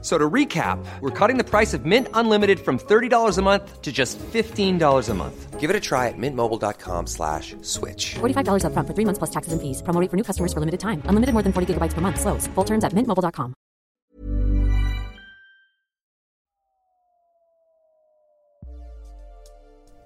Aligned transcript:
So 0.00 0.16
to 0.16 0.30
recap, 0.30 0.78
we're 1.00 1.10
cutting 1.10 1.38
the 1.38 1.44
price 1.44 1.74
of 1.74 1.84
Mint 1.84 2.06
Unlimited 2.14 2.60
from 2.60 2.78
$30 2.78 3.36
a 3.36 3.42
month 3.42 3.82
to 3.82 3.90
just 3.90 4.16
$15 4.18 5.08
a 5.08 5.14
month. 5.14 5.58
Give 5.58 5.70
it 5.70 5.74
a 5.74 5.80
try 5.80 6.06
at 6.06 6.14
mintmobile.com 6.16 7.08
slash 7.08 7.56
switch. 7.62 8.14
$45 8.20 8.62
upfront 8.62 8.86
for 8.86 8.94
three 8.94 9.04
months 9.04 9.18
plus 9.18 9.30
taxes 9.30 9.52
and 9.52 9.60
fees. 9.60 9.82
Promo 9.82 10.00
rate 10.00 10.08
for 10.08 10.16
new 10.16 10.22
customers 10.22 10.52
for 10.52 10.60
limited 10.60 10.78
time. 10.78 11.02
Unlimited 11.06 11.32
more 11.34 11.42
than 11.42 11.52
40 11.52 11.74
gigabytes 11.74 11.94
per 11.94 12.00
month. 12.00 12.20
Slows. 12.20 12.46
Full 12.54 12.64
terms 12.64 12.84
at 12.84 12.92
mintmobile.com. 12.94 13.54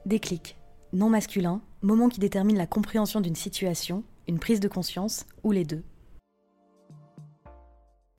Déclic. 0.07 0.57
Non 0.93 1.09
masculin, 1.09 1.61
moment 1.81 2.09
qui 2.09 2.19
détermine 2.19 2.59
la 2.59 2.67
compréhension 2.67 3.21
d'une 3.21 3.37
situation, 3.37 4.05
une 4.27 4.39
prise 4.39 4.61
de 4.61 4.69
conscience 4.69 5.27
ou 5.43 5.53
les 5.53 5.65
deux. 5.65 5.85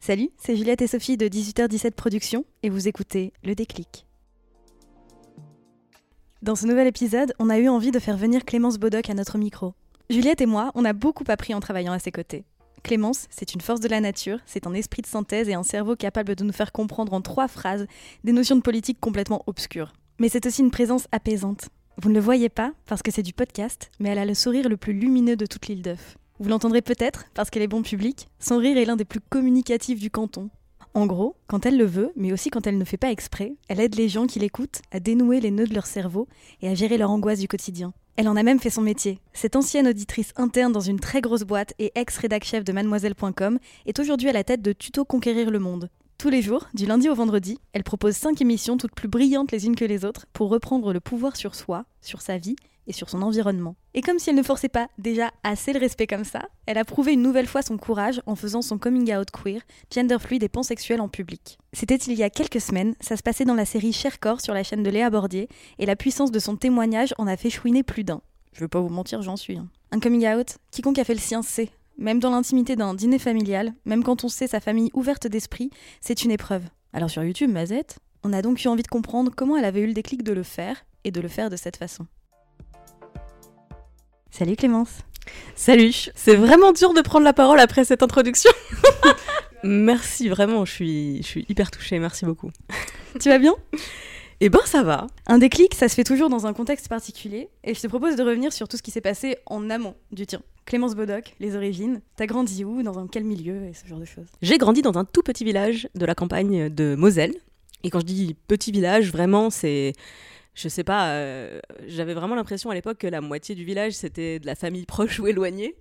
Salut, 0.06 0.32
c'est 0.36 0.58
Juliette 0.58 0.82
et 0.82 0.88
Sophie 0.88 1.16
de 1.16 1.30
18h17 1.30 1.92
Productions 1.92 2.44
et 2.62 2.70
vous 2.70 2.90
écoutez 2.90 3.32
Le 3.42 3.56
Déclic. 3.56 4.06
Dans 6.42 6.56
ce 6.56 6.68
nouvel 6.68 6.88
épisode, 6.88 7.34
on 7.40 7.50
a 7.50 7.58
eu 7.58 7.70
envie 7.70 7.92
de 7.92 8.00
faire 8.00 8.18
venir 8.18 8.44
Clémence 8.44 8.80
Bodoc 8.80 9.10
à 9.10 9.14
notre 9.14 9.38
micro. 9.38 9.76
Juliette 10.10 10.42
et 10.42 10.46
moi, 10.46 10.72
on 10.76 10.84
a 10.84 10.92
beaucoup 10.92 11.24
appris 11.30 11.54
en 11.54 11.62
travaillant 11.62 11.94
à 11.94 12.00
ses 12.00 12.12
côtés. 12.12 12.44
Clémence, 12.84 13.28
c'est 13.30 13.54
une 13.54 13.62
force 13.62 13.80
de 13.80 13.88
la 13.88 14.02
nature, 14.02 14.40
c'est 14.46 14.68
un 14.68 14.74
esprit 14.74 15.04
de 15.04 15.08
synthèse 15.08 15.48
et 15.48 15.54
un 15.54 15.64
cerveau 15.64 15.96
capable 15.96 16.36
de 16.36 16.44
nous 16.44 16.52
faire 16.52 16.74
comprendre 16.74 17.14
en 17.14 17.22
trois 17.22 17.48
phrases 17.48 17.88
des 18.26 18.34
notions 18.34 18.58
de 18.58 18.62
politique 18.62 19.00
complètement 19.00 19.42
obscures. 19.48 19.94
Mais 20.20 20.28
c'est 20.28 20.46
aussi 20.46 20.64
une 20.64 20.72
présence 20.72 21.08
apaisante. 21.14 21.70
Vous 22.02 22.10
ne 22.10 22.16
le 22.16 22.20
voyez 22.20 22.50
pas 22.50 22.74
parce 22.88 23.04
que 23.04 23.12
c'est 23.12 23.24
du 23.24 23.32
podcast, 23.32 23.90
mais 24.02 24.10
elle 24.10 24.20
a 24.20 24.26
le 24.26 24.34
sourire 24.34 24.68
le 24.68 24.76
plus 24.76 24.92
lumineux 24.92 25.38
de 25.38 25.46
toute 25.46 25.68
l'île 25.68 25.82
d'Œuf. 25.82 26.18
Vous 26.40 26.50
l'entendrez 26.50 26.82
peut-être 26.82 27.26
parce 27.34 27.50
qu'elle 27.50 27.62
est 27.62 27.68
bon 27.68 27.84
public, 27.84 28.28
son 28.40 28.58
rire 28.58 28.78
est 28.78 28.86
l'un 28.86 28.96
des 28.96 29.06
plus 29.06 29.20
communicatifs 29.20 30.00
du 30.00 30.10
canton. 30.10 30.50
En 30.96 31.06
gros, 31.06 31.36
quand 31.48 31.66
elle 31.66 31.78
le 31.78 31.86
veut, 31.86 32.12
mais 32.16 32.34
aussi 32.34 32.50
quand 32.50 32.68
elle 32.68 32.78
ne 32.78 32.86
fait 32.86 32.98
pas 32.98 33.12
exprès, 33.12 33.54
elle 33.68 33.80
aide 33.80 33.96
les 33.96 34.10
gens 34.10 34.28
qui 34.28 34.40
l'écoutent 34.40 34.82
à 34.92 35.00
dénouer 35.00 35.40
les 35.40 35.52
nœuds 35.52 35.68
de 35.68 35.74
leur 35.74 35.86
cerveau 35.86 36.28
et 36.62 36.70
à 36.70 36.76
gérer 36.76 36.98
leur 36.98 37.12
angoisse 37.12 37.40
du 37.40 37.48
quotidien. 37.48 37.94
Elle 38.16 38.28
en 38.28 38.36
a 38.36 38.44
même 38.44 38.60
fait 38.60 38.70
son 38.70 38.82
métier. 38.82 39.20
Cette 39.34 39.56
ancienne 39.56 39.88
auditrice 39.88 40.34
interne 40.36 40.72
dans 40.72 40.80
une 40.80 41.00
très 41.00 41.22
grosse 41.22 41.44
boîte 41.44 41.74
et 41.80 41.92
ex-rédac 41.96 42.44
chef 42.44 42.64
de 42.64 42.72
mademoiselle.com 42.72 43.58
est 43.88 44.00
aujourd'hui 44.00 44.30
à 44.30 44.34
la 44.34 44.44
tête 44.44 44.62
de 44.62 44.72
Tuto 44.72 45.04
Conquérir 45.04 45.50
le 45.50 45.60
Monde. 45.60 45.90
Tous 46.20 46.30
les 46.30 46.44
jours, 46.44 46.68
du 46.76 46.86
lundi 46.86 47.10
au 47.10 47.16
vendredi, 47.16 47.60
elle 47.74 47.84
propose 47.84 48.16
5 48.16 48.40
émissions 48.42 48.78
toutes 48.78 48.94
plus 48.96 49.08
brillantes 49.08 49.52
les 49.52 49.66
unes 49.66 49.76
que 49.76 49.86
les 49.86 50.06
autres 50.06 50.28
pour 50.32 50.50
reprendre 50.50 50.94
le 50.94 51.00
pouvoir 51.00 51.36
sur 51.36 51.56
soi, 51.56 51.86
sur 52.02 52.22
sa 52.22 52.38
vie 52.38 52.56
et 52.88 52.94
sur 52.94 53.10
son 53.10 53.22
environnement. 53.22 53.76
Et 53.94 54.02
comme 54.02 54.20
si 54.20 54.30
elle 54.30 54.36
ne 54.36 54.44
forçait 54.44 54.70
pas 54.70 54.88
déjà 54.98 55.32
assez 55.44 55.74
le 55.74 55.80
respect 55.80 56.08
comme 56.08 56.24
ça, 56.24 56.48
elle 56.66 56.78
a 56.78 56.86
prouvé 56.86 57.14
une 57.14 57.22
nouvelle 57.22 57.48
fois 57.48 57.62
son 57.62 57.78
courage 57.78 58.22
en 58.26 58.36
faisant 58.36 58.62
son 58.62 58.78
coming 58.78 59.14
out 59.16 59.30
queer, 59.32 59.62
gender 59.94 60.18
fluide 60.20 60.44
et 60.44 60.50
pansexuel 60.50 61.02
en 61.02 61.10
public. 61.10 61.58
C'était 61.74 61.96
il 61.96 62.14
y 62.14 62.24
a 62.24 62.30
quelques 62.30 62.62
semaines, 62.62 62.96
ça 63.00 63.18
se 63.18 63.24
passait 63.24 63.46
dans 63.46 63.56
la 63.56 63.66
série 63.66 63.94
Cher 63.94 64.20
Corps 64.20 64.42
sur 64.42 64.54
la 64.54 64.64
chaîne 64.64 64.84
de 64.84 64.90
Léa 64.90 65.10
Bordier, 65.10 65.48
et 65.80 65.86
la 65.86 65.96
puissance 65.96 66.32
de 66.32 66.40
son 66.40 66.56
témoignage 66.56 67.14
en 67.18 67.28
a 67.28 67.38
fait 67.38 67.50
chouiner 67.50 67.84
plus 67.84 68.04
d'un. 68.04 68.22
Je 68.54 68.60
veux 68.62 68.68
pas 68.68 68.82
vous 68.82 68.90
mentir, 68.90 69.22
j'en 69.22 69.36
suis. 69.38 69.58
hein. 69.58 69.68
Un 69.92 70.00
coming 70.00 70.28
out, 70.28 70.58
quiconque 70.72 71.00
a 71.00 71.04
fait 71.04 71.14
le 71.14 71.20
sien 71.20 71.42
sait. 71.42 71.70
Même 71.98 72.20
dans 72.20 72.32
l'intimité 72.32 72.76
d'un 72.76 72.96
dîner 72.96 73.20
familial, 73.20 73.74
même 73.86 74.04
quand 74.04 74.24
on 74.24 74.28
sait 74.28 74.48
sa 74.48 74.60
famille 74.60 74.90
ouverte 74.94 75.28
d'esprit, 75.28 75.70
c'est 76.02 76.24
une 76.24 76.32
épreuve. 76.32 76.64
Alors 76.92 77.10
sur 77.10 77.24
YouTube, 77.24 77.52
Mazette, 77.52 78.00
on 78.24 78.34
a 78.34 78.42
donc 78.42 78.64
eu 78.64 78.68
envie 78.68 78.84
de 78.84 78.88
comprendre 78.88 79.32
comment 79.36 79.58
elle 79.58 79.66
avait 79.66 79.82
eu 79.82 79.88
le 79.88 79.94
déclic 79.94 80.24
de 80.24 80.34
le 80.34 80.44
faire, 80.44 80.86
et 81.04 81.12
de 81.12 81.22
le 81.22 81.28
faire 81.28 81.50
de 81.50 81.56
cette 81.56 81.78
façon. 81.78 82.08
Salut 84.36 84.56
Clémence. 84.56 84.90
Salut, 85.56 86.10
c'est 86.16 86.36
vraiment 86.36 86.72
dur 86.72 86.96
de 86.96 87.02
prendre 87.02 87.24
la 87.24 87.34
parole 87.34 87.60
après 87.60 87.86
cette 87.86 88.02
introduction. 88.02 88.50
merci, 89.64 90.28
vraiment, 90.28 90.66
je 90.66 90.72
suis, 90.72 91.18
je 91.18 91.28
suis 91.28 91.46
hyper 91.50 91.70
touchée, 91.70 92.00
merci 92.00 92.26
beaucoup. 92.26 92.50
Tu 93.20 93.30
vas 93.30 93.38
bien? 93.38 93.54
Eh 94.40 94.50
ben 94.50 94.62
ça 94.66 94.82
va. 94.82 95.06
Un 95.28 95.38
déclic, 95.38 95.76
ça 95.76 95.88
se 95.88 95.94
fait 95.94 96.04
toujours 96.04 96.30
dans 96.30 96.48
un 96.48 96.54
contexte 96.54 96.88
particulier, 96.88 97.48
et 97.64 97.76
je 97.76 97.82
te 97.82 97.86
propose 97.86 98.16
de 98.16 98.24
revenir 98.24 98.52
sur 98.52 98.68
tout 98.68 98.76
ce 98.76 98.82
qui 98.82 98.90
s'est 98.90 99.02
passé 99.02 99.38
en 99.46 99.70
amont 99.70 99.94
du 100.12 100.26
tien. 100.26 100.42
Clémence 100.66 100.96
Bodoc, 100.96 101.36
les 101.40 101.56
origines, 101.56 102.02
t'as 102.16 102.26
grandi 102.26 102.66
où, 102.66 102.82
dans 102.82 102.98
un 102.98 103.06
quel 103.06 103.26
milieu, 103.26 103.66
et 103.66 103.76
ce 103.76 103.86
genre 103.86 104.00
de 104.00 104.06
choses? 104.06 104.26
J'ai 104.42 104.58
grandi 104.58 104.82
dans 104.82 104.98
un 104.98 105.06
tout 105.06 105.22
petit 105.22 105.46
village 105.46 105.88
de 105.94 106.08
la 106.08 106.16
campagne 106.16 106.70
de 106.70 106.96
Moselle. 106.96 107.36
Et 107.84 107.92
quand 107.92 108.00
je 108.00 108.06
dis 108.06 108.36
petit 108.48 108.72
village, 108.72 109.12
vraiment, 109.12 109.52
c'est... 109.52 109.94
Je 110.54 110.68
sais 110.68 110.84
pas, 110.84 111.14
euh, 111.16 111.60
j'avais 111.88 112.14
vraiment 112.14 112.36
l'impression 112.36 112.70
à 112.70 112.76
l'époque 112.76 113.00
que 113.00 113.08
la 113.08 113.22
moitié 113.22 113.56
du 113.56 113.66
village, 113.66 113.94
c'était 113.94 114.40
de 114.40 114.46
la 114.46 114.56
famille 114.56 114.86
proche 114.88 115.20
ou 115.20 115.28
éloignée. 115.28 115.76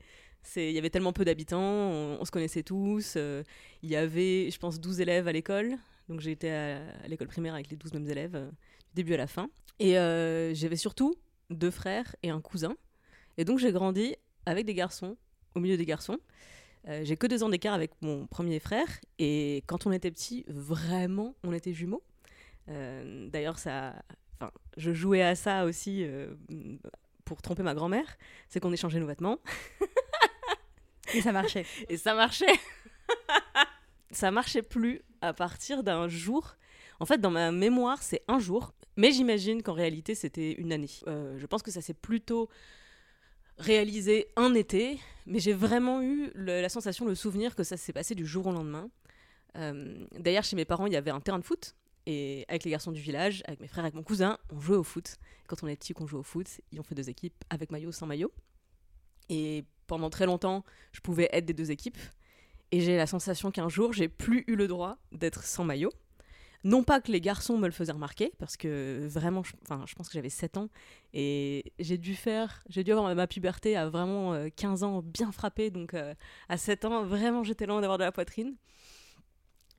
Il 0.57 0.73
y 0.73 0.79
avait 0.79 0.91
tellement 0.91 1.13
peu 1.13 1.25
d'habitants, 1.25 1.61
on, 1.61 2.25
se 2.25 2.31
connaissait 2.31 2.65
tous. 2.65 3.15
euh, 3.17 3.45
il 3.83 3.91
y 3.91 3.97
avait, 3.97 4.51
je 4.51 4.59
pense, 4.59 4.81
12 4.81 5.01
élèves 5.01 5.29
à 5.29 5.33
l'école. 5.33 5.77
Donc 6.09 6.21
j'ai 6.21 6.33
été 6.33 6.51
à, 6.51 6.81
l'école 7.07 7.29
primaire 7.29 7.55
avec 7.55 7.71
les 7.71 7.77
12 7.77 7.93
mêmes 7.93 8.09
élèves, 8.09 8.35
euh, 8.35 8.49
du 8.49 8.95
début 8.97 9.15
à 9.15 9.19
la 9.19 9.27
fin. 9.27 9.51
Et 9.79 9.93
j'avais 10.55 10.77
surtout 10.77 11.15
deux 11.51 11.71
frères 11.71 12.17
et 12.23 12.31
un 12.31 12.41
cousin. 12.41 12.77
Et 13.37 13.45
donc 13.45 13.59
j'ai 13.59 13.73
grandi 13.73 14.15
avec 14.47 14.65
des 14.65 14.75
garçons, 14.75 15.17
au 15.55 15.61
milieu 15.61 15.77
des 15.77 15.87
garçons. 15.87 16.19
J'ai 17.03 17.17
que 17.17 17.27
deux 17.27 17.43
ans 17.43 17.49
d'écart 17.49 17.75
avec 17.75 17.91
mon 18.01 18.27
premier 18.27 18.61
frère. 18.61 18.87
Et 19.19 19.65
quand 19.67 19.87
on 19.87 19.93
était 19.93 20.11
petit, 20.11 20.45
vraiment, 20.47 21.35
on 21.43 21.53
était 21.53 21.73
jumeaux. 21.73 22.03
D'ailleurs, 22.69 23.59
ça, 23.59 23.95
enfin, 24.43 24.53
je 24.77 24.93
jouais 24.93 25.23
à 25.23 25.35
ça 25.35 25.65
aussi 25.65 26.05
euh, 26.05 26.35
pour 27.25 27.41
tromper 27.43 27.63
ma 27.63 27.75
grand-mère. 27.75 28.17
C'est 28.49 28.61
qu'on 28.61 28.73
échangeait 28.73 29.01
nos 29.01 29.07
vêtements. 29.07 29.39
Et 31.15 31.21
ça 31.21 31.33
marchait. 31.33 31.67
Et 31.89 31.97
ça 31.97 32.15
marchait. 32.15 32.47
ça 34.11 34.31
marchait 34.31 34.63
plus 34.63 35.03
à 35.21 35.33
partir 35.33 35.83
d'un 35.83 36.09
jour. 36.09 36.57
En 37.01 37.07
fait, 37.07 37.19
dans 37.19 37.31
ma 37.31 37.53
mémoire, 37.53 38.03
c'est 38.03 38.23
un 38.29 38.39
jour. 38.39 38.73
Mais 38.97 39.11
j'imagine 39.13 39.63
qu'en 39.63 39.73
réalité, 39.73 40.15
c'était 40.15 40.53
une 40.53 40.73
année. 40.73 40.91
Euh, 41.07 41.39
je 41.39 41.47
pense 41.47 41.63
que 41.63 41.71
ça 41.71 41.81
s'est 41.81 41.95
plutôt 41.95 42.49
réalisé 43.59 44.29
un 44.37 44.55
été. 44.55 44.99
Mais 45.27 45.39
j'ai 45.39 45.53
vraiment 45.53 46.03
eu 46.03 46.31
le- 46.35 46.61
la 46.61 46.69
sensation, 46.69 47.07
le 47.07 47.15
souvenir 47.15 47.55
que 47.55 47.65
ça 47.65 47.77
s'est 47.77 47.93
passé 47.93 48.15
du 48.15 48.27
jour 48.27 48.47
au 48.47 48.53
lendemain. 48.53 48.91
Euh, 49.57 50.05
D'ailleurs, 50.19 50.45
chez 50.45 50.57
mes 50.57 50.65
parents, 50.65 50.87
il 50.87 50.93
y 50.93 50.97
avait 50.97 51.11
un 51.11 51.21
terrain 51.21 51.39
de 51.39 51.45
foot. 51.45 51.75
Et 52.07 52.45
avec 52.49 52.65
les 52.65 52.71
garçons 52.71 52.93
du 52.93 53.01
village, 53.01 53.43
avec 53.47 53.61
mes 53.61 53.69
frères, 53.69 53.85
avec 53.85 53.95
mon 53.95 54.03
cousin, 54.03 54.39
on 54.51 54.61
jouait 54.61 54.77
au 54.77 54.83
foot. 54.83 55.17
Quand 55.47 55.63
on 55.63 55.69
est 55.69 55.77
petit, 55.77 55.93
qu'on 55.93 56.07
joue 56.07 56.19
au 56.19 56.23
foot, 56.23 56.49
ils 56.73 56.81
ont 56.81 56.83
fait 56.83 56.95
deux 56.95 57.09
équipes 57.09 57.45
avec 57.51 57.71
maillot, 57.71 57.93
sans 57.93 58.07
maillot. 58.07 58.33
Et 59.29 59.65
pendant 59.87 60.11
très 60.11 60.27
longtemps, 60.27 60.65
je 60.93 61.01
pouvais 61.01 61.29
être 61.33 61.45
des 61.45 61.55
deux 61.55 61.71
équipes. 61.71 61.99
Et 62.73 62.81
j'ai 62.81 62.97
la 62.97 63.07
sensation 63.07 63.51
qu'un 63.51 63.69
jour, 63.69 63.93
j'ai 63.93 64.09
plus 64.09 64.45
eu 64.47 64.57
le 64.57 64.67
droit 64.67 64.97
d'être 65.13 65.45
sans 65.45 65.65
maillot. 65.65 65.93
Non 66.65 66.85
pas 66.85 67.01
que 67.01 67.11
les 67.11 67.21
garçons 67.21 67.59
me 67.59 67.67
le 67.67 67.73
faisaient 67.73 67.93
remarquer, 67.93 68.33
parce 68.39 68.57
que 68.57 69.05
vraiment, 69.09 69.43
je, 69.43 69.53
enfin, 69.63 69.85
je 69.87 69.95
pense 69.95 70.09
que 70.09 70.15
j'avais 70.15 70.31
7 70.31 70.59
ans, 70.59 70.69
et 71.13 71.73
j'ai 71.81 71.99
dû 71.99 72.15
faire, 72.15 72.63
j'ai 72.69 72.85
dû 72.85 72.93
avoir 72.93 73.13
ma 73.15 73.27
puberté 73.27 73.77
à 73.77 73.89
vraiment 73.89 74.33
euh, 74.33 74.49
15 74.55 74.85
ans 74.85 75.03
bien 75.03 75.33
frappée, 75.33 75.71
donc 75.71 75.93
euh, 75.95 76.15
à 76.49 76.57
7 76.57 76.85
ans, 76.85 77.05
vraiment, 77.05 77.43
j'étais 77.43 77.67
loin 77.67 77.81
d'avoir 77.81 77.99
de 77.99 78.05
la 78.05 78.13
poitrine. 78.13 78.55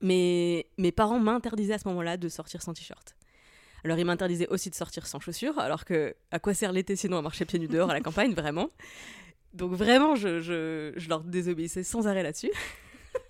Mais 0.04 0.68
mes 0.78 0.92
parents 0.92 1.20
m'interdisaient 1.20 1.74
à 1.74 1.80
ce 1.80 1.88
moment-là 1.88 2.18
de 2.18 2.28
sortir 2.28 2.62
sans 2.62 2.74
t-shirt. 2.74 3.16
Alors 3.86 3.98
ils 3.98 4.06
m'interdisaient 4.06 4.48
aussi 4.50 4.70
de 4.70 4.76
sortir 4.76 5.08
sans 5.08 5.20
chaussures, 5.20 5.58
alors 5.60 5.86
que 5.86 6.16
à 6.30 6.40
quoi 6.40 6.54
sert 6.54 6.74
l'été 6.74 6.96
sinon 6.96 7.18
à 7.18 7.22
marcher 7.22 7.46
pieds 7.46 7.58
nus 7.58 7.70
dehors 7.70 7.90
à 7.90 7.94
la 7.94 8.02
campagne, 8.02 8.34
vraiment? 8.34 8.70
Donc 9.54 9.72
vraiment, 9.72 10.16
je, 10.16 10.42
je, 10.42 10.94
je 10.96 11.10
leur 11.10 11.24
désobéissais 11.24 11.84
sans 11.84 12.06
arrêt 12.06 12.22
là-dessus. 12.22 12.52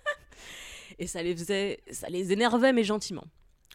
Et 0.98 1.06
ça 1.06 1.22
les 1.22 1.36
faisait, 1.36 1.80
ça 1.90 2.08
les 2.08 2.32
énervait, 2.32 2.72
mais 2.72 2.82
gentiment. 2.82 3.24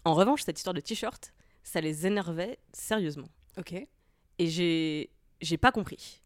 En 0.03 0.13
revanche, 0.13 0.43
cette 0.43 0.57
histoire 0.57 0.73
de 0.73 0.81
t-shirt, 0.81 1.33
ça 1.63 1.79
les 1.79 2.05
énervait 2.05 2.59
sérieusement. 2.73 3.29
Ok. 3.57 3.73
Et 3.73 4.47
j'ai, 4.47 5.09
j'ai 5.41 5.57
pas 5.57 5.71
compris. 5.71 6.21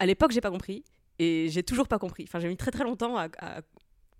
À 0.00 0.06
l'époque, 0.06 0.32
j'ai 0.32 0.40
pas 0.40 0.50
compris, 0.50 0.84
et 1.18 1.48
j'ai 1.50 1.62
toujours 1.62 1.88
pas 1.88 1.98
compris. 1.98 2.24
Enfin, 2.26 2.40
j'ai 2.40 2.48
mis 2.48 2.56
très 2.56 2.70
très 2.70 2.84
longtemps 2.84 3.16
à, 3.16 3.28
à 3.38 3.62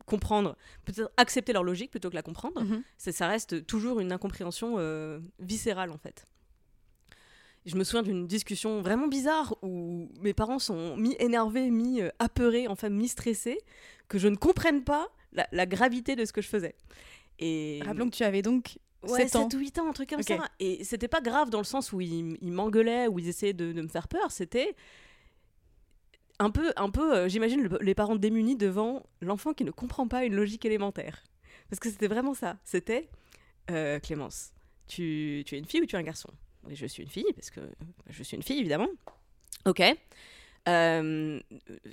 comprendre, 0.07 0.57
peut-être 0.85 1.11
accepter 1.17 1.53
leur 1.53 1.63
logique 1.63 1.91
plutôt 1.91 2.09
que 2.11 2.15
la 2.15 2.23
comprendre. 2.23 2.63
Mhm. 2.63 2.83
Ça 2.97 3.29
reste 3.29 3.67
toujours 3.67 4.01
une 4.01 4.13
incompréhension 4.13 4.77
euh, 4.79 5.21
viscérale 5.39 5.91
en 5.91 5.99
fait. 5.99 6.27
Je 7.67 7.75
me 7.77 7.83
souviens 7.83 8.05
d'une 8.05 8.29
discussion 8.29 8.81
vraiment 8.81 9.09
bizarre 9.09 9.57
où 9.63 10.09
mes 10.21 10.33
parents 10.33 10.61
sont 10.61 10.97
mi-énervés, 10.97 11.71
mi-apeurés, 11.71 12.69
enfin 12.69 12.89
mi-stressés, 12.89 13.59
que 14.07 14.19
je 14.19 14.29
ne 14.29 14.37
comprenne 14.37 14.85
pas 14.85 15.09
la, 15.33 15.49
la 15.51 15.67
gravité 15.67 16.15
de 16.15 16.25
ce 16.25 16.33
que 16.33 16.41
je 16.41 16.49
faisais. 16.49 16.77
Et 17.41 17.81
Rappelons 17.85 18.09
que 18.09 18.15
tu 18.15 18.23
avais 18.23 18.43
donc 18.43 18.79
Ouais, 19.03 19.27
7 19.29 19.37
ans. 19.37 19.51
7 19.51 19.55
ou 19.55 19.61
8 19.61 19.79
ans, 19.79 19.89
un 19.89 19.93
truc 19.93 20.11
comme 20.11 20.23
ça. 20.23 20.39
Et 20.59 20.83
c'était 20.85 21.09
pas 21.09 21.21
grave 21.21 21.51
dans 21.51 21.59
le 21.59 21.65
sens 21.65 21.93
où 21.93 22.01
ils, 22.01 22.37
ils 22.41 22.53
m'engueulaient, 22.53 23.09
où 23.09 23.19
ils 23.19 23.29
essayaient 23.29 23.53
de, 23.53 23.73
de 23.73 23.83
me 23.83 23.89
faire 23.89 24.09
peur. 24.09 24.31
C'était 24.33 24.75
un 26.39 26.51
peu, 26.51 26.73
un 26.77 26.91
peu 26.91 27.15
euh, 27.15 27.29
j'imagine, 27.29 27.63
le- 27.63 27.79
les 27.81 27.95
parents 27.95 28.17
démunis 28.17 28.57
devant 28.57 29.05
l'enfant 29.21 29.55
qui 29.55 29.65
ne 29.65 29.71
comprend 29.71 30.07
pas 30.09 30.25
une 30.25 30.35
logique 30.35 30.65
élémentaire. 30.65 31.23
Parce 31.71 31.81
que 31.81 31.91
c'était 31.91 32.09
vraiment 32.09 32.35
ça. 32.35 32.59
C'était 32.65 33.09
euh, 33.71 33.99
Clémence, 33.99 34.53
tu, 34.87 35.43
tu 35.47 35.55
es 35.57 35.59
une 35.59 35.65
fille 35.67 35.83
ou 35.83 35.87
tu 35.87 35.97
es 35.97 35.99
un 35.99 36.03
garçon? 36.03 36.31
Et 36.69 36.75
je 36.75 36.87
suis 36.87 37.03
une 37.03 37.09
fille, 37.11 37.33
parce 37.35 37.51
que 37.51 37.61
je 38.09 38.23
suis 38.23 38.37
une 38.37 38.43
fille, 38.43 38.59
évidemment. 38.59 38.89
Ok. 39.67 39.83
Euh, 40.69 41.41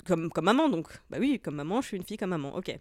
comme, 0.06 0.30
comme 0.32 0.46
maman, 0.46 0.68
donc. 0.70 0.88
Bah 1.10 1.18
oui, 1.20 1.40
comme 1.40 1.56
maman, 1.56 1.82
je 1.82 1.88
suis 1.90 1.98
une 1.98 2.04
fille 2.04 2.18
comme 2.18 2.32
maman. 2.32 2.56
Ok. 2.56 2.76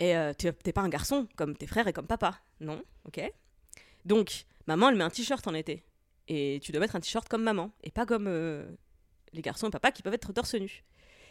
Et 0.00 0.14
tu 0.38 0.52
t'es 0.62 0.72
pas 0.72 0.82
un 0.82 0.88
garçon 0.88 1.26
comme 1.34 1.56
tes 1.56 1.66
frères 1.66 1.88
et 1.88 1.92
comme 1.92 2.06
papa. 2.06 2.38
Non. 2.60 2.80
Ok. 3.04 3.20
Donc, 4.04 4.44
maman, 4.68 4.90
elle 4.90 4.94
met 4.96 5.02
un 5.02 5.10
t-shirt 5.10 5.44
en 5.48 5.54
été. 5.54 5.82
Et 6.28 6.60
tu 6.62 6.70
dois 6.70 6.80
mettre 6.80 6.94
un 6.94 7.00
t-shirt 7.00 7.28
comme 7.28 7.42
maman. 7.42 7.72
Et 7.82 7.90
pas 7.90 8.06
comme 8.06 8.28
les 9.32 9.42
garçons 9.42 9.68
et 9.68 9.70
papa 9.70 9.92
qui 9.92 10.02
peuvent 10.02 10.14
être 10.14 10.32
torse 10.32 10.54
nu. 10.54 10.84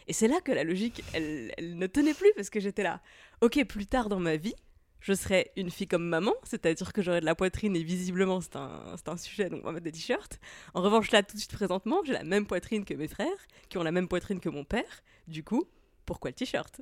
Et 0.06 0.12
c'est 0.12 0.28
là 0.28 0.40
que 0.40 0.52
la 0.52 0.64
logique, 0.64 1.02
elle, 1.12 1.52
elle 1.58 1.76
ne 1.76 1.86
tenait 1.86 2.14
plus 2.14 2.32
parce 2.34 2.50
que 2.50 2.60
j'étais 2.60 2.82
là. 2.82 3.02
Ok, 3.42 3.62
plus 3.66 3.86
tard 3.86 4.08
dans 4.08 4.20
ma 4.20 4.36
vie, 4.36 4.54
je 5.00 5.12
serais 5.12 5.52
une 5.56 5.70
fille 5.70 5.86
comme 5.86 6.06
maman, 6.06 6.34
c'est-à-dire 6.44 6.92
que 6.92 7.02
j'aurais 7.02 7.20
de 7.20 7.26
la 7.26 7.34
poitrine 7.34 7.76
et 7.76 7.82
visiblement 7.82 8.40
c'est 8.40 8.56
un, 8.56 8.96
c'est 8.96 9.08
un 9.08 9.16
sujet, 9.16 9.48
donc 9.48 9.60
on 9.62 9.66
va 9.66 9.72
mettre 9.72 9.84
des 9.84 9.92
t-shirts. 9.92 10.40
En 10.74 10.82
revanche, 10.82 11.10
là, 11.10 11.22
tout 11.22 11.34
de 11.34 11.40
suite 11.40 11.52
présentement, 11.52 12.02
j'ai 12.04 12.12
la 12.12 12.24
même 12.24 12.46
poitrine 12.46 12.84
que 12.84 12.94
mes 12.94 13.08
frères, 13.08 13.46
qui 13.68 13.78
ont 13.78 13.82
la 13.82 13.92
même 13.92 14.08
poitrine 14.08 14.40
que 14.40 14.48
mon 14.48 14.64
père. 14.64 15.02
Du 15.28 15.44
coup, 15.44 15.68
pourquoi 16.04 16.30
le 16.30 16.34
t-shirt? 16.34 16.80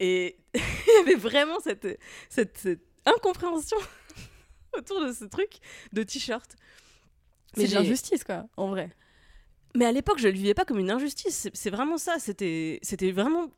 Et 0.00 0.38
il 0.54 0.60
y 0.96 1.00
avait 1.02 1.14
vraiment 1.14 1.60
cette, 1.60 1.86
cette, 2.28 2.58
cette 2.58 2.86
incompréhension 3.04 3.76
autour 4.76 5.04
de 5.06 5.12
ce 5.12 5.24
truc 5.24 5.58
de 5.92 6.02
t-shirt. 6.02 6.56
C'est 7.54 7.68
de 7.68 7.74
l'injustice, 7.74 8.24
quoi, 8.24 8.46
en 8.56 8.68
vrai. 8.68 8.90
Mais 9.76 9.84
à 9.84 9.92
l'époque, 9.92 10.18
je 10.18 10.28
le 10.28 10.34
vivais 10.34 10.54
pas 10.54 10.64
comme 10.64 10.78
une 10.78 10.90
injustice. 10.90 11.48
C'est- 11.52 11.70
vraiment 11.70 11.98
ça. 11.98 12.16
C'était, 12.18 12.80
vraiment. 13.12 13.50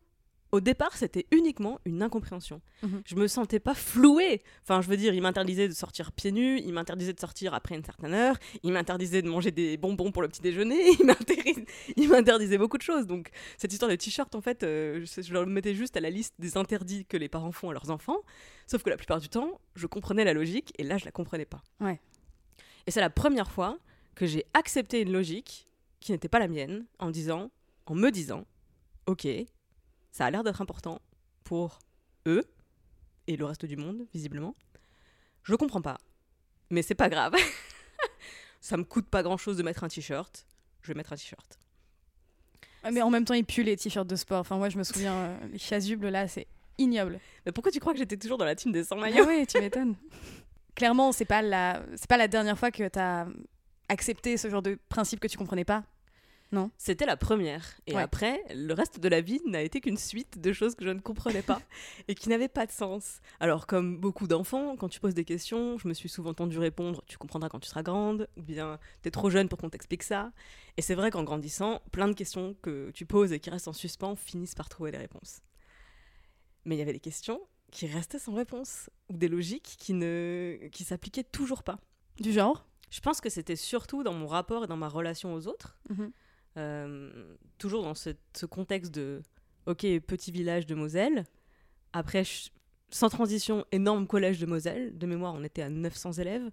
Au 0.55 0.61
départ, 0.61 0.94
c'était 0.99 1.25
uniquement 1.31 1.79
une 1.87 2.03
incompréhension. 2.03 2.61
Mhm. 2.82 3.03
Je 3.06 3.14
me 3.14 3.26
sentais 3.26 3.59
pas 3.59 3.73
flouée. 3.75 4.43
Enfin, 4.62 4.82
je 4.82 4.88
veux 4.88 4.99
dire, 4.99 5.14
il 5.14 5.23
m'interdisait 5.23 5.67
de 5.67 5.73
sortir 5.73 6.12
pieds 6.12 6.31
nus, 6.31 6.59
il 6.62 6.75
m'interdisait 6.75 7.14
de 7.14 7.19
sortir 7.20 7.55
après 7.55 7.75
une 7.75 7.82
certaine 7.82 8.12
heure, 8.12 8.37
il 8.62 8.70
m'interdisait 8.73 9.23
de 9.23 9.29
manger 9.31 9.50
des 9.50 9.79
bonbons 9.79 10.12
pour 10.12 10.20
le 10.20 10.29
petit 10.29 10.43
déjeuner, 10.43 10.76
il 11.00 11.06
m'interdisait, 11.06 11.64
il 11.97 12.09
m'interdisait 12.11 12.59
beaucoup 12.59 12.76
de 12.76 12.82
choses. 12.82 13.06
Donc, 13.06 13.31
cette 13.56 13.73
histoire 13.73 13.91
de 13.91 13.97
t-shirt, 13.97 14.35
en 14.35 14.43
fait, 14.43 14.62
euh, 14.62 15.03
je, 15.06 15.23
je 15.23 15.32
le 15.32 15.47
mettais 15.47 15.75
juste 15.75 15.97
à 15.97 16.00
la 16.00 16.11
liste 16.11 16.35
des 16.38 16.59
interdits 16.59 17.06
que 17.06 17.17
les 17.17 17.31
parents 17.31 17.53
font 17.53 17.70
à 17.70 17.73
leurs 17.73 17.88
enfants. 17.88 18.19
Sauf 18.67 18.82
que 18.82 18.91
la 18.91 18.99
plupart 18.99 19.20
du 19.20 19.31
temps, 19.31 19.59
je 19.75 19.87
comprenais 19.87 20.25
la 20.25 20.35
logique 20.35 20.75
et 20.76 20.82
là, 20.82 20.99
je 20.99 21.06
la 21.06 21.12
comprenais 21.12 21.47
pas. 21.47 21.62
Ouais. 21.81 21.99
Et 22.87 22.91
c'est 22.91 23.00
la 23.00 23.09
première 23.11 23.50
fois 23.50 23.79
que 24.14 24.26
j'ai 24.26 24.44
accepté 24.53 25.00
une 25.00 25.12
logique 25.12 25.67
qui 26.02 26.12
n'était 26.12 26.28
pas 26.28 26.38
la 26.38 26.49
mienne 26.49 26.84
en 26.99 27.10
disant, 27.10 27.50
en 27.87 27.94
me 27.94 28.10
disant, 28.10 28.44
ok, 29.06 29.26
ça 30.10 30.26
a 30.26 30.31
l'air 30.31 30.44
d'être 30.44 30.60
important 30.60 31.00
pour 31.44 31.78
eux 32.26 32.44
et 33.26 33.37
le 33.37 33.44
reste 33.44 33.64
du 33.64 33.76
monde, 33.76 34.06
visiblement. 34.12 34.54
Je 35.44 35.54
comprends 35.54 35.82
pas, 35.82 35.99
mais 36.70 36.82
c'est 36.82 36.94
pas 36.94 37.08
grave. 37.08 37.34
ça 38.60 38.76
me 38.76 38.84
coûte 38.84 39.08
pas 39.08 39.22
grand 39.22 39.37
chose 39.37 39.56
de 39.56 39.62
mettre 39.62 39.84
un 39.84 39.88
t-shirt. 39.88 40.46
Je 40.82 40.88
vais 40.88 40.94
mettre 40.94 41.12
un 41.12 41.16
t-shirt. 41.16 41.58
Mais 42.93 43.02
en 43.02 43.10
même 43.10 43.25
temps, 43.25 43.34
ils 43.34 43.44
puent 43.44 43.62
les 43.62 43.76
t-shirts 43.76 44.08
de 44.08 44.16
sport. 44.16 44.40
Enfin, 44.40 44.56
moi, 44.56 44.69
je 44.69 44.76
me 44.76 44.82
souviens, 44.82 45.14
euh, 45.14 45.46
les 45.52 45.58
chasubles, 45.58 46.08
là, 46.08 46.26
c'est 46.26 46.49
ignoble. 46.78 47.20
Mais 47.46 47.52
pourquoi 47.52 47.70
tu 47.70 47.78
crois 47.78 47.93
que 47.93 47.99
j'étais 48.00 48.16
toujours 48.16 48.38
dans 48.38 48.44
la 48.44 48.56
team 48.56 48.72
des 48.72 48.82
sans 48.82 48.96
Ah 48.99 49.02
maillots? 49.02 49.26
oui, 49.26 49.46
tu 49.46 49.60
m'étonnes. 49.60 49.94
Clairement, 50.75 51.12
c'est 51.12 51.25
pas 51.26 51.43
la, 51.43 51.84
c'est 51.96 52.08
pas 52.08 52.16
la 52.16 52.26
dernière 52.28 52.58
fois 52.58 52.70
que 52.72 52.88
t'as 52.88 53.26
accepté 53.88 54.37
ce 54.37 54.49
genre 54.49 54.62
de 54.62 54.79
principe 54.88 55.20
que 55.20 55.29
tu 55.29 55.37
comprenais 55.38 55.64
pas? 55.64 55.84
C'était 56.76 57.06
la 57.06 57.17
première. 57.17 57.81
Et 57.87 57.94
Ouais. 57.94 58.02
après, 58.02 58.43
le 58.55 58.75
reste 58.75 59.00
de 59.00 59.08
la 59.08 59.23
vie 59.23 59.40
n'a 59.46 59.62
été 59.62 59.81
qu'une 59.81 59.96
suite 59.96 60.38
de 60.38 60.52
choses 60.52 60.75
que 60.75 60.84
je 60.84 60.90
ne 60.90 61.00
comprenais 61.00 61.40
pas 61.40 61.62
et 62.08 62.14
qui 62.14 62.29
n'avaient 62.29 62.49
pas 62.49 62.67
de 62.67 62.73
sens. 62.73 63.20
Alors, 63.40 63.67
comme 63.67 63.96
beaucoup 63.99 64.26
d'enfants, 64.26 64.76
quand 64.76 64.90
tu 64.90 65.00
poses 65.00 65.14
des 65.14 65.25
questions, 65.25 65.79
je 65.79 65.88
me 65.88 65.94
suis 65.94 66.11
souvent 66.11 66.31
entendu 66.32 66.58
répondre 66.58 67.02
Tu 67.06 67.17
comprendras 67.17 67.49
quand 67.49 67.58
tu 67.61 67.70
seras 67.70 67.82
grande, 67.82 68.29
ou 68.37 68.43
bien 68.43 68.79
T'es 69.00 69.11
trop 69.11 69.31
jeune 69.31 69.49
pour 69.49 69.58
qu'on 69.58 69.70
t'explique 69.70 70.02
ça. 70.02 70.31
Et 70.76 70.82
c'est 70.82 70.94
vrai 70.94 71.11
qu'en 71.11 71.25
grandissant, 71.25 71.81
plein 71.90 72.06
de 72.08 72.12
questions 72.12 72.55
que 72.61 72.90
tu 72.90 73.06
poses 73.06 73.32
et 73.32 73.40
qui 73.40 73.49
restent 73.49 73.69
en 73.69 73.73
suspens 73.73 74.14
finissent 74.17 74.55
par 74.55 74.69
trouver 74.69 74.90
les 74.90 74.99
réponses. 74.99 75.40
Mais 76.67 76.76
il 76.76 76.78
y 76.78 76.82
avait 76.82 76.93
des 76.93 77.00
questions 77.00 77.40
qui 77.70 77.87
restaient 77.87 78.19
sans 78.19 78.35
réponse, 78.35 78.90
ou 79.08 79.17
des 79.17 79.28
logiques 79.28 79.76
qui 79.78 79.94
ne 79.94 80.58
qui 80.70 80.85
s'appliquaient 80.85 81.25
toujours 81.25 81.62
pas. 81.62 81.78
Du 82.20 82.31
genre? 82.31 82.67
Je 82.93 83.00
pense 83.00 83.21
que 83.21 83.29
c'était 83.31 83.56
surtout 83.56 84.03
dans 84.05 84.12
mon 84.12 84.27
rapport 84.29 84.65
et 84.65 84.67
dans 84.69 84.77
ma 84.77 84.89
relation 84.89 85.35
aux 85.35 85.47
autres. 85.49 85.77
Mhm. 85.91 86.12
Euh, 86.59 87.35
toujours 87.59 87.83
dans 87.83 87.94
ce, 87.94 88.11
ce 88.37 88.44
contexte 88.44 88.93
de 88.93 89.23
ok 89.65 89.87
petit 90.06 90.31
village 90.31 90.67
de 90.67 90.75
Moselle 90.75 91.25
après 91.94 92.25
je- 92.25 92.50
sans 92.91 93.09
transition 93.09 93.65
énorme 93.73 94.06
collège 94.06 94.39
de 94.39 94.44
Moselle 94.44 94.99
de 94.99 95.06
mémoire 95.06 95.33
on 95.33 95.43
était 95.44 95.62
à 95.62 95.71
900 95.71 96.12
élèves 96.12 96.50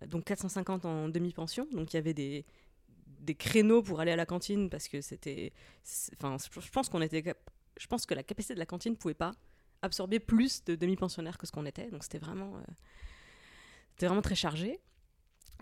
euh, 0.00 0.06
donc 0.06 0.24
450 0.24 0.86
en 0.86 1.10
demi-pension 1.10 1.66
donc 1.72 1.92
il 1.92 1.96
y 1.96 1.98
avait 1.98 2.14
des 2.14 2.46
des 3.20 3.34
créneaux 3.34 3.82
pour 3.82 4.00
aller 4.00 4.12
à 4.12 4.16
la 4.16 4.24
cantine 4.24 4.70
parce 4.70 4.88
que 4.88 5.02
c'était 5.02 5.52
enfin 6.14 6.38
je 6.38 6.70
pense 6.70 6.88
qu'on 6.88 7.02
était 7.02 7.22
je 7.76 7.86
pense 7.86 8.06
que 8.06 8.14
la 8.14 8.22
capacité 8.22 8.54
de 8.54 8.58
la 8.58 8.64
cantine 8.64 8.96
pouvait 8.96 9.12
pas 9.12 9.32
absorber 9.82 10.18
plus 10.18 10.64
de 10.64 10.76
demi-pensionnaires 10.76 11.36
que 11.36 11.46
ce 11.46 11.52
qu'on 11.52 11.66
était 11.66 11.90
donc 11.90 12.04
c'était 12.04 12.16
vraiment 12.20 12.56
euh, 12.56 12.60
c'était 13.90 14.06
vraiment 14.06 14.22
très 14.22 14.34
chargé 14.36 14.80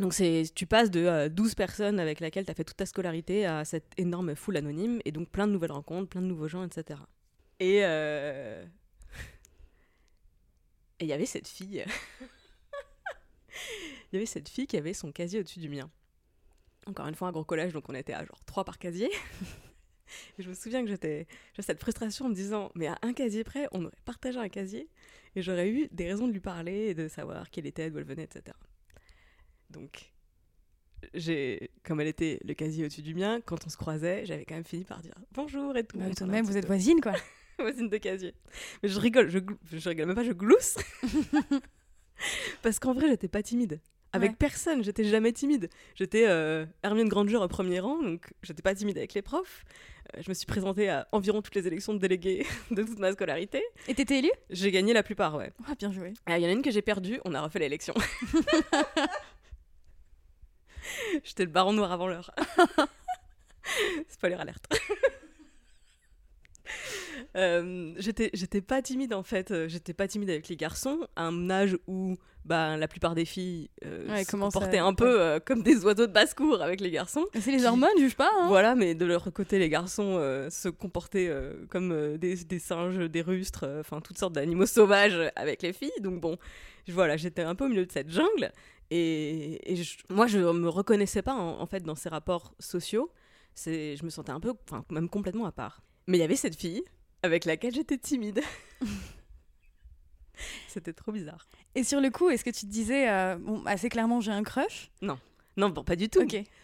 donc 0.00 0.14
tu 0.54 0.66
passes 0.66 0.90
de 0.90 1.04
euh, 1.04 1.28
12 1.28 1.54
personnes 1.54 2.00
avec 2.00 2.20
laquelle 2.20 2.46
tu 2.46 2.50
as 2.50 2.54
fait 2.54 2.64
toute 2.64 2.78
ta 2.78 2.86
scolarité 2.86 3.44
à 3.44 3.66
cette 3.66 3.92
énorme 3.98 4.34
foule 4.34 4.56
anonyme 4.56 5.00
et 5.04 5.12
donc 5.12 5.28
plein 5.28 5.46
de 5.46 5.52
nouvelles 5.52 5.72
rencontres, 5.72 6.08
plein 6.08 6.22
de 6.22 6.26
nouveaux 6.26 6.48
gens, 6.48 6.64
etc. 6.64 6.98
Et 7.60 7.84
euh, 7.84 8.64
il 11.00 11.06
y 11.06 11.12
avait 11.12 11.26
cette 11.26 11.48
fille. 11.48 11.84
Il 14.10 14.14
y 14.14 14.16
avait 14.16 14.26
cette 14.26 14.48
fille 14.48 14.66
qui 14.66 14.78
avait 14.78 14.94
son 14.94 15.12
casier 15.12 15.40
au-dessus 15.40 15.60
du 15.60 15.68
mien. 15.68 15.90
Encore 16.86 17.06
une 17.06 17.14
fois, 17.14 17.28
un 17.28 17.32
gros 17.32 17.44
collège, 17.44 17.74
donc 17.74 17.86
on 17.90 17.94
était 17.94 18.14
à 18.14 18.24
genre 18.24 18.42
3 18.46 18.64
par 18.64 18.78
casier. 18.78 19.10
Et 20.38 20.42
je 20.42 20.48
me 20.48 20.54
souviens 20.54 20.82
que 20.82 20.88
j'étais 20.88 21.26
cette 21.58 21.78
frustration 21.78 22.24
en 22.24 22.28
me 22.30 22.34
disant, 22.34 22.72
mais 22.74 22.86
à 22.86 22.98
un 23.02 23.12
casier 23.12 23.44
près, 23.44 23.68
on 23.72 23.84
aurait 23.84 23.94
partagé 24.06 24.38
un 24.38 24.48
casier 24.48 24.88
et 25.36 25.42
j'aurais 25.42 25.68
eu 25.68 25.88
des 25.92 26.08
raisons 26.08 26.26
de 26.26 26.32
lui 26.32 26.40
parler 26.40 26.94
de 26.94 27.06
savoir 27.06 27.50
qui 27.50 27.60
elle 27.60 27.66
était, 27.66 27.90
d'où 27.90 27.98
elle 27.98 28.04
venait, 28.04 28.24
etc. 28.24 28.56
Donc, 29.70 30.12
j'ai, 31.14 31.70
comme 31.84 32.00
elle 32.00 32.08
était 32.08 32.38
le 32.44 32.54
casier 32.54 32.84
au-dessus 32.84 33.02
du 33.02 33.14
mien, 33.14 33.40
quand 33.44 33.66
on 33.66 33.70
se 33.70 33.76
croisait, 33.76 34.26
j'avais 34.26 34.44
quand 34.44 34.54
même 34.54 34.64
fini 34.64 34.84
par 34.84 35.00
dire 35.00 35.14
bonjour 35.32 35.76
et 35.76 35.84
tout. 35.84 35.98
Bah, 35.98 36.06
Tout 36.16 36.24
de 36.26 36.30
même, 36.30 36.44
vous 36.44 36.56
êtes 36.56 36.62
peu. 36.66 36.68
voisine, 36.74 37.00
quoi. 37.00 37.12
voisine 37.58 37.88
de 37.88 37.96
casier. 37.96 38.34
Mais 38.82 38.88
je 38.88 38.98
rigole, 38.98 39.28
je, 39.30 39.38
je 39.72 39.88
rigole 39.88 40.06
même 40.06 40.16
pas, 40.16 40.24
je 40.24 40.32
glousse. 40.32 40.76
Parce 42.62 42.78
qu'en 42.78 42.92
vrai, 42.92 43.08
j'étais 43.08 43.28
pas 43.28 43.42
timide. 43.42 43.80
Avec 44.12 44.30
Ouais. 44.32 44.36
personne, 44.36 44.82
j'étais 44.82 45.04
jamais 45.04 45.32
timide. 45.32 45.70
J'étais 45.94 46.26
euh, 46.26 46.66
Hermione 46.82 47.08
Granger 47.08 47.36
au 47.36 47.46
premier 47.46 47.78
rang, 47.78 48.02
donc 48.02 48.26
j'étais 48.42 48.60
pas 48.60 48.74
timide 48.74 48.98
avec 48.98 49.14
les 49.14 49.22
profs. 49.22 49.64
Euh, 50.16 50.20
je 50.22 50.28
me 50.28 50.34
suis 50.34 50.46
présentée 50.46 50.88
à 50.88 51.06
environ 51.12 51.42
toutes 51.42 51.54
les 51.54 51.68
élections 51.68 51.94
de 51.94 51.98
délégués 52.00 52.44
de 52.72 52.82
toute 52.82 52.98
ma 52.98 53.12
scolarité. 53.12 53.62
Et 53.86 53.94
t'étais 53.94 54.18
élue? 54.18 54.32
J'ai 54.50 54.72
gagné 54.72 54.92
la 54.92 55.04
plupart, 55.04 55.36
ouais. 55.36 55.52
Ah, 55.68 55.74
bien 55.78 55.92
joué. 55.92 56.12
Ah, 56.26 56.38
Il 56.38 56.42
y 56.42 56.46
en 56.46 56.48
a 56.48 56.52
une 56.52 56.62
que 56.62 56.72
j'ai 56.72 56.82
perdue, 56.82 57.20
on 57.24 57.34
a 57.34 57.40
refait 57.40 57.60
l'élection. 57.60 57.94
J'étais 61.24 61.44
le 61.44 61.50
baron 61.50 61.72
noir 61.72 61.92
avant 61.92 62.06
l'heure. 62.08 62.32
Spoiler 64.08 64.36
alerte. 64.36 64.66
Euh, 67.36 67.92
j'étais 67.98 68.30
j'étais 68.32 68.60
pas 68.60 68.80
timide 68.82 69.12
en 69.14 69.22
fait 69.22 69.50
Euh, 69.50 69.68
j'étais 69.68 69.92
pas 69.92 70.08
timide 70.08 70.30
avec 70.30 70.48
les 70.48 70.56
garçons 70.56 71.06
à 71.16 71.24
un 71.26 71.50
âge 71.50 71.76
où 71.86 72.16
bah, 72.44 72.76
la 72.76 72.88
plupart 72.88 73.14
des 73.14 73.24
filles 73.24 73.70
euh, 73.84 74.08
Ouais, 74.08 74.24
se 74.24 74.30
comportaient 74.32 74.78
un 74.78 74.94
peu 74.94 75.20
euh, 75.20 75.38
comme 75.38 75.62
des 75.62 75.84
oiseaux 75.84 76.06
de 76.06 76.12
basse-cour 76.12 76.62
avec 76.62 76.80
les 76.80 76.90
garçons 76.90 77.26
C'est 77.34 77.50
les 77.52 77.58
Qui- 77.58 77.66
hormones, 77.66 77.90
juge 77.98 78.16
pas. 78.16 78.30
Hein 78.40 78.48
voilà, 78.48 78.74
mais 78.74 78.94
de 78.94 79.04
leur 79.04 79.30
côté, 79.32 79.58
les 79.58 79.68
garçons 79.68 80.14
se 80.50 80.68
comportaient 80.68 81.30
comme 81.68 82.16
des, 82.16 82.36
des 82.36 82.58
singes, 82.58 82.98
des 82.98 83.20
rustres, 83.22 83.68
enfin 83.80 84.00
toutes 84.00 84.18
sortes 84.18 84.32
d'animaux 84.32 84.66
sauvages 84.66 85.30
avec 85.36 85.62
les 85.62 85.72
filles. 85.72 85.92
Donc 86.00 86.20
bon, 86.20 86.38
voilà, 86.88 87.16
j'étais 87.16 87.42
un 87.42 87.54
peu 87.54 87.66
au 87.66 87.68
milieu 87.68 87.86
de 87.86 87.92
cette 87.92 88.10
jungle. 88.10 88.50
Et, 88.90 89.72
et 89.72 89.76
je- 89.76 89.98
moi, 90.08 90.26
je 90.26 90.38
me 90.38 90.68
reconnaissais 90.68 91.22
pas 91.22 91.34
en, 91.34 91.60
en 91.60 91.66
fait 91.66 91.82
dans 91.82 91.94
ces 91.94 92.08
rapports 92.08 92.54
sociaux. 92.58 93.12
C'est, 93.54 93.96
je 93.96 94.04
me 94.04 94.10
sentais 94.10 94.32
un 94.32 94.40
peu, 94.40 94.52
enfin 94.68 94.84
même 94.90 95.08
complètement 95.08 95.44
à 95.46 95.52
part. 95.52 95.82
Mais 96.06 96.18
il 96.18 96.20
y 96.20 96.24
avait 96.24 96.36
cette 96.36 96.56
fille 96.56 96.82
avec 97.22 97.44
laquelle 97.44 97.74
j'étais 97.74 97.98
timide. 97.98 98.40
C'était 100.68 100.92
trop 100.92 101.12
bizarre. 101.12 101.46
Et 101.74 101.84
sur 101.84 102.00
le 102.00 102.10
coup, 102.10 102.30
est-ce 102.30 102.44
que 102.44 102.50
tu 102.50 102.60
te 102.66 102.70
disais, 102.70 103.10
euh, 103.10 103.36
bon, 103.36 103.62
assez 103.66 103.88
clairement, 103.88 104.20
j'ai 104.20 104.30
un 104.32 104.42
crush? 104.42 104.90
Non, 105.02 105.18
bon, 105.68 105.84
pas 105.84 105.96
du 105.96 106.08
tout. 106.08 106.20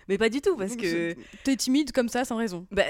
Mais 0.09 0.17
pas 0.17 0.29
du 0.31 0.41
tout, 0.41 0.57
parce 0.57 0.77
que, 0.77 1.15
T'es 1.43 1.57
timide 1.57 1.93
comme 1.93 2.09
ça, 2.09 2.25
sans 2.25 2.37
raison? 2.37 2.67
bah, 2.71 2.85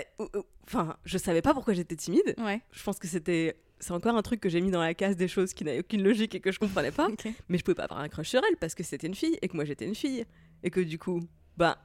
enfin, 0.67 0.97
je 1.05 1.19
savais 1.19 1.43
pas 1.43 1.55
pourquoi 1.55 1.75
j'étais 1.75 1.97
timide. 1.97 2.35
Ouais. 2.39 2.61
Je 2.71 2.83
pense 2.85 2.99
que 2.99 3.09
c'était. 3.09 3.57
C'est 3.79 3.93
encore 3.93 4.17
un 4.17 4.23
truc 4.23 4.41
que 4.41 4.49
j'ai 4.49 4.61
mis 4.61 4.71
dans 4.71 4.81
la 4.81 4.95
case 4.95 5.17
des 5.17 5.29
choses 5.29 5.53
qui 5.53 5.65
n'avaient 5.65 5.81
aucune 5.81 6.03
logique 6.03 6.35
et 6.35 6.41
que 6.41 6.51
je 6.51 6.59
comprenais 6.59 6.91
pas. 6.91 7.09
Mais 7.49 7.59
je 7.59 7.65
pouvais 7.65 7.75
pas 7.75 7.85
avoir 7.85 8.01
un 8.01 8.09
crush 8.09 8.31
sur 8.31 8.41
elle 8.49 8.57
parce 8.57 8.75
que 8.75 8.83
c'était 8.83 9.07
une 9.07 9.15
fille 9.15 9.39
et 9.43 9.49
que 9.49 9.57
moi 9.57 9.65
j'étais 9.65 9.87
une 9.87 9.95
fille. 9.95 10.25
Et 10.63 10.71
que 10.71 10.81
du 10.81 10.99
coup, 10.99 11.21
bah, 11.57 11.79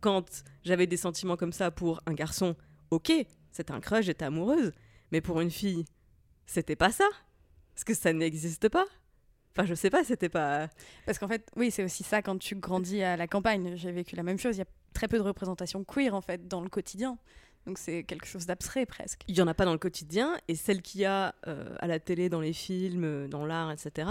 quand 0.00 0.44
j'avais 0.64 0.86
des 0.86 0.98
sentiments 0.98 1.36
comme 1.36 1.52
ça 1.52 1.70
pour 1.70 2.02
un 2.06 2.12
garçon, 2.12 2.56
ok, 2.90 3.12
c'était 3.50 3.72
un 3.72 3.80
crush, 3.80 4.04
j'étais 4.04 4.24
amoureuse. 4.26 4.72
Mais 5.12 5.20
pour 5.20 5.40
une 5.40 5.50
fille, 5.50 5.84
c'était 6.46 6.76
pas 6.76 6.90
ça. 6.90 7.08
Parce 7.74 7.84
que 7.84 7.94
ça 7.94 8.12
n'existe 8.12 8.68
pas. 8.68 8.84
Enfin, 9.52 9.66
je 9.66 9.74
sais 9.74 9.90
pas, 9.90 10.02
c'était 10.04 10.28
pas. 10.28 10.68
Parce 11.06 11.18
qu'en 11.18 11.28
fait, 11.28 11.48
oui, 11.56 11.70
c'est 11.70 11.84
aussi 11.84 12.02
ça 12.02 12.22
quand 12.22 12.38
tu 12.38 12.56
grandis 12.56 13.02
à 13.02 13.16
la 13.16 13.28
campagne. 13.28 13.76
J'ai 13.76 13.92
vécu 13.92 14.16
la 14.16 14.24
même 14.24 14.38
chose. 14.38 14.56
Il 14.56 14.58
y 14.58 14.62
a 14.62 14.66
très 14.92 15.08
peu 15.08 15.16
de 15.16 15.22
représentation 15.22 15.84
queer 15.84 16.14
en 16.14 16.20
fait 16.20 16.48
dans 16.48 16.60
le 16.60 16.68
quotidien. 16.68 17.18
Donc 17.66 17.78
c'est 17.78 18.04
quelque 18.04 18.26
chose 18.26 18.46
d'abstrait 18.46 18.86
presque. 18.86 19.22
Il 19.26 19.36
y 19.36 19.42
en 19.42 19.46
a 19.46 19.54
pas 19.54 19.64
dans 19.64 19.72
le 19.72 19.78
quotidien, 19.78 20.38
et 20.48 20.54
celle 20.54 20.82
qu'il 20.82 21.00
y 21.00 21.04
a 21.06 21.34
euh, 21.46 21.74
à 21.78 21.86
la 21.86 21.98
télé, 21.98 22.28
dans 22.28 22.40
les 22.40 22.52
films, 22.52 23.04
euh, 23.04 23.28
dans 23.28 23.46
l'art, 23.46 23.70
etc., 23.72 24.08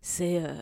c'est 0.00 0.42
euh, 0.42 0.54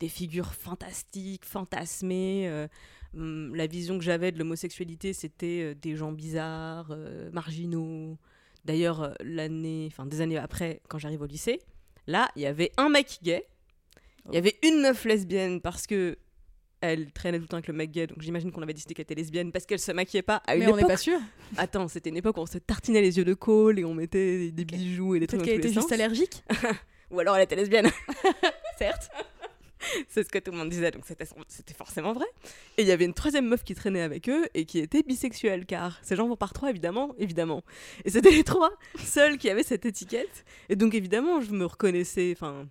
des 0.00 0.08
figures 0.08 0.54
fantastiques, 0.54 1.44
fantasmées. 1.44 2.48
euh, 2.48 2.68
hum, 3.14 3.54
la 3.54 3.66
vision 3.66 3.98
que 3.98 4.04
j'avais 4.04 4.32
de 4.32 4.38
l'homosexualité, 4.38 5.12
c'était 5.12 5.74
des 5.74 5.96
gens 5.96 6.12
bizarres, 6.12 6.96
marginaux. 7.32 8.18
D'ailleurs, 8.64 9.14
l'année, 9.20 9.88
enfin 9.90 10.06
des 10.06 10.20
années 10.20 10.38
après, 10.38 10.80
quand 10.88 10.98
j'arrive 10.98 11.22
au 11.22 11.26
lycée, 11.26 11.60
là, 12.06 12.28
il 12.36 12.42
y 12.42 12.46
avait 12.46 12.70
un 12.76 12.88
mec 12.88 13.18
gay, 13.22 13.44
il 14.28 14.34
y 14.34 14.38
avait 14.38 14.56
une 14.62 14.80
meuf 14.80 15.04
lesbienne 15.04 15.60
parce 15.60 15.86
que 15.86 16.16
elle 16.82 17.10
traînait 17.12 17.38
tout 17.38 17.44
le 17.44 17.48
temps 17.48 17.56
avec 17.56 17.68
le 17.68 17.74
mec 17.74 17.90
gay, 17.90 18.06
donc 18.06 18.20
j'imagine 18.20 18.52
qu'on 18.52 18.60
avait 18.62 18.74
décidé 18.74 18.92
qu'elle 18.94 19.04
était 19.04 19.14
lesbienne 19.14 19.52
parce 19.52 19.64
qu'elle 19.64 19.78
se 19.78 19.92
maquillait 19.92 20.22
pas 20.22 20.42
à 20.46 20.54
une 20.54 20.64
Mais 20.64 20.72
on 20.72 20.76
n'est 20.76 20.84
pas 20.84 20.96
sûr. 20.96 21.18
Attends, 21.56 21.88
c'était 21.88 22.10
une 22.10 22.16
époque 22.16 22.36
où 22.36 22.40
on 22.40 22.46
se 22.46 22.58
tartinait 22.58 23.00
les 23.00 23.16
yeux 23.16 23.24
de 23.24 23.34
colle 23.34 23.78
et 23.78 23.84
on 23.84 23.94
mettait 23.94 24.50
des, 24.50 24.64
bijoux 24.64 25.14
et 25.14 25.20
des 25.20 25.26
trucs 25.26 25.40
Peut-être 25.40 25.50
qu'elle 25.50 25.64
était 25.64 25.72
juste 25.72 25.92
allergique. 25.92 26.42
Ou 27.10 27.20
alors 27.20 27.36
elle 27.36 27.44
était 27.44 27.56
lesbienne. 27.56 27.88
Certes. 28.78 29.10
C'est 30.08 30.24
ce 30.24 30.28
que 30.28 30.38
tout 30.38 30.50
le 30.50 30.58
monde 30.58 30.68
disait, 30.68 30.90
donc 30.90 31.04
c'était 31.06 31.26
c'était 31.48 31.74
forcément 31.74 32.12
vrai. 32.12 32.26
Et 32.76 32.82
il 32.82 32.88
y 32.88 32.92
avait 32.92 33.04
une 33.04 33.14
troisième 33.14 33.46
meuf 33.46 33.64
qui 33.64 33.74
traînait 33.74 34.02
avec 34.02 34.28
eux 34.28 34.48
et 34.54 34.64
qui 34.64 34.78
était 34.78 35.02
bisexuelle, 35.02 35.66
car 35.66 35.98
ces 36.02 36.16
gens 36.16 36.28
vont 36.28 36.36
par 36.36 36.52
trois, 36.52 36.70
évidemment, 36.70 37.14
évidemment. 37.18 37.62
Et 38.04 38.10
c'était 38.10 38.30
les 38.30 38.44
trois 38.44 38.70
seuls 38.98 39.38
qui 39.38 39.50
avaient 39.50 39.62
cette 39.62 39.86
étiquette. 39.86 40.44
Et 40.68 40.76
donc 40.76 40.94
évidemment, 40.94 41.40
je 41.40 41.52
me 41.52 41.64
reconnaissais, 41.64 42.32
enfin, 42.36 42.66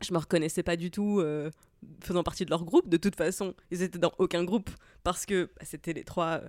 je 0.00 0.12
me 0.12 0.18
reconnaissais 0.18 0.62
pas 0.62 0.76
du 0.76 0.90
tout 0.90 1.20
euh, 1.20 1.50
faisant 2.00 2.22
partie 2.22 2.44
de 2.44 2.50
leur 2.50 2.64
groupe. 2.64 2.88
De 2.88 2.96
toute 2.96 3.16
façon, 3.16 3.54
ils 3.70 3.82
étaient 3.82 3.98
dans 3.98 4.12
aucun 4.18 4.44
groupe 4.44 4.70
parce 5.04 5.26
que 5.26 5.50
bah, 5.56 5.62
c'était 5.64 5.92
les 5.92 6.04
trois, 6.04 6.40
euh, 6.42 6.48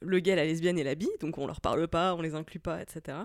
le 0.00 0.20
gay, 0.20 0.36
la 0.36 0.44
lesbienne 0.44 0.78
et 0.78 0.84
la 0.84 0.94
bi, 0.94 1.08
donc 1.20 1.38
on 1.38 1.46
leur 1.46 1.60
parle 1.60 1.88
pas, 1.88 2.14
on 2.14 2.22
les 2.22 2.34
inclut 2.34 2.60
pas, 2.60 2.82
etc. 2.82 3.18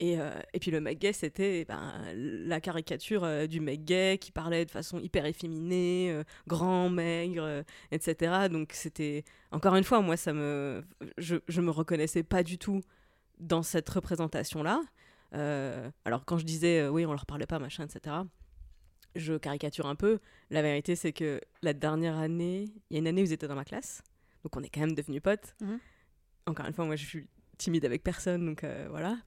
Et, 0.00 0.18
euh, 0.18 0.32
et 0.52 0.58
puis 0.58 0.70
le 0.70 0.80
mec 0.80 0.98
gay, 0.98 1.12
c'était 1.12 1.64
ben, 1.64 1.92
la 2.14 2.60
caricature 2.60 3.22
euh, 3.24 3.46
du 3.46 3.60
mec 3.60 3.84
gay 3.84 4.18
qui 4.20 4.32
parlait 4.32 4.64
de 4.64 4.70
façon 4.70 4.98
hyper 4.98 5.26
efféminée, 5.26 6.22
grand, 6.48 6.88
maigre, 6.88 7.64
etc. 7.90 8.48
Donc 8.50 8.72
c'était, 8.72 9.24
encore 9.52 9.76
une 9.76 9.84
fois, 9.84 10.00
moi, 10.00 10.16
ça 10.16 10.32
me, 10.32 10.82
je, 11.18 11.36
je 11.46 11.60
me 11.60 11.70
reconnaissais 11.70 12.22
pas 12.22 12.42
du 12.42 12.58
tout 12.58 12.80
dans 13.38 13.62
cette 13.62 13.88
représentation-là. 13.88 14.82
Alors 16.04 16.24
quand 16.24 16.38
je 16.38 16.44
disais, 16.44 16.88
oui, 16.88 17.06
on 17.06 17.12
leur 17.12 17.26
parlait 17.26 17.46
pas, 17.46 17.58
machin, 17.58 17.84
etc., 17.84 18.16
je 19.14 19.34
caricature 19.34 19.86
un 19.86 19.94
peu. 19.94 20.18
La 20.50 20.62
vérité, 20.62 20.96
c'est 20.96 21.12
que 21.12 21.40
la 21.62 21.72
dernière 21.72 22.16
année, 22.16 22.64
il 22.90 22.94
y 22.94 22.96
a 22.96 22.98
une 23.00 23.06
année 23.06 23.22
où 23.22 23.24
ils 23.24 23.32
étaient 23.32 23.48
dans 23.48 23.54
ma 23.54 23.64
classe, 23.64 24.02
donc 24.42 24.56
on 24.56 24.62
est 24.62 24.68
quand 24.68 24.80
même 24.80 24.94
devenus 24.94 25.22
potes. 25.22 25.54
Mhm. 25.60 25.78
Encore 26.46 26.66
une 26.66 26.72
fois, 26.72 26.84
moi, 26.84 26.96
je 26.96 27.06
suis 27.06 27.28
timide 27.58 27.84
avec 27.84 28.02
personne, 28.02 28.44
donc 28.44 28.64
euh, 28.64 28.86
voilà. 28.90 29.18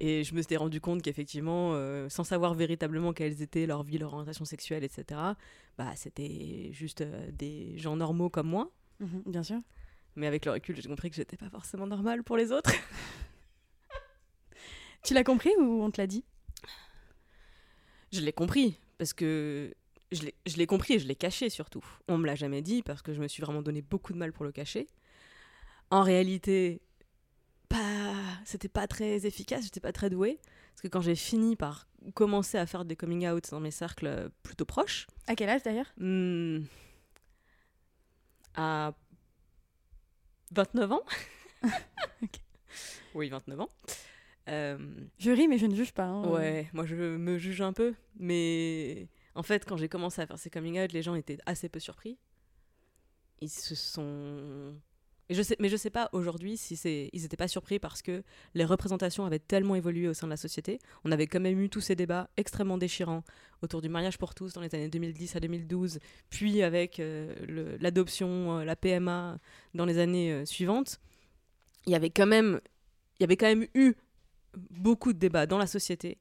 Et 0.00 0.22
je 0.22 0.34
me 0.34 0.42
suis 0.42 0.56
rendu 0.56 0.80
compte 0.80 1.02
qu'effectivement, 1.02 1.72
euh, 1.74 2.08
sans 2.08 2.22
savoir 2.22 2.54
véritablement 2.54 3.12
quelles 3.12 3.42
étaient 3.42 3.66
leur 3.66 3.82
vie, 3.82 3.98
leur 3.98 4.12
orientation 4.12 4.44
sexuelle, 4.44 4.84
etc., 4.84 5.20
bah, 5.76 5.92
c'était 5.96 6.70
juste 6.72 7.00
euh, 7.00 7.30
des 7.32 7.76
gens 7.78 7.96
normaux 7.96 8.30
comme 8.30 8.48
moi. 8.48 8.70
Mhm, 9.00 9.22
bien 9.26 9.42
sûr. 9.42 9.60
Mais 10.14 10.26
avec 10.26 10.44
le 10.44 10.52
recul, 10.52 10.76
j'ai 10.76 10.88
compris 10.88 11.10
que 11.10 11.16
j'étais 11.16 11.36
pas 11.36 11.50
forcément 11.50 11.86
normale 11.86 12.22
pour 12.22 12.36
les 12.36 12.52
autres. 12.52 12.70
Tu 15.04 15.14
l'as 15.14 15.24
compris 15.24 15.50
ou 15.58 15.82
on 15.82 15.90
te 15.90 16.00
l'a 16.00 16.06
dit? 16.06 16.24
Je 18.12 18.20
l'ai 18.20 18.32
compris, 18.32 18.80
parce 18.98 19.12
que 19.12 19.74
je 20.12 20.22
l'ai- 20.56 20.66
compris 20.66 20.94
et 20.94 20.98
je 20.98 21.06
l'ai 21.06 21.14
caché 21.16 21.50
surtout. 21.50 21.84
On 22.08 22.18
me 22.18 22.26
l'a 22.26 22.34
jamais 22.34 22.62
dit 22.62 22.82
parce 22.82 23.02
que 23.02 23.12
je 23.14 23.20
me 23.20 23.28
suis 23.28 23.42
vraiment 23.42 23.62
donné 23.62 23.82
beaucoup 23.82 24.12
de 24.12 24.18
mal 24.18 24.32
pour 24.32 24.44
le 24.44 24.52
cacher. 24.52 24.86
En 25.90 26.02
réalité, 26.02 26.80
pas, 27.68 28.14
c'était 28.44 28.68
pas 28.68 28.86
très 28.86 29.26
efficace, 29.26 29.64
j'étais 29.64 29.80
pas 29.80 29.92
très 29.92 30.10
douée. 30.10 30.38
Parce 30.70 30.82
que 30.82 30.88
quand 30.88 31.00
j'ai 31.00 31.14
fini 31.16 31.56
par 31.56 31.88
commencer 32.14 32.56
à 32.58 32.66
faire 32.66 32.84
des 32.84 32.94
coming 32.96 33.26
out 33.28 33.50
dans 33.50 33.60
mes 33.60 33.70
cercles 33.72 34.30
plutôt 34.42 34.64
proches, 34.64 35.06
À 35.26 35.34
quel 35.34 35.48
âge 35.48 35.62
d'ailleurs? 35.62 35.92
hmm, 35.98 36.60
à 38.54 38.92
29 40.52 40.92
ans. 40.92 41.02
Oui, 43.14 43.28
29 43.30 43.60
ans. 43.60 43.68
Euh, 44.48 44.78
Je 45.18 45.30
ris, 45.30 45.48
mais 45.48 45.58
je 45.58 45.66
ne 45.66 45.74
juge 45.74 45.92
pas. 45.92 46.04
hein. 46.06 46.28
Ouais, 46.28 46.68
moi 46.72 46.84
je 46.86 46.94
me 46.94 47.38
juge 47.38 47.60
un 47.60 47.72
peu, 47.72 47.94
mais 48.18 49.08
en 49.34 49.42
fait, 49.42 49.64
quand 49.64 49.76
j'ai 49.76 49.88
commencé 49.88 50.20
à 50.20 50.26
faire 50.26 50.38
ces 50.38 50.50
coming 50.50 50.80
out, 50.80 50.92
les 50.92 51.02
gens 51.02 51.14
étaient 51.14 51.38
assez 51.46 51.68
peu 51.68 51.78
surpris. 51.80 52.18
Ils 53.40 53.50
se 53.50 53.74
sont. 53.74 54.74
Et 55.30 55.34
je 55.34 55.42
sais, 55.42 55.56
mais 55.60 55.68
je 55.68 55.76
sais 55.76 55.90
pas 55.90 56.08
aujourd'hui 56.12 56.56
si 56.56 56.74
c'est, 56.74 57.10
ils 57.12 57.24
étaient 57.26 57.36
pas 57.36 57.48
surpris 57.48 57.78
parce 57.78 58.00
que 58.00 58.22
les 58.54 58.64
représentations 58.64 59.26
avaient 59.26 59.38
tellement 59.38 59.74
évolué 59.74 60.08
au 60.08 60.14
sein 60.14 60.26
de 60.26 60.30
la 60.30 60.38
société. 60.38 60.78
On 61.04 61.12
avait 61.12 61.26
quand 61.26 61.38
même 61.38 61.60
eu 61.60 61.68
tous 61.68 61.82
ces 61.82 61.94
débats 61.94 62.30
extrêmement 62.38 62.78
déchirants 62.78 63.22
autour 63.60 63.82
du 63.82 63.90
mariage 63.90 64.16
pour 64.16 64.34
tous 64.34 64.54
dans 64.54 64.62
les 64.62 64.74
années 64.74 64.88
2010 64.88 65.36
à 65.36 65.40
2012, 65.40 65.98
puis 66.30 66.62
avec 66.62 66.98
euh, 66.98 67.76
l'adoption, 67.78 68.60
euh, 68.60 68.64
la 68.64 68.74
PMA 68.74 69.38
dans 69.74 69.84
les 69.84 69.98
années 69.98 70.32
euh, 70.32 70.44
suivantes. 70.46 70.98
Il 71.86 71.92
y 71.92 71.94
avait 71.96 72.10
quand 72.10 72.26
même, 72.26 72.60
il 73.18 73.22
y 73.22 73.24
avait 73.24 73.36
quand 73.36 73.46
même 73.48 73.66
eu 73.74 73.94
beaucoup 74.54 75.12
de 75.12 75.18
débats 75.18 75.46
dans 75.46 75.58
la 75.58 75.66
société 75.66 76.18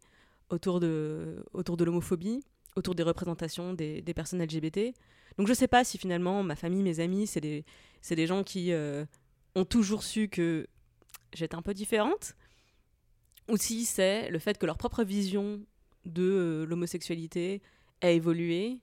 autour 0.49 0.79
de, 0.79 1.43
autour 1.53 1.77
de 1.77 1.83
l'homophobie, 1.83 2.43
autour 2.75 2.95
des 2.95 3.03
représentations 3.03 3.73
des, 3.73 4.01
personnes 4.15 4.41
LGBT. 4.41 4.93
Donc 5.37 5.47
je 5.47 5.53
sais 5.53 5.67
pas 5.67 5.83
si 5.83 5.97
finalement 5.97 6.43
ma 6.43 6.55
famille, 6.55 6.83
mes 6.83 6.99
amis, 6.99 7.27
c'est 7.27 7.41
des, 7.41 7.65
des 8.09 8.27
gens 8.27 8.43
qui 8.43 8.71
euh, 8.71 9.05
ont 9.55 9.65
toujours 9.65 10.03
su 10.03 10.29
que 10.29 10.67
j'étais 11.33 11.55
un 11.55 11.61
peu 11.61 11.73
différente, 11.73 12.35
ou 13.49 13.57
si 13.57 13.85
c'est 13.85 14.29
le 14.29 14.39
fait 14.39 14.57
que 14.57 14.65
leur 14.65 14.77
propre 14.77 15.03
vision 15.03 15.61
de 16.05 16.23
euh, 16.23 16.65
l'homosexualité 16.65 17.61
a 18.01 18.09
évolué, 18.09 18.79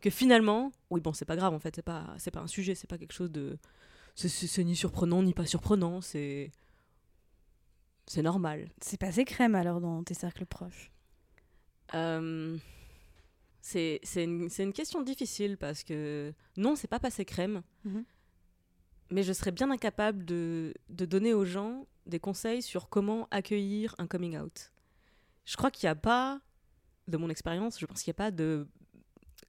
que 0.00 0.10
finalement, 0.10 0.72
oui 0.90 1.00
bon 1.00 1.12
c'est 1.12 1.24
pas 1.24 1.36
grave 1.36 1.54
en 1.54 1.58
fait, 1.58 1.76
c'est 1.76 1.82
pas, 1.82 2.14
c'est 2.18 2.30
pas 2.30 2.40
un 2.40 2.46
sujet, 2.46 2.74
c'est 2.74 2.88
pas 2.88 2.98
quelque 2.98 3.14
chose 3.14 3.30
de... 3.30 3.58
C'est 4.14 4.62
ni 4.64 4.76
surprenant 4.76 5.22
ni 5.22 5.32
pas 5.32 5.46
surprenant, 5.46 6.00
c'est... 6.00 6.50
C'est 8.06 8.22
normal. 8.22 8.68
C'est 8.80 8.98
passé 8.98 9.24
crème 9.24 9.54
alors 9.54 9.80
dans 9.80 10.02
tes 10.02 10.14
cercles 10.14 10.46
proches? 10.46 10.90
Euh, 11.94 12.56
c'est 13.60 14.00
une, 14.16 14.48
une 14.58 14.72
question 14.72 15.02
difficile 15.02 15.56
parce 15.56 15.84
que 15.84 16.32
non, 16.56 16.74
c'est 16.76 16.88
pas 16.88 17.00
passé 17.00 17.24
crème. 17.24 17.62
Mhm. 17.84 18.04
Mais 19.10 19.22
je 19.22 19.32
serais 19.32 19.52
bien 19.52 19.70
incapable 19.70 20.24
de, 20.24 20.74
de 20.88 21.04
donner 21.04 21.34
aux 21.34 21.44
gens 21.44 21.86
des 22.06 22.18
conseils 22.18 22.62
sur 22.62 22.88
comment 22.88 23.28
accueillir 23.30 23.94
un 23.98 24.06
coming 24.06 24.38
out. 24.38 24.72
Je 25.44 25.56
crois 25.56 25.70
qu'il 25.70 25.86
n'y 25.86 25.90
a 25.90 25.96
pas, 25.96 26.40
de 27.08 27.16
mon 27.16 27.28
expérience, 27.28 27.78
je 27.78 27.86
pense 27.86 28.02
qu'il 28.02 28.10
n'y 28.10 28.16
a 28.16 28.22
pas 28.24 28.30
de, 28.30 28.66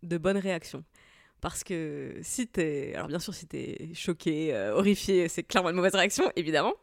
de 0.02 0.18
bonne 0.18 0.38
réaction. 0.38 0.84
Parce 1.42 1.64
que 1.64 2.20
si 2.22 2.48
t'es. 2.48 2.94
Alors 2.96 3.08
bien 3.08 3.20
sûr, 3.20 3.34
si 3.34 3.48
t'es 3.48 3.90
choqué, 3.94 4.54
euh, 4.54 4.76
horrifié, 4.76 5.28
c'est 5.28 5.44
clairement 5.44 5.70
une 5.70 5.76
mauvaise 5.76 5.96
réaction, 5.96 6.32
évidemment. 6.36 6.74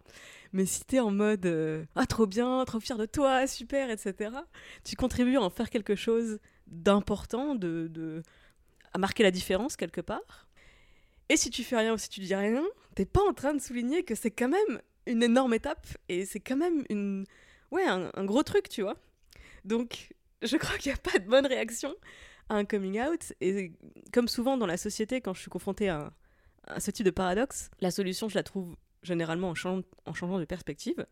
Mais 0.53 0.67
si 0.67 0.85
t'es 0.85 1.01
en 1.01 1.11
mode 1.11 1.47
euh, 1.47 1.85
Ah, 1.95 2.07
trop 2.07 2.27
bien, 2.27 2.65
trop 2.65 2.81
fier 2.81 2.99
de 2.99 3.07
toi, 3.07 3.47
super, 3.47 3.91
etc., 3.91 4.31
tu 4.85 4.97
contribues 4.97 5.37
à 5.37 5.43
en 5.43 5.51
faire 5.51 5.71
quelque 5.71 5.95
chose 5.95 6.41
d'important, 6.67 7.55
de, 7.55 7.89
de, 7.89 8.23
à 8.93 8.99
marquer 8.99 9.23
la 9.23 9.31
différence 9.31 9.77
quelque 9.77 10.01
part. 10.01 10.49
Et 11.29 11.37
si 11.37 11.51
tu 11.51 11.63
fais 11.63 11.77
rien 11.77 11.95
ou 11.95 11.99
si 11.99 12.09
tu 12.09 12.21
dis 12.21 12.35
rien, 12.35 12.65
t'es 12.97 13.05
pas 13.05 13.23
en 13.23 13.33
train 13.33 13.55
de 13.55 13.61
souligner 13.61 14.03
que 14.03 14.17
c'est 14.17 14.33
quand 14.33 14.49
même 14.49 14.81
une 15.07 15.23
énorme 15.23 15.55
étape 15.55 15.87
et 16.09 16.25
c'est 16.25 16.41
quand 16.41 16.57
même 16.57 16.85
une, 16.91 17.25
ouais, 17.71 17.85
un, 17.87 18.25
gros 18.25 18.43
truc, 18.43 18.69
tu 18.69 18.83
vois. 18.83 18.97
Donc, 19.65 20.09
je 20.43 20.57
crois 20.57 20.77
qu'il 20.79 20.91
n'y 20.91 20.99
a 20.99 21.01
pas 21.01 21.19
de 21.19 21.29
bonne 21.29 21.47
réaction 21.47 21.95
à 22.49 22.57
un 22.57 22.65
coming 22.65 23.01
out. 23.01 23.33
Et 23.41 23.73
comme 24.13 24.27
souvent 24.27 24.57
dans 24.57 24.67
la 24.67 24.77
société, 24.77 25.21
quand 25.21 25.35
je 25.35 25.41
suis 25.41 25.51
confrontée 25.51 25.89
à, 25.89 26.13
à 26.67 26.81
ce 26.81 26.91
type 26.91 27.07
de 27.07 27.11
paradoxe, 27.11 27.71
la 27.81 27.93
solution, 27.93 28.29
je 28.29 28.35
la 28.35 28.43
trouve 28.43 28.75
généralement 29.03 29.51
en 29.51 29.55
changeant, 29.55 30.39
de 30.39 30.45
perspective. 30.45 31.07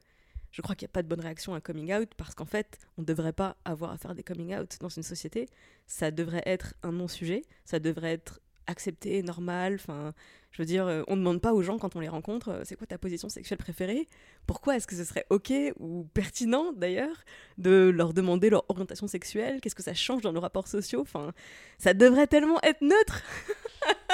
Je 0.51 0.63
crois 0.63 0.75
qu'il 0.75 0.87
n'y 0.87 0.91
a 0.91 0.95
pas 0.95 1.03
de 1.03 1.09
bonne 1.09 1.21
réaction 1.21 1.53
à 1.55 1.59
un 1.59 1.61
coming 1.61 1.93
out 1.93 2.11
parce 2.17 2.35
qu'en 2.35 2.47
fait, 2.47 2.79
on 2.97 3.03
ne 3.03 3.07
devrait 3.07 3.35
pas 3.35 3.57
avoir 3.65 3.93
à 3.93 3.99
faire 3.99 4.15
des 4.15 4.23
coming 4.23 4.55
out 4.57 4.79
dans 4.81 4.89
une 4.89 5.03
société. 5.03 5.49
Ça 5.87 6.11
devrait 6.11 6.43
être 6.47 6.75
un 6.83 6.93
non-sujet, 6.93 7.43
ça 7.65 7.79
devrait 7.79 8.13
être 8.13 8.41
accepté, 8.69 9.23
normal. 9.23 9.75
Enfin, 9.75 10.15
je 10.53 10.63
veux 10.63 10.67
dire, 10.67 10.87
euh, 10.87 11.03
on 11.09 11.17
ne 11.17 11.21
demande 11.21 11.41
pas 11.41 11.53
aux 11.53 11.63
gens 11.63 11.79
quand 11.79 11.97
on 11.97 12.01
les 12.01 12.09
rencontre, 12.09 12.51
euh, 12.51 12.63
c'est 12.65 12.77
quoi 12.77 12.87
ta 12.87 12.99
position 12.99 13.29
sexuelle 13.29 13.59
préférée? 13.59 14.07
Pourquoi 14.47 14.77
est-ce 14.77 14.87
que 14.87 14.95
ce 14.95 15.05
serait 15.05 15.27
ok 15.31 15.53
ou 15.79 16.07
pertinent 16.15 16.73
d'ailleurs 16.73 17.25
de 17.57 17.91
leur 17.95 18.13
demander 18.15 18.51
leur 18.51 18.65
orientation 18.69 19.07
sexuelle? 19.07 19.61
Qu'est-ce 19.61 19.75
que 19.75 19.83
ça 19.83 19.95
change 19.95 20.23
dans 20.23 20.33
nos 20.33 20.41
rapports 20.41 20.69
sociaux? 20.69 21.01
Enfin, 21.01 21.33
ça 21.79 21.95
devrait 21.95 22.27
tellement 22.27 22.61
être 22.63 22.83
neutre. 22.83 23.23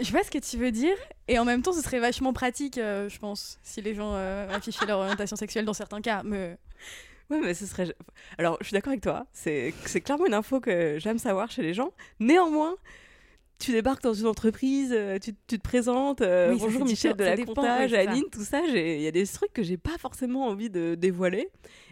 Je 0.00 0.10
vois 0.12 0.22
ce 0.22 0.30
que 0.30 0.38
tu 0.38 0.56
veux 0.56 0.70
dire, 0.70 0.96
et 1.26 1.38
en 1.38 1.44
même 1.44 1.62
temps, 1.62 1.72
ce 1.72 1.82
serait 1.82 1.98
vachement 1.98 2.32
pratique, 2.32 2.78
euh, 2.78 3.08
je 3.08 3.18
pense, 3.18 3.58
si 3.62 3.82
les 3.82 3.94
gens 3.94 4.12
euh, 4.14 4.48
affichaient 4.48 4.86
leur 4.86 5.00
orientation 5.00 5.36
sexuelle 5.36 5.64
dans 5.64 5.72
certains 5.72 6.00
cas. 6.00 6.22
Mais 6.24 6.56
Ouais, 7.30 7.40
mais 7.42 7.52
ce 7.52 7.66
serait. 7.66 7.94
Alors, 8.38 8.56
je 8.60 8.66
suis 8.68 8.74
d'accord 8.74 8.92
avec 8.92 9.02
toi. 9.02 9.26
C'est 9.32 9.74
clairement 10.04 10.26
une 10.26 10.34
info 10.34 10.60
que 10.60 10.98
j'aime 10.98 11.18
savoir 11.18 11.50
chez 11.50 11.62
les 11.62 11.74
gens. 11.74 11.92
Néanmoins, 12.20 12.76
tu 13.58 13.72
débarques 13.72 14.02
dans 14.02 14.14
une 14.14 14.26
entreprise, 14.28 14.92
euh, 14.94 15.18
tu, 15.18 15.34
tu 15.46 15.58
te 15.58 15.62
présentes. 15.62 16.22
euh, 16.22 16.52
Oui, 16.52 16.58
bonjour 16.60 16.84
Michel 16.86 17.16
de 17.16 17.24
la 17.24 17.36
dépend, 17.36 17.54
comptage, 17.54 17.90
ça. 17.90 17.98
Aline, 17.98 18.24
tout 18.32 18.44
ça. 18.44 18.60
Il 18.66 19.00
y 19.02 19.06
a 19.06 19.10
des 19.10 19.26
trucs 19.26 19.52
que 19.52 19.62
j'ai 19.62 19.76
pas 19.76 19.98
forcément 19.98 20.46
envie 20.46 20.70
de 20.70 20.94
dévoiler. 20.94 21.50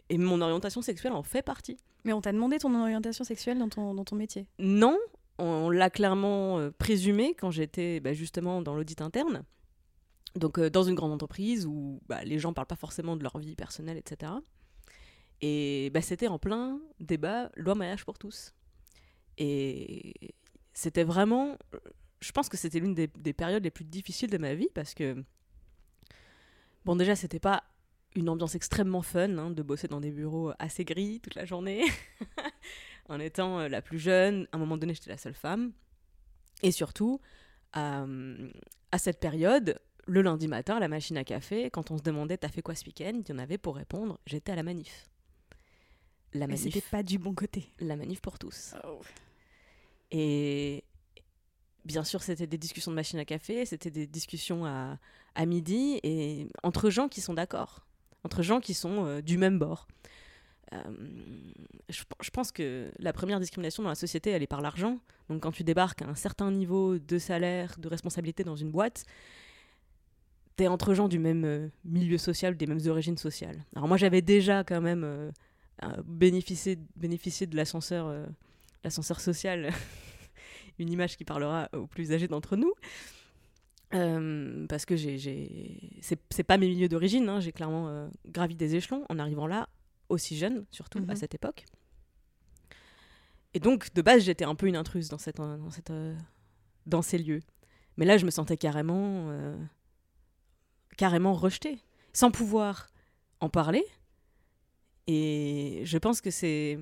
Et 0.08 0.16
mon 0.16 0.40
orientation 0.40 0.80
sexuelle 0.80 1.12
en 1.12 1.24
fait 1.24 1.42
partie. 1.42 1.76
Mais 2.04 2.12
on 2.12 2.20
t'a 2.20 2.30
demandé 2.32 2.58
ton 2.58 2.72
orientation 2.80 3.24
sexuelle 3.24 3.58
dans 3.58 3.68
ton, 3.68 3.92
dans 3.94 4.04
ton 4.04 4.14
métier? 4.14 4.46
Non, 4.60 4.96
on 5.38 5.70
l'a 5.70 5.90
clairement 5.90 6.58
euh, 6.58 6.70
présumé 6.70 7.34
quand 7.34 7.50
j'étais 7.50 8.00
bah, 8.00 8.12
justement 8.12 8.62
dans 8.62 8.74
l'audit 8.74 9.00
interne. 9.00 9.44
Donc 10.34 10.58
euh, 10.58 10.70
dans 10.70 10.82
une 10.82 10.94
grande 10.94 11.12
entreprise 11.12 11.66
où 11.66 12.00
bah, 12.06 12.24
les 12.24 12.38
gens 12.38 12.52
parlent 12.52 12.66
pas 12.66 12.76
forcément 12.76 13.16
de 13.16 13.22
leur 13.22 13.38
vie 13.38 13.56
personnelle, 13.56 13.96
etc. 13.96 14.32
Et 15.40 15.90
bah, 15.92 16.00
c'était 16.00 16.28
en 16.28 16.38
plein 16.38 16.80
débat 17.00 17.50
loi 17.56 17.74
mariage 17.74 18.04
pour 18.04 18.18
tous. 18.18 18.54
Et 19.38 20.14
c'était 20.72 21.04
vraiment, 21.04 21.58
je 22.20 22.32
pense 22.32 22.48
que 22.48 22.56
c'était 22.56 22.80
l'une 22.80 22.94
des, 22.94 23.08
des 23.08 23.32
périodes 23.32 23.64
les 23.64 23.70
plus 23.70 23.84
difficiles 23.84 24.30
de 24.30 24.38
ma 24.38 24.54
vie 24.54 24.68
parce 24.74 24.94
que 24.94 25.22
bon 26.84 26.96
déjà 26.96 27.14
c'était 27.16 27.40
pas 27.40 27.64
une 28.14 28.28
ambiance 28.30 28.54
extrêmement 28.54 29.02
fun 29.02 29.36
hein, 29.36 29.50
de 29.50 29.62
bosser 29.62 29.88
dans 29.88 30.00
des 30.00 30.10
bureaux 30.10 30.52
assez 30.58 30.84
gris 30.84 31.20
toute 31.20 31.34
la 31.34 31.44
journée 31.44 31.84
en 33.08 33.20
étant 33.20 33.60
euh, 33.60 33.68
la 33.68 33.82
plus 33.82 33.98
jeune. 33.98 34.46
À 34.52 34.56
un 34.56 34.58
moment 34.58 34.76
donné, 34.76 34.94
j'étais 34.94 35.10
la 35.10 35.16
seule 35.18 35.34
femme. 35.34 35.72
Et 36.62 36.70
surtout, 36.72 37.20
euh, 37.76 38.50
à 38.92 38.98
cette 38.98 39.20
période, 39.20 39.78
le 40.06 40.22
lundi 40.22 40.48
matin, 40.48 40.76
à 40.76 40.80
la 40.80 40.88
machine 40.88 41.16
à 41.16 41.24
café, 41.24 41.70
quand 41.70 41.90
on 41.90 41.98
se 41.98 42.02
demandait 42.02 42.38
T'as 42.38 42.48
fait 42.48 42.62
quoi 42.62 42.74
ce 42.74 42.84
week-end 42.86 43.20
Il 43.24 43.28
y 43.28 43.32
en 43.32 43.38
avait 43.38 43.58
pour 43.58 43.76
répondre 43.76 44.18
J'étais 44.26 44.52
à 44.52 44.56
la 44.56 44.62
manif. 44.62 45.08
La 46.32 46.46
Mais 46.46 46.56
c'était 46.56 46.76
manif, 46.78 46.90
pas 46.90 47.02
du 47.02 47.18
bon 47.18 47.34
côté. 47.34 47.70
la 47.80 47.96
manif 47.96 48.20
pour 48.20 48.38
tous. 48.38 48.74
Et 50.10 50.84
bien 51.84 52.04
sûr, 52.04 52.22
c'était 52.22 52.46
des 52.46 52.58
discussions 52.58 52.90
de 52.90 52.96
machine 52.96 53.18
à 53.18 53.24
café, 53.24 53.64
c'était 53.64 53.90
des 53.90 54.06
discussions 54.06 54.64
à, 54.66 54.98
à 55.34 55.46
midi, 55.46 55.98
et 56.02 56.48
entre 56.62 56.90
gens 56.90 57.08
qui 57.08 57.20
sont 57.20 57.34
d'accord, 57.34 57.86
entre 58.24 58.42
gens 58.42 58.60
qui 58.60 58.74
sont 58.74 59.04
euh, 59.06 59.22
du 59.22 59.38
même 59.38 59.58
bord. 59.58 59.86
Euh, 60.72 60.78
je, 61.88 62.30
pense 62.30 62.50
que 62.50 62.90
la 62.98 63.12
première 63.12 63.38
discrimination 63.38 63.82
dans 63.82 63.88
la 63.88 63.94
société, 63.94 64.30
elle 64.30 64.42
est 64.42 64.48
par 64.48 64.60
l'argent. 64.60 64.98
Donc 65.28 65.42
quand 65.42 65.52
tu 65.52 65.64
débarques 65.64 66.02
à 66.02 66.06
un 66.06 66.14
certain 66.14 66.50
niveau 66.50 66.98
de 66.98 67.18
salaire, 67.18 67.76
de 67.78 67.88
responsabilité 67.88 68.42
dans 68.44 68.56
une 68.56 68.70
boîte, 68.70 69.04
t'es 70.56 70.66
entre 70.66 70.94
gens 70.94 71.08
du 71.08 71.18
même 71.18 71.44
euh, 71.44 71.68
milieu 71.84 72.18
social, 72.18 72.56
des 72.56 72.66
mêmes 72.66 72.84
origines 72.86 73.18
sociales. 73.18 73.64
Alors 73.74 73.88
moi, 73.88 73.96
j'avais 73.96 74.22
déjà 74.22 74.64
quand 74.64 74.80
même 74.80 75.04
euh, 75.04 75.30
bénéficié, 76.04 76.76
de 76.76 77.56
l'ascenseur 77.56 78.10
social, 79.20 79.70
une 80.78 80.90
image 80.90 81.16
qui 81.16 81.24
parlera 81.24 81.68
aux 81.74 81.86
plus 81.86 82.12
âgés 82.12 82.28
d'entre 82.28 82.56
nous. 82.56 82.72
Parce 84.68 84.84
que 84.84 84.96
j'ai. 84.96 86.00
C'est, 86.00 86.42
pas 86.42 86.58
mes 86.58 86.68
milieux 86.68 86.88
d'origine, 86.88 87.28
hein, 87.28 87.40
j'ai 87.40 87.52
clairement 87.52 88.10
gravi 88.26 88.54
des 88.54 88.74
échelons 88.74 89.06
en 89.08 89.18
arrivant 89.18 89.46
là, 89.46 89.68
aussi 90.08 90.36
jeune, 90.36 90.64
surtout 90.70 90.98
à 90.98 91.12
Mhm. 91.12 91.16
cette 91.16 91.34
époque. 91.34 91.64
Et 93.54 93.60
donc, 93.60 93.92
de 93.94 94.02
base, 94.02 94.22
j'étais 94.24 94.44
un 94.44 94.54
peu 94.54 94.66
une 94.66 94.76
intruse 94.76 95.08
dans, 95.08 95.18
cette, 95.18 95.36
dans, 95.38 95.70
cette, 95.70 95.90
euh, 95.90 96.14
dans 96.86 97.02
ces 97.02 97.18
lieux. 97.18 97.40
Mais 97.96 98.04
là, 98.04 98.18
je 98.18 98.26
me 98.26 98.30
sentais 98.30 98.56
carrément, 98.58 99.30
euh, 99.30 99.56
carrément 100.98 101.32
rejetée, 101.32 101.78
sans 102.12 102.30
pouvoir 102.30 102.88
en 103.40 103.48
parler. 103.48 103.84
Et 105.06 105.82
je 105.84 105.98
pense 105.98 106.20
que 106.20 106.30
c'est. 106.30 106.78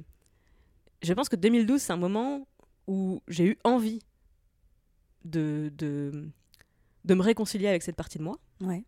Je 1.03 1.13
pense 1.13 1.29
que 1.29 1.37
2012, 1.37 1.81
c'est 1.83 1.93
un 1.93 1.97
moment 1.99 2.49
où 2.87 3.23
j'ai 3.29 3.45
eu 3.47 3.59
envie 3.65 4.01
de, 5.25 5.71
de, 5.77 6.29
de 7.05 7.15
me 7.15 7.23
réconcilier 7.23 7.69
avec 7.69 7.83
cette 7.83 7.97
partie 7.97 8.19
de 8.19 8.23
moi. 8.25 8.39
Ouais. 8.61 8.83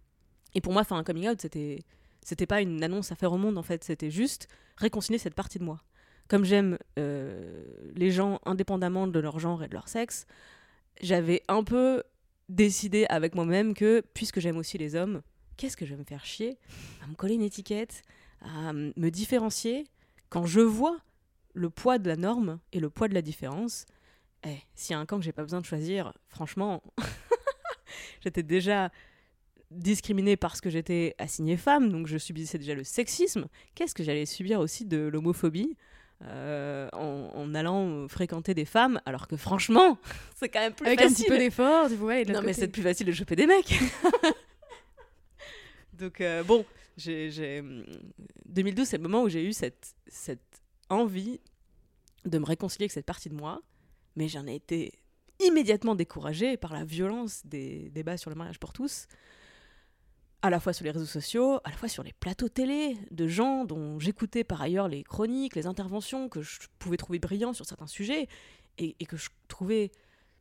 Et 0.55 0.61
pour 0.61 0.73
moi, 0.73 0.85
faire 0.85 0.97
un 0.97 1.05
coming 1.05 1.29
out, 1.29 1.41
c'était, 1.41 1.85
c'était 2.27 2.47
pas 2.47 2.61
une 2.61 2.83
annonce 2.83 3.13
à 3.13 3.15
faire 3.15 3.33
au 3.33 3.39
monde, 3.39 3.57
en 3.57 3.63
fait. 3.63 3.85
C'était 3.85 4.11
juste 4.11 4.49
réconcilier 4.77 5.17
cette 5.17 5.35
partie 5.35 5.61
de 5.61 5.65
moi. 5.65 5.81
Comme 6.27 6.45
j'aime 6.45 6.77
euh, 6.99 7.63
les 7.95 8.11
gens 8.11 8.41
indépendamment 8.45 9.07
de 9.07 9.21
leur 9.21 9.39
genre 9.39 9.63
et 9.63 9.69
de 9.69 9.75
leur 9.75 9.89
sexe, 9.89 10.27
j'avais 11.01 11.45
un 11.47 11.63
peu 11.63 12.03
décidé 12.49 13.07
avec 13.11 13.37
moi-même 13.37 13.75
que, 13.75 14.03
puisque 14.13 14.41
j'aime 14.41 14.57
aussi 14.57 14.77
les 14.77 14.97
hommes, 14.97 15.23
qu'est-ce 15.57 15.77
que 15.77 15.87
je 15.87 15.95
vais 15.95 16.01
me 16.01 16.05
faire 16.05 16.25
chier 16.25 16.59
à 17.05 17.07
me 17.07 17.15
coller 17.15 17.35
une 17.35 17.43
étiquette, 17.43 18.03
à 18.41 18.73
me 18.73 19.09
différencier 19.11 19.87
quand 20.29 20.47
je 20.47 20.61
vois 20.61 20.99
le 21.55 21.71
poids 21.71 22.01
de 22.01 22.09
la 22.09 22.17
norme 22.17 22.59
et 22.73 22.81
le 22.81 22.91
poids 22.91 23.07
de 23.07 23.15
la 23.15 23.23
différence. 23.23 23.87
Eh, 24.45 24.59
s'il 24.75 24.95
y 24.95 24.97
a 24.97 24.99
un 24.99 25.07
camp 25.07 25.19
que 25.19 25.25
j'ai 25.25 25.33
pas 25.33 25.43
besoin 25.45 25.61
de 25.61 25.65
choisir, 25.65 26.13
franchement, 26.29 26.83
j'étais 28.21 28.43
déjà 28.43 28.91
discriminée 29.71 30.37
parce 30.37 30.61
que 30.61 30.71
j'étais 30.71 31.15
assignée 31.19 31.57
femme, 31.57 31.91
donc 31.91 32.07
je 32.07 32.19
subissais 32.19 32.59
déjà 32.59 32.75
le 32.75 32.85
sexisme. 32.85 33.47
Qu'est-ce 33.75 33.95
que 33.95 34.05
j'allais 34.05 34.27
subir 34.27 34.61
aussi 34.61 34.85
de 34.85 34.99
l'homophobie 34.99 35.77
euh, 36.23 36.89
en, 36.95 37.31
en 37.35 37.55
allant 37.55 38.09
fréquenter 38.09 38.55
des 38.55 38.65
femmes, 38.65 39.01
alors 39.05 39.29
que 39.29 39.37
franchement, 39.37 39.99
c'est 40.37 40.49
quand 40.49 40.61
même 40.61 40.73
plus 40.73 40.87
Avec 40.87 41.01
facile. 41.01 41.13
un 41.13 41.17
petit 41.19 41.29
peu 41.29 41.37
d'effort, 41.39 41.89
tu 41.89 41.97
vois. 41.97 42.15
aller 42.15 42.25
de 42.25 42.33
Non, 42.33 42.41
mais 42.43 42.53
c'est 42.55 42.69
plus 42.69 42.83
facile 42.83 43.07
de 43.07 43.13
choper 43.13 43.37
des 43.37 43.47
mecs. 43.47 43.75
Donc, 45.93 46.21
euh, 46.21 46.43
bon, 46.45 46.65
j'ai- 46.97 47.63
2012, 48.47 48.87
c'est 48.89 48.97
le 48.99 49.03
moment 49.03 49.23
où 49.23 49.29
j'ai 49.29 49.45
eu 49.45 49.53
cette, 49.53 49.95
cette 50.07 50.63
envie 50.89 51.41
de 52.25 52.39
me 52.39 52.45
réconcilier 52.45 52.85
avec 52.85 52.93
cette 52.93 53.07
partie 53.07 53.29
de 53.29 53.35
moi, 53.35 53.61
mais 54.15 54.29
j'en 54.29 54.47
ai 54.47 54.55
été 54.55 54.93
immédiatement 55.41 55.95
découragée 55.95 56.57
par 56.57 56.73
la 56.73 56.85
violence 56.85 57.43
des 57.47 57.91
débats 57.91 58.17
sur 58.17 58.31
le 58.31 58.37
mariage 58.37 58.59
pour 58.59 58.73
tous, 58.73 59.07
à 60.43 60.51
la 60.51 60.61
fois 60.61 60.73
sur 60.73 60.85
les 60.85 60.91
réseaux 60.91 61.07
sociaux, 61.07 61.59
à 61.65 61.71
la 61.71 61.77
fois 61.77 61.89
sur 61.89 62.03
les 62.03 62.13
plateaux 62.13 62.49
télé, 62.49 62.97
de 63.11 63.27
gens 63.27 63.65
dont 63.65 63.99
j'écoutais 63.99 64.45
par 64.45 64.61
ailleurs 64.63 64.87
les 64.89 65.03
chroniques, 65.03 65.57
les 65.57 65.67
interventions, 65.67 66.29
que 66.29 66.43
je 66.43 66.61
pouvais 66.79 66.97
trouver 66.97 67.19
brillants 67.19 67.53
sur 67.55 67.65
certains 67.67 67.87
sujets, 67.87 68.29
et, 68.79 68.95
et 69.01 69.07
que 69.07 69.17
je 69.17 69.29
trouvais 69.49 69.91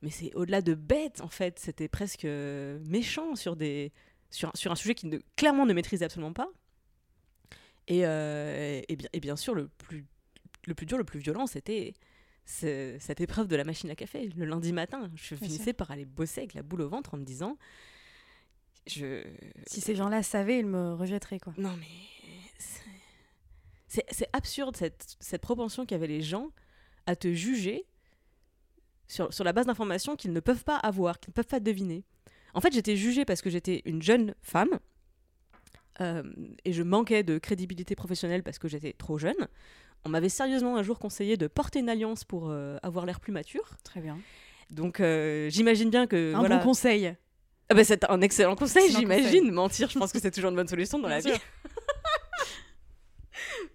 mais 0.01 0.09
c'est 0.11 0.33
au-delà 0.35 0.61
de 0.61 0.73
bête 0.75 1.21
en 1.21 1.29
fait, 1.29 1.57
c'était 1.57 1.87
presque 1.87 2.25
euh, 2.25 2.77
méchant 2.85 3.35
sur, 3.35 3.55
des, 3.55 3.91
sur, 4.29 4.51
sur 4.53 4.71
un 4.71 4.75
sujet 4.75 4.93
qui 4.93 5.07
ne, 5.07 5.17
clairement 5.35 5.65
ne 5.65 5.73
maîtrisait 5.73 6.05
absolument 6.05 6.33
pas. 6.33 6.49
Et, 7.87 8.05
euh, 8.05 8.81
et, 8.87 8.95
bien, 8.95 9.09
et 9.13 9.19
bien 9.19 9.35
sûr, 9.35 9.55
le 9.55 9.67
plus, 9.67 10.05
le 10.67 10.73
plus 10.75 10.85
dur, 10.85 10.97
le 10.97 11.03
plus 11.05 11.19
violent, 11.19 11.47
c'était 11.47 11.93
ce- 12.45 12.97
cette 12.99 13.21
épreuve 13.21 13.47
de 13.47 13.55
la 13.55 13.63
machine 13.63 13.89
à 13.89 13.95
café. 13.95 14.29
Le 14.35 14.45
lundi 14.45 14.73
matin, 14.73 15.09
je 15.15 15.35
Bien 15.35 15.47
finissais 15.47 15.63
sûr. 15.65 15.75
par 15.75 15.91
aller 15.91 16.05
bosser 16.05 16.41
avec 16.41 16.53
la 16.53 16.61
boule 16.61 16.81
au 16.81 16.89
ventre 16.89 17.13
en 17.13 17.17
me 17.17 17.23
disant 17.23 17.57
je... 18.87 19.23
Si 19.67 19.81
ces 19.81 19.95
gens-là 19.95 20.23
savaient, 20.23 20.59
ils 20.59 20.65
me 20.65 20.93
rejetteraient, 20.93 21.39
quoi. 21.39 21.53
Non 21.57 21.75
mais... 21.79 21.87
c'est- 23.87 24.29
absurde 24.33 24.75
cette, 24.75 25.15
cette 25.19 25.41
propension 25.41 25.85
qu'avaient 25.85 26.07
les 26.07 26.21
gens 26.21 26.49
à 27.05 27.15
te 27.15 27.31
juger 27.33 27.85
sur, 29.07 29.33
sur 29.33 29.43
la 29.43 29.53
base 29.53 29.67
d'informations 29.67 30.15
qu'ils 30.15 30.33
ne 30.33 30.39
peuvent 30.39 30.63
pas 30.63 30.77
avoir, 30.77 31.19
qu'ils 31.19 31.31
ne 31.31 31.35
peuvent 31.35 31.45
pas 31.45 31.59
deviner. 31.59 32.03
En 32.53 32.61
fait, 32.61 32.73
j'étais 32.73 32.95
jugée 32.95 33.25
parce 33.25 33.41
que 33.41 33.49
j'étais 33.49 33.81
une 33.85 34.01
jeune 34.01 34.33
femme 34.41 34.79
euh, 36.01 36.23
et 36.63 36.73
je 36.73 36.83
manquais 36.83 37.23
de 37.23 37.37
crédibilité 37.37 37.95
professionnelle 37.95 38.43
parce 38.43 38.59
que 38.59 38.67
j'étais 38.67 38.93
trop 38.93 39.17
jeune. 39.17 39.47
On 40.03 40.09
m'avait 40.09 40.29
sérieusement 40.29 40.75
un 40.77 40.83
jour 40.83 40.99
conseillé 40.99 41.37
de 41.37 41.47
porter 41.47 41.79
une 41.79 41.89
alliance 41.89 42.23
pour 42.23 42.49
euh, 42.49 42.77
avoir 42.83 43.05
l'air 43.05 43.19
plus 43.19 43.31
mature. 43.31 43.77
Très 43.83 44.01
bien. 44.01 44.19
Donc 44.71 44.99
euh, 44.99 45.49
j'imagine 45.49 45.89
bien 45.89 46.07
que... 46.07 46.33
Un 46.33 46.39
voilà. 46.39 46.57
bon 46.57 46.63
conseil. 46.63 47.15
Ah 47.69 47.73
bah, 47.73 47.83
c'est 47.83 48.03
un 48.09 48.21
excellent 48.21 48.55
conseil, 48.55 48.91
j'imagine. 48.91 49.51
Mentir, 49.51 49.89
je 49.89 49.97
pense 49.97 50.11
que 50.11 50.19
c'est 50.19 50.31
toujours 50.31 50.51
une 50.51 50.55
bonne 50.55 50.67
solution 50.67 50.99
dans 50.99 51.07
Bien 51.07 51.17
la 51.17 51.21
sûr. 51.23 51.33
vie. 51.33 51.39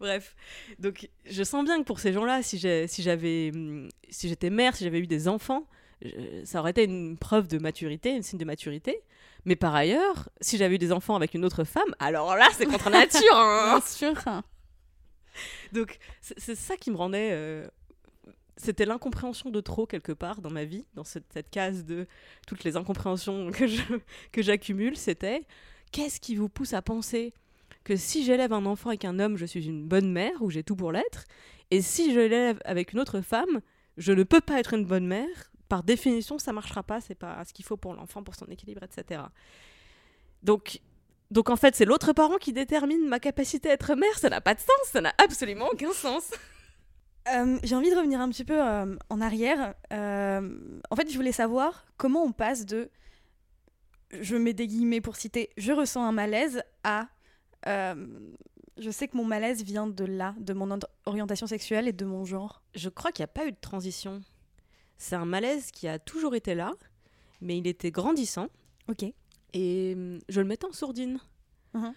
Bref, 0.00 0.34
donc 0.78 1.08
je 1.26 1.42
sens 1.42 1.64
bien 1.64 1.78
que 1.78 1.84
pour 1.84 2.00
ces 2.00 2.12
gens-là, 2.12 2.42
si 2.42 2.58
j'avais, 2.58 3.50
hum, 3.54 3.88
si 4.08 4.28
j'étais 4.28 4.48
mère, 4.50 4.74
si 4.74 4.84
j'avais 4.84 4.98
eu 5.00 5.06
des 5.06 5.28
enfants, 5.28 5.66
je- 6.02 6.42
ça 6.44 6.60
aurait 6.60 6.70
été 6.70 6.84
une 6.84 7.18
preuve 7.18 7.48
de 7.48 7.58
maturité, 7.58 8.16
un 8.16 8.22
signe 8.22 8.38
de 8.38 8.44
maturité. 8.46 9.02
Mais 9.44 9.56
par 9.56 9.74
ailleurs, 9.74 10.28
si 10.40 10.56
j'avais 10.56 10.76
eu 10.76 10.78
des 10.78 10.92
enfants 10.92 11.16
avec 11.16 11.34
une 11.34 11.44
autre 11.44 11.64
femme, 11.64 11.94
alors 11.98 12.34
là, 12.36 12.48
c'est 12.56 12.66
contre 12.66 12.88
nature. 12.90 13.20
hein. 13.34 13.78
Bien 13.78 13.86
sûr. 14.14 14.42
Donc 15.72 15.98
c'est 16.20 16.38
c'est 16.40 16.54
ça 16.56 16.76
qui 16.76 16.90
me 16.90 16.96
rendait. 16.96 17.30
euh, 17.32 17.66
C'était 18.60 18.84
l'incompréhension 18.84 19.50
de 19.50 19.60
trop 19.60 19.86
quelque 19.86 20.12
part 20.12 20.42
dans 20.42 20.50
ma 20.50 20.64
vie, 20.64 20.84
dans 20.94 21.04
cette, 21.04 21.50
case 21.50 21.84
de 21.86 22.06
toutes 22.46 22.62
les 22.62 22.76
incompréhensions 22.76 23.50
que 24.32 24.42
j'accumule. 24.42 24.96
C'était 24.96 25.46
qu'est-ce 25.92 26.20
qui 26.20 26.36
vous 26.36 26.50
pousse 26.50 26.74
à 26.74 26.82
penser 26.82 27.32
que 27.84 27.96
si 27.96 28.22
j'élève 28.22 28.52
un 28.52 28.66
enfant 28.66 28.90
avec 28.90 29.06
un 29.06 29.18
homme, 29.18 29.38
je 29.38 29.46
suis 29.46 29.66
une 29.66 29.86
bonne 29.88 30.12
mère 30.12 30.42
ou 30.42 30.50
j'ai 30.50 30.62
tout 30.62 30.76
pour 30.76 30.92
l'être, 30.92 31.24
et 31.70 31.80
si 31.80 32.12
je 32.12 32.18
l'élève 32.18 32.60
avec 32.66 32.92
une 32.92 33.00
autre 33.00 33.22
femme, 33.22 33.62
je 33.96 34.12
ne 34.12 34.24
peux 34.24 34.42
pas 34.42 34.60
être 34.60 34.74
une 34.74 34.84
bonne 34.84 35.06
mère? 35.06 35.50
Par 35.68 35.82
définition, 35.82 36.38
ça 36.38 36.52
marchera 36.52 36.82
pas. 36.82 37.00
C'est 37.00 37.14
pas 37.14 37.42
ce 37.44 37.54
qu'il 37.54 37.64
faut 37.64 37.76
pour 37.78 37.94
l'enfant, 37.94 38.22
pour 38.22 38.34
son 38.34 38.46
équilibre, 38.46 38.82
etc. 38.82 39.22
Donc 40.42 40.80
Donc 41.30 41.48
en 41.48 41.56
fait, 41.56 41.76
c'est 41.76 41.84
l'autre 41.86 42.12
parent 42.12 42.36
qui 42.36 42.52
détermine 42.52 43.08
ma 43.08 43.20
capacité 43.20 43.70
à 43.70 43.74
être 43.74 43.94
mère. 43.94 44.18
Ça 44.18 44.28
n'a 44.28 44.40
pas 44.40 44.54
de 44.54 44.60
sens, 44.60 44.88
ça 44.92 45.00
n'a 45.00 45.14
absolument 45.16 45.68
aucun 45.72 45.92
sens. 45.92 46.30
Euh, 47.28 47.58
J'ai 47.62 47.74
envie 47.76 47.90
de 47.90 47.96
revenir 47.96 48.20
un 48.20 48.28
petit 48.30 48.44
peu 48.44 48.60
euh, 48.60 48.96
en 49.08 49.20
arrière. 49.20 49.74
Euh, 49.92 50.80
en 50.90 50.96
fait, 50.96 51.10
je 51.10 51.16
voulais 51.16 51.32
savoir 51.32 51.86
comment 51.96 52.22
on 52.24 52.32
passe 52.32 52.64
de 52.66 52.90
je 54.20 54.36
mets 54.36 54.54
des 54.54 54.66
guillemets 54.66 55.00
pour 55.00 55.14
citer 55.14 55.50
je 55.56 55.70
ressens 55.72 56.04
un 56.04 56.10
malaise 56.12 56.62
à 56.82 57.06
je 57.66 58.90
sais 58.90 59.06
que 59.06 59.16
mon 59.16 59.24
malaise 59.26 59.62
vient 59.62 59.86
de 59.86 60.04
là, 60.04 60.34
de 60.40 60.54
mon 60.54 60.70
or- 60.70 60.78
orientation 61.04 61.46
sexuelle 61.46 61.86
et 61.86 61.92
de 61.92 62.06
mon 62.06 62.24
genre. 62.24 62.62
Je 62.74 62.88
crois 62.88 63.12
qu'il 63.12 63.22
n'y 63.22 63.24
a 63.24 63.32
pas 63.34 63.46
eu 63.46 63.52
de 63.52 63.60
transition. 63.60 64.22
C'est 64.96 65.14
un 65.16 65.26
malaise 65.26 65.70
qui 65.70 65.86
a 65.86 65.98
toujours 65.98 66.34
été 66.34 66.54
là, 66.54 66.72
mais 67.42 67.58
il 67.58 67.66
était 67.66 67.90
grandissant 67.90 68.48
Ok. 68.88 69.04
et 69.52 69.96
je 70.30 70.40
le 70.40 70.46
mettais 70.46 70.64
en 70.64 70.72
sourdine. 70.72 71.18
Mhm. 71.74 71.92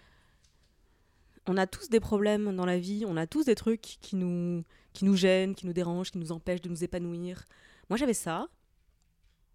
On 1.46 1.56
a 1.56 1.66
tous 1.66 1.88
des 1.88 2.00
problèmes 2.00 2.54
dans 2.54 2.66
la 2.66 2.78
vie, 2.78 3.04
on 3.06 3.16
a 3.16 3.26
tous 3.26 3.46
des 3.46 3.54
trucs 3.54 3.80
qui 3.80 4.16
nous, 4.16 4.62
qui 4.94 5.04
nous 5.04 5.16
gênent, 5.16 5.54
qui 5.54 5.66
nous 5.66 5.74
dérangent, 5.74 6.10
qui 6.10 6.18
nous 6.18 6.32
empêchent 6.32 6.62
de 6.62 6.70
nous 6.70 6.82
épanouir. 6.82 7.44
Moi 7.90 7.98
j'avais 7.98 8.14
ça, 8.14 8.48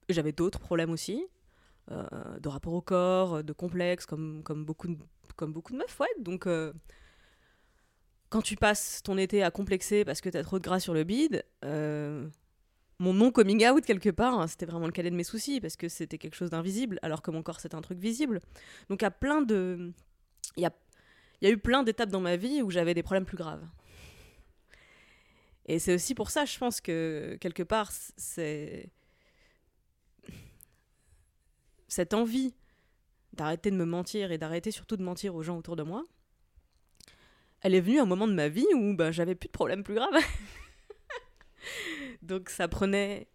j'avais 0.10 0.32
d'autres 0.32 0.60
problèmes 0.60 0.91
aussi, 0.91 1.25
euh, 1.91 2.06
de 2.39 2.49
rapport 2.49 2.73
au 2.73 2.82
corps, 2.82 3.43
de 3.43 3.54
complexes, 3.54 4.06
comme, 4.06 4.43
beaucoup, 4.43 4.88
de, 4.88 5.75
meufs, 5.75 5.99
ouais. 5.99 6.08
Donc 6.19 6.45
euh, 6.45 6.71
quand 8.30 8.41
tu 8.43 8.56
passes 8.56 9.02
ton 9.04 9.17
été 9.17 9.41
à 9.41 9.49
complexer 9.49 10.06
parce 10.06 10.21
que 10.21 10.30
t'as 10.30 10.43
trop 10.43 10.60
de 10.60 10.63
gras 10.63 10.80
sur 10.80 10.93
le 10.93 11.04
bide, 11.04 11.43
euh, 11.65 12.28
mon 12.99 13.13
non 13.13 13.32
coming 13.32 13.65
out 13.67 13.86
quelque 13.86 14.10
part, 14.10 14.39
hein, 14.39 14.47
c'était 14.47 14.65
vraiment 14.65 14.86
le 14.86 14.91
cadet 14.91 15.10
de 15.10 15.15
mes 15.15 15.23
soucis 15.23 15.62
parce 15.62 15.78
que 15.78 15.88
c'était 15.88 16.17
quelque 16.17 16.36
chose 16.36 16.49
d'invisible 16.49 16.99
alors 17.02 17.21
que 17.21 17.32
mon 17.32 17.41
corps 17.41 17.62
c'était 17.62 17.75
un 17.75 17.82
truc 17.82 17.97
visible. 17.97 18.41
Donc 18.89 19.02
il 19.02 19.12
plein 19.12 19.41
de 19.41 19.93
il 20.58 20.63
y 21.41 21.47
a 21.47 21.49
eu 21.49 21.58
plein 21.58 21.84
d'étapes 21.84 22.10
dans 22.10 22.19
ma 22.19 22.36
vie 22.36 22.62
où 22.62 22.69
j'avais 22.69 22.93
des 22.93 23.04
problèmes 23.04 23.25
plus 23.25 23.38
graves. 23.38 23.65
Et 25.69 25.77
c'est 25.77 25.93
aussi 25.93 26.15
pour 26.15 26.32
ça, 26.32 26.45
je 26.45 26.58
pense 26.58 26.82
que 26.82 27.38
quelque 27.39 27.63
part, 27.63 27.91
c'est 27.91 28.89
cette 31.88 32.15
envie 32.15 32.55
d'arrêter 33.34 33.69
de 33.69 33.75
me 33.75 33.86
mentir 33.86 34.32
et 34.32 34.39
d'arrêter 34.39 34.71
surtout 34.71 34.97
de 34.97 35.03
mentir 35.03 35.36
aux 35.36 35.43
gens 35.43 35.58
autour 35.58 35.75
de 35.75 35.84
moi. 35.84 36.03
Elle 37.62 37.75
est 37.75 37.82
venue 37.82 37.99
à 37.99 38.01
un 38.01 38.08
moment 38.08 38.27
de 38.27 38.34
ma 38.34 38.49
vie 38.49 38.65
où 38.73 38.95
ben, 38.95 39.12
j'avais 39.12 39.36
plus 39.36 39.47
de 39.47 39.51
problèmes 39.51 39.84
plus 39.84 39.93
graves. 39.93 40.10
Donc 42.23 42.49
ça 42.49 42.67
prenait 42.67 43.27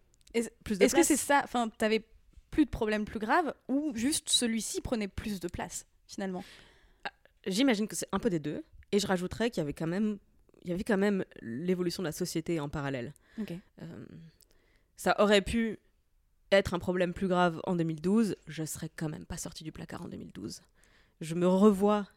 plus 0.65 0.77
de 0.77 0.83
est-ce 0.83 0.93
que 0.93 0.97
place. 0.97 1.07
c'est 1.07 1.15
ça 1.15 1.39
Enfin, 1.45 1.69
t'avais 1.69 2.05
plus 2.51 2.65
de 2.65 2.69
problèmes 2.69 3.05
plus 3.05 3.19
graves 3.19 3.53
ou 3.69 3.93
juste 3.95 4.27
celui-ci 4.27 4.81
prenait 4.81 5.07
plus 5.07 5.39
de 5.39 5.47
place 5.47 5.85
finalement? 6.05 6.43
J'imagine 7.47 7.87
que 7.87 7.95
c'est 7.95 8.09
un 8.11 8.19
peu 8.19 8.29
des 8.29 8.39
deux. 8.39 8.65
Et 8.91 8.99
je 8.99 9.07
rajouterais 9.07 9.51
qu'il 9.51 9.61
y 9.61 9.63
avait 9.63 9.73
quand 9.73 9.87
même, 9.87 10.19
il 10.65 10.69
y 10.69 10.73
avait 10.73 10.83
quand 10.83 10.97
même 10.97 11.23
l'évolution 11.41 12.01
de 12.01 12.07
la 12.07 12.11
société 12.11 12.59
en 12.59 12.69
parallèle. 12.69 13.13
Euh, 13.39 14.05
ça 14.97 15.15
aurait 15.21 15.43
pu 15.43 15.77
être 16.51 16.73
un 16.73 16.79
problème 16.79 17.13
plus 17.13 17.27
grave 17.27 17.61
en 17.65 17.75
2012. 17.75 18.35
Je 18.47 18.63
serais 18.63 18.89
quand 18.95 19.07
même 19.07 19.25
pas 19.25 19.37
sortie 19.37 19.63
du 19.63 19.71
placard 19.71 20.01
en 20.01 20.07
2012. 20.07 20.61
Je 21.21 21.35
me 21.35 21.47
revois 21.47 22.07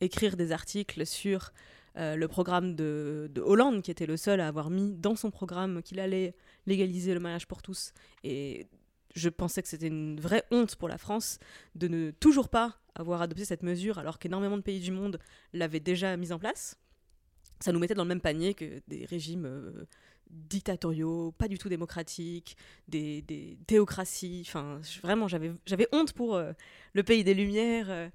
écrire 0.00 0.36
des 0.36 0.52
articles 0.52 1.06
sur 1.06 1.52
euh, 1.96 2.14
le 2.14 2.28
programme 2.28 2.74
de, 2.74 3.30
de 3.32 3.40
Hollande, 3.40 3.80
qui 3.80 3.90
était 3.90 4.06
le 4.06 4.18
seul 4.18 4.40
à 4.40 4.48
avoir 4.48 4.68
mis 4.68 4.92
dans 4.92 5.16
son 5.16 5.30
programme 5.30 5.82
qu'il 5.82 5.98
allait 5.98 6.34
légaliser 6.66 7.14
le 7.14 7.20
mariage 7.20 7.46
pour 7.46 7.62
tous. 7.62 7.94
Et 8.22 8.66
je 9.14 9.30
pensais 9.30 9.62
que 9.62 9.68
c'était 9.68 9.86
une 9.86 10.20
vraie 10.20 10.44
honte 10.50 10.76
pour 10.76 10.88
la 10.88 10.98
France 10.98 11.38
de 11.74 11.88
ne 11.88 12.10
toujours 12.10 12.50
pas 12.50 12.76
avoir 12.94 13.22
adopté 13.22 13.46
cette 13.46 13.62
mesure 13.62 13.98
alors 13.98 14.18
qu'énormément 14.18 14.58
de 14.58 14.62
pays 14.62 14.80
du 14.80 14.92
monde 14.92 15.18
l'avaient 15.54 15.80
déjà 15.80 16.14
mise 16.18 16.32
en 16.32 16.38
place. 16.38 16.76
Ça 17.60 17.72
nous 17.72 17.78
mettait 17.78 17.94
dans 17.94 18.04
le 18.04 18.08
même 18.08 18.20
panier 18.20 18.54
que 18.54 18.82
des 18.88 19.04
régimes 19.04 19.46
euh, 19.46 19.86
dictatoriaux, 20.30 21.32
pas 21.32 21.48
du 21.48 21.58
tout 21.58 21.68
démocratiques, 21.68 22.56
des, 22.88 23.22
des 23.22 23.58
théocraties. 23.66 24.44
Enfin, 24.46 24.80
vraiment, 25.02 25.28
j'avais 25.28 25.88
honte 25.92 26.12
pour 26.12 26.34
euh, 26.34 26.52
le 26.92 27.02
pays 27.02 27.24
des 27.24 27.34
Lumières 27.34 27.90
euh, 27.90 28.08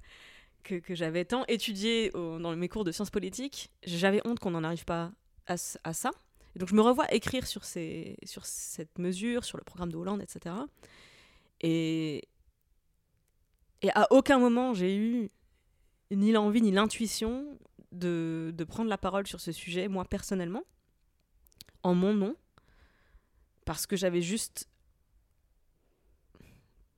que, 0.62 0.94
j'avais 0.94 1.24
tant 1.24 1.44
étudié 1.46 2.10
dans 2.10 2.54
mes 2.54 2.68
cours 2.68 2.84
de 2.84 2.92
sciences 2.92 3.10
politiques. 3.10 3.70
J'avais 3.82 4.20
honte 4.26 4.38
qu'on 4.38 4.50
n'en 4.50 4.62
arrive 4.62 4.84
pas 4.84 5.10
à, 5.46 5.56
ça. 5.56 6.10
Donc 6.56 6.68
je 6.68 6.74
me 6.74 6.82
revois 6.82 7.12
écrire 7.12 7.46
sur, 7.46 7.64
cette 7.64 8.98
mesure, 8.98 9.44
sur 9.44 9.58
le 9.58 9.64
programme 9.64 9.90
de 9.90 9.96
Hollande, 9.96 10.22
etc. 10.22 10.54
Et, 11.60 12.28
et 13.82 13.90
à 13.94 14.06
aucun 14.12 14.38
moment 14.38 14.74
j'ai 14.74 14.96
eu 14.96 15.30
ni 16.10 16.32
l'envie 16.32 16.62
ni 16.62 16.70
l'intuition 16.70 17.58
de, 17.92 18.52
de 18.54 18.64
prendre 18.64 18.88
la 18.88 18.98
parole 18.98 19.26
sur 19.26 19.40
ce 19.40 19.52
sujet, 19.52 19.88
moi 19.88 20.04
personnellement, 20.04 20.62
en 21.82 21.94
mon 21.94 22.14
nom, 22.14 22.36
parce 23.64 23.86
que 23.86 23.96
j'avais 23.96 24.22
juste... 24.22 24.68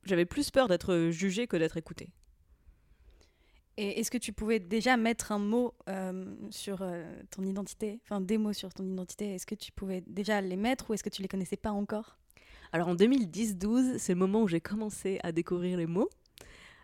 J'avais 0.04 0.24
plus 0.26 0.50
peur 0.50 0.66
d'être 0.68 1.10
jugée 1.10 1.46
que 1.46 1.56
d'être 1.56 1.76
écoutée. 1.76 2.10
Et 3.76 4.00
est-ce 4.00 4.10
que 4.10 4.18
tu 4.18 4.32
pouvais 4.32 4.58
déjà 4.58 4.96
mettre 4.96 5.32
un 5.32 5.38
mot 5.38 5.74
euh, 5.88 6.34
sur 6.50 6.82
euh, 6.82 7.10
ton 7.30 7.42
identité 7.44 8.00
Enfin, 8.04 8.20
des 8.20 8.36
mots 8.36 8.52
sur 8.52 8.74
ton 8.74 8.84
identité? 8.84 9.34
Est-ce 9.34 9.46
que 9.46 9.54
tu 9.54 9.70
pouvais 9.72 10.02
déjà 10.06 10.40
les 10.40 10.56
mettre 10.56 10.90
ou 10.90 10.94
est-ce 10.94 11.04
que 11.04 11.08
tu 11.08 11.22
les 11.22 11.28
connaissais 11.28 11.56
pas 11.56 11.70
encore? 11.70 12.18
Alors 12.72 12.88
en 12.88 12.94
2010-12, 12.96 13.98
c'est 13.98 14.12
le 14.12 14.18
moment 14.18 14.42
où 14.42 14.48
j'ai 14.48 14.60
commencé 14.60 15.20
à 15.22 15.30
découvrir 15.32 15.78
les 15.78 15.86
mots. 15.86 16.10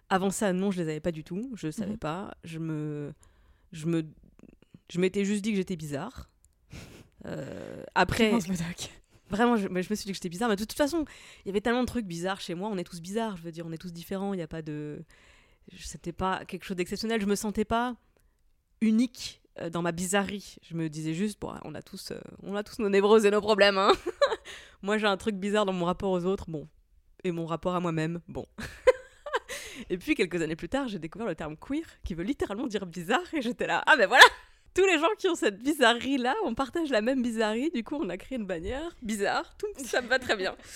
Avant 0.09 0.31
ça, 0.31 0.53
non, 0.53 0.71
je 0.71 0.81
les 0.83 0.88
avais 0.88 1.01
pas 1.01 1.12
du 1.12 1.25
tout. 1.25 1.51
Je 1.55 1.71
savais 1.71 1.92
Mhm. 1.92 1.99
pas. 1.99 2.35
Je 2.44 2.59
me, 2.59 3.12
je 3.72 3.87
me, 3.87 4.04
je 4.90 5.00
m'étais 5.00 5.24
juste 5.24 5.42
dit 5.42 5.50
que 5.50 5.57
j'étais 5.57 5.76
bizarre. 5.76 6.28
Euh, 7.26 7.83
après, 7.96 8.31
vraiment, 9.28 9.57
je 9.57 9.66
me 9.68 9.83
suis 9.83 9.96
dit 9.96 10.04
que 10.07 10.14
j'étais 10.14 10.28
bizarre. 10.28 10.48
Mais 10.48 10.54
de 10.54 10.64
toute 10.64 10.72
façon, 10.72 11.04
il 11.44 11.48
y 11.48 11.50
avait 11.50 11.61
tellement 11.61 11.81
de 11.81 11.87
trucs 11.87 12.07
bizarres 12.07 12.40
chez 12.40 12.54
moi. 12.54 12.70
On 12.72 12.78
est 12.78 12.85
tous 12.85 13.00
bizarres. 13.00 13.37
Je 13.37 13.42
veux 13.42 13.50
dire, 13.50 13.66
on 13.66 13.72
est 13.72 13.76
tous 13.76 13.92
différents. 13.92 14.35
Il 14.35 14.37
n'y 14.37 14.42
a 14.42 14.46
pas 14.46 14.62
de, 14.62 15.02
c'était 15.76 16.12
pas 16.12 16.44
quelque 16.44 16.64
chose 16.64 16.76
d'exceptionnel. 16.76 17.20
Je 17.20 17.26
me 17.26 17.35
sentais 17.35 17.64
pas 17.64 17.96
unique 18.81 19.42
euh, 19.61 19.68
dans 19.68 19.83
ma 19.83 19.90
bizarrerie. 19.92 20.57
Je 20.62 20.74
me 20.74 20.88
disais 20.88 21.12
juste, 21.12 21.40
bon, 21.40 21.52
on 21.64 21.74
a 21.74 21.83
tous, 21.83 22.12
euh, 22.12 22.20
on 22.44 22.54
a 22.54 22.62
tous 22.62 22.81
nos 22.81 22.88
névroses 22.88 23.24
et 23.24 23.31
nos 23.31 23.40
problèmes. 23.40 23.78
hein. 23.78 23.92
Moi, 24.83 24.96
j'ai 24.98 25.07
un 25.07 25.16
truc 25.16 25.35
bizarre 25.35 25.66
dans 25.66 25.72
mon 25.72 25.87
rapport 25.87 26.12
aux 26.12 26.24
autres, 26.24 26.48
bon, 26.48 26.68
et 27.24 27.33
mon 27.33 27.46
rapport 27.46 27.74
à 27.74 27.81
moi-même, 27.81 28.20
bon. 28.28 28.46
et 29.91 29.99
puis 29.99 30.14
quelques 30.14 30.41
années 30.43 30.57
plus 30.57 30.69
tard, 30.69 30.88
j'ai 30.88 30.99
découvert 30.99 31.27
le 31.27 31.35
terme 31.35 31.57
queer, 31.57 31.85
qui 32.05 32.14
veut 32.14 32.25
littéralement 32.25 32.67
dire 32.67 32.87
bizarre, 32.87 33.23
et 33.35 33.43
j'étais 33.43 33.67
là, 33.67 33.83
ah 33.87 33.97
ben 33.97 34.07
voilà. 34.07 34.25
Tous 34.75 34.85
les 34.87 34.99
gens 34.99 35.09
qui 35.19 35.29
ont 35.29 35.35
cette 35.35 35.59
bizarrerie-là, 35.62 36.35
on 36.45 36.55
partage 36.55 36.91
la 36.91 37.01
même 37.01 37.23
bizarrerie, 37.23 37.71
du 37.71 37.83
coup 37.83 37.97
on 38.01 38.09
a 38.11 38.17
créé 38.17 38.38
une 38.38 38.47
bannière, 38.47 38.95
bizarre, 39.03 39.57
tout 39.57 39.67
ça 39.85 40.01
me 40.01 40.09
va 40.09 40.19
très 40.19 40.37
bien. 40.37 40.55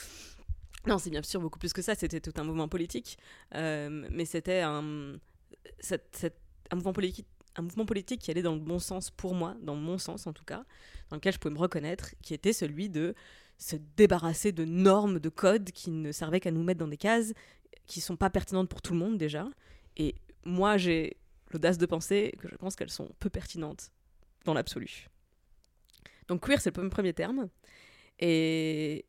Non, 0.85 0.99
c'est 0.99 1.11
bien 1.11 1.23
sûr 1.23 1.41
beaucoup 1.41 1.61
plus 1.61 1.73
que 1.73 1.81
ça, 1.81 1.95
c'était 1.95 2.19
tout 2.21 2.33
un 2.41 2.43
mouvement 2.43 2.67
politique, 2.67 3.17
euh, 3.55 4.09
mais 4.11 4.25
c'était 4.25 4.63
un, 4.63 5.13
cette- 5.79 6.09
cette- 6.17 6.41
un, 6.73 6.75
mouvement 6.75 6.93
politique, 6.93 7.27
un 7.55 7.63
mouvement 7.63 7.87
politique 7.87 8.21
qui 8.21 8.33
allait 8.33 8.43
dans 8.43 8.55
le 8.55 8.61
bon 8.61 8.81
sens 8.81 9.09
pour 9.11 9.33
moi, 9.37 9.55
dans 9.63 9.77
mon 9.77 9.97
sens 9.97 10.27
en 10.27 10.33
tout 10.33 10.43
cas, 10.45 10.65
dans 11.11 11.17
lequel 11.19 11.35
je 11.35 11.39
pouvais 11.39 11.55
me 11.55 11.61
reconnaître, 11.61 12.17
qui 12.21 12.35
était 12.35 12.53
celui 12.53 12.89
de 12.89 13.15
se 13.59 13.77
débarrasser 13.97 14.51
de 14.51 14.65
normes, 14.65 15.21
de 15.21 15.29
codes 15.29 15.71
qui 15.71 15.93
ne 15.93 16.11
servaient 16.11 16.41
qu'à 16.41 16.51
nous 16.51 16.65
mettre 16.65 16.81
dans 16.81 16.89
des 16.89 16.97
cases 16.97 17.33
qui 17.87 18.01
sont 18.01 18.17
pas 18.17 18.31
pertinentes 18.31 18.69
pour 18.69 18.83
tout 18.83 18.93
le 18.93 18.99
monde 18.99 19.19
déjà. 19.19 19.49
Et 19.97 20.15
moi, 20.45 20.77
j'ai 20.77 21.17
l'audace 21.53 21.79
de 21.79 21.87
penser 21.87 22.35
que 22.39 22.49
je 22.49 22.57
pense 22.57 22.77
qu'elles 22.77 22.91
sont 22.91 23.11
peu 23.19 23.31
pertinentes 23.31 23.91
dans 24.45 24.55
l'absolu. 24.55 25.09
Donc 26.29 26.47
queer, 26.47 26.61
c'est 26.61 26.77
le 26.77 26.89
premier 26.89 27.13
terme. 27.13 27.49
Et, 28.19 29.05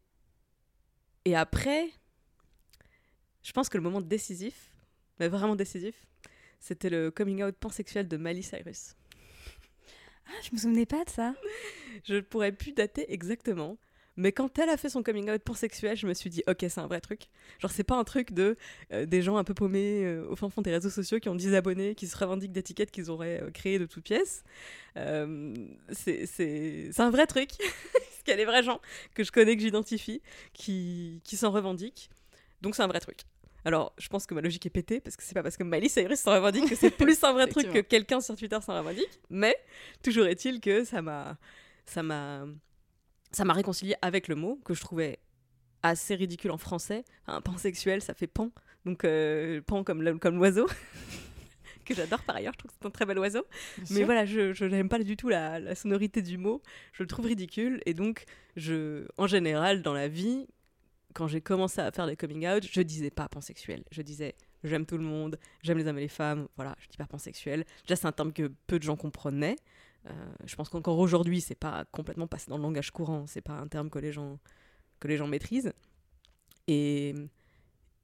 et 1.25 1.35
après, 1.35 1.89
je 3.43 3.51
pense 3.51 3.69
que 3.69 3.77
le 3.77 3.83
moment 3.83 4.01
décisif, 4.01 4.71
mais 5.19 5.27
vraiment 5.27 5.55
décisif, 5.55 5.95
c'était 6.59 6.89
le 6.89 7.11
coming 7.11 7.43
out 7.43 7.55
pansexuel 7.55 8.07
de 8.07 8.17
Miley 8.17 8.41
Cyrus. 8.41 8.95
Ah, 10.27 10.31
je 10.41 10.51
me 10.53 10.57
souvenais 10.57 10.85
pas 10.85 11.03
de 11.03 11.09
ça. 11.09 11.35
Je 12.05 12.15
ne 12.15 12.21
pourrais 12.21 12.51
plus 12.51 12.71
dater 12.71 13.11
exactement. 13.13 13.77
Mais 14.15 14.31
quand 14.31 14.59
elle 14.59 14.69
a 14.69 14.77
fait 14.77 14.89
son 14.89 15.01
coming 15.01 15.29
out 15.31 15.41
pansexuel, 15.41 15.97
je 15.97 16.05
me 16.05 16.13
suis 16.13 16.29
dit, 16.29 16.43
ok, 16.47 16.57
c'est 16.59 16.79
un 16.79 16.87
vrai 16.87 17.01
truc. 17.01 17.29
Genre, 17.59 17.71
c'est 17.71 17.83
pas 17.83 17.95
un 17.95 18.03
truc 18.03 18.31
de 18.31 18.55
euh, 18.91 19.05
des 19.05 19.21
gens 19.21 19.37
un 19.37 19.43
peu 19.43 19.53
paumés 19.53 20.03
euh, 20.03 20.27
au 20.29 20.35
fin 20.35 20.49
fond 20.49 20.61
des 20.61 20.71
réseaux 20.71 20.89
sociaux 20.89 21.19
qui 21.19 21.29
ont 21.29 21.35
10 21.35 21.55
abonnés, 21.55 21.95
qui 21.95 22.07
se 22.07 22.15
revendiquent 22.15 22.51
d'étiquettes 22.51 22.91
qu'ils 22.91 23.09
auraient 23.09 23.41
euh, 23.41 23.49
créées 23.49 23.79
de 23.79 23.85
toutes 23.85 24.03
pièces. 24.03 24.43
Euh, 24.97 25.53
c'est 25.91 26.91
un 26.99 27.09
vrai 27.09 27.25
truc. 27.25 27.49
Parce 27.59 28.23
qu'il 28.23 28.31
y 28.31 28.33
a 28.33 28.37
des 28.37 28.45
vrais 28.45 28.63
gens 28.63 28.79
que 29.15 29.23
je 29.23 29.31
connais, 29.31 29.55
que 29.55 29.61
j'identifie, 29.61 30.21
qui, 30.53 31.21
qui 31.23 31.35
s'en 31.35 31.51
revendiquent. 31.51 32.09
Donc, 32.61 32.75
c'est 32.75 32.83
un 32.83 32.87
vrai 32.87 32.99
truc. 32.99 33.21
Alors, 33.65 33.93
je 33.97 34.09
pense 34.09 34.25
que 34.25 34.33
ma 34.33 34.41
logique 34.41 34.65
est 34.65 34.69
pétée, 34.69 34.99
parce 34.99 35.15
que 35.15 35.23
c'est 35.23 35.33
pas 35.33 35.43
parce 35.43 35.57
que 35.57 35.63
Miley 35.63 35.87
Cyrus 35.87 36.19
s'en 36.19 36.33
revendique 36.33 36.69
que 36.69 36.75
c'est 36.75 36.91
plus 36.97 37.23
un 37.23 37.33
vrai 37.33 37.47
truc 37.47 37.71
que 37.71 37.79
quelqu'un 37.79 38.19
sur 38.19 38.35
Twitter 38.35 38.59
s'en 38.61 38.77
revendique. 38.77 39.19
Mais, 39.29 39.55
toujours 40.03 40.25
est-il 40.25 40.59
que 40.59 40.83
ça 40.83 41.01
m'a 41.01 41.37
ça 41.85 42.03
m'a 42.03 42.45
ça 43.33 43.45
m'a 43.45 43.53
réconcilié 43.53 43.95
avec 44.01 44.27
le 44.27 44.35
mot 44.35 44.59
que 44.63 44.73
je 44.73 44.81
trouvais 44.81 45.19
assez 45.81 46.15
ridicule 46.15 46.51
en 46.51 46.57
français. 46.57 47.03
Un 47.27 47.41
pansexuel, 47.41 48.01
ça 48.01 48.13
fait 48.13 48.27
pan. 48.27 48.51
Donc, 48.85 49.03
euh, 49.03 49.61
pan 49.61 49.83
comme 49.83 50.19
comme 50.19 50.35
l'oiseau. 50.37 50.67
que 51.85 51.93
j'adore 51.93 52.21
par 52.23 52.37
ailleurs, 52.37 52.53
je 52.53 52.59
trouve 52.59 52.71
que 52.71 52.77
c'est 52.81 52.87
un 52.87 52.91
très 52.91 53.05
bel 53.05 53.19
oiseau. 53.19 53.45
Mais 53.91 54.03
voilà, 54.03 54.25
je 54.25 54.65
n'aime 54.65 54.89
pas 54.89 54.99
du 54.99 55.17
tout 55.17 55.29
la, 55.29 55.59
la, 55.59 55.75
sonorité 55.75 56.21
du 56.21 56.37
mot, 56.37 56.61
je 56.93 57.03
le 57.03 57.07
trouve 57.07 57.25
ridicule. 57.25 57.81
Et 57.85 57.93
donc, 57.93 58.25
je, 58.55 59.05
en 59.17 59.27
général, 59.27 59.81
dans 59.81 59.93
la 59.93 60.07
vie, 60.07 60.47
quand 61.13 61.27
j'ai 61.27 61.41
commencé 61.41 61.81
à 61.81 61.91
faire 61.91 62.07
des 62.07 62.15
coming 62.15 62.47
out, 62.47 62.65
je 62.69 62.81
disais 62.81 63.11
pas 63.11 63.27
pansexuel. 63.27 63.83
Je 63.91 64.01
disais 64.01 64.35
j'aime 64.63 64.85
tout 64.85 64.97
le 64.97 65.03
monde, 65.03 65.37
j'aime 65.61 65.77
les 65.77 65.87
hommes 65.87 65.97
et 65.97 66.01
les 66.01 66.07
femmes, 66.07 66.47
voilà, 66.55 66.75
je 66.79 66.87
dis 66.87 66.97
pas 66.97 67.05
pansexuel. 67.05 67.65
Déjà, 67.85 67.95
c'est 67.95 68.07
un 68.07 68.11
terme 68.11 68.33
que 68.33 68.51
peu 68.67 68.79
de 68.79 68.83
gens 68.83 68.95
comprenaient. 68.95 69.57
Euh, 70.09 70.11
je 70.45 70.55
pense 70.55 70.69
qu'encore 70.69 70.99
aujourd'hui, 70.99 71.41
c'est 71.41 71.55
pas 71.55 71.85
complètement 71.91 72.27
passé 72.27 72.49
dans 72.49 72.57
le 72.57 72.63
langage 72.63 72.91
courant, 72.91 73.25
c'est 73.27 73.41
pas 73.41 73.53
un 73.53 73.67
terme 73.67 73.89
que 73.89 73.99
les 73.99 74.11
gens, 74.11 74.39
que 74.99 75.07
les 75.07 75.17
gens 75.17 75.27
maîtrisent. 75.27 75.73
Et, 76.67 77.13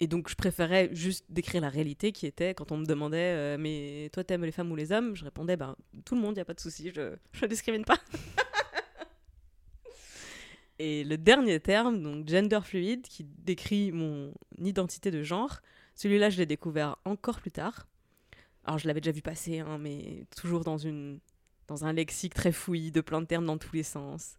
donc, 0.01 0.29
je 0.29 0.35
préférais 0.35 0.89
juste 0.93 1.25
décrire 1.29 1.61
la 1.61 1.69
réalité 1.69 2.13
qui 2.13 2.25
était 2.25 2.53
quand 2.53 2.71
on 2.71 2.77
me 2.77 2.85
demandait 2.85 3.33
euh, 3.35 3.57
Mais 3.59 4.09
toi, 4.13 4.23
t'aimes 4.23 4.45
les 4.45 4.51
femmes 4.51 4.71
ou 4.71 4.75
les 4.75 4.93
hommes? 4.93 5.15
Je 5.15 5.25
répondais 5.25 5.57
ben, 5.57 5.75
Tout 6.05 6.15
le 6.15 6.21
monde, 6.21 6.37
y 6.37 6.39
a 6.39 6.45
pas 6.45 6.53
de 6.53 6.59
souci, 6.59 6.91
je 6.93 7.15
ne 7.41 7.47
discrimine 7.47 7.83
pas. 7.83 7.99
et 10.79 11.03
le 11.03 11.17
dernier 11.17 11.59
terme, 11.59 12.01
donc 12.01 12.29
gender 12.29 12.61
fluide, 12.63 13.07
qui 13.07 13.25
décrit 13.25 13.91
mon 13.91 14.33
identité 14.57 15.11
de 15.11 15.21
genre, 15.21 15.59
celui-là, 15.95 16.29
je 16.29 16.37
l'ai 16.37 16.45
découvert 16.45 16.97
encore 17.03 17.41
plus 17.41 17.51
tard. 17.51 17.87
Alors, 18.63 18.77
je 18.77 18.87
l'avais 18.87 19.01
déjà 19.01 19.11
vu 19.11 19.21
passer, 19.21 19.59
hein, 19.59 19.77
mais 19.79 20.25
toujours 20.35 20.63
dans, 20.63 20.77
une, 20.77 21.19
dans 21.69 21.85
un 21.85 21.93
lexique 21.93 22.33
très 22.33 22.51
fouillis, 22.51 22.91
de 22.91 22.99
plein 22.99 23.21
de 23.21 23.27
termes 23.27 23.45
dans 23.45 23.57
tous 23.57 23.73
les 23.73 23.83
sens. 23.83 24.37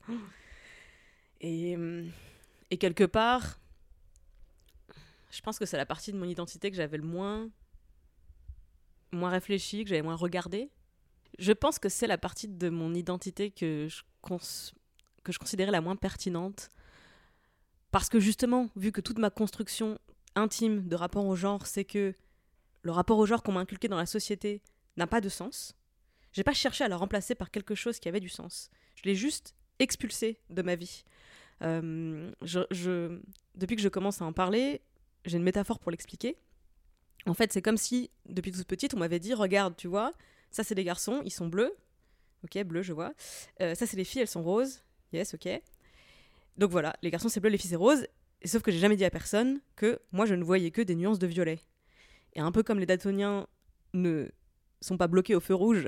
Et, 1.40 1.76
quelque 2.78 3.04
part, 3.04 3.58
je 5.30 5.40
pense 5.40 5.58
que 5.58 5.64
c'est 5.64 5.76
la 5.76 5.86
partie 5.86 6.12
de 6.12 6.18
mon 6.18 6.26
identité 6.26 6.70
que 6.70 6.76
j'avais 6.76 6.98
le 6.98 7.04
moins, 7.04 7.48
moins 9.12 9.30
réfléchi, 9.30 9.84
que 9.84 9.90
j'avais 9.90 10.02
moins 10.02 10.16
regardé. 10.16 10.70
Je 11.38 11.52
pense 11.52 11.78
que 11.78 11.88
c'est 11.88 12.08
la 12.08 12.18
partie 12.18 12.48
de 12.48 12.68
mon 12.68 12.92
identité 12.94 13.50
que 13.52 13.86
je, 13.88 14.02
que 15.22 15.32
je 15.32 15.38
considérais 15.38 15.70
la 15.70 15.80
moins 15.80 15.96
pertinente. 15.96 16.68
Parce 17.92 18.08
que 18.08 18.18
justement, 18.18 18.70
vu 18.74 18.90
que 18.90 19.00
toute 19.00 19.18
ma 19.18 19.30
construction 19.30 19.98
intime 20.34 20.88
de 20.88 20.96
rapport 20.96 21.24
au 21.24 21.36
genre, 21.36 21.64
c'est 21.66 21.84
que 21.84 22.12
le 22.82 22.90
rapport 22.90 23.18
au 23.18 23.26
genre 23.26 23.42
qu'on 23.42 23.52
m'a 23.52 23.60
inculqué 23.60 23.86
dans 23.86 23.96
la 23.96 24.06
société 24.06 24.62
n'a 24.96 25.06
pas 25.06 25.20
de 25.20 25.28
sens, 25.28 25.76
j'ai 26.32 26.44
pas 26.44 26.52
cherché 26.52 26.84
à 26.84 26.88
la 26.88 26.96
remplacer 26.96 27.34
par 27.34 27.50
quelque 27.50 27.74
chose 27.74 27.98
qui 27.98 28.08
avait 28.08 28.20
du 28.20 28.28
sens. 28.28 28.70
Je 28.94 29.02
l'ai 29.04 29.14
juste 29.14 29.54
expulsé 29.78 30.38
de 30.50 30.62
ma 30.62 30.76
vie. 30.76 31.04
Euh, 31.62 32.30
je, 32.42 33.20
depuis 33.54 33.76
que 33.76 33.82
je 33.82 33.88
commence 33.88 34.22
à 34.22 34.24
en 34.24 34.32
parler, 34.32 34.80
j'ai 35.24 35.36
une 35.36 35.42
métaphore 35.42 35.78
pour 35.78 35.90
l'expliquer. 35.90 36.36
En 37.26 37.34
fait, 37.34 37.52
c'est 37.52 37.62
comme 37.62 37.76
si, 37.76 38.10
depuis 38.26 38.52
toute 38.52 38.66
petite, 38.66 38.94
on 38.94 38.98
m'avait 38.98 39.18
dit 39.18 39.34
Regarde, 39.34 39.76
tu 39.76 39.88
vois, 39.88 40.14
ça 40.50 40.64
c'est 40.64 40.74
des 40.74 40.84
garçons, 40.84 41.22
ils 41.24 41.30
sont 41.30 41.48
bleus. 41.48 41.74
Ok, 42.44 42.62
bleu, 42.64 42.82
je 42.82 42.92
vois. 42.92 43.12
Euh, 43.60 43.74
ça 43.74 43.86
c'est 43.86 43.96
les 43.96 44.04
filles, 44.04 44.22
elles 44.22 44.28
sont 44.28 44.42
roses. 44.42 44.82
Yes, 45.12 45.34
ok. 45.34 45.48
Donc 46.56 46.70
voilà, 46.70 46.94
les 47.02 47.10
garçons 47.10 47.28
c'est 47.28 47.40
bleu, 47.40 47.50
les 47.50 47.58
filles 47.58 47.70
c'est 47.70 47.76
rose. 47.76 48.06
Et 48.42 48.48
sauf 48.48 48.62
que 48.62 48.70
j'ai 48.70 48.78
jamais 48.78 48.96
dit 48.96 49.04
à 49.04 49.10
personne 49.10 49.60
que 49.76 50.00
moi 50.12 50.24
je 50.24 50.34
ne 50.34 50.42
voyais 50.42 50.70
que 50.70 50.80
des 50.80 50.94
nuances 50.94 51.18
de 51.18 51.26
violet. 51.26 51.60
Et 52.34 52.40
un 52.40 52.52
peu 52.52 52.62
comme 52.62 52.78
les 52.78 52.86
daltoniens 52.86 53.46
ne 53.92 54.30
sont 54.80 54.96
pas 54.96 55.08
bloqués 55.08 55.34
au 55.34 55.40
feu 55.40 55.54
rouge, 55.54 55.86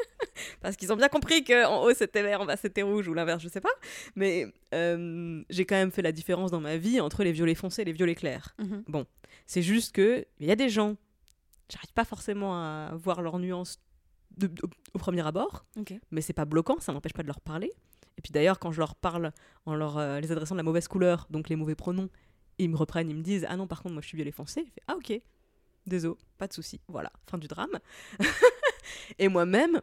parce 0.60 0.76
qu'ils 0.76 0.92
ont 0.92 0.96
bien 0.96 1.08
compris 1.08 1.44
qu'en 1.44 1.84
haut 1.84 1.94
c'était 1.94 2.22
vert, 2.22 2.40
en 2.40 2.46
bas 2.46 2.56
c'était 2.56 2.82
rouge 2.82 3.08
ou 3.08 3.14
l'inverse, 3.14 3.42
je 3.42 3.48
sais 3.48 3.60
pas. 3.60 3.72
Mais 4.16 4.46
euh, 4.74 5.42
j'ai 5.50 5.64
quand 5.64 5.74
même 5.74 5.90
fait 5.90 6.02
la 6.02 6.12
différence 6.12 6.50
dans 6.50 6.60
ma 6.60 6.76
vie 6.76 7.00
entre 7.00 7.24
les 7.24 7.32
violets 7.32 7.54
foncés 7.54 7.82
et 7.82 7.84
les 7.84 7.92
violets 7.92 8.14
clairs. 8.14 8.54
Mhm. 8.58 8.84
Bon, 8.88 9.06
c'est 9.46 9.62
juste 9.62 9.94
que 9.94 10.24
il 10.40 10.46
y 10.46 10.50
a 10.50 10.56
des 10.56 10.68
gens, 10.68 10.96
j'arrive 11.70 11.92
pas 11.92 12.04
forcément 12.04 12.54
à 12.54 12.92
voir 12.94 13.22
leurs 13.22 13.38
nuances 13.38 13.80
au, 14.94 14.98
premier 14.98 15.26
abord, 15.26 15.66
mais 16.10 16.20
c'est 16.20 16.32
pas 16.32 16.44
bloquant, 16.44 16.80
ça 16.80 16.92
n'empêche 16.92 17.12
pas 17.12 17.22
de 17.22 17.28
leur 17.28 17.40
parler. 17.40 17.72
Et 18.18 18.22
puis 18.22 18.32
d'ailleurs, 18.32 18.58
quand 18.58 18.72
je 18.72 18.78
leur 18.78 18.94
parle 18.94 19.32
en 19.66 19.74
leur 19.74 19.98
euh, 19.98 20.20
les 20.20 20.32
adressant 20.32 20.54
de 20.54 20.58
la 20.60 20.64
mauvaise 20.64 20.88
couleur, 20.88 21.26
donc 21.30 21.48
les 21.48 21.56
mauvais 21.56 21.74
pronoms, 21.74 22.08
ils 22.58 22.68
me 22.68 22.76
reprennent, 22.76 23.10
ils 23.10 23.16
me 23.16 23.22
disent 23.22 23.46
Ah 23.48 23.56
non, 23.56 23.66
par 23.66 23.82
contre, 23.82 23.94
moi 23.94 24.02
je 24.02 24.08
suis 24.08 24.16
violet 24.16 24.32
foncé. 24.32 24.66
Ah 24.86 24.96
ok, 24.96 25.20
désolé, 25.86 26.16
pas 26.38 26.46
de 26.46 26.52
souci. 26.52 26.80
Voilà, 26.88 27.12
fin 27.28 27.38
du 27.38 27.48
drame. 27.48 27.78
et 29.18 29.28
moi-même, 29.28 29.80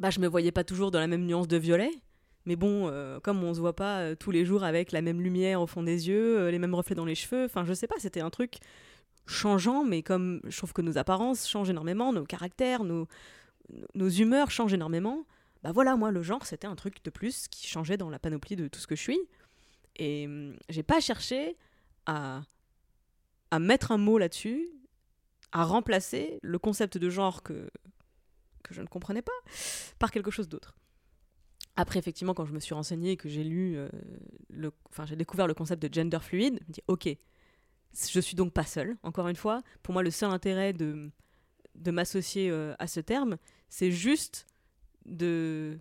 bah, 0.00 0.10
je 0.10 0.20
me 0.20 0.26
voyais 0.26 0.52
pas 0.52 0.64
toujours 0.64 0.90
dans 0.90 1.00
la 1.00 1.06
même 1.06 1.26
nuance 1.26 1.48
de 1.48 1.56
violet. 1.56 1.90
Mais 2.44 2.56
bon, 2.56 2.88
euh, 2.88 3.20
comme 3.20 3.42
on 3.44 3.54
se 3.54 3.60
voit 3.60 3.76
pas 3.76 4.00
euh, 4.00 4.14
tous 4.16 4.32
les 4.32 4.44
jours 4.44 4.64
avec 4.64 4.90
la 4.90 5.00
même 5.00 5.20
lumière 5.20 5.60
au 5.60 5.66
fond 5.66 5.82
des 5.82 6.08
yeux, 6.08 6.48
les 6.48 6.58
mêmes 6.58 6.74
reflets 6.74 6.96
dans 6.96 7.04
les 7.04 7.14
cheveux, 7.14 7.44
enfin 7.44 7.64
je 7.64 7.72
sais 7.72 7.86
pas, 7.86 7.94
c'était 7.98 8.20
un 8.20 8.30
truc 8.30 8.56
changeant, 9.26 9.84
mais 9.84 10.02
comme 10.02 10.40
je 10.48 10.56
trouve 10.56 10.72
que 10.72 10.82
nos 10.82 10.98
apparences 10.98 11.48
changent 11.48 11.70
énormément, 11.70 12.12
nos 12.12 12.24
caractères, 12.24 12.82
nos, 12.82 13.06
nos 13.94 14.08
humeurs 14.08 14.50
changent 14.50 14.74
énormément, 14.74 15.24
bah 15.62 15.70
voilà, 15.72 15.96
moi, 15.96 16.10
le 16.10 16.22
genre, 16.22 16.44
c'était 16.44 16.66
un 16.66 16.74
truc 16.74 17.04
de 17.04 17.10
plus 17.10 17.46
qui 17.48 17.68
changeait 17.68 17.96
dans 17.96 18.10
la 18.10 18.18
panoplie 18.18 18.56
de 18.56 18.66
tout 18.68 18.80
ce 18.80 18.86
que 18.86 18.96
je 18.96 19.02
suis. 19.02 19.20
Et 19.96 20.26
hum, 20.26 20.56
j'ai 20.68 20.82
pas 20.82 21.00
cherché 21.00 21.56
à, 22.06 22.42
à 23.50 23.58
mettre 23.58 23.92
un 23.92 23.98
mot 23.98 24.18
là-dessus, 24.18 24.68
à 25.52 25.64
remplacer 25.64 26.38
le 26.42 26.58
concept 26.58 26.98
de 26.98 27.10
genre 27.10 27.42
que, 27.42 27.70
que 28.62 28.74
je 28.74 28.82
ne 28.82 28.86
comprenais 28.86 29.22
pas 29.22 29.32
par 29.98 30.10
quelque 30.10 30.30
chose 30.30 30.48
d'autre. 30.48 30.74
Après, 31.76 31.98
effectivement, 31.98 32.34
quand 32.34 32.44
je 32.44 32.52
me 32.52 32.60
suis 32.60 32.74
renseignée 32.74 33.12
et 33.12 33.16
que 33.16 33.28
j'ai 33.28 33.44
lu, 33.44 33.76
euh, 33.76 33.88
le, 34.50 34.72
enfin, 34.90 35.06
j'ai 35.06 35.16
découvert 35.16 35.46
le 35.46 35.54
concept 35.54 35.82
de 35.82 35.92
gender 35.92 36.18
fluide, 36.20 36.58
je 36.60 36.66
me 36.66 36.72
dis, 36.72 36.82
ok, 36.86 37.08
je 37.94 38.20
suis 38.20 38.36
donc 38.36 38.52
pas 38.52 38.64
seule. 38.64 38.96
Encore 39.02 39.28
une 39.28 39.36
fois, 39.36 39.62
pour 39.82 39.92
moi, 39.92 40.02
le 40.02 40.10
seul 40.10 40.30
intérêt 40.30 40.72
de, 40.72 41.10
de 41.74 41.90
m'associer 41.90 42.50
euh, 42.50 42.74
à 42.78 42.86
ce 42.86 43.00
terme, 43.00 43.36
c'est 43.68 43.90
juste 43.90 44.46
de 45.06 45.78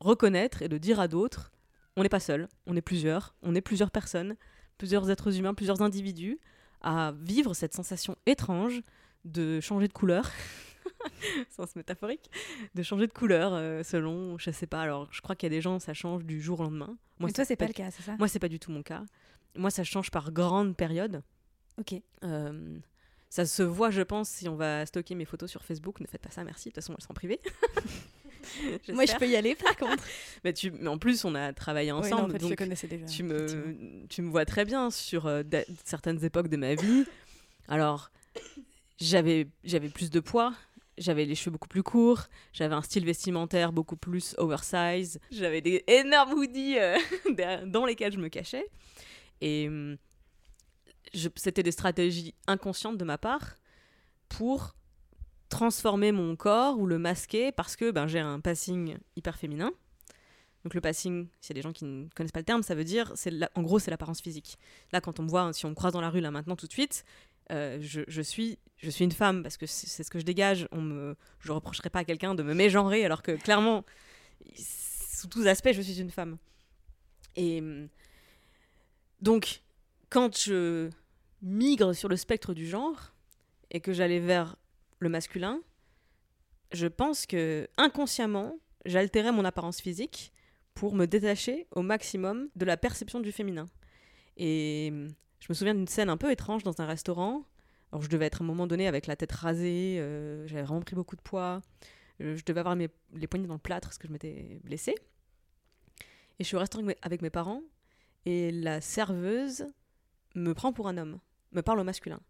reconnaître 0.00 0.62
et 0.62 0.68
de 0.68 0.78
dire 0.78 1.00
à 1.00 1.08
d'autres, 1.08 1.52
on 1.96 2.02
n'est 2.02 2.08
pas 2.08 2.20
seul, 2.20 2.48
on 2.66 2.76
est 2.76 2.82
plusieurs, 2.82 3.34
on 3.42 3.54
est 3.54 3.60
plusieurs 3.60 3.90
personnes, 3.90 4.36
plusieurs 4.78 5.10
êtres 5.10 5.38
humains, 5.38 5.54
plusieurs 5.54 5.82
individus, 5.82 6.38
à 6.82 7.12
vivre 7.20 7.54
cette 7.54 7.74
sensation 7.74 8.16
étrange 8.26 8.82
de 9.26 9.60
changer 9.60 9.88
de 9.88 9.92
couleur, 9.92 10.30
sens 11.50 11.76
métaphorique, 11.76 12.30
de 12.74 12.82
changer 12.82 13.06
de 13.06 13.12
couleur 13.12 13.52
euh, 13.52 13.82
selon, 13.82 14.38
je 14.38 14.50
sais 14.50 14.66
pas, 14.66 14.80
alors 14.80 15.08
je 15.12 15.20
crois 15.20 15.36
qu'il 15.36 15.46
y 15.46 15.52
a 15.52 15.56
des 15.56 15.60
gens, 15.60 15.78
ça 15.78 15.94
change 15.94 16.24
du 16.24 16.40
jour 16.40 16.60
au 16.60 16.64
lendemain. 16.64 16.96
Moi, 17.18 17.30
toi, 17.32 17.44
c'est 17.44 17.56
pas, 17.56 17.66
le 17.66 17.72
cas, 17.72 17.90
c'est 17.90 18.02
ça? 18.02 18.16
Moi, 18.18 18.28
c'est 18.28 18.38
pas 18.38 18.48
du 18.48 18.58
tout 18.58 18.70
mon 18.70 18.82
cas. 18.82 19.04
Moi, 19.56 19.70
ça 19.70 19.84
change 19.84 20.10
par 20.10 20.32
grande 20.32 20.76
période. 20.76 21.22
Ok. 21.78 21.94
Euh, 22.24 22.78
ça 23.30 23.46
se 23.46 23.62
voit, 23.62 23.90
je 23.90 24.02
pense, 24.02 24.28
si 24.28 24.48
on 24.48 24.56
va 24.56 24.86
stocker 24.86 25.14
mes 25.14 25.24
photos 25.24 25.50
sur 25.50 25.64
Facebook. 25.64 26.00
Ne 26.00 26.06
faites 26.06 26.20
pas 26.20 26.30
ça, 26.30 26.44
merci. 26.44 26.68
De 26.68 26.74
toute 26.74 26.82
façon, 26.82 26.94
elles 26.96 27.04
sont 27.04 27.14
privées. 27.14 27.40
Moi, 28.88 29.06
je 29.06 29.16
peux 29.16 29.28
y 29.28 29.34
aller 29.34 29.56
par 29.56 29.76
contre. 29.76 30.04
mais, 30.44 30.52
tu, 30.52 30.70
mais 30.70 30.88
en 30.88 30.98
plus, 30.98 31.24
on 31.24 31.34
a 31.34 31.52
travaillé 31.52 31.90
ensemble. 31.90 32.36
en 32.36 32.38
fait, 32.38 32.48
je 32.48 32.54
connaissais 32.54 32.86
déjà. 32.86 33.06
Tu 33.06 33.22
me, 33.22 34.06
tu 34.08 34.22
me 34.22 34.30
vois 34.30 34.44
très 34.44 34.64
bien 34.64 34.90
sur 34.90 35.26
euh, 35.26 35.42
certaines 35.84 36.24
époques 36.24 36.48
de 36.48 36.56
ma 36.56 36.74
vie. 36.74 37.04
Alors, 37.68 38.10
j'avais 38.98 39.46
plus 39.92 40.10
de 40.10 40.20
poids, 40.20 40.54
j'avais 40.98 41.24
les 41.24 41.34
cheveux 41.34 41.50
beaucoup 41.50 41.68
plus 41.68 41.82
courts, 41.82 42.28
j'avais 42.52 42.74
un 42.74 42.82
style 42.82 43.04
vestimentaire 43.04 43.72
beaucoup 43.72 43.96
plus 43.96 44.34
oversize, 44.38 45.20
j'avais 45.30 45.60
des 45.60 45.84
énormes 45.86 46.32
hoodies 46.32 46.78
euh, 46.78 46.96
dans 47.66 47.84
lesquels 47.84 48.12
je 48.12 48.18
me 48.18 48.28
cachais. 48.28 48.66
Et 49.40 49.68
hum, 49.68 49.96
c'était 51.36 51.62
des 51.62 51.72
stratégies 51.72 52.34
inconscientes 52.46 52.98
de 52.98 53.04
ma 53.04 53.18
part 53.18 53.56
pour 54.28 54.74
transformer 55.48 56.12
mon 56.12 56.34
corps 56.36 56.78
ou 56.78 56.86
le 56.86 56.98
masquer 56.98 57.52
parce 57.52 57.76
que 57.76 57.90
ben, 57.90 58.06
j'ai 58.06 58.18
un 58.18 58.40
passing 58.40 58.96
hyper 59.14 59.36
féminin. 59.36 59.72
Donc 60.64 60.74
le 60.74 60.80
passing, 60.80 61.28
s'il 61.40 61.50
y 61.50 61.58
a 61.58 61.62
des 61.62 61.62
gens 61.62 61.72
qui 61.72 61.84
ne 61.84 62.08
connaissent 62.16 62.32
pas 62.32 62.40
le 62.40 62.44
terme, 62.44 62.64
ça 62.64 62.74
veut 62.74 62.82
dire, 62.82 63.12
c'est 63.14 63.32
en 63.54 63.62
gros, 63.62 63.78
c'est 63.78 63.92
l'apparence 63.92 64.20
physique. 64.20 64.58
Là, 64.92 65.00
quand 65.00 65.20
on 65.20 65.22
me 65.22 65.28
voit, 65.28 65.52
si 65.52 65.64
on 65.64 65.70
me 65.70 65.76
croise 65.76 65.92
dans 65.92 66.00
la 66.00 66.10
rue, 66.10 66.20
là, 66.20 66.32
maintenant, 66.32 66.56
tout 66.56 66.66
de 66.66 66.72
suite, 66.72 67.04
euh, 67.52 67.78
je, 67.80 68.22
suis, 68.22 68.58
je 68.76 68.90
suis 68.90 69.04
une 69.04 69.12
femme 69.12 69.42
parce 69.42 69.56
que 69.56 69.66
c'est 69.66 70.02
ce 70.02 70.10
que 70.10 70.18
je 70.18 70.24
dégage. 70.24 70.68
On 70.72 70.80
me, 70.80 71.16
je 71.40 71.52
reprocherai 71.52 71.90
pas 71.90 72.00
à 72.00 72.04
quelqu'un 72.04 72.34
de 72.34 72.42
me 72.42 72.54
mégenrer 72.54 73.04
alors 73.04 73.22
que 73.22 73.32
clairement, 73.32 73.84
sous 74.56 75.28
tous 75.28 75.46
aspects, 75.46 75.72
je 75.72 75.82
suis 75.82 76.00
une 76.00 76.10
femme. 76.10 76.38
Et 77.36 77.62
donc, 79.20 79.62
quand 80.10 80.38
je 80.38 80.90
migre 81.42 81.94
sur 81.94 82.08
le 82.08 82.16
spectre 82.16 82.54
du 82.54 82.66
genre 82.66 83.12
et 83.70 83.80
que 83.80 83.92
j'allais 83.92 84.20
vers 84.20 84.56
le 84.98 85.08
masculin, 85.08 85.60
je 86.72 86.86
pense 86.86 87.26
que 87.26 87.68
inconsciemment, 87.76 88.58
j'altérais 88.84 89.32
mon 89.32 89.44
apparence 89.44 89.80
physique 89.80 90.32
pour 90.74 90.94
me 90.94 91.06
détacher 91.06 91.66
au 91.74 91.82
maximum 91.82 92.48
de 92.56 92.64
la 92.64 92.76
perception 92.76 93.20
du 93.20 93.32
féminin. 93.32 93.66
Et 94.36 94.92
je 95.46 95.52
me 95.52 95.54
souviens 95.54 95.74
d'une 95.76 95.86
scène 95.86 96.10
un 96.10 96.16
peu 96.16 96.32
étrange 96.32 96.64
dans 96.64 96.80
un 96.80 96.86
restaurant. 96.86 97.44
Alors 97.92 98.02
je 98.02 98.08
devais 98.08 98.26
être 98.26 98.42
à 98.42 98.44
un 98.44 98.46
moment 98.48 98.66
donné 98.66 98.88
avec 98.88 99.06
la 99.06 99.14
tête 99.14 99.30
rasée, 99.30 99.98
euh, 100.00 100.44
j'avais 100.48 100.64
vraiment 100.64 100.80
pris 100.80 100.96
beaucoup 100.96 101.14
de 101.14 101.20
poids, 101.20 101.62
euh, 102.20 102.36
je 102.36 102.44
devais 102.44 102.58
avoir 102.58 102.74
mes, 102.74 102.88
les 103.14 103.28
poignets 103.28 103.46
dans 103.46 103.54
le 103.54 103.60
plâtre 103.60 103.86
parce 103.86 103.96
que 103.96 104.08
je 104.08 104.12
m'étais 104.12 104.60
blessée. 104.64 104.96
Et 106.40 106.42
je 106.42 106.44
suis 106.44 106.56
au 106.56 106.58
restaurant 106.58 106.84
avec 107.00 107.22
mes 107.22 107.30
parents 107.30 107.62
et 108.24 108.50
la 108.50 108.80
serveuse 108.80 109.66
me 110.34 110.52
prend 110.52 110.72
pour 110.72 110.88
un 110.88 110.98
homme, 110.98 111.20
me 111.52 111.62
parle 111.62 111.78
au 111.78 111.84
masculin. 111.84 112.20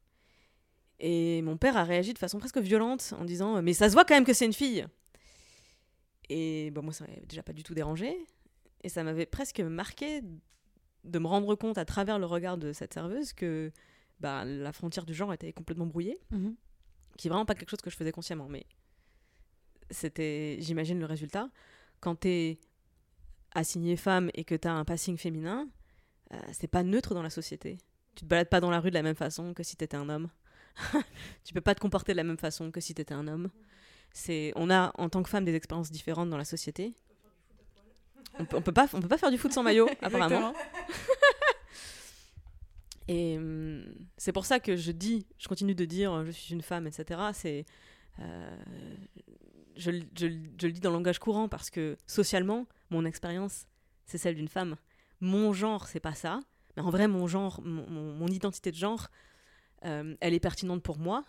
Et 1.01 1.41
mon 1.41 1.57
père 1.57 1.79
a 1.79 1.85
réagi 1.85 2.13
de 2.13 2.19
façon 2.19 2.39
presque 2.39 2.59
violente 2.59 3.15
en 3.19 3.25
disant 3.25 3.63
Mais 3.63 3.73
ça 3.73 3.89
se 3.89 3.95
voit 3.95 4.05
quand 4.05 4.15
même 4.15 4.27
que 4.27 4.35
c'est 4.35 4.45
une 4.47 4.53
fille. 4.53 4.87
Et 6.29 6.71
bon, 6.71 6.83
moi, 6.83 6.93
ça 6.93 7.07
m'avait 7.07 7.25
déjà 7.27 7.43
pas 7.43 7.55
du 7.55 7.63
tout 7.63 7.75
dérangé. 7.75 8.15
Et 8.83 8.91
ça 8.91 9.03
m'avait 9.03 9.27
presque 9.27 9.61
marqué 9.61 10.23
de 11.07 11.19
me 11.19 11.27
rendre 11.27 11.55
compte 11.55 11.79
à 11.79 11.85
travers 11.85 12.19
le 12.19 12.27
regard 12.27 12.59
de 12.59 12.73
cette 12.73 12.95
serveuse 12.95 13.33
que 13.33 13.73
bah, 14.21 14.45
la 14.45 14.73
frontière 14.73 15.05
du 15.07 15.15
genre 15.15 15.33
était 15.33 15.53
complètement 15.53 15.87
brouillée. 15.87 16.19
Mhm. 16.31 16.55
Qui 17.17 17.29
est 17.29 17.31
vraiment 17.31 17.47
pas 17.47 17.55
quelque 17.55 17.71
chose 17.71 17.81
que 17.81 17.91
je 17.91 17.97
faisais 17.97 18.13
consciemment. 18.13 18.49
Mais 18.49 18.67
c'était, 19.91 20.59
j'imagine, 20.61 20.99
le 20.99 21.07
résultat. 21.07 21.49
Quand 22.01 22.17
t'es 22.17 22.59
assigné 23.55 23.97
femme 23.97 24.31
et 24.35 24.45
que 24.45 24.55
t'as 24.55 24.73
un 24.73 24.85
passing 24.85 25.17
féminin, 25.17 25.69
euh, 26.33 26.39
c'est 26.53 26.67
pas 26.67 26.83
neutre 26.83 27.15
dans 27.15 27.23
la 27.23 27.31
société. 27.31 27.79
Tu 28.15 28.25
te 28.25 28.29
balades 28.29 28.49
pas 28.49 28.61
dans 28.61 28.71
la 28.71 28.81
rue 28.81 28.91
de 28.91 28.95
la 28.95 29.03
même 29.03 29.17
façon 29.17 29.55
que 29.55 29.63
si 29.63 29.77
t'étais 29.77 29.97
un 29.97 30.09
homme. 30.09 30.29
tu 31.45 31.55
peux 31.55 31.61
pas 31.61 31.75
te 31.75 31.81
comporter 31.81 32.13
de 32.13 32.17
la 32.19 32.25
même 32.25 32.39
façon 32.39 32.71
que 32.71 32.81
si 32.81 32.95
t'étais 32.95 33.15
un 33.15 33.29
homme. 33.29 33.51
C'est, 34.13 34.53
on 34.57 34.71
a 34.71 34.93
en 34.99 35.09
tant 35.09 35.23
que 35.23 35.29
femme 35.29 35.45
des 35.45 35.55
expériences 35.55 35.91
différentes 35.91 36.31
dans 36.31 36.37
la 36.37 36.45
société. 36.45 36.95
On 38.39 38.45
peut, 38.45 38.57
on 38.57 38.63
peut 38.63 38.73
pas, 38.73 38.87
on 38.93 39.01
peut 39.01 39.09
pas 39.09 39.19
faire 39.19 39.31
du 39.31 39.39
foot 39.39 39.53
sans 39.53 39.63
maillot, 39.63 39.89
apparemment. 40.03 40.53
Et 43.09 43.37
hum, 43.39 43.85
c'est 44.17 44.33
pour 44.33 44.47
ça 44.47 44.59
que 44.61 44.77
je 44.77 44.91
dis, 44.93 45.27
je 45.39 45.49
continue 45.49 45.75
de 45.75 45.85
dire, 45.85 46.25
je 46.25 46.31
suis 46.33 46.55
une 46.55 46.63
femme, 46.63 46.87
etc. 46.87 47.21
C'est, 47.33 47.65
euh, 48.21 48.57
je, 49.77 49.91
le- 49.93 50.01
je 50.19 50.27
je 50.61 50.67
le 50.67 50.73
dis 50.73 50.81
dans 50.81 50.91
le 50.91 50.97
langage 50.97 51.19
courant 51.21 51.49
parce 51.49 51.71
que 51.71 51.97
socialement, 52.07 52.67
mon 52.91 53.05
expérience, 53.05 53.67
c'est 54.07 54.19
celle 54.19 54.35
d'une 54.35 54.49
femme. 54.49 54.77
Mon 55.21 55.53
genre, 55.53 55.87
c'est 55.87 56.01
pas 56.01 56.15
ça. 56.15 56.41
Mais 56.77 56.83
en 56.83 56.91
vrai, 56.91 57.07
mon 57.09 57.27
genre, 57.29 57.61
mon, 57.65 57.89
mon- 57.89 58.13
mon 58.15 58.27
identité 58.27 58.71
de 58.73 58.77
genre, 58.77 59.09
euh, 59.85 60.17
elle 60.21 60.35
est 60.35 60.41
pertinente 60.41 60.83
pour 60.83 60.99
moi. 60.99 61.25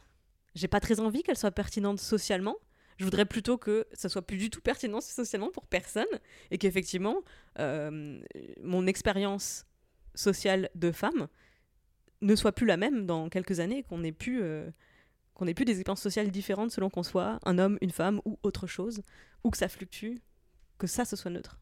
J'ai 0.56 0.68
pas 0.68 0.80
très 0.80 1.00
envie 1.00 1.22
qu'elle 1.22 1.38
soit 1.38 1.52
pertinente 1.52 2.00
socialement. 2.00 2.56
Je 2.98 3.04
voudrais 3.04 3.26
plutôt 3.26 3.58
que 3.58 3.86
ça 3.94 4.10
soit 4.10 4.24
plus 4.24 4.38
du 4.38 4.50
tout 4.50 4.62
pertinent 4.62 5.02
socialement 5.02 5.52
pour 5.52 5.68
personne 5.68 6.06
et 6.50 6.58
qu'effectivement, 6.58 7.22
euh, 7.60 8.20
mon 8.64 8.88
expérience 8.88 9.66
sociale 10.16 10.70
de 10.74 10.92
femme 10.92 11.28
ne 12.22 12.36
soit 12.36 12.54
plus 12.54 12.66
la 12.66 12.78
même 12.78 13.06
dans 13.06 13.30
quelques 13.30 13.60
années, 13.60 13.84
qu'on 13.84 14.04
ait 14.04 14.12
plus, 14.12 14.42
euh, 14.42 14.72
qu'on 15.36 15.46
ait 15.46 15.54
plus 15.54 15.66
des 15.66 15.74
expériences 15.74 16.02
sociales 16.02 16.32
différentes 16.32 16.72
selon 16.72 16.90
qu'on 16.90 17.04
soit 17.04 17.40
un 17.46 17.60
homme, 17.60 17.78
une 17.82 17.92
femme 17.92 18.20
ou 18.26 18.40
autre 18.42 18.66
chose, 18.66 19.04
ou 19.44 19.52
que 19.52 19.58
ça 19.58 19.68
fluctue, 19.68 20.16
que 20.80 20.88
ça, 20.88 21.06
ce 21.06 21.16
soit 21.16 21.30
neutre. 21.30 21.60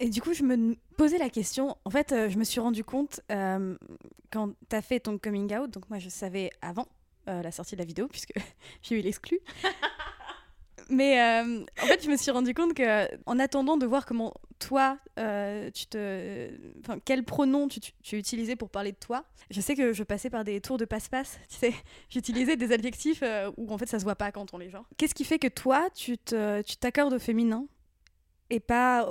Et 0.00 0.10
du 0.10 0.20
coup, 0.20 0.34
je 0.34 0.42
me 0.42 0.74
posais 0.96 1.18
la 1.18 1.30
question. 1.30 1.76
En 1.84 1.90
fait, 1.90 2.10
euh, 2.10 2.28
je 2.28 2.36
me 2.36 2.44
suis 2.44 2.58
rendu 2.58 2.82
compte 2.82 3.20
quand 3.28 4.54
tu 4.68 4.76
as 4.76 4.82
fait 4.82 4.98
ton 4.98 5.18
coming 5.18 5.56
out. 5.56 5.70
Donc, 5.70 5.88
moi, 5.88 6.00
je 6.00 6.08
savais 6.08 6.50
avant 6.60 6.88
la 7.26 7.50
sortie 7.50 7.74
de 7.74 7.80
la 7.80 7.86
vidéo, 7.86 8.06
puisque 8.06 8.34
j'ai 8.82 8.98
eu 8.98 9.02
l'exclu. 9.02 9.40
Mais 10.88 11.20
euh, 11.20 11.64
en 11.82 11.86
fait, 11.86 12.04
je 12.04 12.08
me 12.08 12.16
suis 12.16 12.30
rendu 12.30 12.54
compte 12.54 12.74
que, 12.74 13.08
en 13.26 13.38
attendant 13.38 13.76
de 13.76 13.86
voir 13.86 14.06
comment 14.06 14.32
toi, 14.58 14.98
euh, 15.18 15.70
tu 15.72 15.86
te, 15.86 16.48
quel 17.04 17.24
pronom 17.24 17.66
tu, 17.66 17.80
tu, 17.80 18.16
utilisais 18.16 18.54
pour 18.54 18.70
parler 18.70 18.92
de 18.92 18.96
toi, 18.96 19.24
je 19.50 19.60
sais 19.60 19.74
que 19.74 19.92
je 19.92 20.04
passais 20.04 20.30
par 20.30 20.44
des 20.44 20.60
tours 20.60 20.78
de 20.78 20.84
passe-passe. 20.84 21.38
Tu 21.48 21.56
sais, 21.56 21.74
j'utilisais 22.08 22.56
des 22.56 22.72
adjectifs 22.72 23.22
euh, 23.22 23.50
où 23.56 23.72
en 23.72 23.78
fait 23.78 23.86
ça 23.86 23.98
se 23.98 24.04
voit 24.04 24.14
pas 24.14 24.30
quand 24.30 24.54
on 24.54 24.58
les 24.58 24.70
genre. 24.70 24.84
Qu'est-ce 24.96 25.14
qui 25.14 25.24
fait 25.24 25.38
que 25.38 25.48
toi, 25.48 25.88
tu 25.94 26.16
t'accordes 26.18 27.14
au 27.14 27.18
féminin 27.18 27.66
et 28.50 28.60
pas 28.60 29.08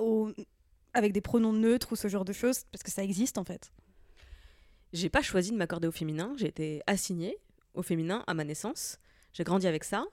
avec 0.94 1.12
des 1.12 1.22
pronoms 1.22 1.54
neutres 1.54 1.92
ou 1.92 1.96
ce 1.96 2.08
genre 2.08 2.26
de 2.26 2.34
choses? 2.34 2.64
Parce 2.72 2.84
que 2.84 2.92
ça 2.92 3.04
existe 3.04 3.38
en 3.38 3.44
fait. 3.44 3.72
J'ai 4.94 5.10
pas 5.10 5.22
choisi 5.22 5.52
de 5.52 5.58
m'accorder 5.58 5.90
au 5.90 5.92
féminin, 5.92 6.34
j'ai 6.38 6.48
été 6.48 6.82
assignée 6.88 7.38
au 7.74 7.82
féminin 7.82 8.24
à 8.28 8.34
ma 8.34 8.46
naissance. 8.46 8.98
J'ai 9.34 9.44
grandi 9.44 9.68
avec 9.68 9.84
ça. 9.84 10.06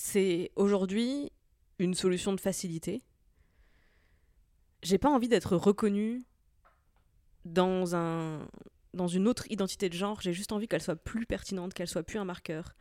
C'est 0.00 0.52
aujourd'hui 0.54 1.32
une 1.80 1.92
solution 1.94 2.32
de 2.32 2.40
facilité. 2.40 3.02
J'ai 4.84 4.96
pas 4.96 5.10
envie 5.10 5.26
d'être 5.26 5.56
reconnue 5.56 6.22
dans 7.44 7.96
un 7.96 8.46
dans 8.94 9.08
une 9.08 9.26
autre 9.26 9.50
identité 9.50 9.88
de 9.88 9.94
genre, 9.94 10.20
j'ai 10.20 10.32
juste 10.32 10.52
envie 10.52 10.68
qu'elle 10.68 10.80
soit 10.80 10.94
plus 10.94 11.26
pertinente, 11.26 11.74
qu'elle 11.74 11.88
soit 11.88 12.04
plus 12.04 12.18
un 12.20 12.24
marqueur. 12.24 12.76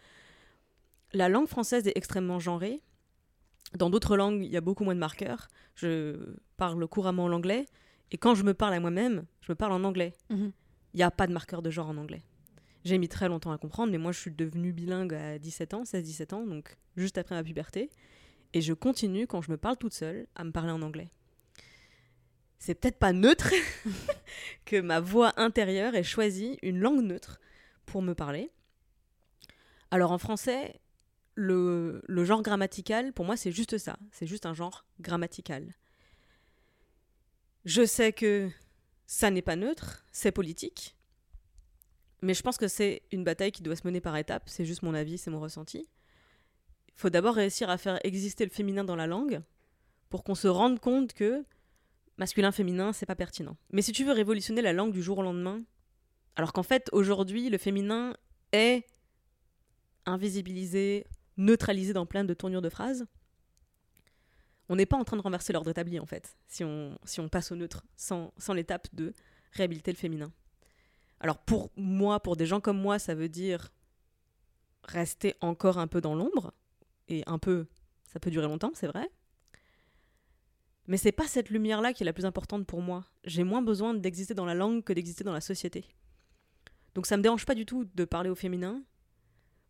La 1.11 1.27
langue 1.27 1.47
française 1.47 1.87
est 1.87 1.97
extrêmement 1.97 2.39
genrée. 2.39 2.83
Dans 3.75 3.89
d'autres 3.89 4.15
langues, 4.15 4.43
il 4.43 4.51
y 4.51 4.57
a 4.57 4.61
beaucoup 4.61 4.83
moins 4.83 4.95
de 4.95 4.99
marqueurs. 4.99 5.47
Je 5.73 6.35
parle 6.55 6.87
couramment 6.87 7.27
l'anglais 7.27 7.65
et 8.11 8.19
quand 8.19 8.35
je 8.35 8.43
me 8.43 8.53
parle 8.53 8.75
à 8.75 8.79
moi-même, 8.79 9.25
je 9.41 9.51
me 9.51 9.55
parle 9.55 9.73
en 9.73 9.83
anglais 9.83 10.13
il 10.93 10.97
n'y 10.97 11.03
a 11.03 11.09
pas 11.09 11.25
de 11.25 11.33
marqueur 11.33 11.63
de 11.63 11.71
genre 11.71 11.89
en 11.89 11.97
anglais. 11.97 12.21
J'ai 12.87 12.99
mis 12.99 13.09
très 13.09 13.27
longtemps 13.27 13.51
à 13.51 13.57
comprendre, 13.57 13.91
mais 13.91 13.97
moi 13.97 14.13
je 14.13 14.19
suis 14.21 14.31
devenue 14.31 14.71
bilingue 14.71 15.13
à 15.13 15.37
17 15.39 15.73
ans, 15.73 15.83
16-17 15.83 16.33
ans, 16.33 16.47
donc 16.47 16.77
juste 16.95 17.17
après 17.17 17.35
ma 17.35 17.43
puberté. 17.43 17.89
Et 18.53 18.61
je 18.61 18.71
continue, 18.71 19.27
quand 19.27 19.41
je 19.41 19.51
me 19.51 19.57
parle 19.57 19.75
toute 19.75 19.93
seule, 19.93 20.25
à 20.35 20.45
me 20.45 20.53
parler 20.53 20.71
en 20.71 20.81
anglais. 20.81 21.09
C'est 22.59 22.75
peut-être 22.75 22.97
pas 22.97 23.11
neutre 23.11 23.51
que 24.65 24.79
ma 24.79 25.01
voix 25.01 25.33
intérieure 25.35 25.95
ait 25.95 26.03
choisi 26.03 26.59
une 26.61 26.79
langue 26.79 27.01
neutre 27.01 27.41
pour 27.85 28.01
me 28.01 28.13
parler. 28.13 28.51
Alors 29.91 30.13
en 30.13 30.17
français, 30.17 30.79
le, 31.35 32.01
le 32.07 32.23
genre 32.23 32.41
grammatical, 32.41 33.11
pour 33.11 33.25
moi, 33.25 33.35
c'est 33.35 33.51
juste 33.51 33.77
ça. 33.77 33.99
C'est 34.13 34.27
juste 34.27 34.45
un 34.45 34.53
genre 34.53 34.85
grammatical. 35.01 35.75
Je 37.65 37.85
sais 37.85 38.13
que 38.13 38.49
ça 39.07 39.29
n'est 39.29 39.41
pas 39.41 39.57
neutre, 39.57 40.05
c'est 40.13 40.31
politique. 40.31 40.96
Mais 42.21 42.33
je 42.33 42.41
pense 42.41 42.57
que 42.57 42.67
c'est 42.67 43.03
une 43.11 43.23
bataille 43.23 43.51
qui 43.51 43.63
doit 43.63 43.75
se 43.75 43.85
mener 43.85 44.01
par 44.01 44.15
étapes. 44.17 44.47
C'est 44.47 44.65
juste 44.65 44.81
mon 44.81 44.93
avis, 44.93 45.17
c'est 45.17 45.29
mon 45.29 45.39
ressenti. 45.39 45.87
Il 46.89 46.99
faut 46.99 47.09
d'abord 47.09 47.35
réussir 47.35 47.69
à 47.69 47.77
faire 47.77 47.99
exister 48.03 48.43
le 48.43 48.51
féminin 48.51 48.83
dans 48.83 48.95
la 48.95 49.07
langue 49.07 49.41
pour 50.09 50.23
qu'on 50.23 50.35
se 50.35 50.47
rende 50.47 50.79
compte 50.79 51.13
que 51.13 51.45
masculin-féminin, 52.17 52.93
c'est 52.93 53.05
pas 53.05 53.15
pertinent. 53.15 53.55
Mais 53.71 53.81
si 53.81 53.91
tu 53.91 54.03
veux 54.03 54.11
révolutionner 54.11 54.61
la 54.61 54.73
langue 54.73 54.91
du 54.91 55.03
jour 55.03 55.19
au 55.19 55.21
lendemain, 55.23 55.61
alors 56.35 56.53
qu'en 56.53 56.63
fait, 56.63 56.89
aujourd'hui, 56.91 57.49
le 57.49 57.57
féminin 57.57 58.15
est 58.51 58.85
invisibilisé, 60.05 61.05
neutralisé 61.37 61.93
dans 61.93 62.05
plein 62.05 62.23
de 62.23 62.33
tournures 62.33 62.61
de 62.61 62.69
phrases, 62.69 63.05
on 64.69 64.75
n'est 64.75 64.85
pas 64.85 64.97
en 64.97 65.03
train 65.03 65.17
de 65.17 65.21
renverser 65.21 65.53
l'ordre 65.53 65.69
établi, 65.69 65.99
en 65.99 66.05
fait, 66.05 66.35
si 66.47 66.63
on, 66.63 66.97
si 67.03 67.19
on 67.19 67.29
passe 67.29 67.51
au 67.51 67.55
neutre, 67.55 67.85
sans, 67.95 68.33
sans 68.37 68.53
l'étape 68.53 68.87
de 68.93 69.13
réhabiliter 69.51 69.91
le 69.91 69.97
féminin. 69.97 70.31
Alors 71.19 71.37
pour 71.37 71.71
moi, 71.75 72.19
pour 72.19 72.35
des 72.35 72.45
gens 72.45 72.61
comme 72.61 72.79
moi, 72.79 72.99
ça 72.99 73.15
veut 73.15 73.29
dire 73.29 73.71
rester 74.83 75.35
encore 75.41 75.79
un 75.79 75.87
peu 75.87 76.01
dans 76.01 76.15
l'ombre, 76.15 76.53
et 77.09 77.23
un 77.27 77.39
peu, 77.39 77.67
ça 78.05 78.19
peut 78.19 78.29
durer 78.29 78.47
longtemps, 78.47 78.71
c'est 78.73 78.87
vrai. 78.87 79.09
Mais 80.87 80.97
c'est 80.97 81.11
pas 81.11 81.27
cette 81.27 81.49
lumière-là 81.49 81.93
qui 81.93 82.03
est 82.03 82.05
la 82.05 82.13
plus 82.13 82.25
importante 82.25 82.65
pour 82.65 82.81
moi. 82.81 83.05
J'ai 83.25 83.43
moins 83.43 83.61
besoin 83.61 83.93
d'exister 83.93 84.33
dans 84.33 84.45
la 84.45 84.53
langue 84.53 84.83
que 84.83 84.93
d'exister 84.93 85.23
dans 85.23 85.33
la 85.33 85.41
société. 85.41 85.85
Donc 86.95 87.05
ça 87.05 87.17
me 87.17 87.21
dérange 87.21 87.45
pas 87.45 87.55
du 87.55 87.65
tout 87.65 87.85
de 87.93 88.05
parler 88.05 88.29
au 88.29 88.35
féminin. 88.35 88.81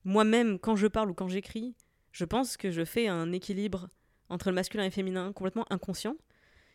Moi-même, 0.03 0.59
quand 0.59 0.75
je 0.75 0.87
parle 0.87 1.09
ou 1.09 1.13
quand 1.13 1.27
j'écris, 1.27 1.75
je 2.11 2.23
pense 2.23 2.55
que 2.55 2.69
je 2.69 2.85
fais 2.85 3.07
un 3.07 3.31
équilibre 3.31 3.89
entre 4.29 4.49
le 4.49 4.55
masculin 4.55 4.83
et 4.83 4.87
le 4.87 4.91
féminin 4.91 5.33
complètement 5.33 5.65
inconscient. 5.71 6.15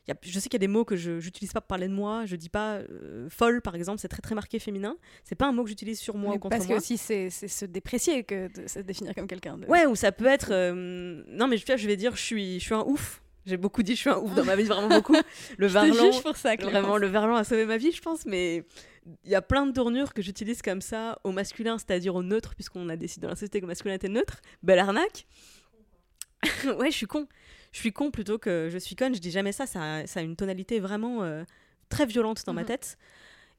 Il 0.09 0.11
y 0.11 0.13
a- 0.13 0.17
je 0.21 0.33
sais 0.41 0.49
qu'il 0.49 0.55
y 0.55 0.57
a 0.57 0.67
des 0.67 0.69
mots 0.69 0.85
que 0.85 0.97
je 0.97 1.13
n'utilise 1.13 1.53
pas 1.53 1.61
pour 1.61 1.69
parler 1.69 1.87
de 1.87 1.93
moi. 1.95 2.27
Je 2.27 2.35
dis 2.35 2.49
pas 2.49 2.79
euh, 2.79 3.29
folle, 3.31 3.63
par 3.63 3.77
exemple, 3.77 4.01
c'est 4.01 4.09
très 4.09 4.21
très 4.23 4.35
marqué 4.35 4.59
féminin. 4.59 4.97
C'est 5.23 5.37
pas 5.37 5.47
un 5.47 5.53
mot 5.53 5.63
que 5.63 5.69
j'utilise 5.69 6.01
sur 6.01 6.17
moi 6.17 6.31
Mais 6.31 6.37
ou 6.37 6.41
contre 6.41 6.57
parce 6.57 6.67
moi. 6.67 6.77
que 6.77 6.81
aussi 6.83 6.99
c'est 6.99 7.31
se 7.31 7.65
déprécier 7.67 8.25
que 8.25 8.49
de 8.61 8.67
se 8.67 8.81
définir 8.81 9.15
comme 9.15 9.29
quelqu'un. 9.29 9.59
de- 9.59 9.67
Ouais, 9.67 9.87
ou 9.87 9.95
ça 9.95 10.11
peut 10.11 10.27
être. 10.27 10.49
euh, 10.53 11.23
Non, 11.29 11.47
mais 11.47 11.57
je, 11.57 11.65
je 11.77 11.87
vais 11.87 11.97
dire, 11.97 12.17
je 12.17 12.23
suis, 12.23 12.59
je 12.59 12.65
suis 12.65 12.75
un 12.75 12.83
ouf. 12.85 13.23
J'ai 13.47 13.57
beaucoup 13.57 13.83
dit, 13.83 13.95
je 13.97 14.01
suis 14.01 14.11
un 14.11 14.19
ouf 14.19 14.35
dans 14.35 14.45
ma 14.45 14.55
vie, 14.57 14.63
vraiment 14.65 14.89
beaucoup. 14.89 15.15
Le 15.59 15.67
Je 15.69 15.75
te 15.75 15.79
verlan, 15.85 16.13
juge 16.13 16.23
pour 16.23 16.37
ça, 16.37 16.57
Clémence. 16.57 16.73
vraiment, 16.75 16.97
le 16.97 17.09
verlan 17.09 17.35
a 17.37 17.43
sauvé 17.45 17.65
ma 17.67 17.77
vie, 17.77 17.91
je 17.93 18.01
pense. 18.01 18.25
Mais 18.25 18.65
il 19.25 19.31
y 19.31 19.35
a 19.35 19.43
plein 19.43 19.67
de 19.67 19.73
tournures 19.73 20.15
que 20.15 20.23
j'utilise 20.23 20.63
comme 20.63 20.81
ça 20.81 21.19
au 21.25 21.33
masculin, 21.33 21.77
c'est-à-dire 21.79 22.15
au 22.15 22.23
neutre, 22.23 22.55
puisqu'on 22.55 22.89
a 22.89 22.97
décidé 22.97 23.23
dans 23.23 23.31
la 23.31 23.35
société 23.37 23.59
que 23.61 23.65
le 23.67 23.69
masculin 23.69 23.95
était 23.95 24.09
neutre. 24.09 24.41
Belle 24.63 24.79
arnaque. 24.79 25.27
ouais, 26.79 26.91
je 26.91 26.97
suis 26.97 27.07
con. 27.07 27.27
Je 27.73 27.79
suis 27.79 27.93
con 27.93 28.11
plutôt 28.11 28.39
que 28.39 28.69
je 28.71 28.79
suis 28.79 28.95
conne. 28.97 29.15
Je 29.15 29.21
dis 29.21 29.31
jamais 29.31 29.53
ça. 29.53 29.67
Ça 29.67 29.97
a, 29.97 30.07
ça 30.07 30.21
a 30.21 30.23
une 30.23 30.37
tonalité 30.37 30.79
vraiment 30.81 31.23
euh, 31.25 31.43
très 31.89 32.07
violente 32.07 32.45
dans 32.47 32.53
ma 32.53 32.63
Mhm. 32.63 32.67
tête. 32.69 32.99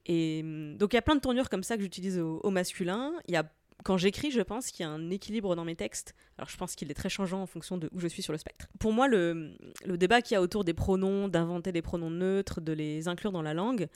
Et 0.06 0.42
hum, 0.44 0.78
donc 0.78 0.94
il 0.94 0.96
y 0.96 1.00
a 1.00 1.02
plein 1.02 1.16
de 1.16 1.22
tournures 1.22 1.50
comme 1.50 1.64
ça 1.64 1.76
que 1.78 1.84
j'utilise 1.84 2.20
au, 2.20 2.40
au 2.44 2.50
masculin. 2.52 3.14
Il 3.28 3.34
y 3.34 3.38
a 3.38 3.50
quand 3.84 3.98
j'écris, 3.98 4.32
je 4.32 4.40
pense 4.42 4.70
qu'il 4.72 4.86
y 4.86 4.88
a 4.88 4.92
un 4.92 5.10
équilibre 5.10 5.56
dans 5.56 5.66
mes 5.66 5.76
textes. 5.76 6.14
Alors 6.38 6.48
je 6.50 6.56
pense 6.58 6.76
qu'il 6.76 6.90
est 6.90 6.94
très 6.94 7.10
changeant 7.10 7.42
en 7.42 7.48
fonction 7.48 7.78
de 7.78 7.90
où 7.92 8.00
je 8.00 8.08
suis 8.08 8.22
sur 8.22 8.32
le 8.32 8.38
spectre. 8.38 8.68
Pour 8.80 8.94
moi, 8.94 9.08
le, 9.10 9.56
le 9.86 9.98
débat 9.98 10.22
qu'il 10.22 10.36
y 10.36 10.38
a 10.38 10.42
autour 10.42 10.64
des 10.64 10.74
pronoms, 10.74 11.28
d'inventer 11.28 11.72
des 11.74 11.82
pronoms 11.82 12.10
neutres, 12.12 12.62
de 12.62 12.72
les 12.72 13.08
inclure 13.10 13.32
dans 13.34 13.42
la 13.42 13.54
langue, 13.54 13.88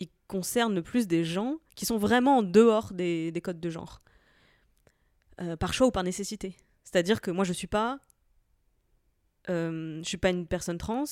il 0.00 0.08
concerne 0.26 0.82
plus 0.82 1.06
des 1.06 1.22
gens 1.24 1.58
qui 1.76 1.86
sont 1.86 1.96
vraiment 1.96 2.38
en 2.38 2.42
dehors 2.42 2.92
des, 2.92 3.30
des 3.30 3.40
codes 3.40 3.60
de 3.60 3.70
genre. 3.70 4.00
Euh, 5.40 5.54
par 5.56 5.74
choix 5.74 5.86
ou 5.86 5.90
par 5.90 6.02
nécessité. 6.02 6.56
C'est-à-dire 6.82 7.20
que 7.20 7.30
moi, 7.30 7.44
je 7.44 7.52
suis 7.52 7.66
pas... 7.66 7.98
euh, 9.50 10.00
je 10.02 10.08
suis 10.08 10.18
pas 10.18 10.30
une 10.30 10.46
personne 10.46 10.78
trans. 10.78 11.04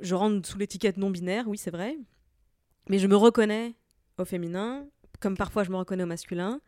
Je 0.00 0.14
rentre 0.14 0.46
sous 0.46 0.58
l'étiquette 0.58 0.98
non 0.98 1.10
binaire, 1.10 1.48
oui, 1.48 1.56
c'est 1.56 1.70
vrai. 1.70 1.96
Mais 2.90 2.98
je 2.98 3.06
me 3.06 3.16
reconnais 3.16 3.74
au 4.18 4.26
féminin 4.26 4.86
comme 5.20 5.36
parfois 5.36 5.64
je 5.64 5.70
me 5.70 5.76
reconnais 5.76 6.02
au 6.02 6.06
masculin, 6.06 6.60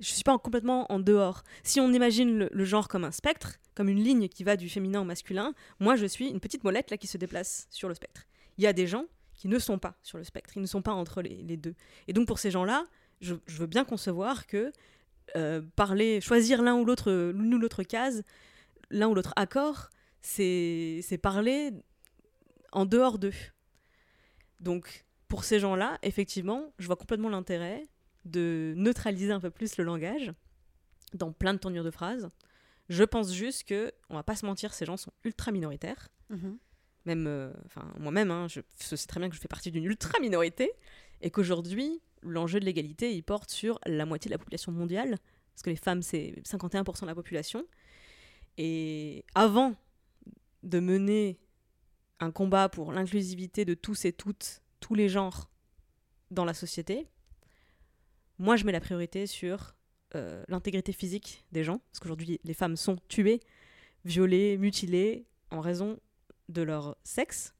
je 0.00 0.08
suis 0.08 0.24
pas 0.24 0.32
en- 0.32 0.38
complètement 0.38 0.90
en 0.90 0.98
dehors. 0.98 1.42
Si 1.62 1.80
on 1.80 1.92
imagine 1.92 2.48
le, 2.50 2.64
genre 2.64 2.88
comme 2.88 3.04
un 3.04 3.10
spectre, 3.10 3.58
comme 3.74 3.88
une 3.88 4.02
ligne 4.02 4.28
qui 4.28 4.44
va 4.44 4.56
du 4.56 4.68
féminin 4.68 5.00
au 5.00 5.04
masculin, 5.04 5.54
moi 5.80 5.96
je 5.96 6.06
suis 6.06 6.28
une 6.28 6.40
petite 6.40 6.64
molette 6.64 6.90
là 6.90 6.96
qui 6.96 7.06
se 7.06 7.18
déplace 7.18 7.66
sur 7.70 7.88
le 7.88 7.94
spectre. 7.94 8.22
Il 8.58 8.64
y 8.64 8.66
a 8.66 8.72
des 8.72 8.86
gens 8.86 9.06
qui 9.34 9.48
ne 9.48 9.58
sont 9.58 9.78
pas 9.78 9.94
sur 10.02 10.18
le 10.18 10.24
spectre, 10.24 10.56
ils 10.56 10.62
ne 10.62 10.66
sont 10.66 10.82
pas 10.82 10.92
entre 10.92 11.22
les, 11.22 11.56
deux. 11.56 11.74
Et 12.08 12.12
donc 12.12 12.26
pour 12.26 12.38
ces 12.38 12.50
gens-là, 12.50 12.86
je, 13.20 13.34
je 13.46 13.58
veux 13.58 13.66
bien 13.66 13.84
concevoir 13.84 14.46
que 14.46 14.72
euh, 15.36 15.62
parler, 15.76 16.20
choisir 16.20 16.62
l'un 16.62 16.74
ou 16.74 16.84
l'autre, 16.84 17.10
l'une 17.32 17.54
ou 17.54 17.58
l'autre 17.58 17.82
case, 17.82 18.22
l'un 18.92 19.08
ou 19.08 19.14
l'autre 19.14 19.32
accord, 19.36 19.90
c'est 20.20 21.18
parler 21.20 21.72
en 22.70 22.86
dehors 22.86 23.18
d'eux. 23.18 23.34
Donc 24.60 25.04
pour 25.28 25.44
ces 25.44 25.58
gens-là, 25.58 25.98
effectivement, 26.02 26.72
je 26.78 26.86
vois 26.86 26.96
complètement 26.96 27.28
l'intérêt 27.28 27.82
de 28.24 28.74
neutraliser 28.76 29.32
un 29.32 29.40
peu 29.40 29.50
plus 29.50 29.76
le 29.76 29.84
langage 29.84 30.32
dans 31.14 31.32
plein 31.32 31.54
de 31.54 31.58
tournures 31.58 31.84
de 31.84 31.90
phrases. 31.90 32.28
Je 32.88 33.02
pense 33.02 33.32
juste 33.32 33.64
que, 33.64 33.92
on 34.10 34.14
va 34.14 34.22
pas 34.22 34.36
se 34.36 34.46
mentir, 34.46 34.74
ces 34.74 34.84
gens 34.84 34.96
sont 34.96 35.12
ultra 35.24 35.50
minoritaires. 35.50 36.08
Même, 37.04 37.26
euh, 37.26 37.52
enfin, 37.66 37.92
moi-même, 37.98 38.30
hein, 38.30 38.46
je, 38.48 38.60
je 38.78 38.94
sais 38.94 39.06
très 39.06 39.18
bien 39.18 39.28
que 39.28 39.34
je 39.34 39.40
fais 39.40 39.48
partie 39.48 39.72
d'une 39.72 39.84
ultra 39.84 40.18
minorité 40.20 40.70
et 41.20 41.30
qu'aujourd'hui, 41.30 42.00
l'enjeu 42.22 42.60
de 42.60 42.64
l'égalité, 42.64 43.14
il 43.14 43.22
porte 43.22 43.50
sur 43.50 43.78
la 43.86 44.06
moitié 44.06 44.28
de 44.28 44.34
la 44.34 44.38
population 44.38 44.70
mondiale, 44.70 45.18
parce 45.54 45.62
que 45.62 45.70
les 45.70 45.76
femmes, 45.76 46.02
c'est 46.02 46.34
51% 46.44 47.02
de 47.02 47.06
la 47.06 47.14
population. 47.14 47.66
Et 48.64 49.24
avant 49.34 49.74
de 50.62 50.78
mener 50.78 51.40
un 52.20 52.30
combat 52.30 52.68
pour 52.68 52.92
l'inclusivité 52.92 53.64
de 53.64 53.74
tous 53.74 54.04
et 54.04 54.12
toutes, 54.12 54.62
tous 54.78 54.94
les 54.94 55.08
genres 55.08 55.50
dans 56.30 56.44
la 56.44 56.54
société, 56.54 57.08
moi, 58.38 58.54
je 58.54 58.64
mets 58.64 58.70
la 58.70 58.78
priorité 58.78 59.26
sur 59.26 59.74
euh, 60.14 60.44
l'intégrité 60.46 60.92
physique 60.92 61.44
des 61.50 61.64
gens, 61.64 61.78
parce 61.90 61.98
qu'aujourd'hui, 61.98 62.38
les 62.44 62.54
femmes 62.54 62.76
sont 62.76 62.98
tuées, 63.08 63.40
violées, 64.04 64.56
mutilées 64.58 65.26
en 65.50 65.60
raison 65.60 65.98
de 66.48 66.62
leur 66.62 66.96
sexe, 67.02 67.54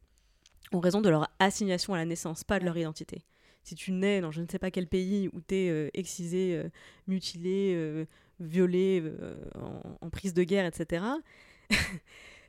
en 0.71 0.79
raison 0.79 1.01
de 1.01 1.09
leur 1.09 1.29
assignation 1.41 1.95
à 1.95 1.97
la 1.97 2.05
naissance, 2.05 2.45
pas 2.45 2.61
de 2.61 2.65
leur 2.65 2.77
identité. 2.77 3.25
Si 3.65 3.75
tu 3.75 3.91
nais 3.91 4.21
dans 4.21 4.31
je 4.31 4.41
ne 4.41 4.47
sais 4.49 4.61
pas 4.61 4.71
quel 4.71 4.87
pays 4.87 5.29
où 5.33 5.41
tu 5.41 5.57
es 5.57 5.91
excisé, 5.95 6.55
euh, 6.55 6.69
mutilé, 7.09 8.07
euh, 8.43 8.47
violé, 8.47 9.03
euh, 9.05 9.35
en, 10.01 10.11
prise 10.11 10.35
de 10.35 10.43
guerre, 10.45 10.67
etc., 10.67 11.05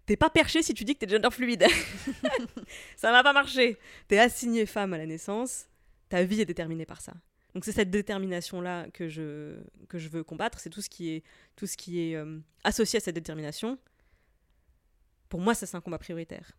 t'es 0.05 0.17
pas 0.17 0.29
perché 0.29 0.61
si 0.63 0.73
tu 0.73 0.83
dis 0.83 0.95
que 0.95 1.05
t'es 1.05 1.09
gender 1.09 1.29
fluide. 1.31 1.65
ça 2.97 3.11
va 3.11 3.23
pas 3.23 3.33
marcher. 3.33 3.77
T'es 4.07 4.19
assigné 4.19 4.65
femme 4.65 4.93
à 4.93 4.97
la 4.97 5.05
naissance, 5.05 5.67
ta 6.09 6.23
vie 6.23 6.41
est 6.41 6.45
déterminée 6.45 6.85
par 6.85 7.01
ça. 7.01 7.13
Donc 7.53 7.65
c'est 7.65 7.71
cette 7.71 7.91
détermination-là 7.91 8.87
que 8.91 9.07
je, 9.07 9.59
que 9.87 9.99
je 9.99 10.09
veux 10.09 10.23
combattre, 10.23 10.59
c'est 10.59 10.69
tout 10.69 10.81
ce 10.81 10.89
qui 10.89 11.11
est, 11.11 11.23
tout 11.55 11.67
ce 11.67 11.77
qui 11.77 12.01
est 12.01 12.15
euh, 12.15 12.39
associé 12.63 12.97
à 12.97 12.99
cette 12.99 13.15
détermination. 13.15 13.77
Pour 15.29 15.39
moi, 15.39 15.53
ça 15.53 15.65
c'est 15.65 15.77
un 15.77 15.81
combat 15.81 15.99
prioritaire. 15.99 16.51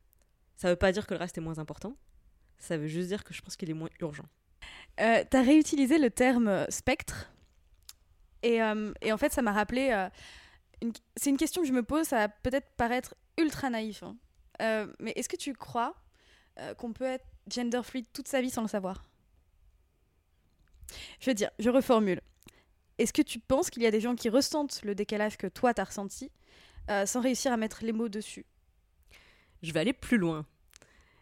Ça 0.56 0.68
veut 0.68 0.76
pas 0.76 0.92
dire 0.92 1.06
que 1.06 1.14
le 1.14 1.18
reste 1.18 1.36
est 1.36 1.40
moins 1.40 1.58
important, 1.58 1.96
ça 2.58 2.76
veut 2.76 2.86
juste 2.86 3.08
dire 3.08 3.24
que 3.24 3.34
je 3.34 3.42
pense 3.42 3.56
qu'il 3.56 3.70
est 3.70 3.74
moins 3.74 3.90
urgent. 4.00 4.26
Euh, 5.00 5.24
tu 5.28 5.36
as 5.36 5.42
réutilisé 5.42 5.98
le 5.98 6.10
terme 6.10 6.66
spectre? 6.68 7.33
Et, 8.44 8.62
euh, 8.62 8.92
et 9.00 9.10
en 9.10 9.18
fait, 9.18 9.32
ça 9.32 9.42
m'a 9.42 9.52
rappelé. 9.52 9.90
euh, 9.90 10.90
C'est 11.16 11.30
une 11.30 11.36
question 11.36 11.62
que 11.62 11.68
je 11.68 11.72
me 11.72 11.82
pose, 11.82 12.06
ça 12.06 12.18
va 12.18 12.28
peut-être 12.28 12.70
paraître 12.76 13.14
ultra 13.38 13.70
naïf. 13.70 14.02
hein. 14.02 14.16
Euh, 14.62 14.86
mais 15.00 15.12
est-ce 15.16 15.28
que 15.28 15.36
tu 15.36 15.52
crois 15.54 15.96
qu'on 16.78 16.92
peut 16.92 17.04
être 17.04 17.26
gender 17.48 17.80
fluid 17.82 18.06
toute 18.12 18.28
sa 18.28 18.40
vie 18.40 18.50
sans 18.50 18.62
le 18.62 18.68
savoir? 18.68 19.02
Je 21.18 21.30
veux 21.30 21.34
dire, 21.34 21.50
je 21.58 21.68
reformule. 21.68 22.20
Est-ce 22.98 23.12
que 23.12 23.22
tu 23.22 23.40
penses 23.40 23.70
qu'il 23.70 23.82
y 23.82 23.86
a 23.86 23.90
des 23.90 24.00
gens 24.00 24.14
qui 24.14 24.28
ressentent 24.28 24.80
le 24.84 24.94
décalage 24.94 25.36
que 25.36 25.48
toi 25.48 25.74
t'as 25.74 25.82
ressenti 25.82 26.30
sans 27.06 27.20
réussir 27.20 27.50
à 27.50 27.56
mettre 27.56 27.82
les 27.82 27.92
mots 27.92 28.08
dessus? 28.08 28.46
Je 29.62 29.72
vais 29.72 29.80
aller 29.80 29.92
plus 29.92 30.18
loin. 30.18 30.46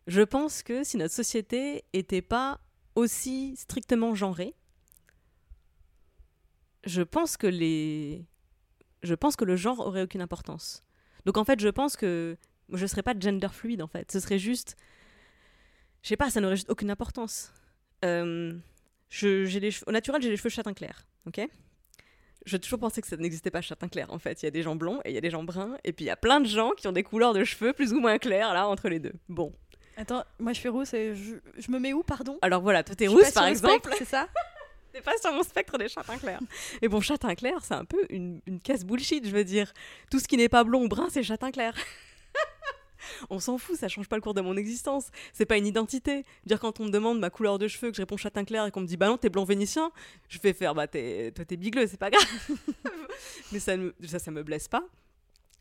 Je 0.06 0.20
pense 0.20 0.62
que 0.62 0.84
si 0.84 0.98
notre 0.98 1.14
société 1.14 1.84
était 1.94 2.20
pas 2.20 2.60
aussi 2.94 3.56
strictement 3.56 4.14
genrée, 4.14 4.54
je 6.84 7.02
pense 7.02 7.36
que 7.36 7.46
les 7.46 8.24
je 9.02 9.14
pense 9.14 9.34
que 9.36 9.44
le 9.44 9.56
genre 9.56 9.80
aurait 9.80 10.02
aucune 10.02 10.20
importance. 10.22 10.84
Donc 11.26 11.36
en 11.36 11.44
fait, 11.44 11.58
je 11.60 11.68
pense 11.68 11.96
que 11.96 12.36
je 12.72 12.86
serais 12.86 13.02
pas 13.02 13.14
gender 13.18 13.48
fluide 13.52 13.82
en 13.82 13.88
fait. 13.88 14.10
Ce 14.12 14.20
serait 14.20 14.38
juste 14.38 14.76
je 16.02 16.08
sais 16.08 16.16
pas, 16.16 16.30
ça 16.30 16.40
n'aurait 16.40 16.56
juste 16.56 16.70
aucune 16.70 16.90
importance. 16.90 17.52
Euh, 18.04 18.52
je- 19.08 19.44
j'ai 19.44 19.60
les 19.60 19.70
cheveux- 19.70 19.84
au 19.88 19.92
naturel, 19.92 20.20
j'ai 20.22 20.30
les 20.30 20.36
cheveux 20.36 20.48
châtain 20.50 20.72
clair, 20.74 21.06
OK? 21.26 21.40
J'ai 22.44 22.58
toujours 22.58 22.80
pensé 22.80 23.00
que 23.00 23.06
ça 23.06 23.16
n'existait 23.16 23.52
pas 23.52 23.60
châtain 23.60 23.86
clair 23.88 24.12
en 24.12 24.18
fait. 24.18 24.42
Il 24.42 24.46
y 24.46 24.48
a 24.48 24.50
des 24.50 24.62
gens 24.62 24.74
blonds 24.74 25.00
et 25.04 25.10
il 25.10 25.14
y 25.14 25.18
a 25.18 25.20
des 25.20 25.30
gens 25.30 25.44
bruns. 25.44 25.76
Et 25.84 25.92
puis 25.92 26.04
il 26.04 26.08
y 26.08 26.10
a 26.10 26.16
plein 26.16 26.40
de 26.40 26.46
gens 26.46 26.72
qui 26.72 26.88
ont 26.88 26.92
des 26.92 27.04
couleurs 27.04 27.34
de 27.34 27.44
cheveux 27.44 27.72
plus 27.72 27.92
ou 27.92 28.00
moins 28.00 28.18
claires 28.18 28.52
là 28.52 28.66
entre 28.66 28.88
les 28.88 28.98
deux. 28.98 29.12
Bon. 29.28 29.54
Attends, 29.96 30.24
moi 30.40 30.52
je 30.52 30.58
suis 30.58 30.68
rousse 30.68 30.92
et 30.94 31.14
je, 31.14 31.36
je 31.56 31.70
me 31.70 31.78
mets 31.78 31.92
où, 31.92 32.02
pardon? 32.02 32.38
Alors 32.42 32.62
voilà, 32.62 32.82
toi 32.82 32.96
t'es 32.96 33.06
rousse 33.06 33.30
par 33.32 33.46
exemple. 33.46 33.90
C'est 33.96 34.04
ça? 34.06 34.28
T'es 34.92 35.00
pas 35.00 35.16
sur 35.18 35.32
mon 35.32 35.42
spectre 35.42 35.78
des 35.78 35.88
châtains 35.88 36.18
clairs. 36.18 36.40
Et 36.82 36.88
bon, 36.88 37.00
châtain 37.00 37.34
clair, 37.34 37.64
c'est 37.64 37.74
un 37.74 37.84
peu 37.84 38.04
une, 38.10 38.40
une 38.46 38.60
casse 38.60 38.84
bullshit, 38.84 39.26
je 39.26 39.32
veux 39.32 39.44
dire. 39.44 39.72
Tout 40.10 40.18
ce 40.18 40.28
qui 40.28 40.36
n'est 40.36 40.48
pas 40.48 40.64
blond 40.64 40.84
ou 40.84 40.88
brun, 40.88 41.08
c'est 41.10 41.22
châtain 41.22 41.50
clair. 41.50 41.74
on 43.30 43.38
s'en 43.38 43.58
fout, 43.58 43.76
ça 43.76 43.88
change 43.88 44.08
pas 44.08 44.16
le 44.16 44.22
cours 44.22 44.34
de 44.34 44.40
mon 44.40 44.56
existence. 44.56 45.08
C'est 45.32 45.46
pas 45.46 45.56
une 45.56 45.66
identité. 45.66 46.24
Dire 46.46 46.60
quand 46.60 46.80
on 46.80 46.84
me 46.84 46.90
demande 46.90 47.18
ma 47.18 47.30
couleur 47.30 47.58
de 47.58 47.68
cheveux, 47.68 47.90
que 47.90 47.96
je 47.96 48.02
réponds 48.02 48.16
châtain 48.16 48.44
clair 48.44 48.66
et 48.66 48.70
qu'on 48.70 48.80
me 48.80 48.86
dit 48.86 48.96
bah 48.96 49.08
non, 49.08 49.16
t'es 49.16 49.28
blond 49.30 49.44
vénitien, 49.44 49.90
je 50.28 50.38
vais 50.38 50.52
faire 50.52 50.74
bah 50.74 50.86
t'es, 50.86 51.32
toi 51.34 51.44
t'es 51.44 51.56
bigleux, 51.56 51.86
c'est 51.86 51.98
pas 51.98 52.10
grave. 52.10 52.26
Mais 53.52 53.60
ça, 53.60 53.74
ça, 54.06 54.18
ça 54.18 54.30
me 54.30 54.42
blesse 54.42 54.68
pas. 54.68 54.84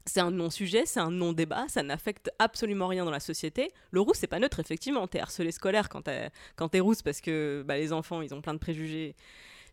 C'est 0.06 0.20
un 0.20 0.32
non-sujet, 0.32 0.86
c'est 0.86 1.00
un 1.00 1.12
non-débat, 1.12 1.66
ça 1.68 1.84
n'affecte 1.84 2.32
absolument 2.40 2.88
rien 2.88 3.06
dans 3.06 3.12
la 3.12 3.20
société. 3.20 3.70
Le 3.92 4.02
roux, 4.02 4.14
c'est 4.16 4.28
pas 4.28 4.40
neutre, 4.40 4.60
effectivement. 4.60 5.08
T'es 5.08 5.20
harcelé 5.20 5.52
scolaire 5.52 5.90
quand 5.90 6.02
t'es, 6.04 6.30
quand 6.56 6.70
t'es 6.70 6.80
rousse 6.80 7.02
parce 7.04 7.22
que 7.22 7.64
bah, 7.66 7.78
les 7.78 7.94
enfants, 7.94 8.22
ils 8.22 8.34
ont 8.34 8.42
plein 8.42 8.54
de 8.54 8.60
préjugés 8.60 9.16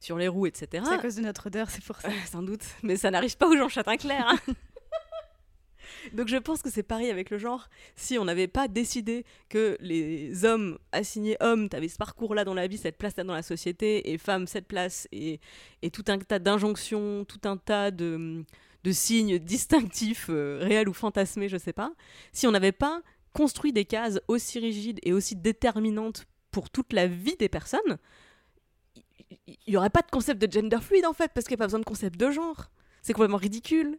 sur 0.01 0.19
les 0.19 0.29
roues, 0.29 0.47
etc. 0.47 0.85
C'est 0.87 0.95
à 0.95 0.99
cause 0.99 1.17
de 1.17 1.23
notre 1.23 1.47
odeur, 1.47 1.71
c'est 1.71 1.83
pour 1.83 1.97
ça. 2.01 2.09
Euh, 2.09 2.13
sans 2.31 2.43
doute, 2.43 2.63
mais 2.83 2.97
ça 2.97 3.11
n'arrive 3.11 3.37
pas 3.37 3.49
aux 3.49 3.57
gens 3.57 3.69
châtain 3.69 3.97
clair. 3.97 4.27
hein. 4.29 4.39
Donc 6.13 6.29
je 6.29 6.37
pense 6.37 6.63
que 6.63 6.71
c'est 6.71 6.83
pareil 6.83 7.11
avec 7.11 7.31
le 7.31 7.39
genre. 7.39 7.69
Si 7.97 8.19
on 8.19 8.25
n'avait 8.25 8.47
pas 8.47 8.69
décidé 8.69 9.25
que 9.49 9.77
les 9.81 10.45
hommes 10.45 10.79
assignés 10.93 11.37
hommes, 11.41 11.69
t'avais 11.69 11.89
ce 11.89 11.97
parcours-là 11.97 12.45
dans 12.45 12.55
la 12.55 12.67
vie, 12.67 12.79
cette 12.79 12.99
place-là 12.99 13.25
dans 13.25 13.35
la 13.35 13.43
société, 13.43 14.13
et 14.13 14.19
femmes, 14.19 14.47
cette 14.47 14.67
place, 14.67 15.09
et, 15.13 15.41
et 15.83 15.91
tout 15.91 16.05
un 16.09 16.19
tas 16.19 16.39
d'injonctions, 16.39 17.25
tout 17.25 17.41
un 17.49 17.57
tas 17.57 17.91
de, 17.91 18.45
de 18.85 18.93
signes 18.93 19.39
distinctifs, 19.39 20.27
euh, 20.31 20.59
réels 20.63 20.89
ou 20.89 20.93
fantasmés, 20.93 21.49
je 21.49 21.57
sais 21.57 21.73
pas. 21.73 21.93
Si 22.33 22.47
on 22.47 22.51
n'avait 22.53 22.73
pas 22.73 23.03
construit 23.33 23.73
des 23.73 23.85
cases 23.85 24.21
aussi 24.29 24.59
rigides 24.59 25.01
et 25.03 25.13
aussi 25.13 25.37
déterminantes 25.37 26.27
pour 26.51 26.71
toute 26.71 26.93
la 26.93 27.07
vie 27.07 27.37
des 27.37 27.49
personnes, 27.49 27.99
il 29.47 29.57
n'y 29.69 29.77
aurait 29.77 29.91
pas 29.91 30.03
de 30.03 30.11
concept 30.11 30.41
de 30.41 30.51
gender 30.51 30.79
fluide 30.81 31.07
en 31.07 31.13
fait, 31.13 31.31
parce 31.35 31.47
qu'il 31.47 31.55
n'y 31.55 31.59
a 31.59 31.63
pas 31.65 31.67
besoin 31.67 31.81
de 31.81 31.85
concept 31.85 32.19
de 32.19 32.31
genre. 32.31 32.71
C'est 33.03 33.13
complètement 33.13 33.37
ridicule. 33.37 33.99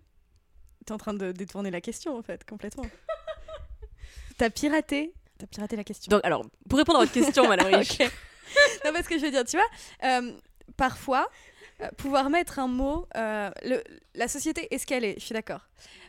T'es 0.86 0.92
en 0.94 0.98
train 0.98 1.14
de 1.14 1.32
détourner 1.32 1.72
la 1.72 1.82
question, 1.82 2.18
en 2.18 2.22
fait, 2.24 2.44
complètement. 2.46 2.86
T'as 4.38 4.50
piraté 4.50 5.14
T'as 5.38 5.48
piraté 5.48 5.76
la 5.76 5.84
question. 5.84 6.10
Donc, 6.10 6.22
alors, 6.26 6.46
pour 6.70 6.80
répondre 6.80 7.00
à 7.00 7.02
votre 7.06 7.14
question, 7.14 7.48
Madame 7.48 7.74
Rich, 7.74 8.00
Ok. 8.02 8.12
non, 8.86 8.92
parce 8.94 9.08
que 9.08 9.18
je 9.18 9.26
veux 9.26 9.32
dire, 9.32 9.46
tu 9.46 9.58
vois, 9.58 9.66
euh, 10.04 10.34
parfois, 10.76 11.30
pouvoir 11.98 12.30
mettre 12.30 12.60
un 12.60 12.68
mot, 12.68 13.08
euh, 13.16 13.50
le- 13.64 13.84
la 14.16 14.28
société 14.28 14.68
est 14.74 14.78
ce 14.78 14.86
qu'elle 14.86 15.04
est, 15.06 15.16
je 15.20 15.26
suis 15.26 15.34
d'accord. 15.34 15.68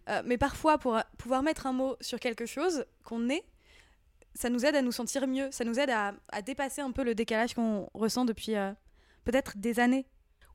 Euh, 0.08 0.22
mais 0.24 0.38
parfois, 0.38 0.78
pour 0.78 0.98
pouvoir 1.18 1.42
mettre 1.42 1.66
un 1.66 1.72
mot 1.72 1.96
sur 2.00 2.18
quelque 2.18 2.46
chose 2.46 2.84
qu'on 3.04 3.28
est, 3.28 3.44
ça 4.34 4.48
nous 4.50 4.64
aide 4.64 4.74
à 4.76 4.82
nous 4.82 4.92
sentir 4.92 5.26
mieux, 5.26 5.50
ça 5.50 5.64
nous 5.64 5.78
aide 5.78 5.90
à, 5.90 6.14
à 6.30 6.42
dépasser 6.42 6.80
un 6.80 6.92
peu 6.92 7.02
le 7.04 7.14
décalage 7.14 7.54
qu'on 7.54 7.88
ressent 7.94 8.24
depuis 8.24 8.54
euh, 8.56 8.72
peut-être 9.24 9.58
des 9.58 9.80
années. 9.80 10.06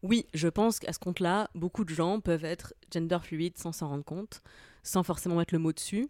oui, 0.04 0.28
je 0.34 0.48
pense 0.48 0.80
qu'à 0.80 0.94
ce 0.94 1.00
compte-là, 1.00 1.50
beaucoup 1.56 1.84
de 1.86 1.94
gens 1.94 2.20
peuvent 2.20 2.46
être 2.46 2.74
gender 2.94 3.18
fluide 3.22 3.58
sans 3.58 3.72
s'en 3.72 3.88
rendre 3.90 4.04
compte, 4.06 4.42
sans 4.84 5.04
forcément 5.04 5.36
mettre 5.36 5.54
le 5.54 5.60
mot 5.60 5.74
dessus. 5.74 6.08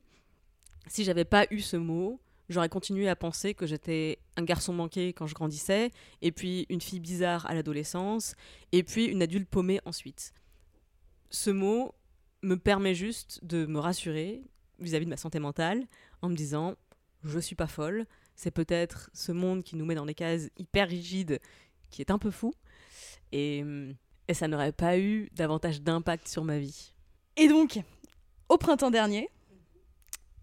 Si 0.88 1.04
j'avais 1.04 1.26
pas 1.26 1.46
eu 1.50 1.60
ce 1.62 1.78
mot, 1.78 2.20
j'aurais 2.50 2.70
continué 2.70 3.10
à 3.10 3.16
penser 3.16 3.54
que 3.54 3.66
j'étais 3.66 4.20
un 4.38 4.44
garçon 4.44 4.74
manqué 4.74 5.14
quand 5.14 5.28
je 5.28 5.34
grandissais, 5.34 5.92
et 6.22 6.32
puis 6.32 6.66
une 6.70 6.82
fille 6.82 7.00
bizarre 7.00 7.46
à 7.48 7.54
l'adolescence, 7.54 8.36
et 8.72 8.84
puis 8.84 9.06
une 9.06 9.22
adulte 9.22 9.50
paumée 9.50 9.80
ensuite. 9.86 10.34
Ce 11.30 11.50
mot 11.50 11.94
me 12.42 12.56
permet 12.56 12.96
juste 12.96 13.44
de 13.44 13.66
me 13.66 13.80
rassurer 13.80 14.44
vis-à-vis 14.80 15.06
de 15.06 15.10
ma 15.10 15.18
santé 15.18 15.40
mentale 15.40 15.86
en 16.22 16.30
me 16.30 16.36
disant 16.36 16.76
je 17.24 17.40
suis 17.40 17.56
pas 17.56 17.68
folle, 17.68 18.06
c'est 18.36 18.52
peut-être 18.52 19.10
ce 19.14 19.32
monde 19.32 19.64
qui 19.64 19.76
nous 19.76 19.86
met 19.86 19.96
dans 19.96 20.06
des 20.06 20.14
cases 20.14 20.50
hyper 20.58 20.88
rigides 20.88 21.40
qui 21.90 22.02
est 22.02 22.12
un 22.12 22.20
peu 22.20 22.30
fou, 22.30 22.54
et, 23.32 23.64
et 24.28 24.34
ça 24.34 24.48
n'aurait 24.48 24.72
pas 24.72 25.00
eu 25.00 25.30
davantage 25.34 25.82
d'impact 25.82 26.28
sur 26.28 26.44
ma 26.44 26.60
vie. 26.60 26.94
Et 27.38 27.48
donc, 27.48 27.80
au 28.50 28.58
printemps 28.58 28.92
dernier, 28.92 29.30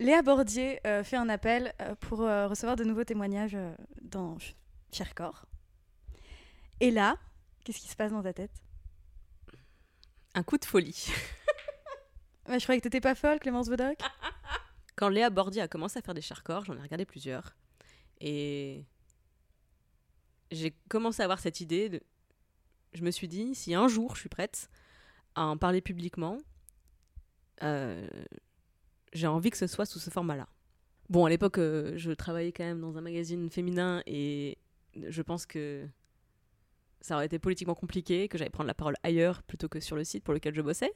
Léa 0.03 0.22
Bordier 0.22 0.80
euh, 0.86 1.05
fait 1.05 1.16
un 1.16 1.28
appel 1.28 1.72
euh, 1.80 1.94
pour 1.96 2.22
euh, 2.22 2.48
recevoir 2.48 2.76
de 2.76 2.84
nouveaux 2.84 3.05
témoignages 3.05 3.57
dans 4.03 4.38
Ch- 4.38 4.55
Cher 4.92 5.14
Corps. 5.14 5.46
Et 6.80 6.90
là, 6.90 7.16
Qu'est-ce 7.64 7.78
qui 7.78 7.86
se 7.86 7.94
passe 7.94 8.11
dans 8.11 8.22
ta 8.24 8.32
tête? 8.32 8.50
Un 10.34 10.42
coup 10.42 10.59
de 10.59 10.64
folie. 10.64 11.07
Ouais, 12.48 12.59
Je 12.59 12.64
croyais 12.64 12.80
que 12.80 12.82
t'étais 12.82 13.00
pas 13.00 13.14
folle, 13.14 13.38
Clémence 13.38 13.68
Bodoc. 13.68 13.98
Quand 14.96 15.09
Léa 15.09 15.30
Bordy 15.30 15.61
a 15.61 15.68
commencé 15.68 16.00
à 16.00 16.03
faire 16.03 16.14
des 16.14 16.20
charcors, 16.20 16.64
j'en 16.64 16.76
ai 16.76 16.80
regardé 16.82 17.05
plusieurs. 17.05 17.55
Et 18.20 18.84
j'ai 20.50 20.72
commencé 20.88 21.22
à 21.22 21.24
avoir 21.26 21.38
cette 21.38 21.61
idée 21.61 21.88
de. 21.88 22.00
Je 22.94 23.03
me 23.05 23.12
suis 23.12 23.28
dit, 23.28 23.55
si 23.55 23.74
un 23.76 23.86
jour 23.86 24.16
je 24.16 24.20
suis 24.20 24.28
prête 24.28 24.68
à 25.36 25.44
en 25.46 25.57
parler 25.57 25.80
publiquement, 25.80 26.38
euh, 27.62 28.07
j'ai 29.12 29.26
envie 29.26 29.50
que 29.50 29.56
ce 29.56 29.66
soit 29.66 29.86
sous 29.86 29.98
ce 29.98 30.10
format-là. 30.10 30.48
Bon, 31.08 31.24
à 31.26 31.30
l'époque, 31.30 31.58
euh, 31.58 31.92
je 31.96 32.12
travaillais 32.12 32.52
quand 32.52 32.64
même 32.64 32.80
dans 32.80 32.96
un 32.96 33.02
magazine 33.02 33.50
féminin 33.50 34.02
et 34.06 34.58
je 34.96 35.22
pense 35.22 35.46
que 35.46 35.86
ça 37.00 37.16
aurait 37.16 37.26
été 37.26 37.38
politiquement 37.38 37.74
compliqué, 37.74 38.28
que 38.28 38.38
j'allais 38.38 38.50
prendre 38.50 38.68
la 38.68 38.74
parole 38.74 38.94
ailleurs 39.02 39.42
plutôt 39.42 39.68
que 39.68 39.80
sur 39.80 39.96
le 39.96 40.04
site 40.04 40.24
pour 40.24 40.32
lequel 40.32 40.54
je 40.54 40.62
bossais. 40.62 40.92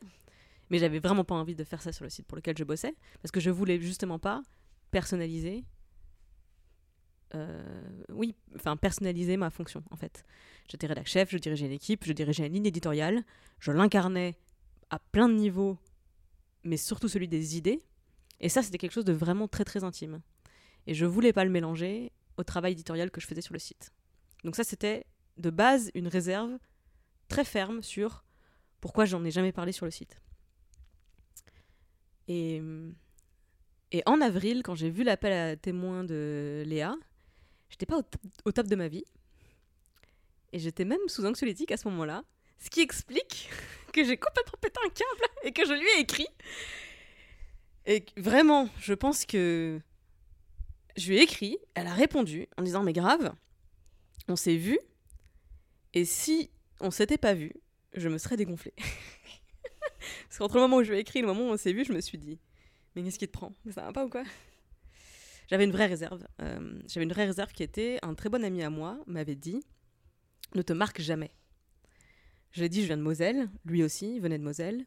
Mais 0.70 0.78
j'avais 0.78 0.98
vraiment 0.98 1.24
pas 1.24 1.34
envie 1.34 1.54
de 1.54 1.64
faire 1.64 1.82
ça 1.82 1.92
sur 1.92 2.04
le 2.04 2.10
site 2.10 2.26
pour 2.26 2.36
lequel 2.36 2.56
je 2.56 2.64
bossais, 2.64 2.94
parce 3.22 3.30
que 3.30 3.40
je 3.40 3.50
voulais 3.50 3.80
justement 3.80 4.18
pas 4.18 4.42
personnaliser. 4.90 5.64
euh, 7.34 7.62
oui, 8.10 8.34
enfin 8.54 8.76
personnaliser 8.76 9.36
ma 9.36 9.50
fonction 9.50 9.82
en 9.90 9.96
fait. 9.96 10.24
J'étais 10.68 10.86
rédac 10.86 11.06
chef, 11.06 11.30
je 11.30 11.38
dirigeais 11.38 11.66
une 11.66 11.72
équipe, 11.72 12.04
je 12.04 12.12
dirigeais 12.12 12.46
une 12.46 12.54
ligne 12.54 12.66
éditoriale, 12.66 13.24
je 13.58 13.72
l'incarnais 13.72 14.36
à 14.90 14.98
plein 14.98 15.28
de 15.28 15.34
niveaux, 15.34 15.76
mais 16.64 16.76
surtout 16.76 17.08
celui 17.08 17.28
des 17.28 17.56
idées. 17.56 17.80
Et 18.40 18.48
ça, 18.48 18.62
c'était 18.62 18.78
quelque 18.78 18.92
chose 18.92 19.04
de 19.04 19.12
vraiment 19.12 19.48
très 19.48 19.64
très 19.64 19.84
intime. 19.84 20.20
Et 20.86 20.94
je 20.94 21.06
voulais 21.06 21.32
pas 21.32 21.44
le 21.44 21.50
mélanger 21.50 22.12
au 22.36 22.44
travail 22.44 22.72
éditorial 22.72 23.10
que 23.10 23.20
je 23.20 23.26
faisais 23.26 23.40
sur 23.40 23.54
le 23.54 23.58
site. 23.58 23.92
Donc 24.44 24.56
ça, 24.56 24.64
c'était 24.64 25.06
de 25.38 25.50
base 25.50 25.90
une 25.94 26.08
réserve 26.08 26.58
très 27.28 27.44
ferme 27.44 27.82
sur 27.82 28.24
pourquoi 28.80 29.04
j'en 29.04 29.24
ai 29.24 29.30
jamais 29.30 29.52
parlé 29.52 29.72
sur 29.72 29.84
le 29.84 29.90
site. 29.90 30.20
Et, 32.28 32.60
en 34.04 34.20
avril, 34.20 34.62
quand 34.62 34.74
j'ai 34.74 34.90
vu 34.90 35.04
l'appel 35.04 35.32
à 35.32 35.56
témoins 35.56 36.04
de 36.04 36.62
Léa, 36.66 36.94
j'étais 37.70 37.86
pas 37.86 37.98
au, 37.98 38.02
au 38.44 38.52
top 38.52 38.66
de 38.66 38.76
ma 38.76 38.88
vie. 38.88 39.04
Et 40.52 40.58
j'étais 40.58 40.84
même 40.84 41.00
sous 41.08 41.24
anxiolytique 41.24 41.72
à 41.72 41.76
ce 41.76 41.88
moment-là. 41.88 42.24
Ce 42.58 42.70
qui 42.70 42.80
explique 42.80 43.48
que 43.92 44.04
j'ai 44.04 44.16
complètement 44.16 44.58
pété 44.60 44.78
un 44.84 44.88
câble 44.90 45.32
et 45.44 45.52
que 45.52 45.64
je 45.64 45.72
lui 45.72 45.88
ai 45.96 46.00
écrit. 46.00 46.28
Et 47.86 48.04
vraiment, 48.16 48.68
je 48.80 48.94
pense 48.94 49.24
que 49.24 49.80
je 50.96 51.08
lui 51.08 51.18
ai 51.18 51.22
écrit, 51.22 51.56
elle 51.74 51.86
a 51.86 51.94
répondu 51.94 52.48
en 52.56 52.62
disant 52.62 52.82
Mais 52.82 52.92
grave, 52.92 53.32
on 54.28 54.36
s'est 54.36 54.56
vu, 54.56 54.78
et 55.94 56.04
si 56.04 56.50
on 56.80 56.90
s'était 56.90 57.18
pas 57.18 57.34
vu, 57.34 57.52
je 57.94 58.08
me 58.08 58.18
serais 58.18 58.36
dégonflée. 58.36 58.74
Parce 60.28 60.38
qu'entre 60.38 60.56
le 60.56 60.62
moment 60.62 60.78
où 60.78 60.82
je 60.82 60.90
lui 60.90 60.98
ai 60.98 61.00
écrit 61.00 61.20
et 61.20 61.22
le 61.22 61.28
moment 61.28 61.48
où 61.48 61.52
on 61.52 61.56
s'est 61.56 61.72
vu, 61.72 61.84
je 61.84 61.92
me 61.92 62.00
suis 62.00 62.18
dit 62.18 62.38
Mais 62.94 63.02
qu'est-ce 63.02 63.18
qui 63.18 63.28
te 63.28 63.32
prend? 63.32 63.54
Ça 63.70 63.82
va 63.82 63.92
pas 63.92 64.04
ou 64.04 64.10
quoi? 64.10 64.24
J'avais 65.48 65.64
une 65.64 65.70
vraie 65.70 65.86
réserve. 65.86 66.26
Euh, 66.42 66.80
J'avais 66.88 67.04
une 67.04 67.12
vraie 67.12 67.26
réserve 67.26 67.52
qui 67.52 67.62
était 67.62 67.98
un 68.02 68.14
très 68.14 68.28
bon 68.28 68.44
ami 68.44 68.64
à 68.64 68.70
moi 68.70 68.98
m'avait 69.06 69.36
dit 69.36 69.62
Ne 70.56 70.62
te 70.62 70.72
marque 70.72 71.00
jamais. 71.00 71.30
Je 72.50 72.60
lui 72.60 72.66
ai 72.66 72.68
dit 72.68 72.82
Je 72.82 72.86
viens 72.86 72.96
de 72.96 73.02
Moselle, 73.02 73.48
lui 73.64 73.84
aussi 73.84 74.18
venait 74.18 74.38
de 74.38 74.44
Moselle, 74.44 74.84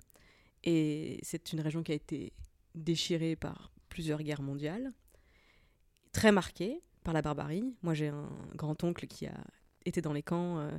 et 0.65 1.19
c'est 1.23 1.53
une 1.53 1.61
région 1.61 1.81
qui 1.81 1.93
a 1.93 1.95
été 1.95 2.33
déchirée 2.75 3.35
par 3.35 3.71
plusieurs 3.89 4.21
guerres 4.21 4.41
mondiales, 4.41 4.93
très 6.11 6.31
marquée 6.31 6.81
par 7.03 7.13
la 7.13 7.21
barbarie. 7.21 7.75
Moi, 7.81 7.93
j'ai 7.93 8.07
un 8.07 8.29
grand-oncle 8.55 9.07
qui 9.07 9.25
a 9.25 9.43
été 9.85 10.01
dans 10.01 10.13
les 10.13 10.23
camps 10.23 10.59
euh, 10.59 10.71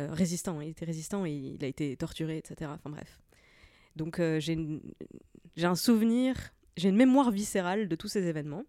euh, 0.00 0.12
résistant. 0.12 0.60
Il 0.60 0.70
était 0.70 0.84
résistant 0.84 1.24
et 1.26 1.32
il 1.32 1.64
a 1.64 1.68
été 1.68 1.96
torturé, 1.96 2.38
etc. 2.38 2.70
Enfin 2.74 2.90
bref. 2.90 3.20
Donc 3.94 4.20
euh, 4.20 4.40
j'ai 4.40 4.56
un 5.62 5.74
souvenir, 5.74 6.36
j'ai 6.76 6.88
une 6.88 6.96
mémoire 6.96 7.30
viscérale 7.30 7.88
de 7.88 7.96
tous 7.96 8.08
ces 8.08 8.26
événements. 8.26 8.64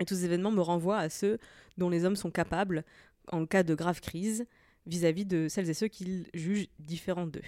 Et 0.00 0.04
tous 0.04 0.14
ces 0.14 0.24
événements 0.26 0.52
me 0.52 0.60
renvoient 0.60 0.98
à 0.98 1.08
ceux 1.08 1.38
dont 1.76 1.90
les 1.90 2.04
hommes 2.04 2.16
sont 2.16 2.30
capables 2.30 2.84
en 3.32 3.46
cas 3.46 3.62
de 3.62 3.74
grave 3.74 4.00
crise 4.00 4.46
vis-à-vis 4.86 5.26
de 5.26 5.48
celles 5.48 5.68
et 5.68 5.74
ceux 5.74 5.88
qu'ils 5.88 6.28
jugent 6.34 6.68
différents 6.78 7.26
d'eux. 7.26 7.42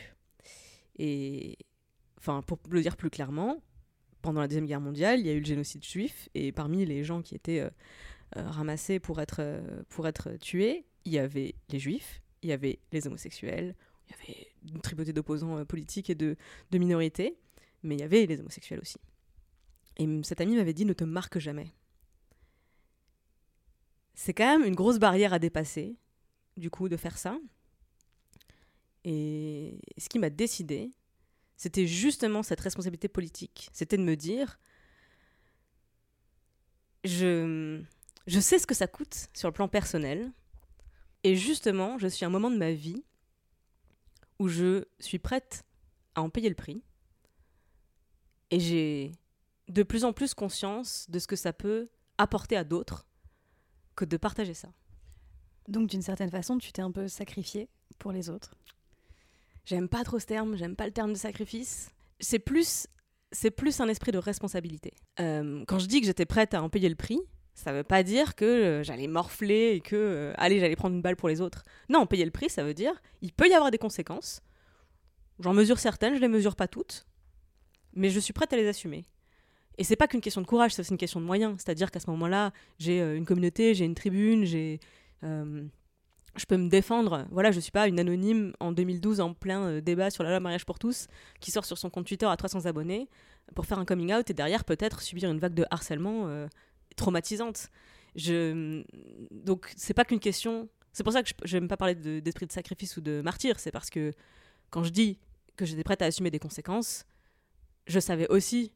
Et 0.98 1.56
enfin, 2.18 2.42
pour 2.42 2.58
le 2.68 2.82
dire 2.82 2.96
plus 2.96 3.08
clairement, 3.08 3.62
pendant 4.22 4.40
la 4.40 4.48
Deuxième 4.48 4.66
Guerre 4.66 4.80
mondiale, 4.80 5.20
il 5.20 5.26
y 5.26 5.30
a 5.30 5.32
eu 5.32 5.40
le 5.40 5.44
génocide 5.44 5.84
juif, 5.84 6.28
et 6.34 6.52
parmi 6.52 6.84
les 6.84 7.04
gens 7.04 7.22
qui 7.22 7.34
étaient 7.34 7.60
euh, 7.60 7.70
euh, 8.36 8.48
ramassés 8.48 9.00
pour 9.00 9.20
être, 9.20 9.40
euh, 9.40 9.82
pour 9.88 10.06
être 10.06 10.36
tués, 10.38 10.84
il 11.04 11.12
y 11.12 11.18
avait 11.18 11.54
les 11.70 11.78
juifs, 11.78 12.22
il 12.42 12.50
y 12.50 12.52
avait 12.52 12.78
les 12.92 13.06
homosexuels, 13.06 13.74
il 14.06 14.10
y 14.10 14.14
avait 14.14 14.48
une 14.74 14.80
tripotée 14.80 15.12
d'opposants 15.12 15.64
politiques 15.64 16.10
et 16.10 16.14
de, 16.14 16.36
de 16.70 16.78
minorités, 16.78 17.36
mais 17.82 17.94
il 17.94 18.00
y 18.00 18.04
avait 18.04 18.26
les 18.26 18.40
homosexuels 18.40 18.80
aussi. 18.80 18.98
Et 19.96 20.22
cet 20.22 20.40
ami 20.40 20.56
m'avait 20.56 20.72
dit 20.72 20.84
ne 20.84 20.92
te 20.92 21.04
marque 21.04 21.38
jamais. 21.38 21.72
C'est 24.14 24.34
quand 24.34 24.58
même 24.58 24.66
une 24.66 24.74
grosse 24.74 24.98
barrière 24.98 25.32
à 25.32 25.38
dépasser, 25.38 25.96
du 26.56 26.70
coup, 26.70 26.88
de 26.88 26.96
faire 26.96 27.16
ça. 27.16 27.38
Et 29.04 29.80
ce 29.96 30.08
qui 30.08 30.18
m'a 30.18 30.28
décidé, 30.28 30.90
c'était 31.60 31.86
justement 31.86 32.42
cette 32.42 32.62
responsabilité 32.62 33.06
politique. 33.06 33.68
C'était 33.74 33.98
de 33.98 34.02
me 34.02 34.16
dire, 34.16 34.58
je, 37.04 37.82
je 38.26 38.40
sais 38.40 38.58
ce 38.58 38.66
que 38.66 38.74
ça 38.74 38.86
coûte 38.86 39.28
sur 39.34 39.46
le 39.46 39.52
plan 39.52 39.68
personnel. 39.68 40.32
Et 41.22 41.36
justement, 41.36 41.98
je 41.98 42.06
suis 42.06 42.24
à 42.24 42.28
un 42.28 42.30
moment 42.30 42.50
de 42.50 42.56
ma 42.56 42.72
vie 42.72 43.04
où 44.38 44.48
je 44.48 44.86
suis 45.00 45.18
prête 45.18 45.66
à 46.14 46.22
en 46.22 46.30
payer 46.30 46.48
le 46.48 46.54
prix. 46.54 46.82
Et 48.50 48.58
j'ai 48.58 49.12
de 49.68 49.82
plus 49.82 50.06
en 50.06 50.14
plus 50.14 50.32
conscience 50.32 51.10
de 51.10 51.18
ce 51.18 51.26
que 51.26 51.36
ça 51.36 51.52
peut 51.52 51.90
apporter 52.16 52.56
à 52.56 52.64
d'autres 52.64 53.06
que 53.96 54.06
de 54.06 54.16
partager 54.16 54.54
ça. 54.54 54.72
Donc, 55.68 55.90
d'une 55.90 56.00
certaine 56.00 56.30
façon, 56.30 56.56
tu 56.56 56.72
t'es 56.72 56.80
un 56.80 56.90
peu 56.90 57.06
sacrifié 57.06 57.68
pour 57.98 58.12
les 58.12 58.30
autres. 58.30 58.54
J'aime 59.70 59.88
pas 59.88 60.02
trop 60.02 60.18
ce 60.18 60.26
terme, 60.26 60.56
j'aime 60.56 60.74
pas 60.74 60.84
le 60.86 60.90
terme 60.90 61.12
de 61.12 61.16
sacrifice. 61.16 61.92
C'est 62.18 62.40
plus, 62.40 62.88
c'est 63.30 63.52
plus 63.52 63.78
un 63.78 63.86
esprit 63.86 64.10
de 64.10 64.18
responsabilité. 64.18 64.94
Euh, 65.20 65.62
quand 65.68 65.78
je 65.78 65.86
dis 65.86 66.00
que 66.00 66.06
j'étais 66.08 66.26
prête 66.26 66.54
à 66.54 66.62
en 66.64 66.68
payer 66.68 66.88
le 66.88 66.96
prix, 66.96 67.20
ça 67.54 67.72
veut 67.72 67.84
pas 67.84 68.02
dire 68.02 68.34
que 68.34 68.44
euh, 68.44 68.82
j'allais 68.82 69.06
morfler 69.06 69.74
et 69.76 69.80
que, 69.80 69.94
euh, 69.94 70.32
allez, 70.38 70.58
j'allais 70.58 70.74
prendre 70.74 70.96
une 70.96 71.02
balle 71.02 71.14
pour 71.14 71.28
les 71.28 71.40
autres. 71.40 71.62
Non, 71.88 72.04
payer 72.06 72.24
le 72.24 72.32
prix, 72.32 72.50
ça 72.50 72.64
veut 72.64 72.74
dire, 72.74 73.00
il 73.22 73.32
peut 73.32 73.48
y 73.48 73.52
avoir 73.52 73.70
des 73.70 73.78
conséquences. 73.78 74.42
J'en 75.38 75.54
mesure 75.54 75.78
certaines, 75.78 76.16
je 76.16 76.20
les 76.20 76.26
mesure 76.26 76.56
pas 76.56 76.66
toutes, 76.66 77.06
mais 77.94 78.10
je 78.10 78.18
suis 78.18 78.32
prête 78.32 78.52
à 78.52 78.56
les 78.56 78.66
assumer. 78.66 79.04
Et 79.78 79.84
c'est 79.84 79.94
pas 79.94 80.08
qu'une 80.08 80.20
question 80.20 80.40
de 80.40 80.48
courage, 80.48 80.72
c'est 80.72 80.80
aussi 80.80 80.90
une 80.90 80.98
question 80.98 81.20
de 81.20 81.26
moyens. 81.26 81.54
C'est-à-dire 81.58 81.92
qu'à 81.92 82.00
ce 82.00 82.10
moment-là, 82.10 82.52
j'ai 82.80 83.00
une 83.00 83.24
communauté, 83.24 83.74
j'ai 83.74 83.84
une 83.84 83.94
tribune, 83.94 84.44
j'ai, 84.44 84.80
euh, 85.22 85.62
je 86.36 86.44
peux 86.46 86.56
me 86.56 86.68
défendre. 86.68 87.26
Voilà, 87.30 87.50
je 87.50 87.60
suis 87.60 87.72
pas 87.72 87.88
une 87.88 87.98
anonyme 87.98 88.52
en 88.60 88.72
2012 88.72 89.20
en 89.20 89.34
plein 89.34 89.62
euh, 89.66 89.80
débat 89.80 90.10
sur 90.10 90.22
la 90.22 90.30
loi 90.30 90.40
mariage 90.40 90.64
pour 90.64 90.78
tous 90.78 91.06
qui 91.40 91.50
sort 91.50 91.64
sur 91.64 91.76
son 91.78 91.90
compte 91.90 92.06
Twitter 92.06 92.26
à 92.26 92.36
300 92.36 92.66
abonnés 92.66 93.08
pour 93.54 93.66
faire 93.66 93.78
un 93.78 93.84
coming 93.84 94.12
out 94.14 94.30
et 94.30 94.34
derrière 94.34 94.64
peut-être 94.64 95.02
subir 95.02 95.30
une 95.30 95.38
vague 95.40 95.54
de 95.54 95.64
harcèlement 95.70 96.28
euh, 96.28 96.46
traumatisante. 96.96 97.68
Je 98.16 98.84
donc 99.30 99.72
c'est 99.76 99.94
pas 99.94 100.04
qu'une 100.04 100.20
question. 100.20 100.68
C'est 100.92 101.04
pour 101.04 101.12
ça 101.12 101.22
que 101.22 101.30
je 101.44 101.56
n'aime 101.56 101.68
pas 101.68 101.76
parler 101.76 101.94
de- 101.94 102.20
d'esprit 102.20 102.46
de 102.46 102.52
sacrifice 102.52 102.96
ou 102.96 103.00
de 103.00 103.20
martyr. 103.22 103.58
C'est 103.60 103.70
parce 103.70 103.90
que 103.90 104.12
quand 104.70 104.82
je 104.84 104.90
dis 104.90 105.18
que 105.56 105.64
j'étais 105.64 105.84
prête 105.84 106.02
à 106.02 106.06
assumer 106.06 106.30
des 106.30 106.38
conséquences, 106.40 107.04
je 107.86 108.00
savais 108.00 108.28
aussi 108.28 108.72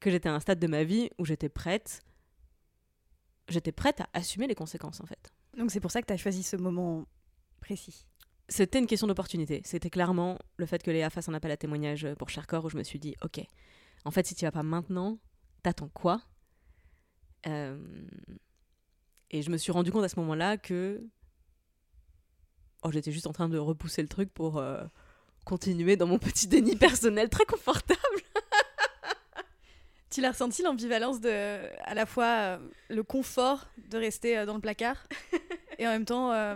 que 0.00 0.10
j'étais 0.10 0.28
à 0.28 0.34
un 0.34 0.40
stade 0.40 0.58
de 0.58 0.66
ma 0.66 0.84
vie 0.84 1.10
où 1.18 1.24
j'étais 1.24 1.48
prête. 1.48 2.02
J'étais 3.48 3.72
prête 3.72 4.00
à 4.00 4.08
assumer 4.12 4.46
les 4.46 4.54
conséquences 4.54 5.00
en 5.00 5.06
fait. 5.06 5.32
Donc, 5.56 5.70
c'est 5.70 5.80
pour 5.80 5.90
ça 5.90 6.00
que 6.02 6.06
tu 6.06 6.12
as 6.12 6.16
choisi 6.16 6.42
ce 6.42 6.56
moment 6.56 7.06
précis. 7.60 8.06
C'était 8.48 8.78
une 8.78 8.86
question 8.86 9.06
d'opportunité. 9.06 9.60
C'était 9.64 9.90
clairement 9.90 10.38
le 10.56 10.66
fait 10.66 10.82
que 10.82 10.90
Léa 10.90 11.10
fasse 11.10 11.28
un 11.28 11.34
appel 11.34 11.50
à 11.50 11.56
témoignage 11.56 12.06
pour 12.18 12.28
Chercor 12.28 12.64
où 12.64 12.70
je 12.70 12.76
me 12.76 12.82
suis 12.84 12.98
dit, 12.98 13.16
ok, 13.22 13.40
en 14.04 14.10
fait, 14.10 14.26
si 14.26 14.34
tu 14.34 14.44
vas 14.44 14.52
pas 14.52 14.62
maintenant, 14.62 15.18
t'attends 15.62 15.88
quoi? 15.88 16.20
Euh, 17.46 17.78
Et 19.30 19.42
je 19.42 19.50
me 19.50 19.56
suis 19.56 19.72
rendu 19.72 19.90
compte 19.90 20.04
à 20.04 20.08
ce 20.08 20.18
moment-là 20.20 20.56
que 20.58 21.02
oh, 22.82 22.92
j'étais 22.92 23.10
juste 23.10 23.26
en 23.26 23.32
train 23.32 23.48
de 23.48 23.58
repousser 23.58 24.02
le 24.02 24.08
truc 24.08 24.32
pour 24.32 24.58
euh, 24.58 24.84
continuer 25.44 25.96
dans 25.96 26.06
mon 26.06 26.18
petit 26.18 26.46
déni 26.46 26.76
personnel 26.76 27.28
très 27.28 27.44
confortable. 27.44 28.00
Tu 30.10 30.20
l'as 30.20 30.30
ressenti 30.30 30.62
l'ambivalence 30.62 31.20
de 31.20 31.60
à 31.84 31.94
la 31.94 32.06
fois 32.06 32.24
euh, 32.26 32.58
le 32.88 33.02
confort 33.02 33.66
de 33.90 33.98
rester 33.98 34.38
euh, 34.38 34.46
dans 34.46 34.54
le 34.54 34.60
placard 34.60 35.06
et 35.78 35.86
en 35.86 35.90
même 35.90 36.04
temps 36.04 36.32
euh, 36.32 36.54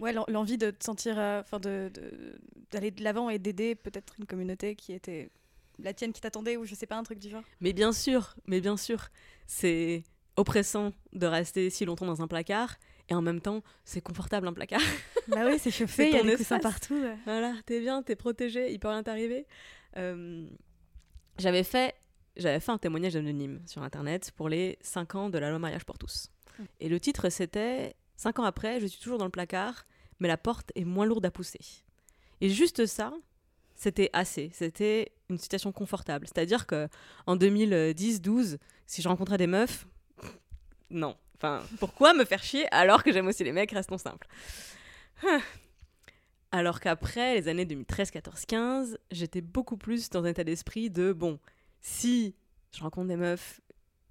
ouais 0.00 0.12
l'en- 0.12 0.24
l'envie 0.28 0.56
de 0.58 0.70
te 0.70 0.82
sentir 0.82 1.18
enfin 1.18 1.58
de 1.60 1.90
de- 1.92 2.38
d'aller 2.70 2.90
de 2.90 3.04
l'avant 3.04 3.28
et 3.30 3.38
d'aider 3.38 3.74
peut-être 3.74 4.14
une 4.18 4.24
communauté 4.26 4.74
qui 4.74 4.92
était 4.92 5.30
la 5.78 5.92
tienne 5.92 6.12
qui 6.12 6.20
t'attendait 6.22 6.56
ou 6.56 6.64
je 6.64 6.74
sais 6.74 6.86
pas 6.86 6.96
un 6.96 7.02
truc 7.02 7.18
du 7.18 7.28
genre? 7.28 7.42
Mais 7.60 7.72
bien 7.74 7.92
sûr, 7.92 8.34
mais 8.46 8.60
bien 8.62 8.76
sûr, 8.78 9.08
c'est 9.46 10.02
oppressant 10.36 10.92
de 11.12 11.26
rester 11.26 11.68
si 11.70 11.84
longtemps 11.84 12.06
dans 12.06 12.22
un 12.22 12.26
placard. 12.28 12.76
Et 13.08 13.14
en 13.14 13.22
même 13.22 13.40
temps, 13.40 13.62
c'est 13.84 14.00
confortable 14.00 14.48
un 14.48 14.52
placard. 14.52 14.80
Bah 15.28 15.42
oui, 15.46 15.58
c'est 15.58 15.70
chauffé, 15.70 16.08
il 16.08 16.14
y 16.16 16.18
a 16.18 16.22
des 16.22 16.36
coussins 16.36 16.58
partout. 16.60 16.94
ouais. 16.94 17.16
voilà, 17.24 17.52
t'es 17.66 17.80
bien, 17.80 18.02
t'es 18.02 18.16
protégé, 18.16 18.72
il 18.72 18.78
peut 18.80 18.88
rien 18.88 19.02
t'arriver. 19.02 19.44
J'avais 21.38 21.64
fait, 21.64 21.94
j'avais 22.36 22.60
fait 22.60 22.72
un 22.72 22.78
témoignage 22.78 23.16
anonyme 23.16 23.60
sur 23.66 23.82
internet 23.82 24.32
pour 24.36 24.48
les 24.48 24.78
5 24.80 25.14
ans 25.14 25.30
de 25.30 25.38
la 25.38 25.50
loi 25.50 25.58
mariage 25.58 25.84
pour 25.84 25.98
tous. 25.98 26.30
Et 26.80 26.88
le 26.88 26.98
titre 27.00 27.28
c'était 27.28 27.94
5 28.16 28.38
ans 28.38 28.44
après, 28.44 28.80
je 28.80 28.86
suis 28.86 29.00
toujours 29.00 29.18
dans 29.18 29.24
le 29.24 29.30
placard, 29.30 29.86
mais 30.20 30.28
la 30.28 30.36
porte 30.36 30.72
est 30.74 30.84
moins 30.84 31.06
lourde 31.06 31.26
à 31.26 31.30
pousser. 31.30 31.60
Et 32.40 32.48
juste 32.48 32.86
ça, 32.86 33.12
c'était 33.74 34.10
assez. 34.12 34.50
C'était 34.52 35.12
une 35.28 35.38
situation 35.38 35.72
confortable. 35.72 36.26
C'est-à-dire 36.26 36.66
que 36.66 36.88
en 37.26 37.36
2010-12, 37.36 38.58
si 38.86 39.02
je 39.02 39.08
rencontrais 39.08 39.38
des 39.38 39.46
meufs, 39.46 39.86
non. 40.90 41.16
Enfin, 41.36 41.62
pourquoi 41.78 42.14
me 42.14 42.24
faire 42.24 42.42
chier 42.42 42.66
alors 42.72 43.02
que 43.02 43.12
j'aime 43.12 43.26
aussi 43.26 43.44
les 43.44 43.52
mecs? 43.52 43.70
Restons 43.70 43.98
simples. 43.98 44.26
Alors 46.52 46.80
qu'après 46.80 47.34
les 47.34 47.48
années 47.48 47.66
2013, 47.66 48.10
14, 48.10 48.46
15, 48.46 48.98
j'étais 49.10 49.42
beaucoup 49.42 49.76
plus 49.76 50.08
dans 50.08 50.24
un 50.24 50.28
état 50.28 50.44
d'esprit 50.44 50.88
de 50.88 51.12
bon, 51.12 51.38
si 51.86 52.34
je 52.72 52.80
rencontre 52.80 53.06
des 53.06 53.16
meufs, 53.16 53.60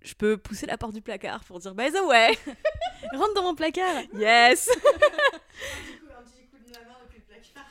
je 0.02 0.14
peux 0.14 0.38
pousser 0.38 0.66
la 0.66 0.78
porte 0.78 0.94
du 0.94 1.02
placard 1.02 1.44
pour 1.44 1.60
dire 1.60 1.76
by 1.76 1.92
the 1.92 2.00
way, 2.08 2.30
Rentre 3.14 3.34
dans 3.34 3.44
mon 3.44 3.54
placard 3.56 4.04
yes. 4.14 4.70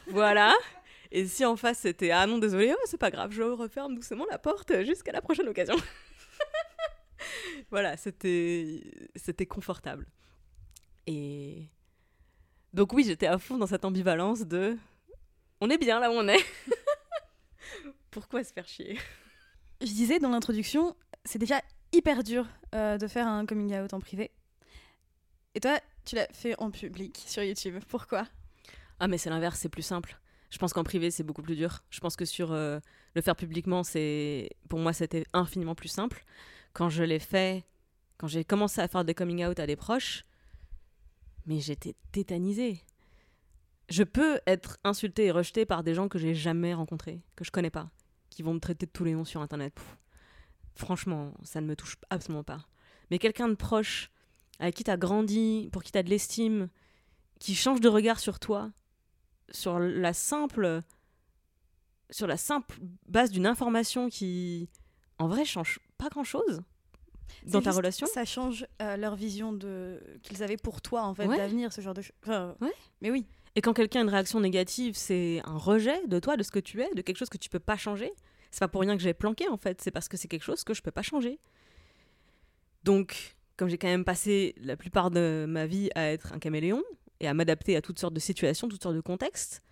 Voilà. 0.08 0.54
Et 1.10 1.26
si 1.26 1.46
en 1.46 1.56
face 1.56 1.78
c'était 1.78 2.10
ah 2.10 2.26
non 2.26 2.36
désolé, 2.36 2.74
oh, 2.76 2.82
c'est 2.84 2.98
pas 2.98 3.10
grave, 3.10 3.32
je 3.32 3.42
referme 3.42 3.94
doucement 3.94 4.26
la 4.30 4.38
porte 4.38 4.84
jusqu'à 4.84 5.12
la 5.12 5.22
prochaine 5.22 5.48
occasion. 5.48 5.76
voilà, 7.70 7.96
c'était 7.96 8.82
c'était 9.16 9.46
confortable. 9.46 10.06
Et 11.06 11.70
donc 12.74 12.92
oui, 12.92 13.04
j'étais 13.04 13.26
à 13.26 13.38
fond 13.38 13.56
dans 13.56 13.66
cette 13.66 13.86
ambivalence 13.86 14.42
de 14.42 14.76
on 15.62 15.70
est 15.70 15.78
bien 15.78 15.98
là 15.98 16.10
où 16.10 16.14
on 16.14 16.28
est. 16.28 16.44
Pourquoi 18.10 18.44
se 18.44 18.52
faire 18.52 18.68
chier? 18.68 18.98
Je 19.84 19.90
disais 19.90 20.18
dans 20.18 20.30
l'introduction, 20.30 20.96
c'est 21.26 21.38
déjà 21.38 21.60
hyper 21.92 22.22
dur 22.22 22.46
euh, 22.74 22.96
de 22.96 23.06
faire 23.06 23.28
un 23.28 23.44
coming 23.44 23.78
out 23.78 23.92
en 23.92 24.00
privé. 24.00 24.30
Et 25.54 25.60
toi, 25.60 25.78
tu 26.06 26.14
l'as 26.16 26.26
fait 26.32 26.58
en 26.58 26.70
public 26.70 27.22
sur 27.26 27.42
YouTube. 27.42 27.76
Pourquoi? 27.88 28.26
Ah 28.98 29.08
mais 29.08 29.18
c'est 29.18 29.28
l'inverse, 29.28 29.58
c'est 29.60 29.68
plus 29.68 29.82
simple. 29.82 30.18
Je 30.48 30.56
pense 30.56 30.72
qu'en 30.72 30.84
privé 30.84 31.10
c'est 31.10 31.22
beaucoup 31.22 31.42
plus 31.42 31.56
dur. 31.56 31.84
Je 31.90 32.00
pense 32.00 32.16
que 32.16 32.24
sur 32.24 32.52
euh, 32.52 32.78
le 33.14 33.20
faire 33.20 33.36
publiquement, 33.36 33.82
c'est 33.84 34.48
pour 34.70 34.78
moi 34.78 34.94
c'était 34.94 35.26
infiniment 35.34 35.74
plus 35.74 35.88
simple. 35.88 36.24
Quand 36.72 36.88
je 36.88 37.02
l'ai 37.02 37.18
fait, 37.18 37.64
quand 38.16 38.26
j'ai 38.26 38.42
commencé 38.42 38.80
à 38.80 38.88
faire 38.88 39.04
des 39.04 39.14
coming 39.14 39.44
out 39.44 39.60
à 39.60 39.66
des 39.66 39.76
proches, 39.76 40.24
mais 41.44 41.60
j'étais 41.60 41.94
tétanisée. 42.10 42.80
Je 43.90 44.02
peux 44.02 44.40
être 44.46 44.78
insultée 44.82 45.26
et 45.26 45.30
rejetée 45.30 45.66
par 45.66 45.82
des 45.82 45.92
gens 45.92 46.08
que 46.08 46.18
j'ai 46.18 46.34
jamais 46.34 46.72
rencontrés, 46.72 47.20
que 47.36 47.44
je 47.44 47.50
connais 47.50 47.70
pas, 47.70 47.90
qui 48.34 48.42
vont 48.42 48.54
me 48.54 48.60
traiter 48.60 48.86
de 48.86 48.90
tous 48.90 49.04
les 49.04 49.14
noms 49.14 49.24
sur 49.24 49.40
internet. 49.40 49.74
Pff, 49.74 49.96
franchement, 50.76 51.32
ça 51.42 51.60
ne 51.60 51.66
me 51.66 51.76
touche 51.76 51.96
absolument 52.10 52.44
pas. 52.44 52.66
Mais 53.10 53.18
quelqu'un 53.18 53.48
de 53.48 53.54
proche, 53.54 54.10
avec 54.58 54.74
qui 54.74 54.84
tu 54.84 54.90
as 54.90 54.96
grandi, 54.96 55.68
pour 55.72 55.82
qui 55.82 55.92
tu 55.92 55.98
as 55.98 56.02
de 56.02 56.10
l'estime, 56.10 56.68
qui 57.38 57.54
change 57.54 57.80
de 57.80 57.88
regard 57.88 58.18
sur 58.20 58.38
toi, 58.38 58.70
sur 59.50 59.78
la 59.78 60.12
simple 60.12 60.80
sur 62.10 62.26
la 62.26 62.36
simple 62.36 62.76
base 63.08 63.30
d'une 63.30 63.46
information 63.46 64.08
qui 64.08 64.68
en 65.18 65.26
vrai 65.26 65.44
change 65.44 65.80
pas 65.98 66.08
grand 66.10 66.22
chose 66.24 66.62
dans 67.46 67.60
ta 67.62 67.70
juste- 67.70 67.76
relation 67.78 68.06
Ça 68.06 68.24
change 68.24 68.66
euh, 68.82 68.96
leur 68.96 69.16
vision 69.16 69.52
de 69.52 70.00
qu'ils 70.22 70.42
avaient 70.42 70.58
pour 70.58 70.82
toi 70.82 71.02
en 71.02 71.14
fait 71.14 71.26
Ouais. 71.26 71.36
d'avenir, 71.38 71.72
ce 71.72 71.80
genre 71.80 71.94
de 71.94 72.02
choses. 72.02 72.14
Enfin, 72.22 72.54
Ouais. 72.60 72.72
Mais 73.00 73.10
oui. 73.10 73.26
Et 73.56 73.60
quand 73.60 73.72
quelqu'un 73.72 74.00
a 74.00 74.02
une 74.02 74.08
réaction 74.08 74.40
négative 74.40 74.94
c'est 74.96 75.40
un 75.44 75.56
rejet 75.56 76.06
de 76.06 76.18
toi 76.18 76.36
de 76.36 76.42
ce 76.42 76.50
que 76.50 76.58
tu 76.58 76.82
es 76.82 76.92
de 76.94 77.02
quelque 77.02 77.18
chose 77.18 77.28
que 77.28 77.38
tu 77.38 77.48
peux 77.48 77.60
pas 77.60 77.76
changer. 77.76 78.12
C'est 78.50 78.60
pas 78.60 78.68
pour 78.68 78.80
rien 78.80 78.96
que 78.96 79.02
j'ai 79.02 79.14
planqué 79.14 79.48
en 79.48 79.56
fait. 79.56 79.80
C'est 79.80 79.90
parce 79.90 80.08
que 80.08 80.16
c'est 80.16 80.28
quelque 80.28 80.42
chose 80.42 80.64
que 80.64 80.74
je 80.74 80.82
peux 80.82 80.90
pas 80.90 81.02
changer. 81.02 81.38
Donc 82.82 83.36
comme 83.56 83.68
j'ai 83.68 83.78
quand 83.78 83.88
même 83.88 84.04
passé 84.04 84.54
la 84.58 84.76
plupart 84.76 85.10
de 85.10 85.46
ma 85.48 85.66
vie 85.66 85.90
à 85.94 86.10
être 86.10 86.32
un 86.32 86.38
caméléon 86.38 86.82
et 87.20 87.28
à 87.28 87.34
m'adapter 87.34 87.76
à 87.76 87.82
toutes 87.82 87.98
sortes 87.98 88.14
de 88.14 88.20
situations 88.20 88.68
toutes 88.68 88.82
sortes 88.82 88.96
de 88.96 89.00
contextes 89.00 89.62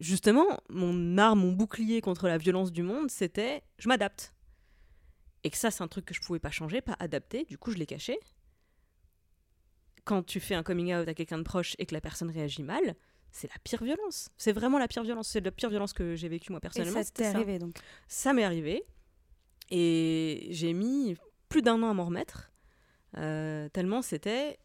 justement 0.00 0.46
mon 0.68 1.16
arme 1.16 1.40
mon 1.40 1.52
bouclier 1.52 2.02
contre 2.02 2.28
la 2.28 2.36
violence 2.36 2.72
du 2.72 2.82
monde 2.82 3.10
c'était 3.10 3.62
je 3.78 3.88
m'adapte. 3.88 4.34
Et 5.44 5.50
que 5.50 5.56
ça 5.56 5.70
c'est 5.70 5.82
un 5.82 5.88
truc 5.88 6.04
que 6.04 6.14
je 6.14 6.20
pouvais 6.20 6.38
pas 6.38 6.50
changer 6.50 6.82
pas 6.82 6.96
adapter. 6.98 7.44
Du 7.44 7.56
coup 7.56 7.70
je 7.70 7.78
l'ai 7.78 7.86
caché 7.86 8.18
quand 10.06 10.22
tu 10.22 10.40
fais 10.40 10.54
un 10.54 10.62
coming 10.62 10.94
out 10.94 11.06
à 11.06 11.12
quelqu'un 11.12 11.36
de 11.38 11.42
proche 11.42 11.74
et 11.78 11.84
que 11.84 11.92
la 11.94 12.00
personne 12.00 12.30
réagit 12.30 12.62
mal, 12.62 12.94
c'est 13.30 13.48
la 13.52 13.58
pire 13.62 13.84
violence. 13.84 14.30
C'est 14.38 14.52
vraiment 14.52 14.78
la 14.78 14.88
pire 14.88 15.02
violence. 15.02 15.28
C'est 15.28 15.44
la 15.44 15.50
pire 15.50 15.68
violence 15.68 15.92
que 15.92 16.14
j'ai 16.16 16.28
vécue 16.28 16.52
moi 16.52 16.58
Et 16.58 16.62
personnellement. 16.62 17.02
ça 17.02 17.10
t'est 17.12 17.26
arrivé 17.26 17.58
donc. 17.58 17.76
Ça 18.08 18.32
m'est 18.32 18.44
arrivé. 18.44 18.84
Et 19.70 20.46
j'ai 20.50 20.72
mis 20.72 21.16
plus 21.48 21.60
d'un 21.60 21.82
an 21.82 21.90
à 21.90 21.94
m'en 21.94 22.06
remettre. 22.06 22.50
euh, 23.18 23.68
tellement 23.68 24.00
c'était. 24.00 24.58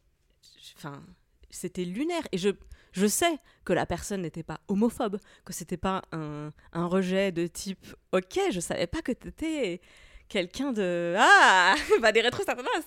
Enfin, 0.77 1.03
c'était 1.49 1.85
lunaire. 1.85 2.23
Et 2.31 2.37
je, 2.37 2.49
je 2.93 3.07
sais 3.07 3.37
que 3.65 3.73
la 3.73 3.85
personne 3.85 4.21
n'était 4.21 4.43
pas 4.43 4.61
homophobe, 4.67 5.19
que 5.43 5.53
c'était 5.53 5.77
pas 5.77 6.03
un, 6.11 6.53
un 6.71 6.85
rejet 6.85 7.31
de 7.31 7.47
type 7.47 7.85
Ok, 8.11 8.39
je 8.51 8.59
savais 8.59 8.87
pas 8.87 9.01
que 9.01 9.11
t'étais 9.11 9.81
quelqu'un 10.29 10.71
de. 10.71 11.15
Ah 11.17 11.75
Bah, 12.01 12.11
des 12.11 12.21
rétro 12.21 12.43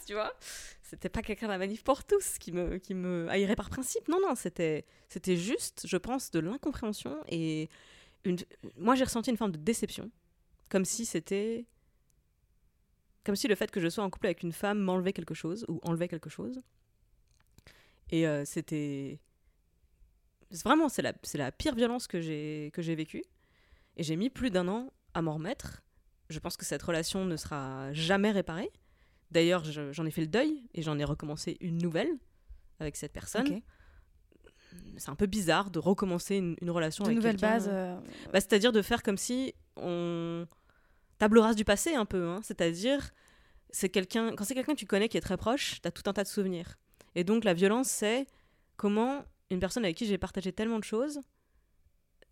tu 0.06 0.14
vois 0.14 0.32
c'était 0.84 1.08
pas 1.08 1.22
quelqu'un 1.22 1.46
de 1.46 1.52
la 1.52 1.58
manif 1.58 1.82
pour 1.82 2.04
tous 2.04 2.38
qui 2.38 2.52
me, 2.52 2.76
qui 2.76 2.94
me 2.94 3.26
haïrait 3.30 3.56
par 3.56 3.70
principe. 3.70 4.06
Non, 4.08 4.18
non, 4.20 4.34
c'était, 4.34 4.84
c'était 5.08 5.36
juste, 5.36 5.86
je 5.88 5.96
pense, 5.96 6.30
de 6.30 6.40
l'incompréhension 6.40 7.16
et 7.28 7.68
moi 8.78 8.94
j'ai 8.94 9.04
ressenti 9.04 9.30
une 9.30 9.36
forme 9.36 9.52
de 9.52 9.58
déception, 9.58 10.10
comme 10.68 10.84
si 10.84 11.04
c'était, 11.04 11.66
comme 13.24 13.34
si 13.34 13.48
le 13.48 13.54
fait 13.54 13.70
que 13.70 13.80
je 13.80 13.88
sois 13.88 14.04
en 14.04 14.10
couple 14.10 14.26
avec 14.26 14.42
une 14.42 14.52
femme 14.52 14.78
m'enlevait 14.78 15.12
quelque 15.14 15.34
chose 15.34 15.64
ou 15.68 15.80
enlevait 15.82 16.08
quelque 16.08 16.30
chose. 16.30 16.62
Et 18.10 18.28
euh, 18.28 18.44
c'était, 18.44 19.18
vraiment, 20.50 20.90
c'est 20.90 21.02
la, 21.02 21.14
c'est 21.22 21.38
la 21.38 21.50
pire 21.50 21.74
violence 21.74 22.06
que 22.06 22.20
j'ai, 22.20 22.70
que 22.74 22.82
j'ai 22.82 22.94
vécue. 22.94 23.24
Et 23.96 24.02
j'ai 24.02 24.16
mis 24.16 24.28
plus 24.28 24.50
d'un 24.50 24.68
an 24.68 24.92
à 25.14 25.22
m'en 25.22 25.34
remettre. 25.34 25.82
Je 26.28 26.38
pense 26.38 26.56
que 26.58 26.64
cette 26.64 26.82
relation 26.82 27.24
ne 27.24 27.36
sera 27.36 27.92
jamais 27.94 28.30
réparée. 28.30 28.70
D'ailleurs, 29.34 29.64
je- 29.64 29.92
j'en 29.92 30.06
ai 30.06 30.10
fait 30.12 30.20
le 30.22 30.28
deuil 30.28 30.62
et 30.74 30.82
j'en 30.82 30.96
ai 30.98 31.04
recommencé 31.04 31.56
une 31.60 31.78
nouvelle 31.78 32.08
avec 32.78 32.94
cette 32.96 33.12
personne. 33.12 33.60
C'est 34.96 35.10
un 35.10 35.14
peu 35.16 35.26
bizarre 35.26 35.70
de 35.70 35.78
recommencer 35.80 36.36
une, 36.36 36.56
une 36.60 36.70
relation 36.70 37.04
De 37.04 37.08
avec 37.08 37.16
nouvelles 37.16 37.32
quelqu'un. 37.36 37.54
bases. 37.54 37.68
euh, 37.70 37.96
Bah, 38.32 38.40
C'est-à-dire 38.40 38.70
de 38.72 38.80
faire 38.80 39.02
comme 39.02 39.16
si 39.18 39.52
on 39.76 40.46
table 41.18 41.38
rase 41.40 41.56
du 41.56 41.64
passé 41.64 41.94
un 41.94 42.04
peu. 42.06 42.28
hein. 42.28 42.40
C'est-à-dire, 42.44 43.10
c'est 43.70 43.88
quelqu'un 43.88 44.34
quand 44.36 44.44
c'est 44.44 44.54
quelqu'un 44.54 44.74
que 44.74 44.78
tu 44.78 44.86
connais 44.86 45.08
qui 45.08 45.16
est 45.16 45.20
très 45.20 45.36
proche, 45.36 45.80
tu 45.82 45.88
as 45.88 45.90
tout 45.90 46.02
un 46.08 46.12
tas 46.12 46.22
de 46.22 46.28
souvenirs. 46.28 46.76
Et 47.16 47.24
donc 47.24 47.44
la 47.44 47.54
violence, 47.54 47.88
c'est 47.88 48.26
comment 48.76 49.24
une 49.50 49.58
personne 49.60 49.84
avec 49.84 49.96
qui 49.96 50.06
j'ai 50.06 50.18
partagé 50.18 50.52
tellement 50.52 50.78
de 50.78 50.84
choses 50.84 51.20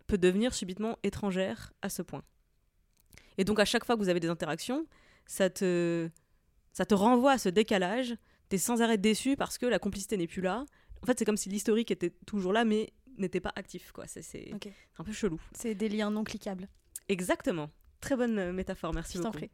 peut 0.07 0.19
devenir 0.19 0.55
subitement 0.55 0.99
étrangère 1.03 1.73
à 1.83 1.89
ce 1.89 2.03
point. 2.03 2.23
Et 3.39 3.45
donc 3.45 3.59
à 3.61 3.65
chaque 3.65 3.85
fois 3.85 3.97
que 3.97 4.01
vous 4.01 4.09
avez 4.09 4.21
des 4.21 4.29
interactions, 4.29 4.87
ça 5.27 5.49
te, 5.51 6.11
ça 6.73 6.85
te 6.87 6.95
renvoie 6.95 7.33
à 7.33 7.39
ce 7.39 7.49
décalage. 7.49 8.15
Tu 8.49 8.57
es 8.57 8.59
sans 8.59 8.83
arrêt 8.83 8.99
déçu 8.99 9.37
parce 9.37 9.59
que 9.59 9.67
la 9.67 9.79
complicité 9.79 10.17
n'est 10.17 10.27
plus 10.27 10.43
là. 10.43 10.65
En 11.03 11.07
fait, 11.07 11.19
c'est 11.19 11.25
comme 11.25 11.37
si 11.37 11.49
l'historique 11.49 11.91
était 11.91 12.11
toujours 12.27 12.53
là, 12.53 12.65
mais 12.65 12.93
n'était 13.19 13.41
pas 13.41 13.53
actif. 13.57 13.93
quoi. 13.93 14.05
C'est 14.07 14.51
un 14.99 15.05
peu 15.05 15.13
chelou. 15.13 15.41
C'est 15.55 15.75
des 15.75 15.89
liens 15.89 16.11
non 16.11 16.25
cliquables. 16.25 16.69
Exactement. 17.09 17.71
Très 18.01 18.17
bonne 18.17 18.39
euh, 18.39 18.53
métaphore, 18.53 18.93
merci 18.95 19.19
Je 19.19 19.23
t'en 19.23 19.29
beaucoup. 19.29 19.39
prie. 19.39 19.51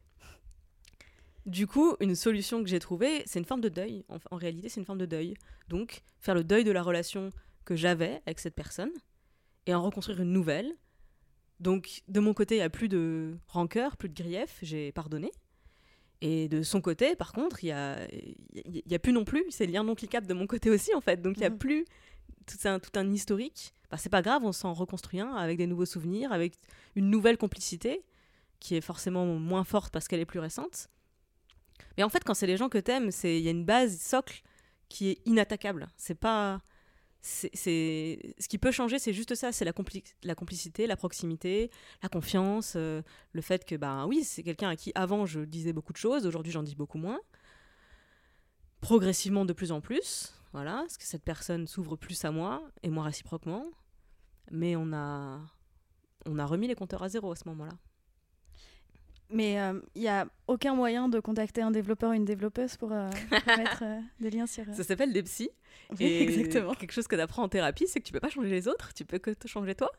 Du 1.45 1.67
coup, 1.67 1.95
une 1.99 2.15
solution 2.15 2.61
que 2.63 2.69
j'ai 2.69 2.79
trouvée, 2.79 3.23
c'est 3.25 3.39
une 3.39 3.45
forme 3.45 3.61
de 3.61 3.69
deuil. 3.69 4.05
En, 4.09 4.17
en 4.31 4.35
réalité, 4.37 4.69
c'est 4.69 4.79
une 4.79 4.85
forme 4.85 4.99
de 4.99 5.05
deuil. 5.05 5.35
Donc, 5.67 6.03
faire 6.19 6.35
le 6.35 6.43
deuil 6.43 6.63
de 6.63 6.71
la 6.71 6.83
relation 6.83 7.29
que 7.65 7.75
j'avais 7.75 8.21
avec 8.25 8.39
cette 8.39 8.55
personne 8.55 8.91
et 9.65 9.73
en 9.73 9.81
reconstruire 9.81 10.21
une 10.21 10.31
nouvelle. 10.31 10.71
Donc, 11.59 12.01
de 12.07 12.19
mon 12.19 12.33
côté, 12.33 12.55
il 12.55 12.59
n'y 12.59 12.63
a 12.63 12.69
plus 12.69 12.87
de 12.89 13.37
rancœur, 13.47 13.97
plus 13.97 14.09
de 14.09 14.13
grief, 14.13 14.59
j'ai 14.61 14.91
pardonné. 14.91 15.31
Et 16.21 16.49
de 16.49 16.63
son 16.63 16.81
côté, 16.81 17.15
par 17.15 17.31
contre, 17.31 17.63
il 17.63 17.67
n'y 17.67 17.71
a, 17.71 17.97
il 18.11 18.83
y 18.85 18.95
a 18.95 18.99
plus 18.99 19.13
non 19.13 19.23
plus 19.23 19.43
ces 19.51 19.65
liens 19.67 19.83
non 19.83 19.95
cliquables 19.95 20.27
de 20.27 20.33
mon 20.33 20.47
côté 20.47 20.69
aussi, 20.69 20.93
en 20.93 20.99
fait. 21.01 21.21
Donc, 21.21 21.37
il 21.37 21.41
n'y 21.41 21.45
a 21.45 21.49
Mhm. 21.49 21.57
plus 21.57 21.85
tout 22.45 22.57
un, 22.67 22.79
tout 22.79 22.91
un 22.95 23.09
historique. 23.11 23.73
Bah, 23.89 23.97
c'est 23.97 24.09
pas 24.09 24.21
grave, 24.21 24.43
on 24.43 24.51
s'en 24.51 24.73
reconstruit 24.73 25.19
un 25.21 25.33
avec 25.33 25.57
des 25.57 25.65
nouveaux 25.67 25.85
souvenirs, 25.85 26.31
avec 26.33 26.53
une 26.95 27.09
nouvelle 27.09 27.37
complicité 27.37 28.03
qui 28.59 28.75
est 28.75 28.81
forcément 28.81 29.25
moins 29.25 29.63
forte 29.63 29.93
parce 29.93 30.07
qu'elle 30.07 30.19
est 30.19 30.25
plus 30.25 30.39
récente. 30.39 30.89
Mais 31.97 32.03
en 32.03 32.09
fait, 32.09 32.23
quand 32.25 32.33
c'est 32.33 32.47
les 32.47 32.57
gens 32.57 32.67
que 32.69 32.77
t'aimes, 32.77 33.11
c'est 33.11 33.37
il 33.37 33.43
y 33.43 33.47
a 33.47 33.51
une 33.51 33.65
base 33.65 33.99
socle 33.99 34.41
qui 34.89 35.09
est 35.11 35.17
inattaquable. 35.25 35.87
C'est 35.95 36.15
pas 36.19 36.59
c'est 37.21 37.51
ce 38.39 38.47
qui 38.47 38.57
peut 38.57 38.71
changer, 38.71 38.97
c'est 38.97 39.13
juste 39.13 39.35
ça, 39.35 39.51
c'est 39.51 39.65
la 39.65 39.73
complicité, 40.35 40.87
la 40.87 40.95
proximité, 40.95 41.69
la 42.01 42.09
confiance, 42.09 42.73
euh, 42.77 43.01
le 43.33 43.41
fait 43.41 43.65
que 43.65 43.75
bah 43.75 44.05
oui, 44.07 44.23
c'est 44.23 44.43
quelqu'un 44.43 44.69
à 44.69 44.75
qui 44.75 44.91
avant 44.95 45.25
je 45.25 45.41
disais 45.41 45.73
beaucoup 45.73 45.91
de 45.91 45.97
choses, 45.97 46.25
aujourd'hui 46.25 46.51
j'en 46.51 46.63
dis 46.63 46.75
beaucoup 46.75 46.97
moins. 46.97 47.19
progressivement 48.81 49.45
de 49.45 49.53
plus 49.53 49.71
en 49.71 49.81
plus, 49.81 50.33
voilà, 50.53 50.77
parce 50.77 50.97
que 50.97 51.03
cette 51.03 51.23
personne 51.23 51.67
s'ouvre 51.67 51.95
plus 51.95 52.23
à 52.25 52.31
moi 52.31 52.63
et 52.83 52.89
moi 52.89 53.03
réciproquement. 53.03 53.65
Mais 54.51 54.75
on 54.75 54.93
a, 54.93 55.39
on 56.25 56.39
a 56.39 56.45
remis 56.45 56.67
les 56.67 56.75
compteurs 56.75 57.03
à 57.03 57.09
zéro 57.09 57.31
à 57.31 57.35
ce 57.35 57.47
moment-là. 57.49 57.77
Mais 59.31 59.57
il 59.95 60.01
n'y 60.01 60.07
a 60.07 60.27
aucun 60.47 60.73
moyen 60.73 61.07
de 61.07 61.19
contacter 61.19 61.61
un 61.61 61.69
développeur 61.71 62.09
ou 62.09 62.13
une 62.13 62.25
développeuse 62.25 62.75
pour, 62.77 62.91
euh, 62.91 63.07
pour 63.29 63.57
mettre 63.57 63.83
euh, 63.83 63.99
des 64.19 64.31
liens 64.31 64.47
sur. 64.47 64.67
euh, 64.67 64.73
Ça 64.73 64.83
s'appelle 64.83 65.13
des 65.13 65.21
psys. 65.23 65.49
Oui, 65.91 65.97
Et 66.05 66.23
exactement. 66.23 66.73
Quelque 66.73 66.91
chose 66.93 67.07
que 67.07 67.15
tu 67.15 67.21
apprends 67.21 67.43
en 67.43 67.49
thérapie, 67.49 67.85
c'est 67.87 67.99
que 67.99 68.05
tu 68.05 68.11
peux 68.13 68.19
pas 68.19 68.29
changer 68.29 68.49
les 68.49 68.67
autres, 68.67 68.93
tu 68.93 69.05
peux 69.05 69.19
que 69.19 69.31
te 69.31 69.47
changer 69.47 69.75
toi. 69.75 69.91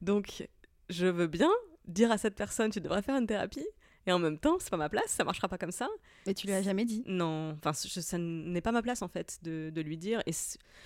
Donc, 0.00 0.46
je 0.90 1.06
veux 1.06 1.26
bien 1.26 1.50
dire 1.86 2.12
à 2.12 2.18
cette 2.18 2.34
personne, 2.36 2.70
tu 2.70 2.80
devrais 2.80 3.02
faire 3.02 3.16
une 3.16 3.26
thérapie. 3.26 3.66
Et 4.06 4.12
en 4.12 4.18
même 4.18 4.38
temps, 4.38 4.56
c'est 4.58 4.70
pas 4.70 4.78
ma 4.78 4.88
place, 4.88 5.08
ça 5.10 5.22
marchera 5.24 5.48
pas 5.48 5.58
comme 5.58 5.72
ça. 5.72 5.86
Mais 6.26 6.32
tu 6.32 6.46
lui 6.46 6.54
as 6.54 6.62
jamais 6.62 6.86
dit. 6.86 7.02
Non, 7.06 7.50
enfin, 7.62 7.72
je- 7.86 8.00
ça 8.00 8.16
n'est 8.16 8.62
pas 8.62 8.72
ma 8.72 8.80
place 8.80 9.02
en 9.02 9.08
fait 9.08 9.38
de, 9.42 9.68
de 9.74 9.80
lui 9.82 9.98
dire. 9.98 10.22
Et 10.26 10.32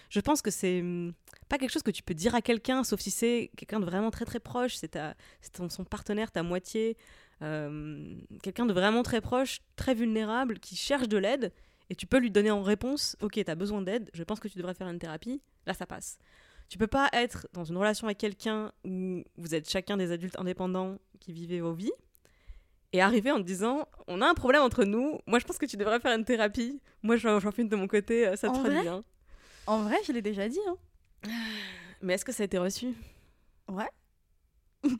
je 0.08 0.20
pense 0.20 0.42
que 0.42 0.50
c'est 0.50 0.80
hum, 0.80 1.12
pas 1.48 1.56
quelque 1.58 1.70
chose 1.70 1.84
que 1.84 1.92
tu 1.92 2.02
peux 2.02 2.14
dire 2.14 2.34
à 2.34 2.42
quelqu'un, 2.42 2.82
sauf 2.82 2.98
si 3.00 3.12
c'est 3.12 3.52
quelqu'un 3.56 3.78
de 3.78 3.84
vraiment 3.84 4.10
très 4.10 4.24
très 4.24 4.40
proche, 4.40 4.74
c'est 4.74 4.88
ta- 4.88 5.14
c'est 5.40 5.52
ton- 5.52 5.68
son 5.68 5.84
partenaire, 5.84 6.32
ta 6.32 6.42
moitié, 6.42 6.96
euh, 7.42 8.14
quelqu'un 8.42 8.66
de 8.66 8.72
vraiment 8.72 9.02
très 9.02 9.20
proche, 9.20 9.60
très 9.76 9.94
vulnérable, 9.94 10.58
qui 10.58 10.76
cherche 10.76 11.08
de 11.08 11.18
l'aide. 11.18 11.52
Et 11.90 11.94
tu 11.94 12.06
peux 12.06 12.18
lui 12.18 12.30
donner 12.30 12.50
en 12.50 12.62
réponse, 12.62 13.16
ok, 13.20 13.40
t'as 13.44 13.54
besoin 13.54 13.82
d'aide, 13.82 14.10
je 14.14 14.22
pense 14.22 14.40
que 14.40 14.48
tu 14.48 14.56
devrais 14.56 14.74
faire 14.74 14.88
une 14.88 14.98
thérapie. 14.98 15.42
Là, 15.66 15.74
ça 15.74 15.86
passe. 15.86 16.18
Tu 16.68 16.78
peux 16.78 16.86
pas 16.86 17.10
être 17.12 17.48
dans 17.52 17.64
une 17.64 17.76
relation 17.76 18.06
avec 18.06 18.18
quelqu'un 18.18 18.72
où 18.84 19.22
vous 19.36 19.54
êtes 19.54 19.68
chacun 19.68 19.96
des 19.96 20.10
adultes 20.10 20.38
indépendants 20.38 20.98
qui 21.20 21.32
vivez 21.32 21.60
vos 21.60 21.74
vies 21.74 21.92
et 22.92 23.02
arriver 23.02 23.30
en 23.30 23.38
te 23.38 23.42
disant 23.42 23.86
on 24.06 24.22
a 24.22 24.26
un 24.26 24.34
problème 24.34 24.62
entre 24.62 24.84
nous, 24.84 25.18
moi 25.26 25.38
je 25.38 25.44
pense 25.44 25.58
que 25.58 25.66
tu 25.66 25.76
devrais 25.76 26.00
faire 26.00 26.16
une 26.16 26.24
thérapie, 26.24 26.80
moi 27.02 27.16
j'en 27.16 27.40
fais 27.40 27.62
une 27.62 27.68
de 27.68 27.76
mon 27.76 27.88
côté, 27.88 28.26
euh, 28.26 28.36
ça 28.36 28.48
te 28.48 28.56
fera 28.56 28.70
du 28.70 28.80
bien. 28.80 29.02
En 29.66 29.82
vrai, 29.82 29.96
je 30.06 30.12
l'ai 30.12 30.22
déjà 30.22 30.48
dit. 30.48 30.58
Hein. 30.66 31.30
Mais 32.00 32.14
est-ce 32.14 32.24
que 32.24 32.32
ça 32.32 32.42
a 32.42 32.46
été 32.46 32.58
reçu? 32.58 32.94
Ouais. 33.68 33.90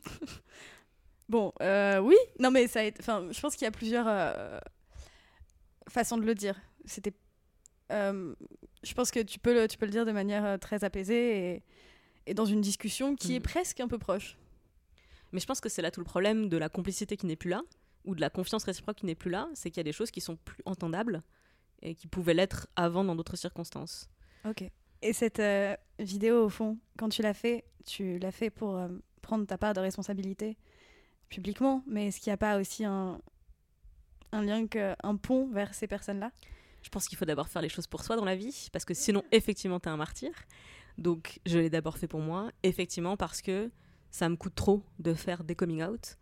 bon, 1.33 1.51
euh, 1.61 1.97
oui. 1.99 2.15
Non, 2.39 2.51
mais 2.51 2.67
ça 2.67 2.79
a 2.81 2.83
été. 2.83 2.99
Enfin, 3.01 3.27
je 3.31 3.39
pense 3.41 3.55
qu'il 3.55 3.65
y 3.65 3.67
a 3.67 3.71
plusieurs 3.71 4.05
euh, 4.07 4.59
façons 5.89 6.17
de 6.17 6.25
le 6.25 6.35
dire. 6.35 6.55
C'était. 6.85 7.13
euh, 7.91 8.35
je 8.83 8.93
pense 8.93 9.11
que 9.11 9.19
tu 9.21 9.39
peux 9.39 9.53
le, 9.53 9.67
tu 9.67 9.77
peux 9.77 9.85
le 9.85 9.91
dire 9.91 10.05
de 10.05 10.11
manière 10.11 10.59
très 10.59 10.83
apaisée 10.83 11.53
et, 11.55 11.63
et 12.27 12.33
dans 12.33 12.45
une 12.45 12.61
discussion 12.61 13.15
qui 13.15 13.33
est 13.35 13.39
Mhm. 13.39 13.43
presque 13.43 13.79
un 13.79 13.87
peu 13.87 13.97
proche. 13.97 14.37
Mais 15.31 15.39
je 15.39 15.45
pense 15.47 15.59
que 15.61 15.69
c'est 15.69 15.81
là 15.81 15.89
tout 15.89 16.01
le 16.01 16.05
problème 16.05 16.49
de 16.49 16.57
la 16.57 16.69
complicité 16.69 17.17
qui 17.17 17.25
n'est 17.25 17.35
plus 17.37 17.49
là, 17.49 17.61
ou 18.05 18.13
de 18.13 18.21
la 18.21 18.29
confiance 18.29 18.63
réciproque 18.65 18.97
qui 18.97 19.05
n'est 19.05 19.15
plus 19.15 19.31
là, 19.31 19.47
c'est 19.55 19.71
qu'il 19.71 19.77
y 19.77 19.85
a 19.87 19.89
des 19.91 19.93
choses 19.93 20.11
qui 20.11 20.21
sont 20.21 20.35
plus 20.35 20.61
entendables 20.65 21.23
et 21.81 21.95
qui 21.95 22.07
pouvaient 22.07 22.33
l'être 22.35 22.67
avant 22.75 23.03
dans 23.03 23.15
d'autres 23.15 23.35
circonstances. 23.37 24.09
Ok. 24.45 24.63
Et 25.01 25.13
cette 25.13 25.41
vidéo, 25.99 26.45
au 26.45 26.49
fond, 26.49 26.77
quand 26.97 27.09
tu 27.09 27.21
l'as 27.23 27.33
fait, 27.33 27.63
tu 27.85 28.19
l'as 28.19 28.31
fait 28.31 28.49
pour 28.51 28.79
prendre 29.21 29.45
ta 29.47 29.57
part 29.57 29.73
de 29.73 29.79
responsabilité 29.79 30.57
publiquement, 31.29 31.83
mais 31.87 32.07
est-ce 32.07 32.19
qu'il 32.19 32.29
n'y 32.29 32.35
a 32.35 32.37
pas 32.37 32.59
aussi 32.59 32.85
un, 32.85 33.19
lien, 34.31 34.65
un 35.03 35.15
pont 35.15 35.49
vers 35.51 35.73
ces 35.73 35.87
personnes-là? 35.87 36.31
Je 36.81 36.89
pense 36.89 37.07
qu'il 37.07 37.17
faut 37.17 37.25
d'abord 37.25 37.47
faire 37.47 37.61
les 37.61 37.69
choses 37.69 37.87
pour 37.87 38.03
soi 38.03 38.15
dans 38.15 38.25
la 38.25 38.35
vie, 38.35 38.69
parce 38.71 38.85
que 38.85 38.93
sinon, 38.93 39.23
effectivement, 39.31 39.79
t'es 39.79 39.89
un 39.89 39.97
martyr. 39.97 40.31
Donc, 40.97 41.39
je 41.45 41.57
l'ai 41.57 41.69
d'abord 41.69 41.97
fait 41.97 42.07
pour 42.07 42.19
moi, 42.19 42.51
effectivement, 42.61 43.17
parce 43.17 43.41
que 43.41 43.71
ça 44.11 44.29
me 44.29 44.35
coûte 44.35 44.53
trop 44.53 44.83
de 44.99 45.13
faire 45.13 45.43
des 45.43 45.55
coming 45.55 45.83
out. 45.83 46.17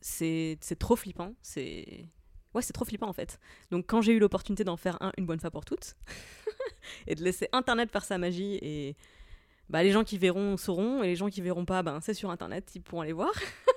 C'est 0.00 0.58
c'est 0.60 0.78
trop 0.78 0.96
flippant. 0.96 1.34
C'est. 1.42 2.08
Ouais, 2.54 2.62
c'est 2.62 2.72
trop 2.72 2.84
flippant 2.84 3.08
en 3.08 3.12
fait. 3.12 3.40
Donc, 3.70 3.86
quand 3.86 4.00
j'ai 4.00 4.12
eu 4.12 4.18
l'opportunité 4.18 4.64
d'en 4.64 4.76
faire 4.76 4.96
un 5.02 5.12
une 5.18 5.26
bonne 5.26 5.40
fois 5.40 5.50
pour 5.50 5.64
toutes, 5.64 5.96
et 7.06 7.14
de 7.14 7.24
laisser 7.24 7.48
Internet 7.52 7.90
faire 7.90 8.04
sa 8.04 8.16
magie, 8.16 8.58
et 8.62 8.96
bah, 9.68 9.82
les 9.82 9.90
gens 9.90 10.04
qui 10.04 10.18
verront 10.18 10.56
sauront, 10.56 11.02
et 11.02 11.08
les 11.08 11.16
gens 11.16 11.28
qui 11.28 11.40
verront 11.40 11.64
pas, 11.64 11.82
ben, 11.82 12.00
c'est 12.00 12.14
sur 12.14 12.30
Internet, 12.30 12.70
ils 12.74 12.82
pourront 12.82 13.00
aller 13.00 13.12
voir. 13.12 13.32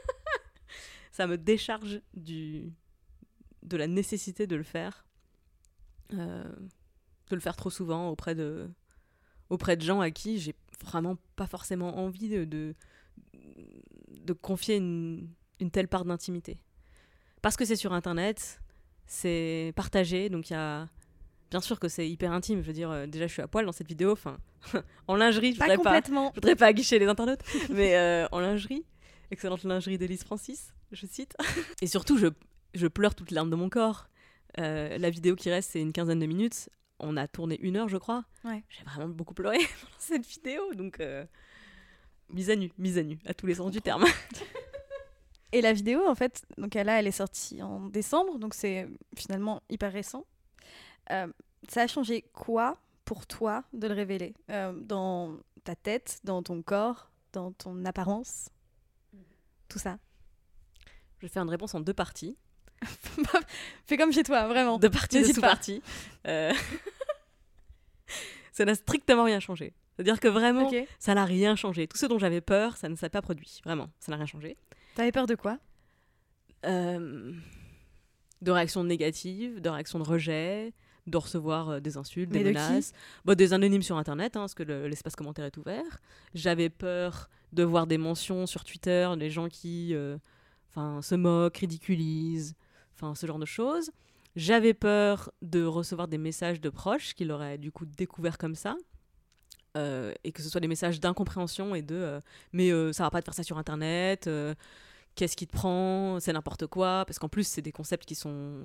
ça 1.19 1.27
me 1.27 1.37
décharge 1.37 1.99
du... 2.13 2.71
de 3.63 3.75
la 3.75 3.87
nécessité 3.87 4.47
de 4.47 4.55
le 4.55 4.63
faire 4.63 5.05
euh, 6.13 6.45
de 7.29 7.35
le 7.35 7.41
faire 7.41 7.57
trop 7.57 7.69
souvent 7.69 8.07
auprès 8.07 8.35
de, 8.35 8.69
auprès 9.49 9.75
de 9.75 9.81
gens 9.81 9.99
à 9.99 10.11
qui 10.11 10.39
j'ai 10.39 10.55
vraiment 10.81 11.17
pas 11.35 11.45
forcément 11.45 11.97
envie 11.97 12.29
de, 12.29 12.45
de, 12.45 12.73
de 13.33 14.31
confier 14.33 14.77
une, 14.77 15.27
une 15.59 15.71
telle 15.71 15.89
part 15.89 16.05
d'intimité. 16.05 16.57
Parce 17.41 17.57
que 17.57 17.65
c'est 17.65 17.75
sur 17.75 17.91
Internet, 17.91 18.61
c'est 19.05 19.73
partagé, 19.75 20.29
donc 20.29 20.49
il 20.49 20.53
y 20.53 20.55
a... 20.55 20.87
Bien 21.51 21.59
sûr 21.59 21.81
que 21.81 21.89
c'est 21.89 22.09
hyper 22.09 22.31
intime, 22.31 22.61
je 22.61 22.67
veux 22.67 22.73
dire, 22.73 22.91
euh, 22.91 23.07
déjà 23.07 23.27
je 23.27 23.33
suis 23.33 23.41
à 23.41 23.47
poil 23.49 23.65
dans 23.65 23.73
cette 23.73 23.89
vidéo, 23.89 24.13
enfin, 24.13 24.37
en 25.07 25.15
lingerie, 25.17 25.53
je 25.53 25.59
Pas 25.59 25.65
voudrais 25.65 25.77
pas, 25.83 25.83
complètement. 25.95 26.29
je 26.29 26.35
voudrais 26.35 26.55
pas 26.55 26.67
aguicher 26.67 26.97
les 26.97 27.07
internautes, 27.07 27.41
mais 27.71 27.97
euh, 27.97 28.25
en 28.31 28.39
lingerie, 28.39 28.85
excellente 29.31 29.63
lingerie 29.65 29.97
d'Elise 29.97 30.23
Francis, 30.23 30.73
je 30.91 31.05
cite. 31.05 31.35
Et 31.81 31.87
surtout, 31.87 32.17
je, 32.17 32.27
je 32.73 32.87
pleure 32.87 33.15
toutes 33.15 33.31
larmes 33.31 33.49
de 33.49 33.55
mon 33.55 33.69
corps. 33.69 34.09
Euh, 34.57 34.97
la 34.97 35.09
vidéo 35.09 35.35
qui 35.35 35.49
reste, 35.49 35.71
c'est 35.71 35.81
une 35.81 35.93
quinzaine 35.93 36.19
de 36.19 36.25
minutes. 36.25 36.69
On 36.99 37.15
a 37.17 37.27
tourné 37.27 37.59
une 37.61 37.77
heure, 37.77 37.87
je 37.87 37.97
crois. 37.97 38.25
Ouais. 38.43 38.63
J'ai 38.69 38.83
vraiment 38.83 39.09
beaucoup 39.09 39.33
pleuré 39.33 39.57
pendant 39.81 39.99
cette 39.99 40.25
vidéo, 40.25 40.73
donc 40.73 40.99
euh, 40.99 41.25
mise 42.29 42.49
à 42.49 42.55
nu, 42.55 42.71
mise 42.77 42.97
à 42.97 43.03
nu, 43.03 43.19
à 43.25 43.33
tous 43.33 43.45
les 43.45 43.55
sens 43.55 43.71
du 43.71 43.81
terme. 43.81 44.05
Et 45.51 45.61
la 45.61 45.73
vidéo, 45.73 46.07
en 46.07 46.13
fait, 46.13 46.45
donc 46.57 46.75
là, 46.75 46.99
elle 46.99 47.07
est 47.07 47.11
sortie 47.11 47.61
en 47.63 47.87
décembre, 47.87 48.37
donc 48.37 48.53
c'est 48.53 48.87
finalement 49.15 49.63
hyper 49.69 49.91
récent. 49.91 50.25
Euh, 51.11 51.27
ça 51.67 51.81
a 51.81 51.87
changé 51.87 52.23
quoi 52.33 52.77
pour 53.03 53.25
toi 53.25 53.63
de 53.73 53.87
le 53.87 53.95
révéler 53.95 54.35
Dans 54.47 55.39
ta 55.63 55.75
tête, 55.75 56.19
dans 56.23 56.43
ton 56.43 56.61
corps, 56.61 57.09
dans 57.33 57.51
ton 57.51 57.83
apparence? 57.85 58.49
Tout 59.67 59.79
ça? 59.79 59.97
Je 61.19 61.25
vais 61.25 61.29
faire 61.31 61.43
une 61.43 61.49
réponse 61.49 61.73
en 61.75 61.79
deux 61.81 61.93
parties. 61.93 62.35
Fais 63.85 63.97
comme 63.97 64.13
chez 64.13 64.23
toi, 64.23 64.47
vraiment. 64.47 64.77
Deux 64.79 64.89
parties, 64.89 65.21
deux 65.21 65.33
sous-parties. 65.33 65.81
Euh, 66.27 66.53
ça 68.51 68.65
n'a 68.65 68.75
strictement 68.75 69.23
rien 69.23 69.39
changé. 69.39 69.73
C'est-à-dire 69.95 70.19
que 70.19 70.29
vraiment, 70.29 70.71
ça 70.97 71.13
n'a 71.13 71.25
rien 71.25 71.55
changé. 71.57 71.87
Tout 71.87 71.97
ce 71.97 72.05
dont 72.05 72.17
j'avais 72.19 72.39
peur, 72.41 72.77
ça 72.77 72.87
ne 72.87 72.95
s'est 72.95 73.09
pas 73.09 73.21
produit. 73.21 73.59
Vraiment, 73.65 73.89
ça 73.99 74.11
n'a 74.11 74.15
rien 74.17 74.25
changé. 74.25 74.55
T'avais 74.95 75.11
peur 75.11 75.27
de 75.27 75.35
quoi? 75.35 75.57
Euh, 76.65 77.33
de 78.41 78.51
réactions 78.51 78.83
négatives, 78.85 79.59
de 79.59 79.67
réactions 79.69 79.99
de 79.99 80.05
rejet, 80.05 80.73
de 81.07 81.17
recevoir 81.17 81.69
euh, 81.69 81.79
des 81.81 81.97
insultes, 81.97 82.29
des 82.31 82.39
de 82.43 82.49
menaces, 82.49 82.93
Bon, 83.25 83.33
des 83.35 83.51
anonymes 83.51 83.81
sur 83.81 83.97
Internet, 83.97 84.37
hein, 84.37 84.41
parce 84.41 84.53
que 84.53 84.63
le- 84.63 84.87
l'espace 84.87 85.15
commentaire 85.17 85.43
est 85.45 85.57
ouvert. 85.57 85.99
J'avais 86.33 86.69
peur 86.69 87.29
de 87.51 87.63
voir 87.63 87.87
des 87.87 87.97
mentions 87.97 88.45
sur 88.45 88.63
Twitter, 88.63 89.09
des 89.17 89.29
gens 89.29 89.49
qui 89.49 89.93
euh, 89.95 90.17
enfin, 90.69 91.01
se 91.01 91.15
moquent, 91.15 91.57
ridiculisent, 91.57 92.55
enfin, 92.93 93.15
ce 93.15 93.25
genre 93.25 93.39
de 93.39 93.45
choses. 93.45 93.91
J'avais 94.35 94.73
peur 94.73 95.31
de 95.41 95.63
recevoir 95.63 96.07
des 96.07 96.17
messages 96.17 96.61
de 96.61 96.69
proches 96.69 97.13
qui 97.13 97.25
l'auraient 97.25 97.57
du 97.57 97.71
coup 97.71 97.85
découvert 97.85 98.37
comme 98.37 98.55
ça. 98.55 98.75
Euh, 99.77 100.13
et 100.23 100.31
que 100.31 100.41
ce 100.41 100.49
soit 100.49 100.61
des 100.61 100.67
messages 100.67 100.99
d'incompréhension 100.99 101.75
et 101.75 101.83
de 101.83 101.95
euh, 101.95 102.19
mais 102.53 102.71
euh, 102.71 102.91
ça 102.91 103.03
va 103.03 103.11
pas 103.11 103.19
de 103.19 103.25
faire 103.25 103.35
ça 103.35 103.43
sur 103.43 103.59
internet 103.59 104.25
euh, 104.25 104.55
qu'est-ce 105.13 105.37
qui 105.37 105.45
te 105.45 105.53
prend? 105.53 106.19
C'est 106.19 106.33
n'importe 106.33 106.65
quoi 106.65 107.03
parce 107.05 107.19
qu'en 107.19 107.29
plus 107.29 107.47
c'est 107.47 107.61
des 107.61 107.71
concepts 107.71 108.05
qui 108.07 108.15
sont 108.15 108.63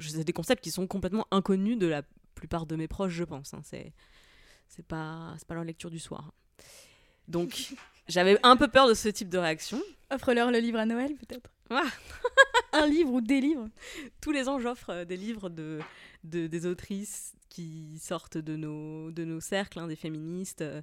des 0.00 0.32
concepts 0.32 0.64
qui 0.64 0.72
sont 0.72 0.88
complètement 0.88 1.24
inconnus 1.30 1.78
de 1.78 1.86
la 1.86 2.02
plupart 2.34 2.66
de 2.66 2.74
mes 2.74 2.88
proches 2.88 3.12
je 3.12 3.22
pense 3.22 3.54
hein. 3.54 3.60
c'est 3.62 3.92
c'est 4.66 4.84
pas 4.84 5.34
c'est 5.38 5.46
pas 5.46 5.54
leur 5.54 5.62
lecture 5.62 5.88
du 5.88 6.00
soir 6.00 6.32
donc 7.28 7.72
j'avais 8.10 8.38
un 8.42 8.56
peu 8.56 8.68
peur 8.68 8.88
de 8.88 8.94
ce 8.94 9.08
type 9.08 9.28
de 9.28 9.38
réaction 9.38 9.80
Offre-leur 10.12 10.50
le 10.50 10.58
livre 10.58 10.78
à 10.78 10.86
Noël, 10.86 11.14
peut-être. 11.14 11.50
Ah. 11.70 11.84
Un 12.72 12.86
livre 12.86 13.12
ou 13.12 13.20
des 13.20 13.40
livres. 13.40 13.68
tous 14.20 14.32
les 14.32 14.48
ans 14.48 14.58
j'offre 14.58 14.90
euh, 14.90 15.04
des 15.04 15.16
livres 15.16 15.48
de, 15.48 15.78
de- 16.24 16.46
des 16.48 16.66
autrices 16.66 17.32
qui 17.48 17.98
sortent 18.00 18.38
de 18.38 18.56
nos, 18.56 19.10
de 19.12 19.24
nos 19.24 19.40
cercles, 19.40 19.78
hein, 19.78 19.86
des 19.86 19.96
féministes. 19.96 20.62
euh, 20.62 20.82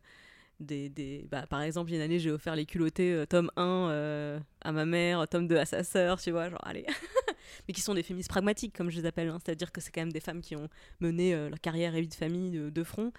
des, 0.60 0.90
des, 0.90 1.24
bah, 1.30 1.46
par 1.48 1.62
exemple, 1.62 1.92
il 1.92 1.94
y 1.94 1.98
a 1.98 2.00
une 2.00 2.06
année, 2.06 2.20
j'ai 2.20 2.32
offert 2.32 2.56
Les 2.56 2.66
culottés, 2.66 3.14
euh, 3.14 3.26
tome 3.28 3.52
1 3.58 3.64
euh, 3.92 4.40
à 4.62 4.72
ma 4.72 4.86
mère, 4.86 5.28
tome 5.28 5.48
2 5.48 5.56
à 5.58 5.66
sa 5.66 5.84
sœur, 5.84 6.20
tu 6.20 6.32
vois, 6.32 6.50
genre, 6.50 6.60
allez. 6.66 6.84
Mais 7.68 7.74
qui 7.76 7.82
sont 7.82 7.94
des 7.94 8.02
féministes 8.02 8.30
pragmatiques, 8.32 8.76
comme 8.76 8.90
je 8.90 9.00
les 9.00 9.06
appelle. 9.06 9.28
hein, 9.30 9.38
C'est-à-dire 9.46 9.72
que 9.72 9.82
c'est 9.82 9.92
quand 9.92 10.02
même 10.02 10.12
des 10.12 10.20
femmes 10.20 10.42
qui 10.42 10.56
ont 10.56 10.68
mené 11.00 11.36
euh, 11.36 11.50
leur 11.50 11.60
carrière 11.62 11.94
et 11.96 12.02
vie 12.02 12.08
de 12.08 12.14
famille 12.16 12.50
de, 12.50 12.70
de 12.72 12.84
front. 12.84 13.12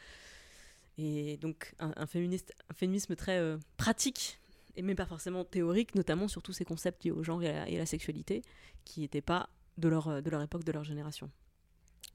Et 0.99 1.37
donc, 1.37 1.75
un, 1.79 1.93
un 1.97 2.07
féministe, 2.07 2.53
un 2.71 2.75
féminisme 2.75 3.15
très 3.15 3.39
euh, 3.39 3.57
pratique, 3.77 4.41
et 4.75 4.83
même 4.83 4.97
pas 4.97 5.07
forcément 5.07 5.45
théorique, 5.45 5.95
notamment 5.95 6.29
sur 6.29 6.43
tous 6.43 6.53
ces 6.53 6.65
concepts 6.65 7.05
liés 7.05 7.13
au 7.13 7.23
genre 7.23 7.43
et 7.43 7.49
à 7.49 7.53
la, 7.53 7.69
et 7.69 7.77
à 7.77 7.79
la 7.79 7.87
sexualité, 7.87 8.43
qui 8.85 9.01
n'étaient 9.01 9.21
pas 9.23 9.49
de 9.77 9.89
leur, 9.89 10.09
euh, 10.09 10.21
de 10.21 10.29
leur 10.29 10.43
époque, 10.43 10.65
de 10.65 10.73
leur 10.73 10.85
génération. 10.85 11.31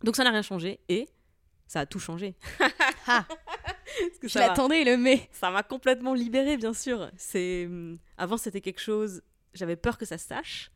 Donc 0.03 0.15
ça 0.17 0.23
n'a 0.23 0.31
rien 0.31 0.41
changé 0.41 0.81
et 0.89 1.07
ça 1.67 1.81
a 1.81 1.85
tout 1.85 1.99
changé. 1.99 2.35
Ah. 3.05 3.27
Que 4.21 4.29
Je 4.29 4.39
l'attendais, 4.39 4.85
le 4.85 4.95
mais. 4.95 5.27
ça 5.33 5.51
m'a 5.51 5.61
complètement 5.61 6.13
libérée, 6.13 6.55
bien 6.55 6.73
sûr. 6.73 7.11
C'est 7.17 7.65
hum, 7.65 7.99
avant 8.17 8.37
c'était 8.37 8.61
quelque 8.61 8.79
chose. 8.79 9.21
J'avais 9.53 9.75
peur 9.75 9.97
que 9.97 10.05
ça 10.05 10.17
se 10.17 10.25
sache. 10.25 10.71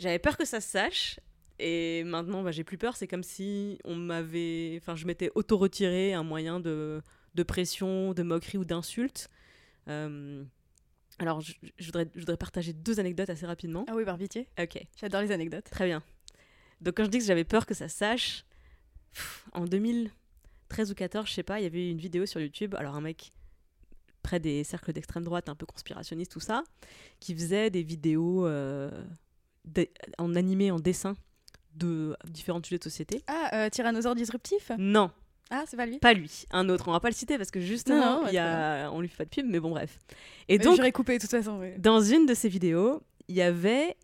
J'avais 0.00 0.18
peur 0.18 0.36
que 0.36 0.44
ça 0.44 0.60
se 0.60 0.68
sache. 0.68 1.20
Et 1.58 2.02
maintenant, 2.04 2.42
bah, 2.42 2.50
j'ai 2.52 2.64
plus 2.64 2.78
peur. 2.78 2.96
C'est 2.96 3.06
comme 3.06 3.22
si 3.22 3.78
on 3.84 3.94
m'avait, 3.94 4.78
enfin, 4.80 4.96
je 4.96 5.06
m'étais 5.06 5.30
auto-retiré 5.34 6.12
un 6.14 6.22
moyen 6.24 6.58
de, 6.60 7.00
de 7.34 7.42
pression, 7.42 8.12
de 8.12 8.22
moquerie 8.22 8.58
ou 8.58 8.64
d'insulte. 8.64 9.28
Euh, 9.88 10.42
alors, 11.20 11.40
je, 11.40 11.52
je 11.78 11.86
voudrais, 11.86 12.08
je 12.14 12.20
voudrais 12.20 12.36
partager 12.36 12.72
deux 12.72 12.98
anecdotes 12.98 13.30
assez 13.30 13.46
rapidement. 13.46 13.84
Ah 13.88 13.94
oui, 13.94 14.04
par 14.04 14.18
pitié. 14.18 14.48
Ok, 14.60 14.84
J'adore 15.00 15.20
les 15.22 15.30
anecdotes. 15.30 15.64
très 15.70 15.86
bien. 15.86 16.02
Donc, 16.80 16.96
quand 16.96 17.04
je 17.04 17.10
dis 17.10 17.18
que 17.18 17.24
j'avais 17.24 17.44
peur 17.44 17.66
que 17.66 17.74
ça 17.74 17.88
sache, 17.88 18.44
pff, 19.12 19.46
en 19.52 19.64
2013 19.64 20.90
ou 20.90 20.94
14, 20.94 21.28
je 21.28 21.32
sais 21.34 21.42
pas, 21.44 21.60
il 21.60 21.62
y 21.62 21.66
avait 21.66 21.88
une 21.88 21.98
vidéo 21.98 22.26
sur 22.26 22.40
YouTube. 22.40 22.74
Alors, 22.74 22.96
un 22.96 23.00
mec 23.00 23.32
près 24.22 24.40
des 24.40 24.64
cercles 24.64 24.92
d'extrême 24.92 25.22
droite, 25.22 25.48
un 25.48 25.54
peu 25.54 25.66
conspirationniste, 25.66 26.32
tout 26.32 26.40
ça, 26.40 26.64
qui 27.20 27.34
faisait 27.34 27.70
des 27.70 27.82
vidéos 27.82 28.46
euh, 28.46 28.90
de- 29.66 29.86
en 30.18 30.34
animé, 30.34 30.70
en 30.72 30.80
dessin 30.80 31.14
de 31.76 32.16
différents 32.28 32.62
sujets 32.62 32.78
de 32.78 32.84
société. 32.84 33.22
Ah, 33.26 33.50
euh, 33.54 33.68
Tyrannosaure 33.70 34.14
disruptif 34.14 34.70
Non, 34.78 35.10
Ah, 35.50 35.64
c'est 35.66 35.76
pas 35.76 35.86
lui 35.86 35.98
pas 35.98 36.12
lui, 36.14 36.44
un 36.50 36.68
autre. 36.68 36.88
On 36.88 36.92
va 36.92 37.00
pas 37.00 37.08
le 37.10 37.14
citer 37.14 37.36
parce 37.38 37.50
que 37.50 37.60
justement, 37.60 38.00
Non, 38.00 38.16
non, 38.18 38.22
ouais, 38.24 38.30
il 38.30 38.34
y 38.34 38.38
a... 38.38 38.90
on 38.92 39.00
lui 39.00 39.08
fait 39.08 39.18
pas 39.18 39.24
de 39.24 39.30
pub, 39.30 39.46
mais 39.46 39.60
bon, 39.60 39.70
bref. 39.70 39.98
Et 40.48 40.54
Et 40.54 40.58
donc, 40.58 40.76
J'aurais 40.76 40.92
coupé 40.92 41.16
de 41.16 41.20
toute 41.22 41.30
façon. 41.30 41.58
oui. 41.60 41.78
dans 41.78 42.00
une 42.00 42.26
de 42.26 42.34
ces 42.34 42.48
vidéos, 42.48 43.02
il 43.28 43.34
y 43.36 43.42
avait 43.42 43.96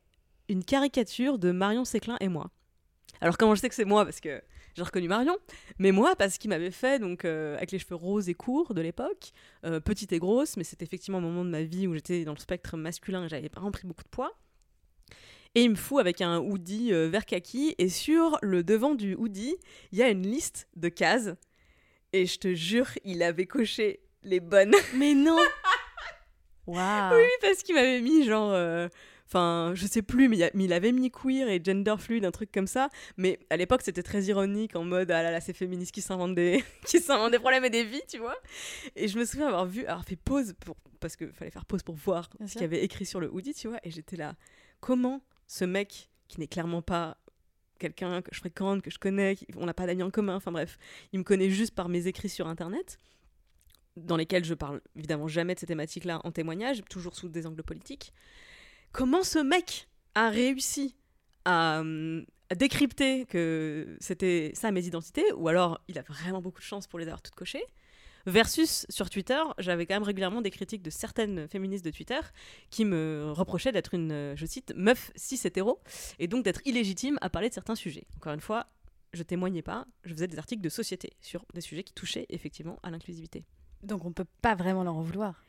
une 0.49 0.65
caricature 0.65 1.39
de 1.39 1.53
Marion 1.53 1.85
Séclin 1.85 2.17
et 2.21 2.29
moi. 2.29 2.51
Alors 3.21 3.37
comment 3.39 3.55
je 3.55 3.61
sais 3.61 3.69
que 3.69 3.75
c'est 3.75 3.85
moi? 3.85 4.05
Parce 4.05 4.19
que 4.21 4.43
j'ai 4.75 4.83
reconnu 4.83 5.07
Marion, 5.09 5.37
mais 5.79 5.93
moi 5.93 6.17
parce 6.17 6.39
qu'il 6.39 6.49
m'avait 6.49 6.71
fait 6.71 6.99
donc 6.99 7.25
euh, 7.25 7.57
avec 7.57 7.71
les 7.73 7.79
cheveux 7.79 7.97
roses 7.97 8.29
et 8.29 8.35
courts 8.35 8.73
de 8.73 8.81
l'époque, 8.81 9.33
euh, 9.67 9.79
petite 9.81 10.13
et 10.13 10.19
grosse, 10.19 10.57
mais 10.57 10.65
c'était 10.65 10.85
effectivement 10.85 11.19
un 11.19 11.23
moment 11.23 11.45
de 11.45 11.51
ma 11.51 11.63
vie 11.63 11.87
où 11.87 11.95
j'étais 11.95 12.25
dans 12.25 12.33
le 12.33 12.39
spectre 12.39 12.77
masculin 12.77 13.25
et 13.25 13.29
j'avais 13.29 13.49
vraiment 13.49 13.71
pris 13.73 13.87
beaucoup 13.87 14.05
de 14.05 14.09
poids. 14.09 14.33
Et 15.55 15.63
il 15.65 15.71
me 15.71 15.75
fout 15.77 15.99
avec 15.99 16.21
un 16.21 16.39
hoodie 16.39 16.93
euh, 16.93 17.09
vert 17.09 17.27
kaki 17.27 17.75
et 17.79 17.89
sur 17.89 18.39
le 18.41 18.63
devant 18.63 18.95
du 18.95 19.15
hoodie, 19.17 19.57
il 19.93 19.99
y 19.99 20.03
a 20.03 20.09
une 20.09 20.23
liste 20.27 20.69
de 20.77 20.89
cases 20.89 21.31
et 22.13 22.27
je 22.27 22.39
te 22.39 22.55
jure, 22.55 22.87
il 23.05 23.23
avait 23.23 23.47
coché 23.47 24.01
les 24.23 24.39
bonnes. 24.41 24.75
Mais 24.97 25.15
non 25.15 25.39
Waouh 26.67 27.17
Oui, 27.17 27.27
parce 27.41 27.63
qu'il 27.63 27.75
m'avait 27.75 28.01
mis 28.01 28.25
genre. 28.25 28.53
euh, 28.53 28.89
Enfin, 29.27 29.75
je 29.77 29.87
sais 29.87 30.03
plus, 30.03 30.29
mais, 30.29 30.35
il 30.37 30.41
y 30.41 30.43
a- 30.43 30.51
mais 30.55 30.65
il 30.65 30.73
avait 30.73 30.91
mis 30.91 31.09
queer 31.09 31.49
et 31.49 31.63
gender 31.65 31.95
fluid, 32.01 32.25
un 32.25 32.33
truc 32.33 32.51
comme 32.51 32.67
ça. 32.67 32.89
Mais 33.17 33.39
à 33.49 33.57
l'époque, 33.57 33.83
c'était 33.85 34.03
très 34.03 34.25
ironique, 34.25 34.75
en 34.75 34.83
mode 34.83 35.09
ah 35.13 35.23
là 35.23 35.31
là, 35.31 35.41
ces 35.41 35.53
féministes 35.53 35.93
qui 35.95 36.01
s'inventent 36.01 36.35
des, 36.35 36.65
qui 36.85 36.99
des 36.99 37.39
problèmes 37.39 37.65
et 37.65 37.71
des 37.71 37.85
vies, 37.85 38.03
tu 38.09 38.19
vois. 38.19 38.35
Et 38.97 39.07
je 39.07 39.17
me 39.17 39.25
souviens 39.25 39.47
avoir 39.47 39.67
vu, 39.67 39.87
avoir 39.87 40.05
fait 40.05 40.17
pause 40.17 40.55
pour, 40.59 40.75
parce 40.99 41.15
qu'il 41.15 41.31
fallait 41.33 41.53
faire 41.53 41.65
pause 41.65 41.85
pour 41.85 41.95
voir 41.95 42.29
Bien 42.41 42.49
ce 42.49 42.55
qu'il 42.55 42.63
y 42.63 42.65
avait 42.65 42.83
écrit 42.83 43.07
sur 43.07 43.21
le 43.21 43.33
hoodie, 43.33 43.55
tu 43.55 43.69
vois. 43.69 43.79
Et 43.85 43.93
j'étais 43.93 44.17
là, 44.17 44.35
comment 44.81 45.23
ce 45.51 45.65
mec 45.65 46.09
qui 46.29 46.39
n'est 46.39 46.47
clairement 46.47 46.81
pas 46.81 47.17
quelqu'un 47.81 48.23
que 48.23 48.33
je 48.33 48.39
fréquente, 48.39 48.83
que 48.83 48.91
je 48.91 49.01
connais, 49.01 49.37
on 49.57 49.67
n'a 49.67 49.75
pas 49.75 49.85
d'amis 49.85 50.05
en 50.05 50.11
commun, 50.11 50.37
enfin 50.37 50.53
bref, 50.53 50.79
il 51.13 51.19
me 51.19 51.25
connaît 51.25 51.51
juste 51.51 51.75
par 51.75 51.89
mes 51.89 52.07
écrits 52.07 52.29
sur 52.29 52.47
internet 52.47 52.99
dans 53.97 54.17
lesquels 54.17 54.45
je 54.45 54.55
parle 54.55 54.81
évidemment 54.95 55.27
jamais 55.27 55.57
de 55.57 55.59
ces 55.59 55.67
thématiques-là 55.67 56.21
en 56.23 56.31
témoignage, 56.31 56.83
toujours 56.89 57.17
sous 57.17 57.29
des 57.29 57.49
angles 57.49 57.65
politiques. 57.65 58.13
Comment 58.93 59.25
ce 59.25 59.41
mec 59.41 59.89
a 60.15 60.31
réussi 60.31 60.95
à, 61.45 61.83
à 62.49 62.55
décrypter 62.55 63.27
que 63.27 63.97
c'était 63.99 64.53
ça 64.55 64.71
mes 64.71 64.87
identités, 64.87 65.33
ou 65.33 65.49
alors 65.49 65.83
il 65.89 65.99
a 65.99 66.03
vraiment 66.03 66.41
beaucoup 66.41 66.61
de 66.61 66.65
chance 66.65 66.87
pour 66.87 67.01
les 67.01 67.07
avoir 67.07 67.23
toutes 67.23 67.35
cochées 67.35 67.65
Versus 68.27 68.87
sur 68.89 69.11
Twitter, 69.11 69.41
j'avais 69.59 69.87
quand 69.87 69.95
même 69.95 70.03
régulièrement 70.03 70.43
des 70.43 70.51
critiques 70.51 70.83
de 70.83 70.91
certaines 70.91 71.49
féministes 71.49 71.85
de 71.85 71.91
Twitter 71.91 72.21
qui 72.71 72.85
me 72.85 73.33
reprochaient 73.33 73.73
d'être 73.73 73.95
une, 73.95 74.13
euh, 74.13 74.37
je 74.37 74.47
cite, 74.47 74.73
meuf 74.77 75.11
cis 75.17 75.41
hétéro, 75.45 75.81
et 76.19 76.29
donc 76.29 76.45
d'être 76.45 76.61
illégitime 76.65 77.19
à 77.21 77.31
parler 77.31 77.49
de 77.49 77.55
certains 77.55 77.75
sujets. 77.75 78.07
Encore 78.17 78.33
une 78.33 78.41
fois, 78.41 78.67
je 79.13 79.23
témoignais 79.23 79.63
pas, 79.63 79.87
je 80.05 80.15
faisais 80.15 80.29
des 80.29 80.39
articles 80.39 80.63
de 80.63 80.69
société 80.69 81.13
sur 81.21 81.45
des 81.55 81.61
sujets 81.61 81.83
qui 81.83 81.93
touchaient 81.93 82.27
effectivement 82.29 82.79
à 82.83 82.91
l'inclusivité. 82.91 83.45
Donc 83.83 84.05
on 84.05 84.13
peut 84.13 84.27
pas 84.43 84.55
vraiment 84.55 84.85
leur 84.85 84.97
en 84.97 85.03
vouloir. 85.03 85.43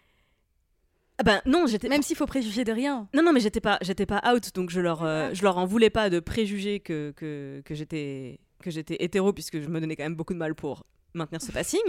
Ah 1.17 1.23
ben 1.23 1.41
non, 1.45 1.67
j'étais 1.67 1.87
Même 1.87 2.01
s'il 2.01 2.15
faut 2.15 2.25
préjuger 2.25 2.63
de 2.63 2.71
rien. 2.71 3.07
Non, 3.13 3.21
non, 3.21 3.31
mais 3.31 3.41
j'étais 3.41 3.61
pas, 3.61 3.77
j'étais 3.81 4.07
pas 4.07 4.21
out, 4.33 4.55
donc 4.55 4.71
je 4.71 4.79
leur, 4.79 5.03
euh, 5.03 5.29
je 5.33 5.43
leur 5.43 5.57
en 5.57 5.65
voulais 5.65 5.91
pas 5.91 6.09
de 6.09 6.19
préjuger 6.19 6.79
que, 6.79 7.13
que, 7.15 7.61
que 7.63 7.75
j'étais, 7.75 8.39
que 8.59 8.71
j'étais 8.71 9.03
hétéro, 9.03 9.31
puisque 9.31 9.61
je 9.61 9.67
me 9.67 9.79
donnais 9.79 9.95
quand 9.95 10.03
même 10.03 10.15
beaucoup 10.15 10.33
de 10.33 10.39
mal 10.39 10.55
pour 10.55 10.83
maintenir 11.13 11.41
ce 11.41 11.51
passing. 11.51 11.81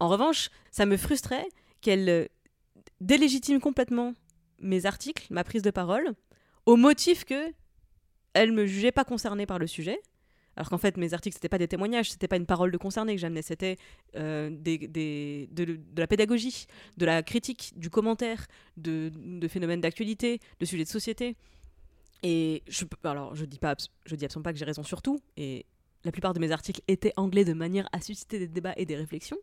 En 0.00 0.08
revanche, 0.08 0.50
ça 0.70 0.86
me 0.86 0.96
frustrait 0.96 1.48
qu'elle 1.80 2.08
euh, 2.08 2.26
délégitime 3.00 3.60
complètement 3.60 4.14
mes 4.60 4.86
articles, 4.86 5.26
ma 5.30 5.44
prise 5.44 5.62
de 5.62 5.70
parole, 5.70 6.14
au 6.66 6.76
motif 6.76 7.24
que 7.24 7.52
elle 8.34 8.52
me 8.52 8.66
jugeait 8.66 8.92
pas 8.92 9.04
concernée 9.04 9.46
par 9.46 9.58
le 9.58 9.66
sujet. 9.66 10.00
Alors 10.56 10.70
qu'en 10.70 10.78
fait, 10.78 10.96
mes 10.96 11.14
articles, 11.14 11.34
c'était 11.34 11.48
pas 11.48 11.58
des 11.58 11.68
témoignages, 11.68 12.10
c'était 12.10 12.26
pas 12.26 12.36
une 12.36 12.46
parole 12.46 12.72
de 12.72 12.76
concerné 12.76 13.14
que 13.14 13.20
j'amenais, 13.20 13.42
c'était 13.42 13.76
euh, 14.16 14.50
de, 14.50 16.00
la 16.00 16.08
pédagogie, 16.08 16.66
de 16.96 17.06
la 17.06 17.22
critique, 17.22 17.72
du 17.76 17.90
commentaire, 17.90 18.44
de, 18.76 19.12
phénomènes 19.48 19.80
d'actualité, 19.80 20.40
de 20.58 20.64
sujets 20.64 20.82
de 20.82 20.88
société. 20.88 21.36
Et 22.24 22.64
je, 22.66 22.84
alors, 23.04 23.36
je 23.36 23.44
dis 23.44 23.60
pas, 23.60 23.76
je 24.04 24.16
dis 24.16 24.24
absolument 24.24 24.42
pas 24.42 24.52
que 24.52 24.58
j'ai 24.58 24.64
raison 24.64 24.82
sur 24.82 25.00
tout. 25.00 25.20
La 26.04 26.12
plupart 26.12 26.34
de 26.34 26.40
mes 26.40 26.52
articles 26.52 26.80
étaient 26.88 27.12
anglais 27.16 27.44
de 27.44 27.52
manière 27.52 27.88
à 27.92 28.00
susciter 28.00 28.38
des 28.38 28.48
débats 28.48 28.74
et 28.76 28.86
des 28.86 28.96
réflexions. 28.96 29.38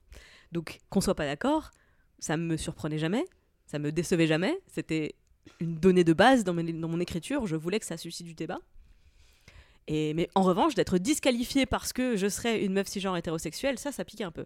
Donc, 0.51 0.79
qu'on 0.89 1.01
soit 1.01 1.15
pas 1.15 1.25
d'accord, 1.25 1.71
ça 2.19 2.37
me 2.37 2.57
surprenait 2.57 2.97
jamais, 2.97 3.25
ça 3.65 3.79
me 3.79 3.91
décevait 3.91 4.27
jamais. 4.27 4.57
C'était 4.67 5.15
une 5.59 5.75
donnée 5.75 6.03
de 6.03 6.13
base 6.13 6.43
dans, 6.43 6.53
mon 6.53 6.99
écriture. 6.99 7.45
Je 7.47 7.55
voulais 7.55 7.79
que 7.79 7.85
ça 7.85 7.97
suscite 7.97 8.25
du 8.25 8.33
débat. 8.33 8.59
Et, 9.87 10.13
mais 10.13 10.29
en 10.33 10.41
revanche, 10.41 10.75
d'être 10.75 10.97
disqualifiée 10.97 11.65
parce 11.65 11.93
que 11.93 12.15
je 12.15 12.27
serais 12.27 12.63
une 12.63 12.73
meuf 12.73 12.87
cisgenre 12.87 13.17
hétérosexuelle, 13.17 13.77
ça, 13.77 13.91
ça 13.91 14.03
pique 14.03 14.21
un 14.21 14.31
peu. 14.31 14.45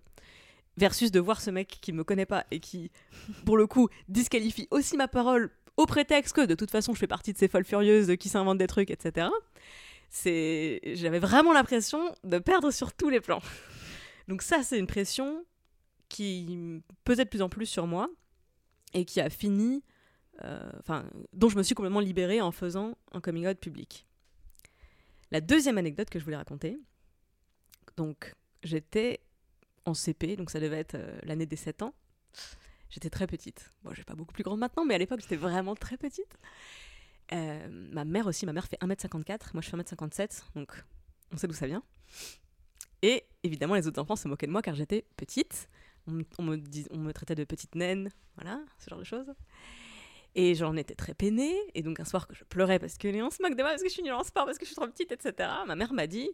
Versus 0.78 1.12
de 1.12 1.20
voir 1.20 1.42
ce 1.42 1.50
mec 1.50 1.78
qui 1.82 1.94
me 1.94 2.04
connaît 2.04 2.26
pas 2.26 2.46
et 2.52 2.60
qui, 2.60 2.92
pour 3.46 3.58
le 3.58 3.68
coup, 3.68 3.90
disqualifie 4.08 4.68
aussi 4.72 4.98
ma 4.98 5.08
parole 5.08 5.52
au 5.78 5.86
prétexte 5.86 6.36
que 6.36 6.46
de 6.46 6.56
toute 6.56 6.72
façon 6.72 6.94
je 6.94 7.00
fais 7.00 7.08
partie 7.08 7.32
de 7.32 7.38
ces 7.38 7.48
folles 7.48 7.64
furieuses 7.64 8.14
qui 8.20 8.28
s'inventent 8.28 8.58
des 8.58 8.68
trucs, 8.68 8.92
etc. 8.92 9.30
C'est, 10.10 10.82
j'avais 10.96 11.20
vraiment 11.20 11.54
l'impression 11.54 12.14
de 12.24 12.40
perdre 12.40 12.72
sur 12.72 12.94
tous 12.94 13.10
les 13.10 13.22
plans. 13.22 13.42
Donc 14.28 14.42
ça, 14.42 14.64
c'est 14.64 14.78
une 14.78 14.88
pression 14.88 15.46
qui 16.08 16.82
pesait 17.04 17.26
de 17.26 17.30
plus 17.30 17.42
en 17.42 17.50
plus 17.50 17.68
sur 17.68 17.88
moi 17.88 18.10
et 18.94 19.06
qui 19.06 19.22
a 19.22 19.30
fini, 19.30 19.84
euh, 20.44 20.72
enfin, 20.80 21.06
dont 21.34 21.50
je 21.50 21.58
me 21.58 21.64
suis 21.64 21.76
complètement 21.76 22.00
libérée 22.00 22.42
en 22.42 22.52
faisant 22.52 22.98
un 23.12 23.22
coming 23.22 23.48
out 23.48 23.60
public. 23.60 24.08
La 25.32 25.42
deuxième 25.42 25.78
anecdote 25.78 26.10
que 26.10 26.18
je 26.18 26.24
voulais 26.24 26.38
raconter, 26.38 26.80
donc 27.98 28.34
j'étais 28.64 29.20
en 29.86 29.94
CP, 29.94 30.36
donc 30.36 30.50
ça 30.50 30.60
devait 30.60 30.80
être 30.80 30.96
euh, 30.96 31.20
l'année 31.24 31.46
des 31.46 31.56
7 31.56 31.84
ans. 31.84 31.94
J'étais 32.90 33.12
très 33.12 33.28
petite. 33.28 33.72
Bon, 33.84 33.94
suis 33.94 34.04
pas 34.04 34.16
beaucoup 34.16 34.34
plus 34.34 34.44
grande 34.44 34.60
maintenant, 34.60 34.86
mais 34.86 34.96
à 34.96 34.98
l'époque, 34.98 35.20
j'étais 35.22 35.36
vraiment 35.36 35.76
très 35.76 35.98
petite. 35.98 36.38
Euh, 37.32 37.68
ma 37.70 38.06
mère 38.06 38.26
aussi, 38.28 38.46
ma 38.46 38.54
mère 38.54 38.66
fait 38.68 38.78
1m54, 38.82 39.52
moi 39.54 39.62
je 39.62 39.70
fais 39.70 39.78
1m57, 39.78 40.44
donc 40.56 40.72
on 41.32 41.38
sait 41.38 41.48
d'où 41.48 41.54
ça 41.54 41.68
vient. 41.68 41.84
Et 43.02 43.24
évidemment, 43.44 43.76
les 43.76 43.88
autres 43.88 44.02
enfants 44.02 44.16
se 44.16 44.28
moquaient 44.28 44.48
de 44.48 44.52
moi 44.52 44.62
car 44.62 44.76
j'étais 44.76 45.06
petite. 45.16 45.70
On, 46.08 46.12
me- 46.12 46.24
on 46.40 46.44
me 46.44 46.60
on 46.92 47.12
traitait 47.14 47.36
de 47.36 47.44
petite 47.44 47.76
naine, 47.76 48.10
voilà, 48.36 48.60
ce 48.80 48.90
genre 48.90 49.00
de 49.00 49.04
choses. 49.04 49.32
Et 50.36 50.56
j'en 50.56 50.76
étais 50.76 50.96
très 50.96 51.14
peinée. 51.14 51.56
Et 51.76 51.82
donc 51.84 52.00
un 52.00 52.06
soir 52.06 52.28
que 52.28 52.36
je 52.36 52.44
pleurais 52.44 52.80
parce 52.80 52.98
que 52.98 53.12
gens 53.12 53.30
se 53.30 53.42
moquent 53.42 53.56
de 53.56 53.62
moi 53.62 53.72
parce 53.72 53.84
que 53.84 53.90
je 53.90 53.94
suis 53.94 54.04
nulle 54.04 54.14
en 54.14 54.24
sport, 54.24 54.46
parce 54.46 54.58
que 54.58 54.66
je 54.66 54.70
suis 54.70 54.76
trop 54.76 54.88
petite, 54.88 55.12
etc. 55.12 55.50
Ma 55.68 55.76
mère 55.76 55.94
m'a 55.94 56.08
dit 56.08 56.30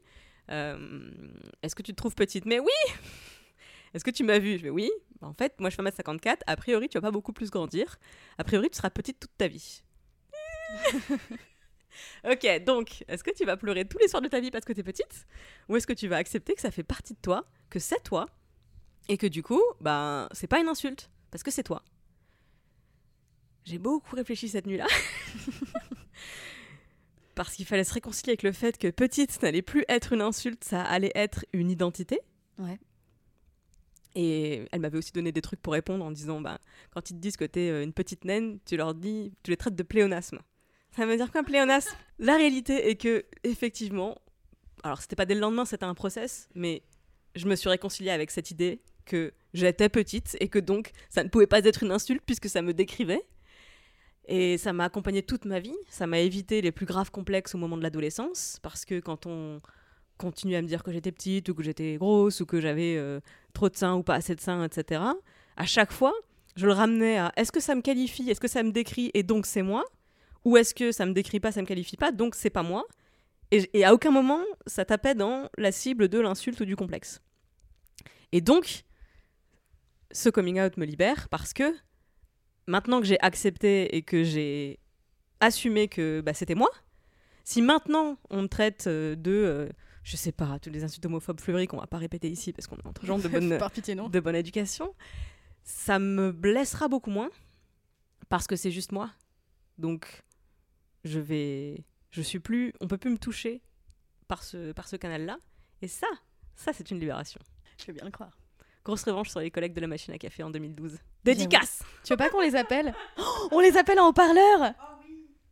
euh, 0.50 1.10
Est-ce 1.62 1.76
que 1.76 1.82
tu 1.82 1.92
te 1.92 1.98
trouves 1.98 2.16
petite? 2.16 2.46
Mais 2.46 2.60
oui 2.60 2.94
Est-ce 3.94 4.04
que 4.04 4.12
tu 4.12 4.24
m'as 4.24 4.40
vue? 4.40 4.58
Je 4.58 4.64
vais 4.64 4.70
oui. 4.70 4.90
Bah, 5.22 5.28
en 5.28 5.34
fait, 5.34 5.60
moi 5.60 5.70
je 5.70 5.76
fais 5.76 5.84
1m54. 5.84 6.38
A 6.48 6.56
priori, 6.56 6.88
tu 6.90 6.98
vas 6.98 7.02
pas 7.02 7.12
beaucoup 7.12 7.34
plus 7.34 7.50
grandir. 7.52 7.98
A 8.38 8.44
priori, 8.44 8.70
tu 8.70 8.78
seras 8.78 8.90
petite 8.90 9.20
toute 9.20 9.36
ta 9.38 9.48
vie. 9.48 9.82
ok, 12.30 12.64
donc, 12.66 13.04
est-ce 13.08 13.24
que 13.24 13.32
tu 13.32 13.46
vas 13.46 13.58
pleurer 13.58 13.86
tous 13.86 13.98
les 13.98 14.08
soirs 14.08 14.22
de 14.22 14.28
ta 14.28 14.40
vie 14.40 14.52
parce 14.52 14.66
que 14.66 14.74
t'es 14.74 14.84
petite 14.84 15.26
Ou 15.70 15.76
est-ce 15.76 15.88
que 15.88 15.94
tu 15.94 16.08
vas 16.08 16.18
accepter 16.18 16.54
que 16.56 16.62
ça 16.62 16.72
fait 16.72 16.84
partie 16.84 17.14
de 17.14 17.20
toi, 17.22 17.46
que 17.70 17.80
c'est 17.80 18.04
toi, 18.04 18.28
et 19.08 19.18
que 19.18 19.28
du 19.28 19.44
coup, 19.44 19.62
ben, 19.82 20.28
c'est 20.32 20.48
pas 20.48 20.60
une 20.60 20.68
insulte, 20.68 21.10
parce 21.32 21.44
que 21.44 21.52
c'est 21.52 21.64
toi? 21.64 21.84
J'ai 23.64 23.80
beaucoup 23.80 24.16
réfléchi 24.16 24.48
cette 24.48 24.68
nuit-là. 24.68 24.88
parce 27.36 27.56
qu'il 27.56 27.66
fallait 27.66 27.84
se 27.84 27.94
réconcilier 27.94 28.32
avec 28.32 28.44
le 28.44 28.52
fait 28.52 28.78
que 28.78 28.88
petite 28.90 29.42
n'allait 29.42 29.62
plus 29.62 29.84
être 29.90 30.14
une 30.14 30.22
insulte, 30.22 30.64
ça 30.64 30.82
allait 30.84 31.12
être 31.16 31.46
une 31.52 31.70
identité. 31.70 32.20
Ouais. 32.60 32.80
Et 34.16 34.66
elle 34.72 34.80
m'avait 34.80 34.98
aussi 34.98 35.12
donné 35.12 35.32
des 35.34 35.42
trucs 35.42 35.62
pour 35.62 35.74
répondre 35.74 36.06
en 36.06 36.12
disant 36.12 36.40
bah, 36.40 36.60
quand 36.92 37.10
ils 37.10 37.16
te 37.16 37.20
disent 37.20 37.36
que 37.36 37.44
t'es 37.44 37.70
euh, 37.70 37.84
une 37.84 37.92
petite 37.92 38.24
naine, 38.24 38.60
tu 38.66 38.78
leur 38.78 38.96
dis, 38.96 39.34
tu 39.44 39.52
les 39.52 39.58
traites 39.58 39.76
de 39.76 39.84
pléonasme. 39.84 40.40
Ça 40.96 41.06
veut 41.06 41.18
dire 41.18 41.30
quoi 41.32 41.44
pléonasme? 41.44 41.94
La 42.20 42.38
réalité 42.38 42.90
est 42.90 42.96
que, 42.96 43.26
effectivement, 43.44 44.18
alors 44.84 45.02
c'était 45.02 45.18
pas 45.18 45.26
dès 45.26 45.34
le 45.34 45.42
lendemain, 45.42 45.66
c'était 45.66 45.84
un 45.84 45.94
process, 45.94 46.48
mais 46.56 46.84
je 47.36 47.48
me 47.48 47.56
suis 47.56 47.68
réconciliée 47.68 48.12
avec 48.12 48.32
cette 48.32 48.50
idée 48.50 48.80
que 49.04 49.34
j'étais 49.54 49.90
petite 49.90 50.38
et 50.40 50.48
que 50.48 50.58
donc 50.58 50.92
ça 51.10 51.24
ne 51.24 51.30
pouvait 51.30 51.48
pas 51.48 51.60
être 51.60 51.84
une 51.84 51.92
insulte 51.92 52.24
puisque 52.26 52.48
ça 52.48 52.62
me 52.62 52.74
décrivait. 52.74 53.24
Et 54.28 54.58
ça 54.58 54.72
m'a 54.74 54.86
accompagné 54.86 55.22
toute 55.22 55.46
ma 55.46 55.60
vie. 55.60 55.76
Ça 55.90 56.08
m'a 56.08 56.20
évité 56.20 56.62
les 56.62 56.72
plus 56.72 56.86
graves 56.86 57.12
complexes 57.12 57.54
au 57.56 57.58
moment 57.58 57.78
de 57.78 57.84
l'adolescence. 57.84 58.58
Parce 58.64 58.86
que 58.86 59.00
quand 59.00 59.26
on 59.26 59.62
continue 60.18 60.56
à 60.56 60.62
me 60.62 60.68
dire 60.68 60.82
que 60.82 60.92
j'étais 60.92 61.12
petite 61.12 61.50
ou 61.50 61.54
que 61.54 61.62
j'étais 61.62 61.98
grosse 61.98 62.40
ou 62.40 62.46
que 62.46 62.62
j'avais 62.62 62.96
euh, 62.96 63.20
trop 63.54 63.70
de 63.70 63.76
seins 63.76 63.96
ou 63.96 64.02
pas 64.02 64.16
assez 64.16 64.34
de 64.34 64.42
seins, 64.42 64.64
etc., 64.64 65.04
à 65.58 65.66
chaque 65.66 65.92
fois, 65.92 66.14
je 66.56 66.66
le 66.66 66.72
ramenais 66.72 67.18
à 67.18 67.34
est-ce 67.36 67.52
que 67.52 67.60
ça 67.60 67.76
me 67.76 67.82
qualifie, 67.82 68.30
est-ce 68.30 68.40
que 68.40 68.48
ça 68.48 68.64
me 68.64 68.72
décrit? 68.72 69.12
Et 69.14 69.24
donc 69.24 69.46
c'est 69.46 69.62
moi 69.62 69.84
Ou 70.46 70.58
est-ce 70.58 70.74
que 70.74 70.92
ça 70.92 71.06
me 71.06 71.14
décrit 71.14 71.40
pas, 71.40 71.52
ça 71.52 71.62
me 71.62 71.66
qualifie 71.66 71.98
pas, 71.98 72.12
donc 72.12 72.36
c'est 72.36 72.50
pas 72.50 72.64
moi 72.64 72.86
et, 73.52 73.70
et 73.74 73.86
à 73.86 73.94
aucun 73.94 74.12
moment, 74.12 74.42
ça 74.66 74.86
tapait 74.86 75.16
dans 75.16 75.50
la 75.58 75.72
cible 75.72 76.08
de 76.08 76.20
l'insulte 76.20 76.60
ou 76.60 76.66
du 76.66 76.76
complexe. 76.76 77.22
Et 78.32 78.42
donc, 78.42 78.84
ce 80.12 80.30
coming 80.30 80.60
out 80.60 80.78
me 80.78 80.86
libère 80.86 81.30
parce 81.30 81.54
que 81.54 81.76
maintenant 82.68 83.00
que 83.00 83.06
j'ai 83.06 83.20
accepté 83.22 83.96
et 83.96 84.02
que 84.02 84.24
j'ai 84.24 84.80
assumé 85.40 85.88
que 85.88 86.22
bah, 86.22 86.34
c'était 86.34 86.56
moi, 86.56 86.70
si 87.44 87.62
maintenant 87.62 88.18
on 88.30 88.44
me 88.44 88.48
traite 88.48 88.88
euh, 88.88 89.16
de, 89.16 89.32
euh, 89.32 89.70
je 90.04 90.18
sais 90.18 90.32
pas, 90.32 90.58
tous 90.60 90.70
les 90.70 90.84
insultes 90.84 91.06
homophobes 91.06 91.40
fleuris 91.40 91.68
qu'on 91.68 91.78
va 91.78 91.88
pas 91.88 91.98
répéter 91.98 92.30
ici 92.30 92.54
parce 92.54 92.68
qu'on 92.68 92.78
est 92.78 92.88
entre 92.88 93.06
gens 93.06 93.20
de 93.20 93.28
bonne, 93.30 93.58
pitié, 93.74 93.96
de 93.96 94.20
bonne 94.20 94.36
éducation, 94.36 94.94
ça 95.64 96.00
me 96.00 96.32
blessera 96.32 96.88
beaucoup 96.88 97.12
moins 97.12 97.30
parce 98.30 98.48
que 98.48 98.56
c'est 98.56 98.72
juste 98.72 98.92
moi. 98.92 99.12
Donc, 99.78 100.24
je 101.06 101.20
vais, 101.20 101.86
je 102.12 102.22
suis 102.22 102.40
plus, 102.40 102.74
on 102.82 102.88
peut 102.88 102.98
plus 102.98 103.12
me 103.12 103.18
toucher 103.18 103.62
par 104.28 104.44
ce, 104.44 104.74
par 104.74 104.88
ce 104.88 104.96
canal-là. 104.96 105.38
Et 105.82 105.88
ça, 105.88 106.08
ça 106.56 106.74
c'est 106.74 106.92
une 106.92 107.00
libération. 107.00 107.40
Je 107.80 107.86
veux 107.88 107.94
bien 107.94 108.06
le 108.06 108.12
croire. 108.12 108.38
Grosse 108.84 109.04
revanche 109.04 109.30
sur 109.30 109.40
les 109.40 109.52
collègues 109.52 109.74
de 109.74 109.82
la 109.82 109.88
machine 109.88 110.14
à 110.14 110.18
café 110.18 110.44
en 110.44 110.50
2012. 110.50 110.98
Dédicace 111.24 111.84
Tu 112.04 112.14
veux 112.14 112.18
pas 112.18 112.30
qu'on 112.30 112.42
les 112.42 112.56
appelle? 112.56 112.94
Oh, 113.18 113.50
On 113.52 113.60
les 113.60 113.78
appelle 113.78 114.00
en 114.00 114.10
haut-parleur 114.10 114.74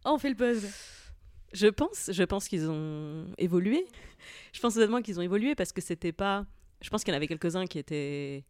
Oh, 0.05 0.11
on 0.13 0.17
fait 0.17 0.29
le 0.29 0.35
buzz. 0.35 0.69
Je 1.53 1.67
pense, 1.67 2.09
je 2.11 2.23
pense 2.23 2.47
qu'ils 2.47 2.69
ont 2.69 3.25
évolué. 3.37 3.85
Je 4.53 4.59
pense 4.59 4.75
honnêtement 4.75 5.01
qu'ils 5.01 5.19
ont 5.19 5.21
évolué 5.21 5.55
parce 5.55 5.71
que 5.71 5.81
c'était 5.81 6.11
pas. 6.11 6.45
Je 6.81 6.89
pense 6.89 7.03
qu'il 7.03 7.13
y 7.13 7.15
en 7.15 7.17
avait 7.17 7.27
quelques-uns 7.27 7.65
qui 7.65 7.79
étaient 7.79 8.43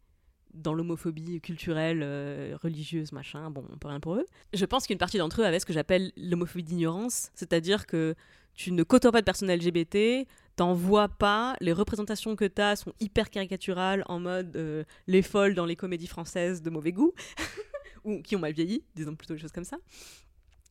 dans 0.53 0.73
l'homophobie 0.73 1.41
culturelle, 1.41 2.01
euh, 2.03 2.57
religieuse, 2.61 3.11
machin. 3.11 3.49
Bon, 3.49 3.63
on 3.71 3.77
peut 3.77 3.87
rien 3.87 3.99
pour 3.99 4.15
eux. 4.15 4.25
Je 4.53 4.65
pense 4.65 4.87
qu'une 4.87 4.97
partie 4.97 5.17
d'entre 5.17 5.41
eux 5.41 5.45
avait 5.45 5.59
ce 5.59 5.65
que 5.65 5.73
j'appelle 5.73 6.11
l'homophobie 6.17 6.63
d'ignorance, 6.63 7.31
c'est-à-dire 7.33 7.85
que 7.85 8.15
tu 8.55 8.71
ne 8.71 8.83
côtoies 8.83 9.11
pas 9.11 9.21
de 9.21 9.25
personnes 9.25 9.51
LGBT, 9.51 10.27
t'en 10.55 10.73
vois 10.73 11.09
pas, 11.09 11.55
les 11.59 11.73
représentations 11.73 12.35
que 12.35 12.45
t'as 12.45 12.75
sont 12.75 12.93
hyper 12.99 13.29
caricaturales, 13.29 14.03
en 14.07 14.19
mode 14.19 14.55
euh, 14.55 14.83
les 15.07 15.23
folles 15.23 15.55
dans 15.55 15.65
les 15.65 15.75
comédies 15.75 16.07
françaises 16.07 16.61
de 16.61 16.69
mauvais 16.69 16.91
goût, 16.91 17.13
ou 18.03 18.21
qui 18.21 18.35
ont 18.35 18.39
mal 18.39 18.53
vieilli, 18.53 18.83
disons 18.95 19.15
plutôt 19.15 19.33
des 19.33 19.39
choses 19.39 19.51
comme 19.51 19.63
ça. 19.63 19.77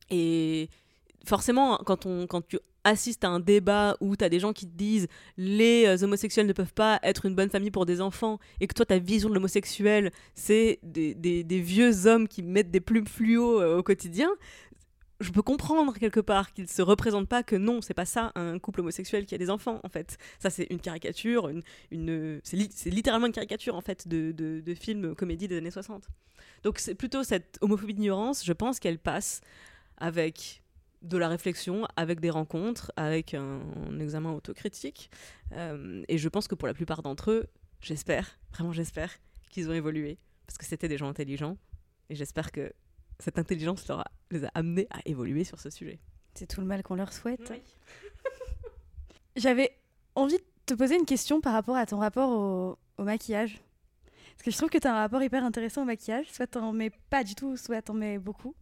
Et 0.09 0.69
forcément, 1.25 1.77
quand, 1.85 1.97
tu 2.47 2.59
assistes 2.83 3.23
à 3.23 3.29
un 3.29 3.39
débat 3.39 3.95
où 4.01 4.15
tu 4.15 4.25
as 4.25 4.29
des 4.29 4.39
gens 4.39 4.53
qui 4.53 4.67
te 4.67 4.75
disent 4.75 5.07
les 5.37 5.85
euh, 5.85 6.03
homosexuels 6.03 6.47
ne 6.47 6.53
peuvent 6.53 6.73
pas 6.73 6.99
être 7.01 7.25
une 7.25 7.35
bonne 7.35 7.49
famille 7.49 7.71
pour 7.71 7.85
des 7.85 8.01
enfants 8.01 8.39
et 8.59 8.67
que 8.67 8.73
toi 8.73 8.85
ta 8.85 8.99
vision 8.99 9.29
de 9.29 9.33
l'homosexuel 9.33 10.11
c'est 10.35 10.79
des, 10.83 11.43
vieux 11.61 12.07
hommes 12.07 12.27
qui 12.27 12.43
mettent 12.43 12.71
des 12.71 12.81
plumes 12.81 13.07
fluo 13.07 13.61
euh, 13.61 13.77
au 13.77 13.83
quotidien 13.83 14.29
je 15.21 15.31
peux 15.31 15.41
comprendre 15.41 15.93
quelque 15.93 16.19
part 16.19 16.51
qu'ils 16.51 16.67
se 16.67 16.81
représentent 16.81 17.29
pas 17.29 17.41
que 17.43 17.55
non 17.55 17.81
c'est 17.81 17.93
pas 17.93 18.03
ça 18.03 18.33
un 18.35 18.59
couple 18.59 18.81
homosexuel 18.81 19.25
qui 19.25 19.33
a 19.33 19.37
des 19.37 19.49
enfants 19.49 19.79
en 19.83 19.89
fait. 19.89 20.17
Ça 20.39 20.49
c'est 20.49 20.67
une 20.69 20.79
caricature 20.79 21.49
une, 21.91 22.41
c'est 22.43 22.57
li- 22.57 22.69
c'est 22.75 22.89
littéralement 22.89 23.27
une 23.27 23.31
caricature 23.31 23.75
en 23.75 23.81
fait 23.81 24.09
de, 24.09 24.33
de, 24.33 24.59
de 24.59 24.73
film 24.73 25.15
comédie 25.15 25.47
des 25.47 25.57
années 25.57 25.71
60 25.71 26.09
donc 26.63 26.79
c'est 26.79 26.95
plutôt 26.95 27.23
cette 27.23 27.57
homophobie 27.61 27.93
d'ignorance 27.93 28.43
je 28.43 28.51
pense 28.51 28.81
qu'elle 28.81 28.99
passe 28.99 29.39
avec 29.97 30.62
de 31.03 31.17
la 31.17 31.27
réflexion, 31.27 31.85
avec 31.95 32.19
des 32.21 32.29
rencontres, 32.29 32.91
avec 32.95 33.33
un, 33.33 33.61
un 33.89 33.99
examen 33.99 34.31
autocritique. 34.31 35.09
Euh, 35.51 36.03
et 36.07 36.17
je 36.17 36.29
pense 36.29 36.47
que 36.47 36.55
pour 36.55 36.67
la 36.67 36.73
plupart 36.73 37.01
d'entre 37.03 37.31
eux, 37.31 37.45
j'espère, 37.81 38.39
vraiment 38.53 38.71
j'espère, 38.71 39.11
qu'ils 39.51 39.69
ont 39.69 39.73
évolué. 39.73 40.17
Parce 40.47 40.57
que 40.57 40.65
c'était 40.65 40.87
des 40.87 40.97
gens 40.97 41.07
intelligents. 41.09 41.57
Et 42.09 42.15
j'espère 42.15 42.51
que 42.51 42.71
cette 43.19 43.37
intelligence 43.37 43.87
leur 43.87 43.99
a- 44.01 44.11
les 44.31 44.43
a 44.45 44.51
amenés 44.55 44.87
à 44.91 44.99
évoluer 45.05 45.43
sur 45.43 45.59
ce 45.59 45.69
sujet. 45.69 45.99
C'est 46.35 46.47
tout 46.47 46.61
le 46.61 46.67
mal 46.67 46.81
qu'on 46.83 46.95
leur 46.95 47.13
souhaite. 47.13 47.53
J'avais 49.35 49.71
envie 50.15 50.37
de 50.37 50.43
te 50.65 50.73
poser 50.73 50.95
une 50.95 51.05
question 51.05 51.41
par 51.41 51.53
rapport 51.53 51.75
à 51.75 51.85
ton 51.85 51.97
rapport 51.99 52.29
au, 52.29 52.77
au 52.97 53.03
maquillage. 53.03 53.59
Parce 54.35 54.43
que 54.43 54.51
je 54.51 54.57
trouve 54.57 54.69
que 54.69 54.77
tu 54.77 54.87
as 54.87 54.91
un 54.93 54.97
rapport 54.99 55.21
hyper 55.21 55.43
intéressant 55.43 55.83
au 55.83 55.85
maquillage. 55.85 56.27
Soit 56.31 56.47
t'en 56.47 56.71
mets 56.73 56.91
pas 57.09 57.23
du 57.23 57.35
tout, 57.35 57.55
soit 57.57 57.81
t'en 57.81 57.93
mets 57.93 58.17
beaucoup. 58.17 58.55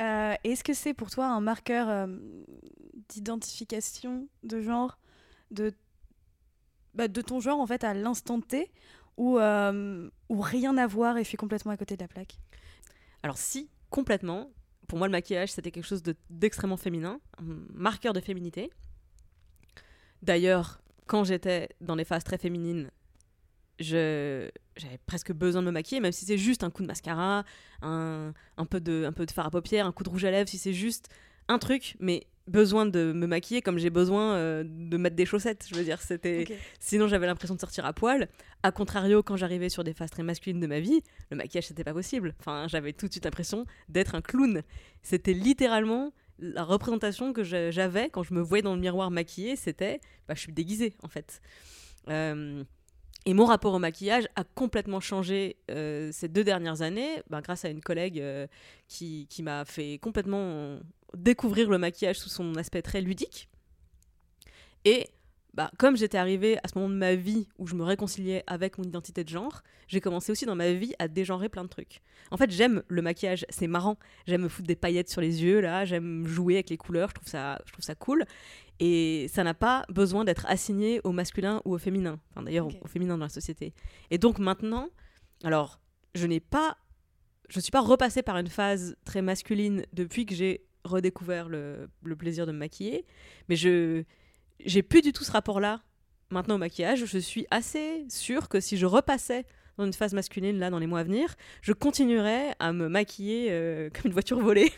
Euh, 0.00 0.34
Est-ce 0.44 0.64
que 0.64 0.72
c'est 0.72 0.94
pour 0.94 1.10
toi 1.10 1.26
un 1.26 1.40
marqueur 1.40 1.88
euh, 1.88 2.06
d'identification 3.08 4.28
de 4.42 4.60
genre, 4.60 4.98
de, 5.50 5.72
bah, 6.94 7.08
de 7.08 7.20
ton 7.20 7.40
genre 7.40 7.60
en 7.60 7.66
fait 7.66 7.84
à 7.84 7.92
l'instant 7.92 8.40
T, 8.40 8.70
ou, 9.16 9.38
euh, 9.38 10.08
rien 10.30 10.76
à 10.78 10.86
voir 10.86 11.18
et 11.18 11.24
je 11.24 11.28
suis 11.28 11.36
complètement 11.36 11.72
à 11.72 11.76
côté 11.76 11.96
de 11.96 12.02
la 12.02 12.08
plaque? 12.08 12.38
Alors 13.22 13.36
si, 13.36 13.68
complètement, 13.90 14.50
pour 14.86 14.96
moi 14.98 15.06
le 15.06 15.12
maquillage 15.12 15.50
c'était 15.52 15.70
quelque 15.70 15.86
chose 15.86 16.02
de- 16.02 16.16
d'extrêmement 16.30 16.78
féminin, 16.78 17.20
un 17.38 17.44
marqueur 17.74 18.14
de 18.14 18.20
féminité. 18.20 18.70
D'ailleurs, 20.22 20.80
quand 21.06 21.24
j'étais 21.24 21.68
dans 21.80 21.94
les 21.94 22.04
phases 22.04 22.24
très 22.24 22.38
féminines, 22.38 22.90
je 23.80 24.48
j'avais 24.76 24.98
presque 25.06 25.32
besoin 25.32 25.62
de 25.62 25.66
me 25.66 25.72
maquiller, 25.72 26.00
même 26.00 26.12
si 26.12 26.24
c'est 26.24 26.38
juste 26.38 26.62
un 26.64 26.70
coup 26.70 26.82
de 26.82 26.86
mascara, 26.86 27.44
un, 27.82 28.32
un, 28.56 28.64
peu 28.64 28.80
de, 28.80 29.04
un 29.06 29.12
peu 29.12 29.26
de 29.26 29.30
fard 29.30 29.46
à 29.46 29.50
paupières, 29.50 29.86
un 29.86 29.92
coup 29.92 30.04
de 30.04 30.08
rouge 30.08 30.24
à 30.24 30.30
lèvres, 30.30 30.48
si 30.48 30.58
c'est 30.58 30.72
juste 30.72 31.08
un 31.48 31.58
truc, 31.58 31.96
mais 32.00 32.26
besoin 32.46 32.86
de 32.86 33.12
me 33.12 33.26
maquiller 33.26 33.62
comme 33.62 33.78
j'ai 33.78 33.90
besoin 33.90 34.34
euh, 34.34 34.64
de 34.66 34.96
mettre 34.96 35.16
des 35.16 35.26
chaussettes. 35.26 35.66
Je 35.68 35.74
veux 35.74 35.84
dire, 35.84 36.00
c'était. 36.02 36.46
Sinon, 36.78 37.08
j'avais 37.08 37.26
l'impression 37.26 37.54
de 37.54 37.60
sortir 37.60 37.84
à 37.86 37.92
poil. 37.92 38.28
A 38.62 38.72
contrario, 38.72 39.22
quand 39.22 39.36
j'arrivais 39.36 39.68
sur 39.68 39.84
des 39.84 39.94
phases 39.94 40.10
très 40.10 40.22
masculines 40.22 40.60
de 40.60 40.66
ma 40.66 40.80
vie, 40.80 41.02
le 41.30 41.36
maquillage, 41.36 41.68
c'était 41.68 41.84
pas 41.84 41.94
possible. 41.94 42.34
Enfin, 42.40 42.66
j'avais 42.68 42.92
tout 42.92 43.06
de 43.06 43.12
suite 43.12 43.24
l'impression 43.24 43.66
d'être 43.88 44.14
un 44.14 44.20
clown. 44.20 44.62
C'était 45.02 45.32
littéralement 45.32 46.12
la 46.38 46.64
représentation 46.64 47.32
que 47.32 47.42
j'avais 47.42 48.08
quand 48.08 48.22
je 48.22 48.34
me 48.34 48.40
voyais 48.40 48.62
dans 48.62 48.74
le 48.74 48.80
miroir 48.80 49.10
maquillée, 49.10 49.56
c'était 49.56 50.00
bah, 50.26 50.34
je 50.34 50.40
suis 50.40 50.52
déguisée, 50.52 50.94
en 51.02 51.08
fait. 51.08 51.40
Euh, 52.08 52.64
et 53.26 53.34
mon 53.34 53.44
rapport 53.44 53.74
au 53.74 53.78
maquillage 53.78 54.26
a 54.36 54.44
complètement 54.44 55.00
changé 55.00 55.56
euh, 55.70 56.10
ces 56.12 56.28
deux 56.28 56.44
dernières 56.44 56.82
années, 56.82 57.22
bah, 57.28 57.40
grâce 57.42 57.64
à 57.64 57.68
une 57.68 57.82
collègue 57.82 58.20
euh, 58.20 58.46
qui, 58.88 59.26
qui 59.28 59.42
m'a 59.42 59.64
fait 59.64 59.98
complètement 59.98 60.78
découvrir 61.14 61.68
le 61.68 61.78
maquillage 61.78 62.18
sous 62.18 62.30
son 62.30 62.54
aspect 62.54 62.82
très 62.82 63.00
ludique. 63.00 63.48
Et 64.84 65.08
bah, 65.52 65.70
comme 65.78 65.96
j'étais 65.96 66.16
arrivée 66.16 66.58
à 66.62 66.68
ce 66.68 66.78
moment 66.78 66.88
de 66.88 66.94
ma 66.94 67.14
vie 67.14 67.48
où 67.58 67.66
je 67.66 67.74
me 67.74 67.82
réconciliais 67.82 68.44
avec 68.46 68.78
mon 68.78 68.84
identité 68.84 69.24
de 69.24 69.28
genre, 69.28 69.62
j'ai 69.88 70.00
commencé 70.00 70.30
aussi 70.30 70.46
dans 70.46 70.54
ma 70.54 70.72
vie 70.72 70.94
à 70.98 71.08
dégenrer 71.08 71.48
plein 71.48 71.64
de 71.64 71.68
trucs. 71.68 72.00
En 72.30 72.36
fait, 72.36 72.50
j'aime 72.50 72.82
le 72.86 73.02
maquillage, 73.02 73.44
c'est 73.48 73.66
marrant. 73.66 73.98
J'aime 74.26 74.42
me 74.42 74.48
foutre 74.48 74.68
des 74.68 74.76
paillettes 74.76 75.10
sur 75.10 75.20
les 75.20 75.42
yeux, 75.42 75.60
là, 75.60 75.84
j'aime 75.84 76.26
jouer 76.26 76.54
avec 76.54 76.70
les 76.70 76.76
couleurs, 76.76 77.08
je 77.08 77.14
trouve 77.14 77.28
ça, 77.28 77.60
je 77.66 77.72
trouve 77.72 77.84
ça 77.84 77.96
cool. 77.96 78.24
Et 78.80 79.28
ça 79.28 79.44
n'a 79.44 79.54
pas 79.54 79.84
besoin 79.88 80.24
d'être 80.24 80.46
assigné 80.46 81.00
au 81.04 81.12
masculin 81.12 81.60
ou 81.64 81.74
au 81.74 81.78
féminin. 81.78 82.18
Enfin, 82.30 82.42
d'ailleurs, 82.42 82.66
au, 82.66 82.72
au 82.82 82.88
féminin 82.88 83.16
dans 83.16 83.24
la 83.24 83.28
société. 83.28 83.74
Et 84.10 84.18
donc 84.18 84.38
maintenant, 84.38 84.88
alors, 85.44 85.80
je 86.14 86.26
n'ai 86.26 86.40
pas. 86.40 86.76
Je 87.48 87.58
ne 87.58 87.62
suis 87.62 87.72
pas 87.72 87.80
repassée 87.80 88.22
par 88.22 88.36
une 88.38 88.46
phase 88.46 88.96
très 89.04 89.22
masculine 89.22 89.84
depuis 89.92 90.24
que 90.24 90.34
j'ai 90.34 90.64
redécouvert 90.84 91.48
le, 91.48 91.90
le 92.04 92.16
plaisir 92.16 92.46
de 92.46 92.52
me 92.52 92.58
maquiller. 92.58 93.04
Mais 93.48 93.56
je 93.56 94.04
j'ai 94.64 94.82
plus 94.82 95.02
du 95.02 95.12
tout 95.12 95.24
ce 95.24 95.32
rapport-là 95.32 95.82
maintenant 96.30 96.56
au 96.56 96.58
maquillage. 96.58 97.04
Je 97.06 97.18
suis 97.18 97.46
assez 97.50 98.04
sûre 98.08 98.48
que 98.48 98.60
si 98.60 98.76
je 98.76 98.86
repassais 98.86 99.46
dans 99.78 99.84
une 99.86 99.92
phase 99.92 100.12
masculine 100.12 100.58
là 100.58 100.70
dans 100.70 100.78
les 100.78 100.86
mois 100.86 101.00
à 101.00 101.04
venir, 101.04 101.34
je 101.62 101.72
continuerais 101.72 102.54
à 102.58 102.72
me 102.72 102.88
maquiller 102.88 103.48
euh, 103.50 103.90
comme 103.94 104.06
une 104.06 104.12
voiture 104.12 104.38
volée 104.38 104.72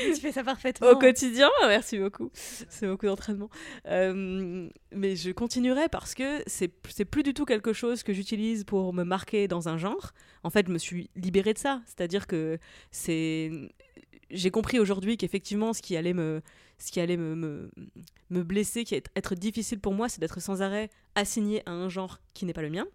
tu 0.14 0.20
fais 0.20 0.32
ça 0.32 0.44
parfaitement. 0.44 0.90
au 0.90 0.98
quotidien. 0.98 1.48
Merci 1.66 1.98
beaucoup. 1.98 2.30
C'est 2.34 2.86
beaucoup 2.86 3.06
d'entraînement. 3.06 3.50
Euh, 3.86 4.68
mais 4.92 5.16
je 5.16 5.30
continuerai 5.30 5.88
parce 5.88 6.14
que 6.14 6.42
c'est 6.46 7.04
plus 7.04 7.22
du 7.22 7.34
tout 7.34 7.44
quelque 7.44 7.72
chose 7.72 8.02
que 8.02 8.12
j'utilise 8.12 8.64
pour 8.64 8.92
me 8.92 9.04
marquer 9.04 9.48
dans 9.48 9.68
un 9.68 9.76
genre. 9.78 10.12
En 10.42 10.50
fait, 10.50 10.66
je 10.66 10.72
me 10.72 10.78
suis 10.78 11.10
libérée 11.16 11.54
de 11.54 11.58
ça. 11.58 11.82
C'est-à-dire 11.86 12.26
que 12.26 12.58
c'est 12.90 13.50
j'ai 14.30 14.50
compris 14.50 14.80
aujourd'hui 14.80 15.16
qu'effectivement 15.16 15.72
ce 15.72 15.80
qui 15.80 15.96
allait 15.96 16.12
me 16.12 16.42
ce 16.78 16.92
qui 16.92 17.00
allait 17.00 17.16
me, 17.16 17.70
me, 18.28 18.42
blesser, 18.42 18.84
qui 18.84 18.94
allait 18.94 19.04
être 19.14 19.34
difficile 19.34 19.80
pour 19.80 19.94
moi, 19.94 20.10
c'est 20.10 20.20
d'être 20.20 20.40
sans 20.40 20.60
arrêt 20.60 20.90
assigné 21.14 21.62
à 21.64 21.70
un 21.70 21.88
genre 21.88 22.20
qui 22.34 22.44
n'est 22.44 22.52
pas 22.52 22.60
le 22.60 22.68
mien. 22.68 22.86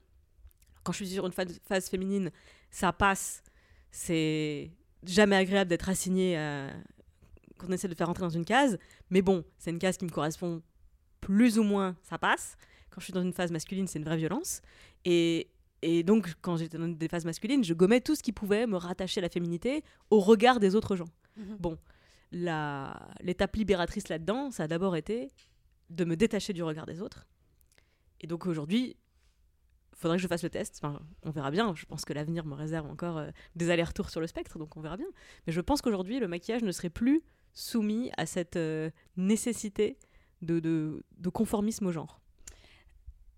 Quand 0.83 0.91
je 0.91 0.97
suis 0.97 1.07
sur 1.07 1.25
une 1.25 1.31
phase 1.31 1.89
féminine, 1.89 2.31
ça 2.69 2.93
passe. 2.93 3.43
C'est 3.89 4.71
jamais 5.03 5.35
agréable 5.35 5.69
d'être 5.69 5.89
assigné 5.89 6.37
à 6.37 6.69
qu'on 7.61 7.71
essaie 7.71 7.87
de 7.87 7.95
faire 7.95 8.07
rentrer 8.07 8.23
dans 8.23 8.29
une 8.29 8.45
case, 8.45 8.77
mais 9.09 9.21
bon, 9.21 9.43
c'est 9.57 9.69
une 9.71 9.79
case 9.79 9.97
qui 9.97 10.05
me 10.05 10.09
correspond 10.11 10.61
plus 11.21 11.57
ou 11.59 11.63
moins, 11.63 11.95
ça 12.03 12.17
passe. 12.17 12.55
Quand 12.89 12.99
je 12.99 13.05
suis 13.05 13.13
dans 13.13 13.21
une 13.21 13.33
phase 13.33 13.51
masculine, 13.51 13.87
c'est 13.87 13.99
une 13.99 14.05
vraie 14.05 14.17
violence. 14.17 14.61
Et 15.05 15.49
Et 15.83 16.03
donc, 16.03 16.33
quand 16.41 16.57
j'étais 16.57 16.77
dans 16.77 16.87
des 16.87 17.07
phases 17.07 17.25
masculines, 17.25 17.63
je 17.63 17.73
gommais 17.73 18.01
tout 18.01 18.13
ce 18.15 18.21
qui 18.21 18.31
pouvait 18.31 18.67
me 18.67 18.77
rattacher 18.77 19.19
à 19.19 19.23
la 19.23 19.29
féminité 19.29 19.83
au 20.11 20.19
regard 20.19 20.59
des 20.59 20.75
autres 20.75 20.95
gens. 20.95 21.09
Bon, 21.59 21.75
la- 22.31 23.09
l'étape 23.21 23.55
libératrice 23.55 24.07
là-dedans, 24.09 24.51
ça 24.51 24.63
a 24.63 24.67
d'abord 24.67 24.95
été 24.95 25.31
de 25.89 26.05
me 26.05 26.15
détacher 26.15 26.53
du 26.53 26.61
regard 26.63 26.85
des 26.85 27.01
autres. 27.01 27.25
Et 28.19 28.27
donc 28.27 28.45
aujourd'hui, 28.45 28.95
il 29.93 29.97
faudrait 29.97 30.17
que 30.17 30.21
je 30.23 30.27
fasse 30.27 30.43
le 30.43 30.49
test. 30.51 30.79
Enfin, 30.83 30.99
on 31.23 31.31
verra 31.31 31.49
bien. 31.51 31.73
Je 31.75 31.85
pense 31.85 32.05
que 32.05 32.13
l'avenir 32.13 32.45
me 32.45 32.53
réserve 32.53 32.87
encore 32.87 33.17
euh, 33.17 33.31
des 33.55 33.69
allers-retours 33.71 34.09
sur 34.11 34.21
le 34.21 34.27
spectre, 34.27 34.59
donc 34.59 34.77
on 34.77 34.81
verra 34.81 34.97
bien. 34.97 35.07
Mais 35.47 35.53
je 35.53 35.61
pense 35.61 35.81
qu'aujourd'hui, 35.81 36.19
le 36.19 36.27
maquillage 36.27 36.61
ne 36.63 36.71
serait 36.71 36.89
plus 36.91 37.23
soumis 37.53 38.11
à 38.17 38.25
cette 38.25 38.55
euh, 38.55 38.89
nécessité 39.17 39.97
de, 40.41 40.59
de, 40.59 41.03
de 41.17 41.29
conformisme 41.29 41.87
au 41.87 41.91
genre. 41.91 42.19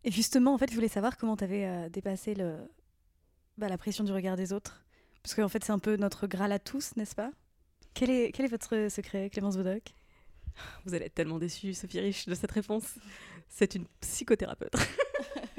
Et 0.04 0.12
justement, 0.12 0.54
en 0.54 0.58
fait, 0.58 0.70
je 0.70 0.76
voulais 0.76 0.88
savoir 0.88 1.18
comment 1.18 1.38
tu 1.38 1.44
avais 1.44 1.90
dépassé 1.90 2.36
le... 2.36 2.58
bah, 3.58 3.70
la 3.70 3.78
pression 3.78 4.04
du 4.04 4.12
regard 4.12 4.36
des 4.36 4.52
autres. 4.52 4.86
Parce 5.22 5.36
qu'en 5.36 5.48
fait, 5.48 5.64
c'est 5.64 5.72
un 5.72 5.80
peu 5.80 5.96
notre 5.96 6.28
graal 6.28 6.52
à 6.52 6.60
tous, 6.60 6.96
n'est-ce 6.98 7.16
pas? 7.16 7.32
Quel 7.94 8.10
est, 8.10 8.32
quel 8.34 8.46
est 8.46 8.50
votre 8.50 8.90
secret, 8.90 9.30
Clémence 9.30 9.56
Bodoc? 9.56 9.94
Vous 10.86 10.94
allez 10.94 11.06
être 11.06 11.14
tellement 11.14 11.40
déçue, 11.40 11.74
Sophie 11.74 12.00
Rich, 12.00 12.28
de 12.28 12.36
cette 12.36 12.52
réponse. 12.52 12.96
C'est 13.48 13.76
une 13.76 13.86
psychothérapeute. 14.02 14.76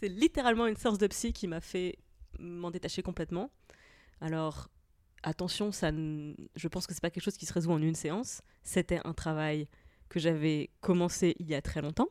c'est 0.00 0.08
littéralement 0.08 0.66
une 0.66 0.76
source 0.76 0.98
de 0.98 1.06
psy 1.08 1.32
qui 1.32 1.48
m'a 1.48 1.60
fait 1.60 1.98
m'en 2.38 2.70
détacher 2.70 3.02
complètement. 3.02 3.50
Alors, 4.20 4.70
attention, 5.22 5.72
ça, 5.72 5.90
je 5.90 6.68
pense 6.68 6.86
que 6.86 6.94
c'est 6.94 7.00
pas 7.02 7.10
quelque 7.10 7.24
chose 7.24 7.36
qui 7.36 7.46
se 7.46 7.52
résout 7.52 7.72
en 7.72 7.82
une 7.82 7.94
séance. 7.94 8.42
C'était 8.62 9.00
un 9.04 9.12
travail 9.12 9.68
que 10.08 10.18
j'avais 10.20 10.70
commencé 10.80 11.34
il 11.38 11.48
y 11.48 11.54
a 11.54 11.62
très 11.62 11.82
longtemps, 11.82 12.08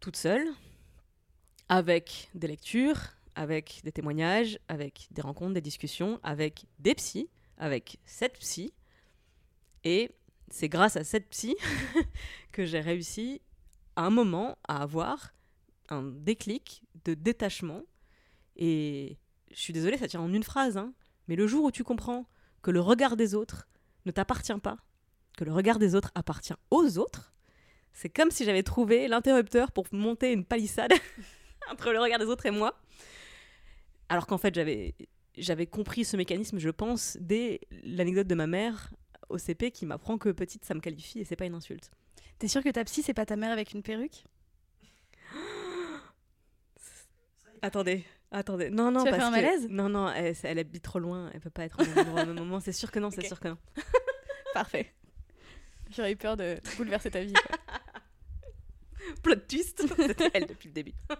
toute 0.00 0.16
seule, 0.16 0.46
avec 1.68 2.30
des 2.34 2.48
lectures, 2.48 2.98
avec 3.34 3.80
des 3.84 3.92
témoignages, 3.92 4.58
avec 4.68 5.08
des 5.10 5.22
rencontres, 5.22 5.54
des 5.54 5.60
discussions, 5.60 6.20
avec 6.22 6.66
des 6.78 6.94
psys, 6.94 7.28
avec 7.58 7.98
cette 8.04 8.38
psy. 8.38 8.72
Et 9.84 10.10
c'est 10.50 10.68
grâce 10.68 10.96
à 10.96 11.04
cette 11.04 11.28
psy 11.30 11.56
que 12.52 12.64
j'ai 12.64 12.80
réussi 12.80 13.40
à 13.96 14.02
un 14.02 14.10
moment 14.10 14.56
à 14.66 14.82
avoir 14.82 15.32
un 15.88 16.02
déclic 16.02 16.82
de 17.04 17.14
détachement. 17.14 17.82
Et 18.56 19.18
je 19.50 19.60
suis 19.60 19.72
désolée, 19.72 19.98
ça 19.98 20.08
tient 20.08 20.20
en 20.20 20.32
une 20.32 20.42
phrase, 20.42 20.76
hein, 20.76 20.92
mais 21.28 21.36
le 21.36 21.46
jour 21.46 21.64
où 21.64 21.70
tu 21.70 21.84
comprends 21.84 22.26
que 22.62 22.70
le 22.70 22.80
regard 22.80 23.16
des 23.16 23.34
autres 23.34 23.68
ne 24.06 24.10
t'appartient 24.10 24.58
pas, 24.62 24.78
que 25.36 25.44
le 25.44 25.52
regard 25.52 25.78
des 25.78 25.94
autres 25.94 26.10
appartient 26.14 26.54
aux 26.70 26.98
autres, 26.98 27.32
c'est 27.92 28.08
comme 28.08 28.30
si 28.30 28.44
j'avais 28.44 28.62
trouvé 28.62 29.08
l'interrupteur 29.08 29.72
pour 29.72 29.86
monter 29.92 30.32
une 30.32 30.44
palissade 30.44 30.92
entre 31.70 31.92
le 31.92 32.00
regard 32.00 32.18
des 32.18 32.26
autres 32.26 32.46
et 32.46 32.50
moi. 32.50 32.80
Alors 34.08 34.26
qu'en 34.26 34.38
fait, 34.38 34.54
j'avais 34.54 34.94
j'avais 35.36 35.66
compris 35.66 36.04
ce 36.04 36.16
mécanisme, 36.16 36.58
je 36.58 36.70
pense, 36.70 37.16
dès 37.20 37.60
l'anecdote 37.82 38.26
de 38.26 38.34
ma 38.34 38.46
mère 38.46 38.90
au 39.28 39.38
CP 39.38 39.70
qui 39.70 39.86
m'apprend 39.86 40.18
que 40.18 40.28
petite, 40.28 40.64
ça 40.64 40.74
me 40.74 40.80
qualifie 40.80 41.20
et 41.20 41.24
c'est 41.24 41.36
pas 41.36 41.46
une 41.46 41.54
insulte. 41.54 41.90
T'es 42.38 42.48
sûre 42.48 42.62
que 42.62 42.68
ta 42.68 42.84
psy, 42.84 43.02
c'est 43.02 43.14
pas 43.14 43.26
ta 43.26 43.36
mère 43.36 43.50
avec 43.50 43.72
une 43.72 43.82
perruque? 43.82 44.24
Attendez, 47.62 48.04
attendez. 48.38 48.70
Non, 48.70 48.90
non, 48.90 49.04
Tu 49.04 49.10
parce 49.10 49.16
fait 49.16 49.22
un 49.22 49.30
que- 49.30 49.34
malaise? 49.36 49.68
Non, 49.70 49.88
non, 49.88 50.10
elle, 50.10 50.34
elle 50.42 50.58
habite 50.58 50.82
trop 50.82 50.98
loin, 50.98 51.30
elle 51.32 51.40
peut 51.40 51.50
pas 51.50 51.64
être 51.64 51.80
au 51.80 51.84
même 51.86 51.98
endroit 51.98 52.22
au 52.22 52.26
même 52.26 52.36
moment. 52.38 52.60
C'est 52.60 52.72
sûr 52.72 52.90
que 52.90 52.98
non, 52.98 53.10
c'est 53.10 53.20
Ok. 53.20 53.26
sûr 53.26 53.40
que 53.40 53.48
non. 53.48 53.58
Parfait. 54.54 54.92
J'aurais 55.90 56.12
eu 56.12 56.16
peur 56.16 56.36
de 56.36 56.56
bouleverser 56.76 57.10
ta 57.10 57.20
vie. 57.22 57.32
quoi. 57.32 57.56
Plot 59.22 59.36
twist, 59.48 59.84
c'était 59.96 60.30
elle 60.34 60.46
depuis 60.46 60.68
le 60.68 60.74
début. 60.74 60.92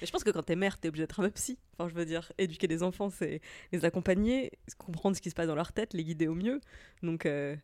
Mais 0.00 0.06
je 0.06 0.10
pense 0.12 0.24
que 0.24 0.30
quand 0.30 0.42
t'es 0.42 0.56
mère, 0.56 0.78
t'es 0.78 0.88
obligée 0.88 1.02
d'être 1.04 1.20
un 1.20 1.24
peu 1.24 1.30
psy. 1.30 1.58
Enfin, 1.74 1.88
je 1.88 1.94
veux 1.94 2.06
dire, 2.06 2.32
éduquer 2.38 2.66
des 2.66 2.82
enfants, 2.82 3.10
c'est 3.10 3.40
les 3.70 3.84
accompagner, 3.84 4.50
comprendre 4.78 5.14
ce 5.14 5.20
qui 5.20 5.28
se 5.30 5.34
passe 5.34 5.46
dans 5.46 5.54
leur 5.54 5.72
tête, 5.72 5.92
les 5.92 6.02
guider 6.04 6.26
au 6.26 6.34
mieux. 6.34 6.60
Donc, 7.02 7.26
euh, 7.26 7.54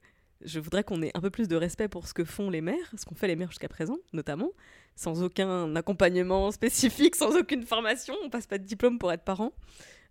je 0.44 0.60
voudrais 0.60 0.84
qu'on 0.84 1.02
ait 1.02 1.10
un 1.14 1.20
peu 1.20 1.30
plus 1.30 1.48
de 1.48 1.56
respect 1.56 1.88
pour 1.88 2.06
ce 2.06 2.14
que 2.14 2.24
font 2.24 2.50
les 2.50 2.60
mères, 2.60 2.92
ce 2.96 3.04
qu'ont 3.04 3.14
fait 3.14 3.26
les 3.28 3.36
mères 3.36 3.50
jusqu'à 3.50 3.68
présent, 3.68 3.96
notamment, 4.12 4.50
sans 4.94 5.22
aucun 5.22 5.74
accompagnement 5.76 6.50
spécifique, 6.52 7.16
sans 7.16 7.36
aucune 7.36 7.62
formation. 7.62 8.14
On 8.22 8.30
passe 8.30 8.46
pas 8.46 8.58
de 8.58 8.64
diplôme 8.64 8.98
pour 8.98 9.12
être 9.12 9.24
parent. 9.24 9.52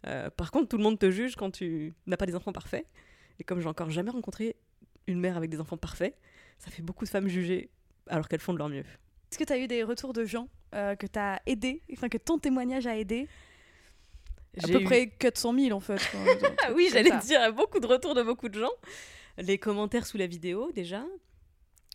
Euh, 0.07 0.29
par 0.29 0.51
contre, 0.51 0.67
tout 0.69 0.77
le 0.77 0.83
monde 0.83 0.99
te 0.99 1.09
juge 1.11 1.35
quand 1.35 1.51
tu 1.51 1.93
n'as 2.07 2.17
pas 2.17 2.25
des 2.25 2.35
enfants 2.35 2.53
parfaits. 2.53 2.85
Et 3.39 3.43
comme 3.43 3.59
j'ai 3.59 3.67
encore 3.67 3.89
jamais 3.89 4.11
rencontré 4.11 4.55
une 5.07 5.19
mère 5.19 5.37
avec 5.37 5.49
des 5.49 5.59
enfants 5.59 5.77
parfaits, 5.77 6.15
ça 6.57 6.71
fait 6.71 6.81
beaucoup 6.81 7.05
de 7.05 7.09
femmes 7.09 7.27
jugées 7.27 7.69
alors 8.07 8.27
qu'elles 8.27 8.39
font 8.39 8.53
de 8.53 8.57
leur 8.59 8.69
mieux. 8.69 8.79
Est-ce 9.31 9.37
que 9.39 9.43
tu 9.43 9.53
as 9.53 9.57
eu 9.57 9.67
des 9.67 9.83
retours 9.83 10.13
de 10.13 10.23
gens 10.25 10.47
euh, 10.73 10.95
que 10.95 11.05
tu 11.07 11.19
as 11.19 11.41
aidé, 11.45 11.81
enfin 11.93 12.07
que 12.09 12.17
ton 12.17 12.37
témoignage 12.39 12.87
a 12.87 12.97
aidé? 12.97 13.27
À 14.63 14.67
peu 14.67 14.79
eu- 14.81 14.83
près 14.85 15.07
400 15.07 15.53
000 15.59 15.75
en 15.75 15.79
fait. 15.81 15.99
quoi. 16.11 16.19
Ah 16.65 16.71
oui, 16.73 16.87
j'allais 16.91 17.15
dire 17.19 17.51
beaucoup 17.53 17.79
de 17.79 17.87
retours 17.87 18.13
de 18.15 18.23
beaucoup 18.23 18.47
de 18.47 18.57
gens. 18.59 18.71
Les 19.37 19.57
commentaires 19.57 20.05
sous 20.05 20.17
la 20.17 20.27
vidéo, 20.27 20.71
déjà. 20.71 21.05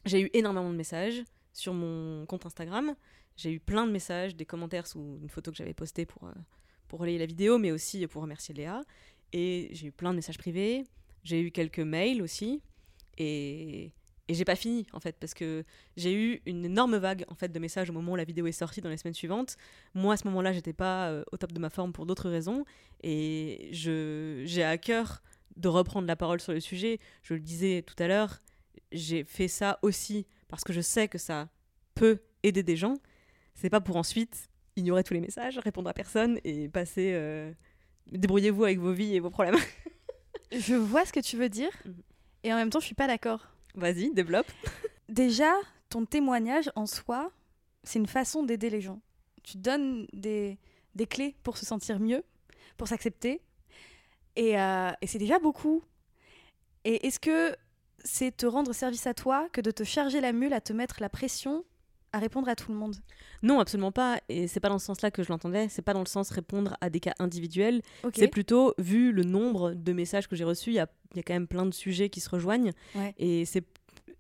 J'ai 0.04 0.20
eu 0.20 0.30
énormément 0.34 0.70
de 0.70 0.76
messages 0.76 1.22
sur 1.52 1.72
mon 1.72 2.26
compte 2.26 2.44
Instagram. 2.46 2.94
J'ai 3.36 3.52
eu 3.52 3.60
plein 3.60 3.86
de 3.86 3.92
messages, 3.92 4.36
des 4.36 4.44
commentaires 4.44 4.86
sous 4.86 5.18
une 5.22 5.30
photo 5.30 5.50
que 5.50 5.56
j'avais 5.56 5.72
postée 5.72 6.04
pour, 6.04 6.24
euh, 6.28 6.32
pour 6.88 7.00
relayer 7.00 7.18
la 7.18 7.26
vidéo, 7.26 7.58
mais 7.58 7.72
aussi 7.72 8.06
pour 8.06 8.22
remercier 8.22 8.54
Léa. 8.54 8.82
Et 9.32 9.68
j'ai 9.72 9.86
eu 9.86 9.92
plein 9.92 10.10
de 10.10 10.16
messages 10.16 10.36
privés. 10.36 10.84
J'ai 11.24 11.40
eu 11.40 11.50
quelques 11.50 11.80
mails 11.80 12.20
aussi. 12.20 12.62
Et, 13.16 13.92
et 14.28 14.34
j'ai 14.34 14.44
pas 14.44 14.56
fini, 14.56 14.86
en 14.92 15.00
fait, 15.00 15.16
parce 15.18 15.32
que 15.32 15.64
j'ai 15.96 16.12
eu 16.12 16.42
une 16.44 16.64
énorme 16.66 16.96
vague 16.98 17.24
en 17.28 17.34
fait, 17.34 17.48
de 17.48 17.58
messages 17.58 17.88
au 17.88 17.92
moment 17.94 18.12
où 18.12 18.16
la 18.16 18.24
vidéo 18.24 18.46
est 18.46 18.52
sortie 18.52 18.82
dans 18.82 18.90
les 18.90 18.98
semaines 18.98 19.14
suivantes. 19.14 19.56
Moi, 19.94 20.14
à 20.14 20.16
ce 20.18 20.26
moment-là, 20.28 20.52
j'étais 20.52 20.74
pas 20.74 21.08
euh, 21.08 21.24
au 21.32 21.38
top 21.38 21.52
de 21.52 21.58
ma 21.58 21.70
forme 21.70 21.92
pour 21.92 22.04
d'autres 22.04 22.28
raisons. 22.28 22.64
Et 23.02 23.70
j'ai 23.72 24.62
à 24.62 24.76
cœur 24.76 25.22
de 25.56 25.68
reprendre 25.68 26.06
la 26.06 26.16
parole 26.16 26.40
sur 26.40 26.52
le 26.52 26.60
sujet. 26.60 26.98
Je 27.22 27.34
le 27.34 27.40
disais 27.40 27.82
tout 27.86 28.00
à 28.02 28.06
l'heure, 28.08 28.40
j'ai 28.92 29.24
fait 29.24 29.48
ça 29.48 29.78
aussi 29.82 30.26
parce 30.48 30.64
que 30.64 30.72
je 30.72 30.80
sais 30.80 31.08
que 31.08 31.18
ça 31.18 31.48
peut 31.94 32.20
aider 32.42 32.62
des 32.62 32.76
gens. 32.76 32.94
C'est 33.54 33.70
pas 33.70 33.80
pour 33.80 33.96
ensuite 33.96 34.48
ignorer 34.76 35.04
tous 35.04 35.14
les 35.14 35.20
messages, 35.20 35.58
répondre 35.58 35.88
à 35.90 35.94
personne 35.94 36.38
et 36.44 36.68
passer. 36.68 37.12
euh, 37.14 37.52
Débrouillez-vous 38.12 38.64
avec 38.64 38.78
vos 38.78 38.92
vies 38.92 39.14
et 39.16 39.20
vos 39.20 39.30
problèmes. 39.30 39.56
Je 40.52 40.74
vois 40.74 41.04
ce 41.04 41.12
que 41.12 41.20
tu 41.20 41.36
veux 41.36 41.48
dire 41.48 41.70
Mhm. 41.84 41.94
et 42.44 42.52
en 42.52 42.56
même 42.56 42.70
temps 42.70 42.80
je 42.80 42.86
suis 42.86 42.94
pas 42.94 43.06
d'accord. 43.06 43.46
Vas-y, 43.74 44.12
développe. 44.12 44.50
Déjà, 45.08 45.52
ton 45.88 46.04
témoignage 46.06 46.70
en 46.74 46.86
soi, 46.86 47.30
c'est 47.84 47.98
une 47.98 48.06
façon 48.06 48.42
d'aider 48.42 48.70
les 48.70 48.80
gens. 48.80 49.00
Tu 49.42 49.58
donnes 49.58 50.06
des, 50.12 50.58
des 50.94 51.06
clés 51.06 51.36
pour 51.42 51.56
se 51.56 51.64
sentir 51.66 52.00
mieux, 52.00 52.24
pour 52.76 52.88
s'accepter. 52.88 53.40
Et, 54.40 54.58
euh, 54.58 54.90
et 55.02 55.06
c'est 55.06 55.18
déjà 55.18 55.38
beaucoup. 55.38 55.82
Et 56.84 57.06
est-ce 57.06 57.20
que 57.20 57.54
c'est 58.02 58.34
te 58.34 58.46
rendre 58.46 58.72
service 58.72 59.06
à 59.06 59.12
toi 59.12 59.48
que 59.52 59.60
de 59.60 59.70
te 59.70 59.84
charger 59.84 60.22
la 60.22 60.32
mule 60.32 60.54
à 60.54 60.62
te 60.62 60.72
mettre 60.72 60.96
la 61.00 61.10
pression 61.10 61.62
à 62.14 62.18
répondre 62.18 62.48
à 62.48 62.56
tout 62.56 62.72
le 62.72 62.78
monde? 62.78 62.96
Non, 63.42 63.60
absolument 63.60 63.92
pas. 63.92 64.18
Et 64.30 64.48
c'est 64.48 64.58
pas 64.58 64.70
dans 64.70 64.78
ce 64.78 64.86
sens-là 64.86 65.10
que 65.10 65.22
je 65.22 65.28
l'entendais. 65.28 65.68
C'est 65.68 65.82
pas 65.82 65.92
dans 65.92 66.00
le 66.00 66.06
sens 66.06 66.30
répondre 66.30 66.74
à 66.80 66.88
des 66.88 67.00
cas 67.00 67.12
individuels. 67.18 67.82
C'est 68.14 68.28
plutôt, 68.28 68.72
vu 68.78 69.12
le 69.12 69.24
nombre 69.24 69.74
de 69.74 69.92
messages 69.92 70.26
que 70.26 70.36
j'ai 70.36 70.44
reçus, 70.44 70.70
il 70.70 70.76
y 70.76 70.80
a, 70.80 70.88
il 71.12 71.18
y 71.18 71.20
a 71.20 71.22
quand 71.22 71.34
même 71.34 71.46
plein 71.46 71.66
de 71.66 71.74
sujets 71.74 72.08
qui 72.08 72.20
se 72.20 72.30
rejoignent. 72.30 72.72
Ouais. 72.94 73.14
Et 73.18 73.44
c'est 73.44 73.64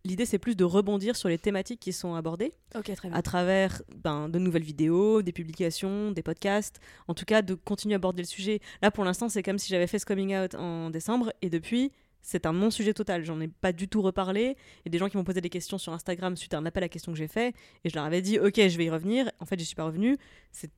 l'idée, 0.04 0.26
c'est 0.26 0.38
plus 0.38 0.56
de 0.56 0.64
rebondir 0.64 1.16
sur 1.16 1.28
les 1.28 1.38
thématiques 1.38 1.80
qui 1.80 1.92
sont 1.92 2.14
abordées 2.14 2.52
Ok, 2.74 2.92
très 2.94 3.08
bien. 3.08 3.16
à 3.16 3.22
travers 3.22 3.82
ben, 3.96 4.28
de 4.28 4.38
nouvelles 4.38 4.62
vidéos, 4.62 5.22
des 5.22 5.32
publications, 5.32 6.10
des 6.10 6.22
podcasts. 6.22 6.80
En 7.08 7.14
tout 7.14 7.24
cas, 7.24 7.42
de 7.42 7.54
continuer 7.54 7.94
à 7.94 7.96
aborder 7.96 8.22
le 8.22 8.28
sujet. 8.28 8.60
Là, 8.82 8.90
pour 8.90 9.04
l'instant, 9.04 9.28
c'est 9.28 9.42
comme 9.42 9.58
si 9.58 9.68
j'avais 9.68 9.86
fait 9.86 9.98
ce 9.98 10.06
coming 10.06 10.36
out 10.36 10.54
en 10.54 10.90
décembre 10.90 11.32
et 11.42 11.50
depuis. 11.50 11.92
C'est 12.22 12.46
un 12.46 12.52
non-sujet 12.52 12.94
total, 12.94 13.24
j'en 13.24 13.40
ai 13.40 13.48
pas 13.48 13.72
du 13.72 13.88
tout 13.88 14.02
reparlé. 14.02 14.56
Il 14.78 14.86
y 14.86 14.88
a 14.88 14.90
des 14.90 14.98
gens 14.98 15.08
qui 15.08 15.16
m'ont 15.16 15.24
posé 15.24 15.40
des 15.40 15.48
questions 15.48 15.78
sur 15.78 15.92
Instagram 15.92 16.36
suite 16.36 16.54
à 16.54 16.58
un 16.58 16.66
appel 16.66 16.82
à 16.84 16.88
questions 16.88 17.12
que 17.12 17.18
j'ai 17.18 17.28
fait, 17.28 17.54
et 17.84 17.90
je 17.90 17.94
leur 17.94 18.04
avais 18.04 18.22
dit 18.22 18.38
ok, 18.38 18.56
je 18.56 18.76
vais 18.76 18.84
y 18.84 18.90
revenir. 18.90 19.30
En 19.40 19.46
fait, 19.46 19.58
j'y 19.58 19.64
suis 19.64 19.76
pas 19.76 19.84
revenue. 19.84 20.18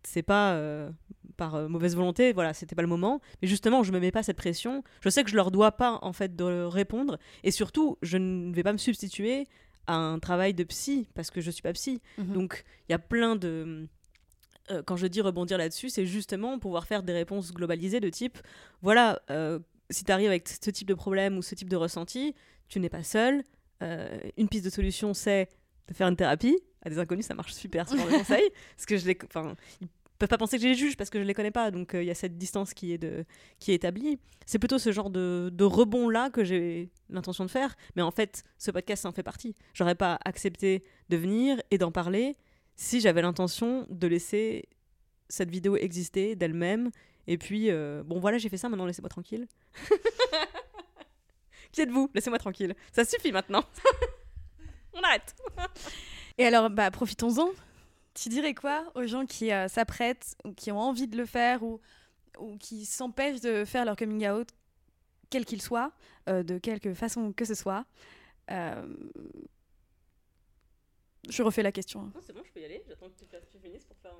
C'est 0.03 0.23
pas 0.23 0.53
euh, 0.53 0.91
par 1.37 1.55
euh, 1.55 1.69
mauvaise 1.69 1.97
volonté, 1.97 2.33
voilà, 2.33 2.55
c'était 2.55 2.75
pas 2.75 2.83
le 2.83 2.89
moment. 2.89 3.21
Mais 3.41 3.49
justement, 3.49 3.83
je 3.83 3.93
me 3.93 4.01
mets 4.01 4.13
pas 4.13 4.23
cette 4.23 4.37
pression. 4.37 4.85
Je 5.01 5.09
sais 5.09 5.25
que 5.25 5.31
je 5.31 5.37
leur 5.37 5.51
dois 5.51 5.73
pas 5.73 5.99
en 6.03 6.13
fait 6.13 6.37
de 6.37 6.65
répondre, 6.65 7.19
et 7.43 7.51
surtout, 7.51 7.99
je 8.03 8.19
ne 8.19 8.55
vais 8.55 8.63
pas 8.63 8.73
me 8.73 8.79
substituer 8.79 9.47
à 9.87 9.97
un 9.97 10.19
travail 10.19 10.55
de 10.55 10.65
psy 10.65 11.09
parce 11.15 11.31
que 11.31 11.41
je 11.41 11.51
suis 11.51 11.63
pas 11.63 11.73
psy. 11.73 12.01
Mhm. 12.19 12.33
Donc, 12.33 12.65
il 12.89 12.93
y 12.93 12.95
a 12.95 12.99
plein 12.99 13.37
de 13.37 13.89
euh, 14.71 14.83
quand 14.85 14.97
je 14.97 15.07
dis 15.07 15.21
rebondir 15.21 15.59
là-dessus, 15.59 15.91
c'est 15.91 16.07
justement 16.07 16.59
pouvoir 16.59 16.87
faire 16.87 17.03
des 17.03 17.13
réponses 17.13 17.53
globalisées 17.53 18.01
de 18.01 18.09
type 18.09 18.39
voilà, 18.81 19.21
euh, 19.31 19.59
si 19.93 20.05
tu 20.05 20.13
arrives 20.13 20.29
avec 20.29 20.49
ce 20.49 20.71
type 20.71 20.89
de 20.89 20.95
problème 20.95 21.39
ou 21.39 21.43
ce 21.43 21.55
type 21.55 21.69
de 21.69 21.77
ressenti, 21.77 22.35
tu 22.69 22.81
n'es 22.81 22.89
pas 22.89 23.03
seul. 23.03 23.43
Euh, 23.83 24.19
une 24.37 24.49
piste 24.49 24.65
de 24.65 24.71
solution, 24.71 25.15
c'est 25.15 25.49
de 25.89 25.95
faire 25.95 26.09
une 26.09 26.17
thérapie. 26.17 26.59
À 26.85 26.91
des 26.91 26.99
inconnus, 26.99 27.27
ça 27.27 27.35
marche 27.35 27.53
super 27.53 27.89
ce 27.89 27.97
genre 27.97 28.07
de 28.07 28.13
conseil. 28.19 28.51
Parce 28.77 28.87
que 28.87 28.97
je 28.97 29.07
les, 29.07 29.19
enfin, 29.27 29.55
ils 29.81 29.89
peuvent 30.19 30.29
pas 30.29 30.39
penser 30.39 30.57
que 30.57 30.63
je 30.63 30.69
les 30.69 30.75
juge 30.75 30.97
parce 30.97 31.11
que 31.11 31.19
je 31.19 31.25
les 31.25 31.35
connais 31.35 31.51
pas. 31.51 31.71
Donc 31.71 31.95
euh, 31.95 32.03
il 32.03 32.07
y 32.07 32.11
a 32.11 32.15
cette 32.15 32.39
distance 32.39 32.75
qui 32.75 32.93
est, 32.93 32.99
de, 32.99 33.25
qui 33.59 33.73
est 33.73 33.75
établie. 33.75 34.19
C'est 34.47 34.59
plutôt 34.59 34.79
ce 34.79 34.93
genre 34.93 35.11
de, 35.11 35.51
de 35.53 35.65
rebond-là 35.65 36.31
que 36.31 36.45
j'ai 36.45 36.91
l'intention 37.11 37.45
de 37.45 37.51
faire. 37.51 37.75
Mais 37.97 38.03
en 38.03 38.11
fait, 38.11 38.45
ce 38.59 38.71
podcast, 38.71 39.03
ça 39.03 39.09
en 39.09 39.13
fait 39.13 39.23
partie. 39.23 39.55
J'aurais 39.75 39.95
pas 39.95 40.19
accepté 40.25 40.85
de 41.09 41.17
venir 41.17 41.61
et 41.71 41.79
d'en 41.79 41.93
parler 41.93 42.37
si 42.77 43.01
j'avais 43.01 43.23
l'intention 43.23 43.87
de 43.91 44.07
laisser 44.07 44.69
cette 45.29 45.51
vidéo 45.51 45.77
existait 45.77 46.37
d'elle-même. 46.37 46.91
Et 47.27 47.39
puis, 47.39 47.71
euh, 47.71 48.03
bon 48.05 48.19
voilà, 48.19 48.39
j'ai 48.39 48.49
fait 48.49 48.57
ça, 48.57 48.69
maintenant 48.69 48.87
laissez-moi 48.87 49.09
tranquille. 49.09 49.47
Qui 51.73 51.81
êtes-vous? 51.83 52.11
Laissez-moi 52.15 52.39
tranquille. 52.39 52.75
Ça 52.93 53.05
suffit 53.05 53.33
maintenant. 53.33 53.65
On 54.93 55.01
arrête. 55.01 55.35
Et 56.39 56.47
alors, 56.47 56.69
bah, 56.71 56.91
profitons-en. 56.91 57.51
Tu 58.15 58.29
dirais 58.29 58.55
quoi 58.55 58.93
aux 58.95 59.07
gens 59.07 59.25
qui 59.25 59.53
euh, 59.53 59.69
s'apprêtent, 59.69 60.37
ou 60.45 60.53
qui 60.53 60.71
ont 60.71 60.79
envie 60.79 61.09
de 61.09 61.17
le 61.17 61.25
faire, 61.25 61.63
ou, 61.63 61.81
ou 62.39 62.59
qui 62.59 62.85
s'empêchent 62.85 63.41
de 63.41 63.65
faire 63.65 63.87
leur 63.87 63.97
coming 63.97 64.29
out, 64.29 64.49
quel 65.31 65.47
qu'il 65.47 65.63
soit, 65.63 65.93
euh, 66.29 66.43
de 66.43 66.59
quelque 66.59 66.93
façon 66.93 67.33
que 67.33 67.47
ce 67.47 67.55
soit 67.55 67.87
Je 71.29 71.43
refais 71.43 71.63
la 71.63 71.73
question. 71.73 72.01
hein. 72.01 72.21
c'est 72.27 72.33
bon, 72.33 72.43
je 72.45 72.51
peux 72.51 72.61
y 72.61 72.65
aller. 72.65 72.83
J'attends 72.89 73.09
que 73.09 73.15
tu, 73.15 73.59
finisses 73.63 73.85
pour, 73.85 73.97
faire 73.99 74.13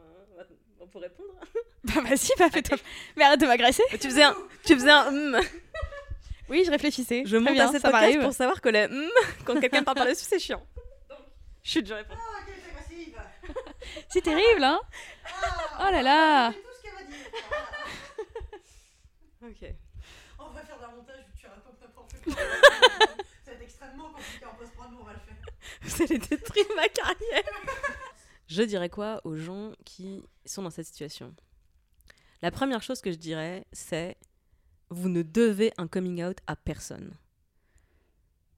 pour 0.91 1.01
répondre. 1.01 1.35
Bah, 1.85 2.01
vas-y, 2.01 2.31
bah, 2.39 2.49
fais-toi. 2.49 2.79
Mais 3.17 3.25
arrête 3.25 3.41
de 3.41 3.47
m'agresser. 3.47 3.83
tu 3.91 3.99
faisais 4.09 4.23
un, 4.23 4.37
tu 4.65 4.75
faisais 4.75 4.91
un 4.91 5.09
hum. 5.09 5.41
Oui, 6.49 6.63
je 6.65 6.71
réfléchissais. 6.71 7.25
Je 7.27 7.37
monte 7.37 7.55
bien, 7.55 7.69
à 7.69 7.73
cette 7.73 7.83
ça 7.83 7.91
podcast 7.91 8.21
pour 8.21 8.33
savoir 8.33 8.61
que 8.61 8.69
les 8.69 8.85
hum, 8.85 9.11
quand 9.45 9.61
quelqu'un 9.61 9.83
parle 9.83 9.97
par-dessus, 9.97 10.25
c'est 10.29 10.39
chiant. 10.39 10.65
Chut, 11.65 11.85
je 11.85 11.95
réponds. 11.95 12.15
C'est 14.09 14.23
terrible, 14.23 14.63
hein 14.63 14.81
Oh 15.81 15.91
là 15.91 16.03
là 16.03 16.53
Ok. 19.43 19.75
On 20.39 20.51
va 20.51 20.61
faire 20.63 20.79
d'un 20.79 20.89
montage 20.89 21.25
où 21.29 21.37
tu 21.37 21.47
racontes 21.47 21.81
n'importe 21.81 22.15
quoi. 22.23 22.33
Ça 22.35 23.51
va 23.51 23.53
être 23.55 23.63
extrêmement 23.63 24.11
compliqué 24.11 24.45
en 24.45 24.55
post-prod, 24.55 24.89
mais 24.93 24.99
on 25.01 25.05
va 25.05 25.13
le 25.15 25.19
faire. 25.19 25.32
Vous 25.83 26.03
allez 26.03 26.19
détruire 26.19 26.67
ma 26.77 26.89
carrière. 26.89 27.45
Je 28.47 28.63
dirais 28.63 28.91
quoi 28.91 29.21
aux 29.25 29.37
gens 29.37 29.73
qui 29.85 30.23
sont 30.45 30.63
dans 30.63 30.71
cette 30.71 30.87
situation? 30.87 31.35
La 32.43 32.51
première 32.51 32.83
chose 32.83 33.01
que 33.01 33.13
je 33.13 33.17
dirais, 33.17 33.65
c'est 33.73 34.17
vous 34.91 35.09
ne 35.09 35.23
devez 35.23 35.73
un 35.79 35.87
coming 35.87 36.23
out 36.23 36.39
à 36.47 36.57
personne. 36.57 37.15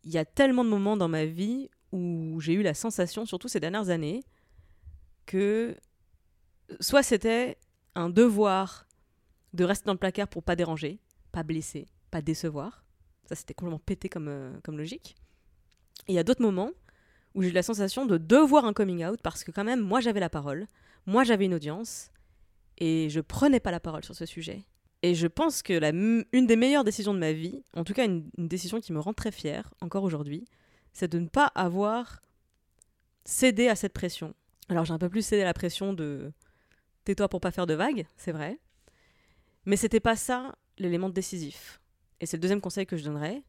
Il 0.02 0.10
y 0.10 0.18
a 0.18 0.24
tellement 0.24 0.64
de 0.64 0.70
moments 0.70 0.96
dans 0.96 1.08
ma 1.08 1.26
vie 1.26 1.70
où 1.92 2.40
j'ai 2.40 2.54
eu 2.54 2.62
la 2.62 2.74
sensation, 2.74 3.24
surtout 3.24 3.46
ces 3.46 3.60
dernières 3.60 3.90
années, 3.90 4.24
que 5.26 5.76
soit 6.80 7.02
c'était 7.02 7.58
un 7.94 8.08
devoir 8.08 8.86
de 9.52 9.64
rester 9.64 9.86
dans 9.86 9.92
le 9.92 9.98
placard 9.98 10.28
pour 10.28 10.42
pas 10.42 10.56
déranger, 10.56 10.98
pas 11.30 11.42
blesser, 11.44 11.86
pas 12.10 12.20
décevoir. 12.20 12.84
Ça, 13.26 13.34
c'était 13.34 13.54
complètement 13.54 13.78
pété 13.78 14.08
comme, 14.08 14.28
euh, 14.28 14.58
comme 14.64 14.76
logique. 14.76 15.14
Et 16.08 16.12
il 16.12 16.14
y 16.16 16.18
a 16.18 16.24
d'autres 16.24 16.42
moments 16.42 16.70
où 17.34 17.42
j'ai 17.42 17.48
eu 17.48 17.52
la 17.52 17.62
sensation 17.62 18.06
de 18.06 18.16
devoir 18.16 18.64
un 18.64 18.72
coming 18.72 19.04
out 19.04 19.20
parce 19.22 19.44
que 19.44 19.50
quand 19.50 19.64
même, 19.64 19.80
moi 19.80 20.00
j'avais 20.00 20.20
la 20.20 20.30
parole, 20.30 20.66
moi 21.06 21.24
j'avais 21.24 21.46
une 21.46 21.54
audience, 21.54 22.10
et 22.78 23.08
je 23.10 23.20
prenais 23.20 23.60
pas 23.60 23.70
la 23.70 23.80
parole 23.80 24.04
sur 24.04 24.14
ce 24.14 24.26
sujet. 24.26 24.64
Et 25.02 25.14
je 25.14 25.26
pense 25.26 25.62
que 25.62 25.74
la, 25.74 25.90
une 25.90 26.46
des 26.46 26.56
meilleures 26.56 26.84
décisions 26.84 27.12
de 27.12 27.18
ma 27.18 27.32
vie, 27.32 27.62
en 27.74 27.84
tout 27.84 27.92
cas 27.92 28.06
une, 28.06 28.30
une 28.38 28.48
décision 28.48 28.80
qui 28.80 28.92
me 28.92 29.00
rend 29.00 29.12
très 29.12 29.30
fière, 29.30 29.72
encore 29.80 30.02
aujourd'hui, 30.02 30.46
c'est 30.92 31.12
de 31.12 31.18
ne 31.18 31.28
pas 31.28 31.46
avoir 31.54 32.22
cédé 33.24 33.68
à 33.68 33.76
cette 33.76 33.92
pression. 33.92 34.34
Alors 34.68 34.84
j'ai 34.84 34.94
un 34.94 34.98
peu 34.98 35.10
plus 35.10 35.24
cédé 35.24 35.42
à 35.42 35.46
la 35.46 35.54
pression 35.54 35.92
de 35.92 36.32
tais-toi 37.04 37.28
pour 37.28 37.40
pas 37.40 37.50
faire 37.50 37.66
de 37.66 37.74
vagues, 37.74 38.06
c'est 38.16 38.32
vrai, 38.32 38.58
mais 39.66 39.76
c'était 39.76 40.00
pas 40.00 40.16
ça 40.16 40.54
l'élément 40.78 41.10
décisif. 41.10 41.80
Et 42.20 42.26
c'est 42.26 42.36
le 42.36 42.40
deuxième 42.40 42.60
conseil 42.60 42.86
que 42.86 42.96
je 42.96 43.04
donnerais. 43.04 43.42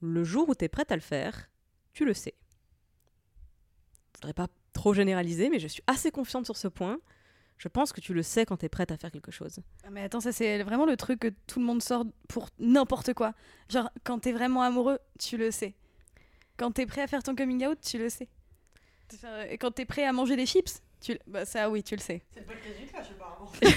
Le 0.00 0.24
jour 0.24 0.48
où 0.48 0.54
tu 0.54 0.64
es 0.64 0.68
prête 0.68 0.90
à 0.90 0.96
le 0.96 1.02
faire, 1.02 1.48
tu 1.92 2.04
le 2.04 2.14
sais. 2.14 2.34
Je 4.22 4.28
voudrais 4.28 4.46
pas 4.46 4.52
trop 4.72 4.94
généraliser, 4.94 5.48
mais 5.50 5.58
je 5.58 5.66
suis 5.66 5.82
assez 5.88 6.12
confiante 6.12 6.44
sur 6.44 6.56
ce 6.56 6.68
point. 6.68 7.00
Je 7.58 7.66
pense 7.66 7.92
que 7.92 8.00
tu 8.00 8.14
le 8.14 8.22
sais 8.22 8.46
quand 8.46 8.56
tu 8.58 8.66
es 8.66 8.68
prête 8.68 8.92
à 8.92 8.96
faire 8.96 9.10
quelque 9.10 9.32
chose. 9.32 9.58
Ah, 9.84 9.88
Mais 9.90 10.02
attends, 10.02 10.20
ça 10.20 10.30
c'est 10.30 10.62
vraiment 10.62 10.86
le 10.86 10.96
truc 10.96 11.18
que 11.18 11.28
tout 11.48 11.58
le 11.58 11.66
monde 11.66 11.82
sort 11.82 12.04
pour 12.28 12.48
n'importe 12.60 13.14
quoi. 13.14 13.34
Genre, 13.68 13.90
quand 14.04 14.20
t'es 14.20 14.30
vraiment 14.30 14.62
amoureux, 14.62 15.00
tu 15.18 15.36
le 15.36 15.50
sais. 15.50 15.74
Quand 16.56 16.70
t'es 16.70 16.86
prêt 16.86 17.02
à 17.02 17.08
faire 17.08 17.24
ton 17.24 17.34
coming 17.34 17.66
out, 17.66 17.78
tu 17.80 17.98
le 17.98 18.08
sais. 18.08 18.28
Et 19.50 19.58
quand 19.58 19.72
t'es 19.72 19.86
prêt 19.86 20.04
à 20.04 20.12
manger 20.12 20.36
des 20.36 20.46
chips, 20.46 20.80
tu 21.00 21.14
le- 21.14 21.18
bah, 21.26 21.44
ça 21.44 21.68
oui, 21.68 21.82
tu 21.82 21.96
le 21.96 22.00
sais. 22.00 22.22
C'est 22.32 22.46
pas 22.46 22.52
le 22.54 22.60
cas 22.60 22.98
apparemment. 23.00 23.50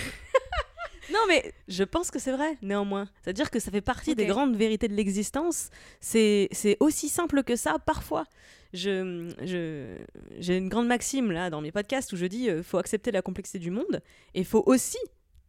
Non 1.11 1.19
mais 1.27 1.53
Je 1.67 1.83
pense 1.83 2.09
que 2.09 2.17
c'est 2.17 2.31
vrai, 2.31 2.57
néanmoins. 2.61 3.07
C'est-à-dire 3.23 3.51
que 3.51 3.59
ça 3.59 3.69
fait 3.71 3.81
partie 3.81 4.15
des 4.15 4.25
grandes 4.25 4.55
vérités 4.55 4.87
de 4.87 4.93
l'existence. 4.95 5.69
C'est 6.01 6.47
c'est 6.51 6.77
aussi 6.79 7.09
simple 7.09 7.43
que 7.43 7.55
ça, 7.55 7.77
parfois. 7.77 8.25
Je, 8.75 9.31
je, 9.43 9.97
j'ai 10.39 10.57
une 10.57 10.69
grande 10.69 10.87
maxime, 10.87 11.31
là, 11.31 11.49
dans 11.49 11.61
mes 11.61 11.71
podcasts, 11.71 12.11
où 12.13 12.17
je 12.17 12.25
dis 12.25 12.45
il 12.45 12.63
faut 12.63 12.77
accepter 12.77 13.11
la 13.11 13.21
complexité 13.21 13.59
du 13.59 13.71
monde, 13.71 14.01
et 14.33 14.43
faut 14.43 14.63
aussi, 14.65 14.97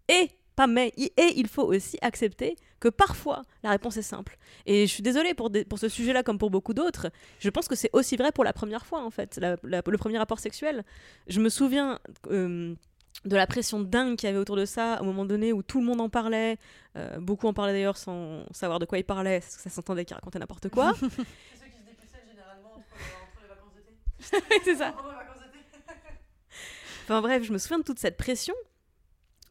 et 0.08 0.30
pas 0.54 0.66
mais, 0.66 0.92
et 0.96 1.32
il 1.36 1.48
faut 1.48 1.64
aussi 1.64 1.98
accepter 2.00 2.56
que 2.80 2.88
parfois, 2.88 3.42
la 3.62 3.70
réponse 3.70 3.96
est 3.98 4.02
simple. 4.02 4.38
Et 4.64 4.86
je 4.86 4.92
suis 4.92 5.02
désolée 5.02 5.34
pour, 5.34 5.50
pour 5.68 5.78
ce 5.78 5.88
sujet-là, 5.88 6.22
comme 6.22 6.38
pour 6.38 6.50
beaucoup 6.50 6.72
d'autres. 6.72 7.10
Je 7.40 7.50
pense 7.50 7.68
que 7.68 7.74
c'est 7.74 7.90
aussi 7.92 8.16
vrai 8.16 8.32
pour 8.32 8.44
la 8.44 8.54
première 8.54 8.86
fois, 8.86 9.02
en 9.04 9.10
fait, 9.10 9.38
le 9.62 9.96
premier 9.98 10.18
rapport 10.18 10.38
sexuel. 10.38 10.84
Je 11.26 11.40
me 11.40 11.50
souviens... 11.50 11.98
euh, 12.30 12.74
de 13.24 13.34
la 13.34 13.46
pression 13.46 13.80
dingue 13.80 14.16
qu'il 14.16 14.28
y 14.28 14.30
avait 14.30 14.38
autour 14.38 14.56
de 14.56 14.64
ça, 14.66 14.98
au 15.00 15.04
moment 15.04 15.24
donné 15.24 15.52
où 15.52 15.62
tout 15.62 15.80
le 15.80 15.86
monde 15.86 16.00
en 16.00 16.08
parlait, 16.08 16.58
euh, 16.96 17.18
beaucoup 17.18 17.46
en 17.48 17.54
parlaient 17.54 17.72
d'ailleurs 17.72 17.96
sans 17.96 18.44
savoir 18.52 18.78
de 18.78 18.84
quoi 18.84 18.98
ils 18.98 19.04
parlaient, 19.04 19.40
parce 19.40 19.56
que 19.56 19.62
ça 19.62 19.70
s'entendait 19.70 20.04
qu'ils 20.04 20.14
racontaient 20.14 20.38
n'importe 20.38 20.68
quoi. 20.68 20.92
C'est 21.00 21.06
ceux 21.08 21.10
qui 21.10 21.78
se 21.78 21.86
dépucellent 21.86 22.28
généralement 22.28 22.74
entre, 22.74 22.84
entre 22.84 23.42
les 23.42 23.48
vacances 23.48 23.72
d'été. 23.74 23.96
c'est 24.64 24.76
ça. 24.76 24.94
Enfin 27.04 27.20
bref, 27.20 27.44
je 27.44 27.52
me 27.52 27.58
souviens 27.58 27.78
de 27.78 27.84
toute 27.84 28.00
cette 28.00 28.16
pression, 28.16 28.54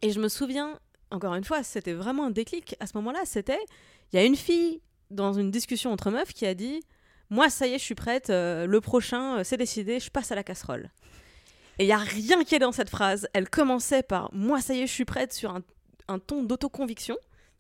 et 0.02 0.12
je 0.12 0.20
me 0.20 0.28
souviens, 0.28 0.78
encore 1.10 1.36
une 1.36 1.46
fois, 1.46 1.64
c'était 1.64 1.94
vraiment 1.94 2.26
un 2.26 2.32
déclic 2.32 2.76
à 2.82 2.88
ce 2.88 2.98
moment-là, 2.98 3.22
c'était, 3.24 3.60
il 4.12 4.18
y 4.18 4.20
a 4.20 4.26
une 4.26 4.36
fille 4.36 4.82
dans 5.10 5.34
une 5.34 5.52
discussion 5.52 5.92
entre 5.92 6.12
meufs 6.12 6.34
qui 6.34 6.46
a 6.46 6.54
dit, 6.54 6.82
moi 7.30 7.50
ça 7.50 7.68
y 7.68 7.74
est, 7.74 7.78
je 7.78 7.84
suis 7.84 7.96
prête, 7.96 8.30
euh, 8.30 8.66
le 8.66 8.82
prochain, 8.82 9.38
euh, 9.38 9.44
c'est 9.44 9.58
décidé, 9.58 10.00
je 10.00 10.12
passe 10.12 10.32
à 10.32 10.36
la 10.36 10.44
casserole. 10.44 10.92
Et 11.80 11.86
il 11.86 11.88
y 11.88 11.94
a 11.94 11.98
rien 11.98 12.44
qui 12.44 12.56
est 12.56 12.60
dans 12.60 12.72
cette 12.72 12.90
phrase. 12.90 13.28
Elle 13.34 13.50
commençait 13.50 14.04
par 14.04 14.34
moi 14.34 14.62
ça 14.62 14.74
y 14.74 14.82
est, 14.82 14.88
je 14.88 14.94
suis 14.94 15.06
prête 15.06 15.34
sur 15.34 15.52
un, 15.52 15.62
un 16.08 16.20
ton 16.20 16.44
d'autoconviction, 16.44 17.18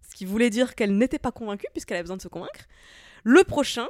ce 0.10 0.16
qui 0.16 0.26
voulait 0.26 0.50
dire 0.50 0.76
qu'elle 0.76 0.98
n'était 0.98 1.20
pas 1.20 1.32
convaincue 1.32 1.68
puisqu'elle 1.74 1.96
avait 1.96 2.04
besoin 2.04 2.18
de 2.18 2.22
se 2.22 2.28
convaincre. 2.28 2.66
Le 3.24 3.44
prochain, 3.44 3.88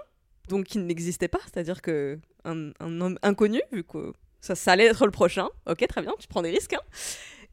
donc 0.48 0.66
qui 0.66 0.78
n'existait 0.78 1.28
pas, 1.28 1.40
c'est-à-dire 1.44 1.82
que 1.82 2.20
un, 2.46 2.72
un 2.80 3.02
homme 3.02 3.18
inconnu, 3.22 3.62
vu 3.72 3.84
que 3.84 4.14
ça, 4.42 4.56
ça 4.56 4.72
allait 4.74 4.86
être 4.86 5.06
le 5.06 5.12
prochain. 5.12 5.50
Ok, 5.66 5.86
très 5.88 6.02
bien, 6.02 6.14
tu 6.20 6.28
prends 6.28 6.42
des 6.42 6.52
risques. 6.52 6.74
hein. 6.74 6.82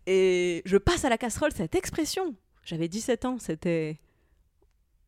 Et 0.07 0.63
je 0.65 0.77
passe 0.77 1.05
à 1.05 1.09
la 1.09 1.19
casserole 1.19 1.53
cette 1.53 1.75
expression. 1.75 2.35
J'avais 2.65 2.89
17 2.89 3.25
ans, 3.25 3.39
c'était 3.39 3.99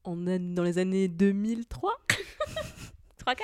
en 0.05 0.17
dans 0.17 0.63
les 0.63 0.79
années 0.79 1.09
2003 1.09 1.93
3-4 3.27 3.37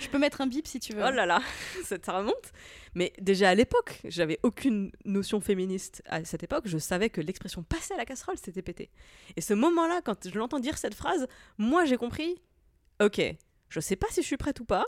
Je 0.00 0.08
peux 0.08 0.18
mettre 0.18 0.40
un 0.42 0.46
bip 0.46 0.66
si 0.66 0.80
tu 0.80 0.92
veux. 0.92 1.02
Oh 1.02 1.10
là 1.10 1.24
là, 1.24 1.40
ça, 1.84 1.96
ça 2.04 2.12
remonte. 2.18 2.52
Mais 2.94 3.12
déjà 3.20 3.48
à 3.50 3.54
l'époque, 3.54 4.00
j'avais 4.04 4.38
aucune 4.42 4.92
notion 5.04 5.40
féministe 5.40 6.02
à 6.06 6.24
cette 6.24 6.42
époque. 6.42 6.64
Je 6.66 6.78
savais 6.78 7.08
que 7.08 7.20
l'expression 7.22 7.62
passer 7.62 7.94
à 7.94 7.96
la 7.96 8.04
casserole, 8.04 8.36
c'était 8.42 8.60
pété. 8.62 8.90
Et 9.36 9.40
ce 9.40 9.54
moment-là, 9.54 10.02
quand 10.04 10.28
je 10.28 10.38
l'entends 10.38 10.58
dire 10.60 10.76
cette 10.76 10.94
phrase, 10.94 11.26
moi 11.56 11.84
j'ai 11.86 11.96
compris, 11.96 12.42
ok, 13.00 13.20
je 13.70 13.80
sais 13.80 13.96
pas 13.96 14.08
si 14.10 14.20
je 14.20 14.26
suis 14.26 14.36
prête 14.36 14.60
ou 14.60 14.64
pas, 14.66 14.84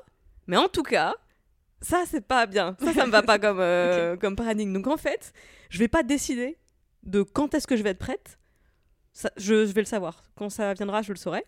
mais 0.46 0.56
en 0.56 0.68
tout 0.68 0.82
cas, 0.82 1.14
ça 1.80 2.04
c'est 2.06 2.20
pas 2.26 2.46
bien. 2.46 2.76
Ça, 2.80 2.92
ça 2.92 3.06
me 3.06 3.12
va 3.12 3.22
pas 3.22 3.38
comme, 3.38 3.60
euh, 3.60 4.16
comme 4.20 4.36
paradigme. 4.36 4.72
Donc 4.72 4.86
en 4.86 4.96
fait, 4.96 5.32
je 5.68 5.78
vais 5.78 5.88
pas 5.88 6.02
décider 6.02 6.58
de 7.02 7.22
quand 7.22 7.54
est-ce 7.54 7.66
que 7.66 7.76
je 7.76 7.82
vais 7.82 7.90
être 7.90 7.98
prête. 7.98 8.38
Ça, 9.12 9.30
je, 9.36 9.66
je 9.66 9.72
vais 9.72 9.80
le 9.80 9.86
savoir. 9.86 10.24
Quand 10.36 10.50
ça 10.50 10.74
viendra, 10.74 11.02
je 11.02 11.12
le 11.12 11.18
saurai. 11.18 11.44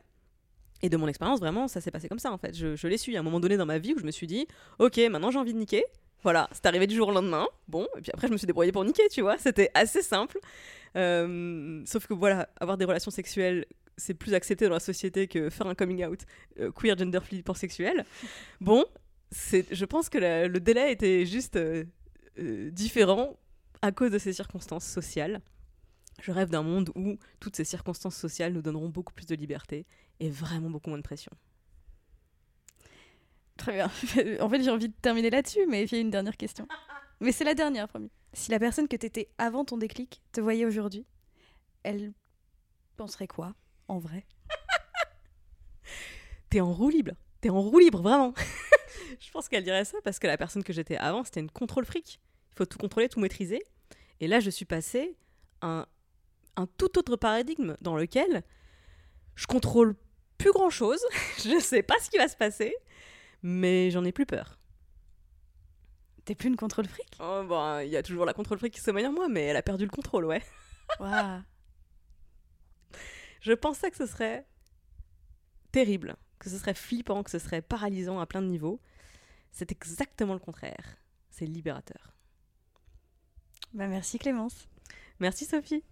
Et 0.84 0.88
de 0.88 0.96
mon 0.96 1.06
expérience, 1.06 1.38
vraiment, 1.38 1.68
ça 1.68 1.80
s'est 1.80 1.92
passé 1.92 2.08
comme 2.08 2.18
ça 2.18 2.32
en 2.32 2.38
fait. 2.38 2.56
Je, 2.56 2.74
je 2.74 2.88
l'ai 2.88 2.98
su 2.98 3.14
à 3.14 3.20
un 3.20 3.22
moment 3.22 3.38
donné 3.38 3.56
dans 3.56 3.66
ma 3.66 3.78
vie 3.78 3.94
où 3.94 3.98
je 3.98 4.04
me 4.04 4.10
suis 4.10 4.26
dit, 4.26 4.48
ok, 4.78 4.98
maintenant 5.10 5.30
j'ai 5.30 5.38
envie 5.38 5.52
de 5.52 5.58
niquer. 5.58 5.84
Voilà, 6.24 6.48
c'est 6.52 6.66
arrivé 6.66 6.86
du 6.86 6.94
jour 6.94 7.08
au 7.08 7.12
lendemain. 7.12 7.46
Bon, 7.68 7.86
et 7.96 8.00
puis 8.00 8.10
après 8.12 8.28
je 8.28 8.32
me 8.32 8.36
suis 8.36 8.46
débrouillée 8.46 8.72
pour 8.72 8.84
niquer, 8.84 9.08
tu 9.10 9.22
vois. 9.22 9.38
C'était 9.38 9.70
assez 9.74 10.02
simple. 10.02 10.38
Euh, 10.96 11.82
sauf 11.84 12.06
que 12.06 12.14
voilà, 12.14 12.48
avoir 12.60 12.76
des 12.76 12.84
relations 12.84 13.10
sexuelles, 13.10 13.66
c'est 13.96 14.14
plus 14.14 14.34
accepté 14.34 14.66
dans 14.66 14.72
la 14.74 14.80
société 14.80 15.28
que 15.28 15.50
faire 15.50 15.66
un 15.66 15.74
coming 15.74 16.04
out 16.04 16.20
euh, 16.58 16.70
queer, 16.72 16.96
gender 16.96 17.20
fluid, 17.22 17.44
pansexuel. 17.44 18.04
Bon, 18.60 18.84
c'est, 19.30 19.66
je 19.74 19.84
pense 19.84 20.08
que 20.08 20.18
la- 20.18 20.48
le 20.48 20.60
délai 20.60 20.92
était 20.92 21.26
juste 21.26 21.56
euh, 21.56 21.84
euh, 22.38 22.70
différent 22.70 23.38
à 23.82 23.92
cause 23.92 24.10
de 24.10 24.18
ces 24.18 24.32
circonstances 24.32 24.86
sociales. 24.86 25.40
Je 26.20 26.30
rêve 26.30 26.50
d'un 26.50 26.62
monde 26.62 26.90
où 26.94 27.18
toutes 27.40 27.56
ces 27.56 27.64
circonstances 27.64 28.16
sociales 28.16 28.52
nous 28.52 28.62
donneront 28.62 28.88
beaucoup 28.88 29.12
plus 29.12 29.26
de 29.26 29.34
liberté 29.34 29.86
et 30.20 30.30
vraiment 30.30 30.70
beaucoup 30.70 30.90
moins 30.90 30.98
de 30.98 31.02
pression. 31.02 31.32
Très 33.56 33.72
bien. 33.72 33.86
en 34.40 34.48
fait, 34.48 34.62
j'ai 34.62 34.70
envie 34.70 34.88
de 34.88 34.94
terminer 35.02 35.30
là-dessus, 35.30 35.66
mais 35.68 35.84
il 35.84 35.92
y 35.92 35.96
a 35.96 35.98
une 36.00 36.10
dernière 36.10 36.36
question. 36.36 36.66
Mais 37.20 37.30
c'est 37.30 37.44
la 37.44 37.54
dernière, 37.54 37.86
promis. 37.86 38.10
Si 38.32 38.50
la 38.50 38.58
personne 38.58 38.88
que 38.88 38.96
t'étais 38.96 39.28
avant 39.38 39.64
ton 39.64 39.76
déclic 39.76 40.20
te 40.32 40.40
voyait 40.40 40.64
aujourd'hui, 40.64 41.06
elle 41.84 42.12
penserait 42.96 43.28
quoi, 43.28 43.54
en 43.92 43.98
vrai 43.98 44.24
T'es 46.50 46.60
en 46.60 46.72
roue 46.72 46.90
libre. 46.90 47.12
T'es 47.40 47.50
en 47.50 47.60
roue 47.60 47.78
libre, 47.78 48.02
vraiment. 48.02 48.34
je 49.20 49.30
pense 49.30 49.48
qu'elle 49.48 49.64
dirait 49.64 49.84
ça 49.84 49.98
parce 50.04 50.18
que 50.18 50.26
la 50.26 50.36
personne 50.36 50.64
que 50.64 50.72
j'étais 50.72 50.96
avant, 50.96 51.24
c'était 51.24 51.40
une 51.40 51.50
contrôle 51.50 51.84
fric. 51.84 52.20
Il 52.52 52.56
faut 52.56 52.66
tout 52.66 52.78
contrôler, 52.78 53.08
tout 53.08 53.20
maîtriser. 53.20 53.62
Et 54.20 54.28
là, 54.28 54.40
je 54.40 54.50
suis 54.50 54.64
passée 54.64 55.16
à 55.60 55.66
un, 55.66 55.86
un 56.56 56.66
tout 56.66 56.98
autre 56.98 57.16
paradigme 57.16 57.76
dans 57.80 57.96
lequel 57.96 58.42
je 59.34 59.46
contrôle 59.46 59.96
plus 60.38 60.52
grand 60.52 60.70
chose, 60.70 61.00
je 61.38 61.58
sais 61.60 61.82
pas 61.82 61.98
ce 62.00 62.10
qui 62.10 62.18
va 62.18 62.28
se 62.28 62.36
passer, 62.36 62.74
mais 63.42 63.90
j'en 63.90 64.04
ai 64.04 64.12
plus 64.12 64.26
peur. 64.26 64.58
T'es 66.24 66.34
plus 66.34 66.48
une 66.48 66.56
contrôle 66.56 66.86
fric 66.86 67.08
Oh, 67.20 67.42
bon, 67.46 67.80
il 67.80 67.88
y 67.88 67.96
a 67.96 68.02
toujours 68.02 68.24
la 68.24 68.32
contrôle 68.32 68.58
fric 68.58 68.74
qui 68.74 68.80
sommeille 68.80 69.06
en 69.06 69.12
moi, 69.12 69.28
mais 69.28 69.42
elle 69.42 69.56
a 69.56 69.62
perdu 69.62 69.84
le 69.84 69.90
contrôle, 69.90 70.24
ouais. 70.24 70.42
Waouh. 71.00 71.42
Je 73.42 73.52
pensais 73.52 73.90
que 73.90 73.96
ce 73.96 74.06
serait 74.06 74.46
terrible, 75.72 76.16
que 76.38 76.48
ce 76.48 76.58
serait 76.58 76.74
flippant, 76.74 77.24
que 77.24 77.30
ce 77.30 77.40
serait 77.40 77.60
paralysant 77.60 78.20
à 78.20 78.26
plein 78.26 78.40
de 78.40 78.46
niveaux. 78.46 78.80
C'est 79.50 79.72
exactement 79.72 80.32
le 80.32 80.38
contraire. 80.38 80.96
C'est 81.28 81.46
libérateur. 81.46 82.14
Bah 83.74 83.88
merci 83.88 84.18
Clémence. 84.18 84.68
Merci 85.18 85.44
Sophie. 85.44 85.82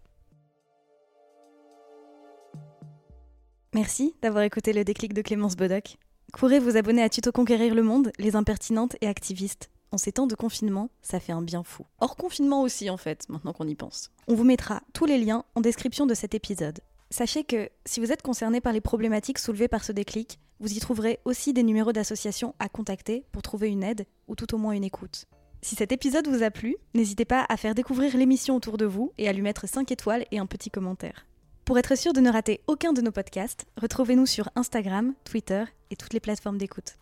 Merci 3.74 4.14
d'avoir 4.22 4.44
écouté 4.44 4.72
le 4.72 4.84
déclic 4.84 5.12
de 5.12 5.22
Clémence 5.22 5.56
Bodoc. 5.56 5.96
Courez 6.32 6.60
vous 6.60 6.76
abonner 6.76 7.02
à 7.02 7.08
Tuto 7.08 7.32
Conquérir 7.32 7.74
le 7.74 7.82
Monde, 7.82 8.12
les 8.18 8.36
impertinentes 8.36 8.96
et 9.00 9.08
activistes. 9.08 9.70
En 9.90 9.98
ces 9.98 10.12
temps 10.12 10.28
de 10.28 10.36
confinement, 10.36 10.88
ça 11.02 11.18
fait 11.18 11.32
un 11.32 11.42
bien 11.42 11.64
fou. 11.64 11.84
Hors 11.98 12.14
confinement 12.14 12.62
aussi 12.62 12.90
en 12.90 12.96
fait, 12.96 13.28
maintenant 13.28 13.52
qu'on 13.52 13.66
y 13.66 13.74
pense. 13.74 14.12
On 14.28 14.34
vous 14.34 14.44
mettra 14.44 14.82
tous 14.92 15.06
les 15.06 15.18
liens 15.18 15.44
en 15.56 15.60
description 15.60 16.06
de 16.06 16.14
cet 16.14 16.34
épisode. 16.34 16.80
Sachez 17.10 17.42
que 17.42 17.68
si 17.84 17.98
vous 17.98 18.12
êtes 18.12 18.22
concerné 18.22 18.60
par 18.60 18.72
les 18.72 18.80
problématiques 18.80 19.40
soulevées 19.40 19.66
par 19.66 19.82
ce 19.82 19.90
déclic, 19.90 20.38
vous 20.60 20.72
y 20.72 20.78
trouverez 20.78 21.18
aussi 21.24 21.52
des 21.52 21.64
numéros 21.64 21.92
d'associations 21.92 22.54
à 22.60 22.68
contacter 22.68 23.24
pour 23.32 23.42
trouver 23.42 23.68
une 23.68 23.82
aide 23.82 24.06
ou 24.28 24.36
tout 24.36 24.54
au 24.54 24.58
moins 24.58 24.72
une 24.72 24.84
écoute. 24.84 25.24
Si 25.60 25.74
cet 25.74 25.90
épisode 25.90 26.28
vous 26.28 26.42
a 26.44 26.50
plu, 26.50 26.76
n'hésitez 26.94 27.24
pas 27.24 27.44
à 27.48 27.56
faire 27.56 27.74
découvrir 27.74 28.16
l'émission 28.16 28.54
autour 28.56 28.78
de 28.78 28.86
vous 28.86 29.12
et 29.18 29.28
à 29.28 29.32
lui 29.32 29.42
mettre 29.42 29.68
5 29.68 29.90
étoiles 29.90 30.24
et 30.30 30.38
un 30.38 30.46
petit 30.46 30.70
commentaire. 30.70 31.26
Pour 31.64 31.78
être 31.78 31.96
sûr 31.98 32.12
de 32.12 32.20
ne 32.20 32.30
rater 32.30 32.60
aucun 32.66 32.92
de 32.92 33.00
nos 33.00 33.12
podcasts, 33.12 33.66
retrouvez-nous 33.76 34.26
sur 34.26 34.48
Instagram, 34.54 35.14
Twitter 35.24 35.64
et 35.90 35.96
toutes 35.96 36.14
les 36.14 36.20
plateformes 36.20 36.58
d'écoute. 36.58 36.96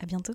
À 0.00 0.06
bientôt. 0.06 0.34